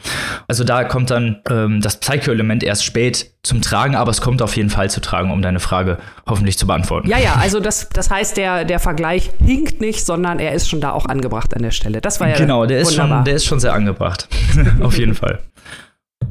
Also 0.48 0.64
da 0.64 0.84
kommt 0.84 1.12
dann 1.12 1.42
ähm, 1.50 1.82
das 1.82 2.00
Psycho-Element 2.00 2.64
erst 2.64 2.86
spät 2.86 3.32
zum 3.44 3.62
Tragen, 3.62 3.96
aber 3.96 4.12
es 4.12 4.22
kommt 4.22 4.42
auf 4.42 4.56
jeden 4.56 4.70
Fall 4.70 4.90
zu 4.90 5.02
tragen, 5.02 5.32
um 5.32 5.42
deine 5.42 5.60
Frage 5.60 5.98
hoffentlich 6.28 6.58
zu 6.58 6.68
beantworten. 6.68 7.08
Ja, 7.10 7.18
ja, 7.18 7.36
also 7.36 7.60
das, 7.60 7.90
das 7.90 8.10
heißt, 8.12 8.38
der, 8.38 8.66
der 8.66 8.80
Vergleich 8.80 9.32
hinkt 9.44 9.82
nicht, 9.82 10.06
sondern 10.06 10.40
er 10.40 10.54
ist 10.54 10.70
schon 10.70 10.82
da 10.82 10.92
auch 10.92 11.08
angebracht 11.08 11.56
an 11.56 11.64
der 11.64 11.72
Stelle. 11.72 12.02
Das 12.02 12.20
war 12.20 12.30
ja 12.30 12.38
Genau, 12.38 12.66
der 12.66 12.80
ist, 12.80 12.94
schon, 12.94 13.24
der 13.24 13.36
ist 13.36 13.46
schon 13.46 13.60
sehr 13.60 13.74
angebracht. 13.74 14.28
auf 14.82 14.98
jeden 14.98 15.16
Fall. 15.16 15.40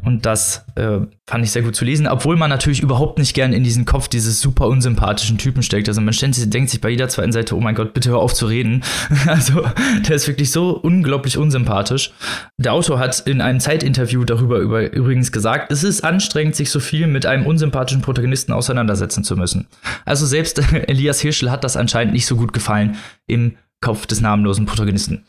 Und 0.02 0.24
das 0.24 0.64
äh, 0.76 1.00
fand 1.26 1.44
ich 1.44 1.50
sehr 1.50 1.62
gut 1.62 1.76
zu 1.76 1.84
lesen, 1.84 2.06
obwohl 2.06 2.36
man 2.36 2.48
natürlich 2.48 2.82
überhaupt 2.82 3.18
nicht 3.18 3.34
gern 3.34 3.52
in 3.52 3.64
diesen 3.64 3.84
Kopf 3.84 4.08
dieses 4.08 4.40
super 4.40 4.66
unsympathischen 4.66 5.38
Typen 5.38 5.62
steckt. 5.62 5.88
Also 5.88 6.00
man 6.00 6.14
ständig 6.14 6.48
denkt 6.48 6.70
sich 6.70 6.80
bei 6.80 6.88
jeder 6.88 7.08
zweiten 7.08 7.32
Seite, 7.32 7.54
oh 7.54 7.60
mein 7.60 7.74
Gott, 7.74 7.92
bitte 7.92 8.10
hör 8.10 8.18
auf 8.18 8.34
zu 8.34 8.46
reden. 8.46 8.82
Also 9.26 9.64
der 10.08 10.16
ist 10.16 10.26
wirklich 10.26 10.50
so 10.50 10.70
unglaublich 10.70 11.36
unsympathisch. 11.38 12.12
Der 12.56 12.72
Autor 12.72 12.98
hat 12.98 13.20
in 13.20 13.40
einem 13.40 13.60
Zeitinterview 13.60 14.24
darüber 14.24 14.58
über, 14.58 14.92
übrigens 14.92 15.30
gesagt, 15.30 15.70
es 15.70 15.84
ist 15.84 16.02
anstrengend, 16.02 16.56
sich 16.56 16.70
so 16.70 16.80
viel 16.80 17.06
mit 17.06 17.26
einem 17.26 17.46
unsympathischen 17.46 18.02
Protagonisten 18.02 18.52
auseinandersetzen 18.52 19.22
zu 19.22 19.36
müssen. 19.36 19.68
Also 20.04 20.26
selbst 20.26 20.60
Elias 20.88 21.20
Hirschel 21.20 21.50
hat 21.50 21.64
das 21.64 21.76
anscheinend 21.76 22.14
nicht 22.14 22.26
so 22.26 22.36
gut 22.36 22.52
gefallen 22.52 22.96
im 23.26 23.56
Kopf 23.80 24.06
des 24.06 24.20
namenlosen 24.20 24.66
Protagonisten. 24.66 25.24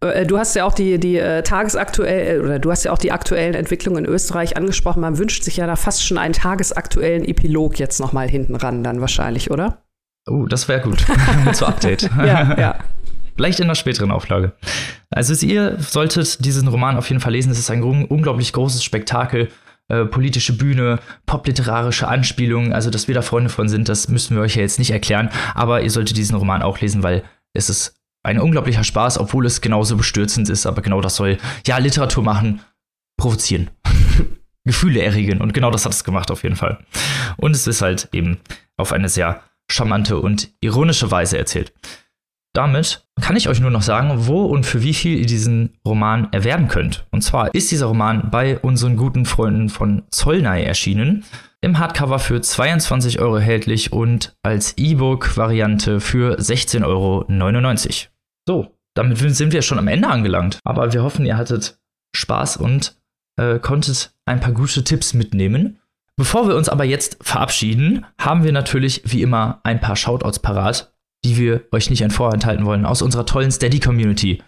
Äh, 0.00 0.26
du 0.26 0.38
hast 0.38 0.54
ja 0.54 0.64
auch 0.64 0.74
die, 0.74 0.98
die 0.98 1.16
äh, 1.16 1.42
tagesaktuell 1.42 2.42
oder 2.42 2.58
du 2.58 2.70
hast 2.70 2.84
ja 2.84 2.92
auch 2.92 2.98
die 2.98 3.12
aktuellen 3.12 3.54
Entwicklungen 3.54 4.04
in 4.04 4.10
Österreich 4.10 4.56
angesprochen. 4.56 5.00
Man 5.00 5.18
wünscht 5.18 5.42
sich 5.42 5.56
ja 5.56 5.66
da 5.66 5.76
fast 5.76 6.04
schon 6.04 6.18
einen 6.18 6.34
tagesaktuellen 6.34 7.24
Epilog 7.24 7.78
jetzt 7.78 8.00
nochmal 8.00 8.28
hinten 8.28 8.56
ran, 8.56 8.82
dann 8.82 9.00
wahrscheinlich, 9.00 9.50
oder? 9.50 9.82
Oh, 10.28 10.46
das 10.46 10.68
wäre 10.68 10.80
gut. 10.80 11.04
Zur 11.52 11.68
Update. 11.68 12.02
ja, 12.18 12.58
ja. 12.58 12.78
Vielleicht 13.36 13.60
in 13.60 13.66
einer 13.66 13.74
späteren 13.74 14.10
Auflage. 14.10 14.52
Also 15.10 15.46
ihr 15.46 15.78
solltet 15.78 16.44
diesen 16.44 16.68
Roman 16.68 16.96
auf 16.96 17.08
jeden 17.08 17.20
Fall 17.20 17.32
lesen. 17.32 17.52
Es 17.52 17.58
ist 17.58 17.70
ein 17.70 17.82
unglaublich 17.82 18.52
großes 18.52 18.82
Spektakel. 18.82 19.48
Äh, 19.88 20.06
politische 20.06 20.56
Bühne, 20.56 20.98
popliterarische 21.26 22.08
Anspielungen, 22.08 22.72
also 22.72 22.90
dass 22.90 23.06
wir 23.06 23.14
da 23.14 23.22
Freunde 23.22 23.50
von 23.50 23.68
sind, 23.68 23.88
das 23.88 24.08
müssen 24.08 24.34
wir 24.34 24.42
euch 24.42 24.56
ja 24.56 24.62
jetzt 24.62 24.80
nicht 24.80 24.90
erklären, 24.90 25.30
aber 25.54 25.82
ihr 25.82 25.92
solltet 25.92 26.16
diesen 26.16 26.34
Roman 26.34 26.60
auch 26.60 26.80
lesen, 26.80 27.04
weil 27.04 27.22
es 27.52 27.70
ist 27.70 27.95
ein 28.26 28.40
unglaublicher 28.40 28.84
Spaß, 28.84 29.18
obwohl 29.18 29.46
es 29.46 29.60
genauso 29.60 29.96
bestürzend 29.96 30.48
ist, 30.48 30.66
aber 30.66 30.82
genau 30.82 31.00
das 31.00 31.16
soll 31.16 31.38
ja 31.66 31.78
Literatur 31.78 32.24
machen, 32.24 32.60
provozieren. 33.16 33.70
Gefühle 34.64 35.00
erregen. 35.00 35.40
Und 35.40 35.54
genau 35.54 35.70
das 35.70 35.84
hat 35.84 35.92
es 35.92 36.02
gemacht 36.02 36.30
auf 36.32 36.42
jeden 36.42 36.56
Fall. 36.56 36.78
Und 37.36 37.54
es 37.54 37.68
ist 37.68 37.82
halt 37.82 38.08
eben 38.12 38.38
auf 38.76 38.92
eine 38.92 39.08
sehr 39.08 39.42
charmante 39.70 40.18
und 40.18 40.50
ironische 40.60 41.10
Weise 41.10 41.38
erzählt. 41.38 41.72
Damit 42.52 43.06
kann 43.20 43.36
ich 43.36 43.48
euch 43.48 43.60
nur 43.60 43.70
noch 43.70 43.82
sagen, 43.82 44.26
wo 44.26 44.46
und 44.46 44.64
für 44.64 44.82
wie 44.82 44.94
viel 44.94 45.18
ihr 45.18 45.26
diesen 45.26 45.78
Roman 45.86 46.32
erwerben 46.32 46.68
könnt. 46.68 47.06
Und 47.10 47.22
zwar 47.22 47.54
ist 47.54 47.70
dieser 47.70 47.86
Roman 47.86 48.30
bei 48.30 48.58
unseren 48.58 48.96
guten 48.96 49.24
Freunden 49.24 49.68
von 49.68 50.02
Zollnei 50.10 50.64
erschienen. 50.64 51.24
Im 51.60 51.78
Hardcover 51.78 52.18
für 52.18 52.40
22 52.40 53.20
Euro 53.20 53.36
erhältlich 53.36 53.92
und 53.92 54.36
als 54.42 54.74
E-Book-Variante 54.78 56.00
für 56.00 56.38
16,99 56.38 56.86
Euro. 56.86 58.15
So, 58.46 58.76
damit 58.94 59.18
sind 59.18 59.52
wir 59.52 59.62
schon 59.62 59.78
am 59.78 59.88
Ende 59.88 60.08
angelangt. 60.08 60.58
Aber 60.64 60.92
wir 60.92 61.02
hoffen, 61.02 61.26
ihr 61.26 61.36
hattet 61.36 61.78
Spaß 62.14 62.56
und 62.56 62.96
äh, 63.36 63.58
konntet 63.58 64.14
ein 64.24 64.40
paar 64.40 64.52
gute 64.52 64.84
Tipps 64.84 65.14
mitnehmen. 65.14 65.78
Bevor 66.16 66.48
wir 66.48 66.56
uns 66.56 66.70
aber 66.70 66.84
jetzt 66.84 67.18
verabschieden, 67.20 68.06
haben 68.18 68.42
wir 68.42 68.52
natürlich 68.52 69.02
wie 69.04 69.20
immer 69.20 69.60
ein 69.64 69.80
paar 69.80 69.96
Shoutouts 69.96 70.38
parat, 70.38 70.94
die 71.24 71.36
wir 71.36 71.64
euch 71.72 71.90
nicht 71.90 72.10
vorenthalten 72.12 72.64
wollen, 72.64 72.86
aus 72.86 73.02
unserer 73.02 73.26
tollen 73.26 73.50
Steady-Community. 73.50 74.42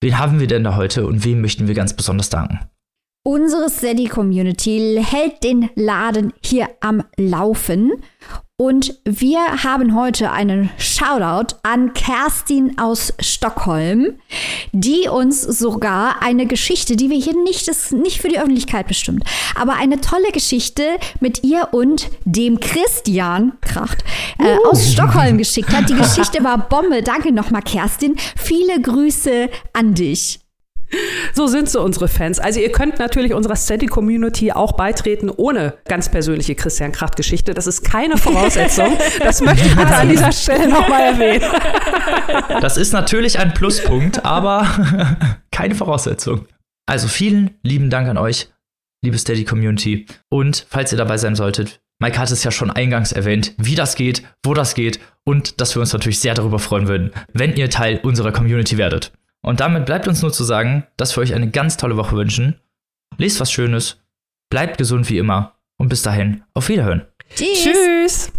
Wen 0.00 0.18
haben 0.18 0.38
wir 0.38 0.46
denn 0.46 0.62
da 0.62 0.76
heute 0.76 1.06
und 1.06 1.24
wem 1.24 1.40
möchten 1.40 1.66
wir 1.66 1.74
ganz 1.74 1.94
besonders 1.94 2.30
danken? 2.30 2.60
Unsere 3.24 3.68
Steady-Community 3.68 5.02
hält 5.02 5.42
den 5.42 5.70
Laden 5.74 6.32
hier 6.40 6.68
am 6.80 7.02
Laufen 7.16 7.92
und 8.60 8.98
wir 9.04 9.62
haben 9.62 9.94
heute 9.94 10.32
einen 10.32 10.68
Shoutout 10.78 11.54
an 11.62 11.94
Kerstin 11.94 12.76
aus 12.76 13.14
Stockholm, 13.20 14.18
die 14.72 15.08
uns 15.08 15.42
sogar 15.42 16.22
eine 16.22 16.44
Geschichte, 16.46 16.96
die 16.96 17.08
wir 17.08 17.18
hier 17.18 17.40
nicht, 17.44 17.68
ist 17.68 17.92
nicht 17.92 18.20
für 18.20 18.26
die 18.26 18.40
Öffentlichkeit 18.40 18.88
bestimmt, 18.88 19.22
aber 19.54 19.74
eine 19.74 20.00
tolle 20.00 20.32
Geschichte 20.32 20.82
mit 21.20 21.44
ihr 21.44 21.68
und 21.70 22.10
dem 22.24 22.58
Christian 22.58 23.52
Kracht 23.60 24.02
äh, 24.40 24.56
uh. 24.56 24.70
aus 24.70 24.92
Stockholm 24.92 25.38
geschickt 25.38 25.70
hat. 25.70 25.88
Die 25.88 25.94
Geschichte 25.94 26.42
war 26.42 26.58
Bombe. 26.58 27.04
Danke 27.04 27.30
nochmal, 27.30 27.62
Kerstin. 27.62 28.16
Viele 28.36 28.80
Grüße 28.80 29.50
an 29.72 29.94
dich. 29.94 30.40
So 31.34 31.46
sind 31.46 31.68
so 31.68 31.82
unsere 31.82 32.08
Fans. 32.08 32.38
Also 32.38 32.60
ihr 32.60 32.72
könnt 32.72 32.98
natürlich 32.98 33.34
unserer 33.34 33.56
Steady-Community 33.56 34.52
auch 34.52 34.72
beitreten 34.72 35.30
ohne 35.30 35.74
ganz 35.86 36.08
persönliche 36.08 36.54
Christian 36.54 36.92
Kracht-Geschichte. 36.92 37.54
Das 37.54 37.66
ist 37.66 37.82
keine 37.82 38.16
Voraussetzung. 38.16 38.96
Das 39.20 39.40
möchte 39.40 39.66
ich 39.66 39.76
bitte 39.76 39.94
an 39.94 40.08
dieser 40.08 40.32
Stelle 40.32 40.68
nochmal 40.68 41.14
erwähnen. 41.14 41.44
Das 42.60 42.76
ist 42.76 42.92
natürlich 42.92 43.38
ein 43.38 43.54
Pluspunkt, 43.54 44.24
aber 44.24 44.66
keine 45.50 45.74
Voraussetzung. 45.74 46.46
Also 46.86 47.08
vielen 47.08 47.50
lieben 47.62 47.90
Dank 47.90 48.08
an 48.08 48.16
euch, 48.16 48.48
liebe 49.02 49.18
Steady-Community. 49.18 50.06
Und 50.30 50.66
falls 50.68 50.92
ihr 50.92 50.98
dabei 50.98 51.18
sein 51.18 51.36
solltet, 51.36 51.80
Mike 52.00 52.18
hat 52.18 52.30
es 52.30 52.44
ja 52.44 52.50
schon 52.50 52.70
eingangs 52.70 53.12
erwähnt, 53.12 53.54
wie 53.58 53.74
das 53.74 53.96
geht, 53.96 54.22
wo 54.44 54.54
das 54.54 54.74
geht 54.74 55.00
und 55.24 55.60
dass 55.60 55.74
wir 55.74 55.80
uns 55.80 55.92
natürlich 55.92 56.20
sehr 56.20 56.34
darüber 56.34 56.58
freuen 56.58 56.88
würden, 56.88 57.10
wenn 57.32 57.56
ihr 57.56 57.70
Teil 57.70 58.00
unserer 58.02 58.32
Community 58.32 58.78
werdet. 58.78 59.12
Und 59.42 59.60
damit 59.60 59.86
bleibt 59.86 60.08
uns 60.08 60.22
nur 60.22 60.32
zu 60.32 60.44
sagen, 60.44 60.86
dass 60.96 61.16
wir 61.16 61.22
euch 61.22 61.34
eine 61.34 61.50
ganz 61.50 61.76
tolle 61.76 61.96
Woche 61.96 62.16
wünschen. 62.16 62.60
Lest 63.16 63.40
was 63.40 63.52
Schönes, 63.52 64.02
bleibt 64.50 64.78
gesund 64.78 65.08
wie 65.10 65.18
immer 65.18 65.54
und 65.76 65.88
bis 65.88 66.02
dahin, 66.02 66.44
auf 66.54 66.68
Wiederhören. 66.68 67.06
Tschüss. 67.34 67.62
Tschüss. 67.62 68.32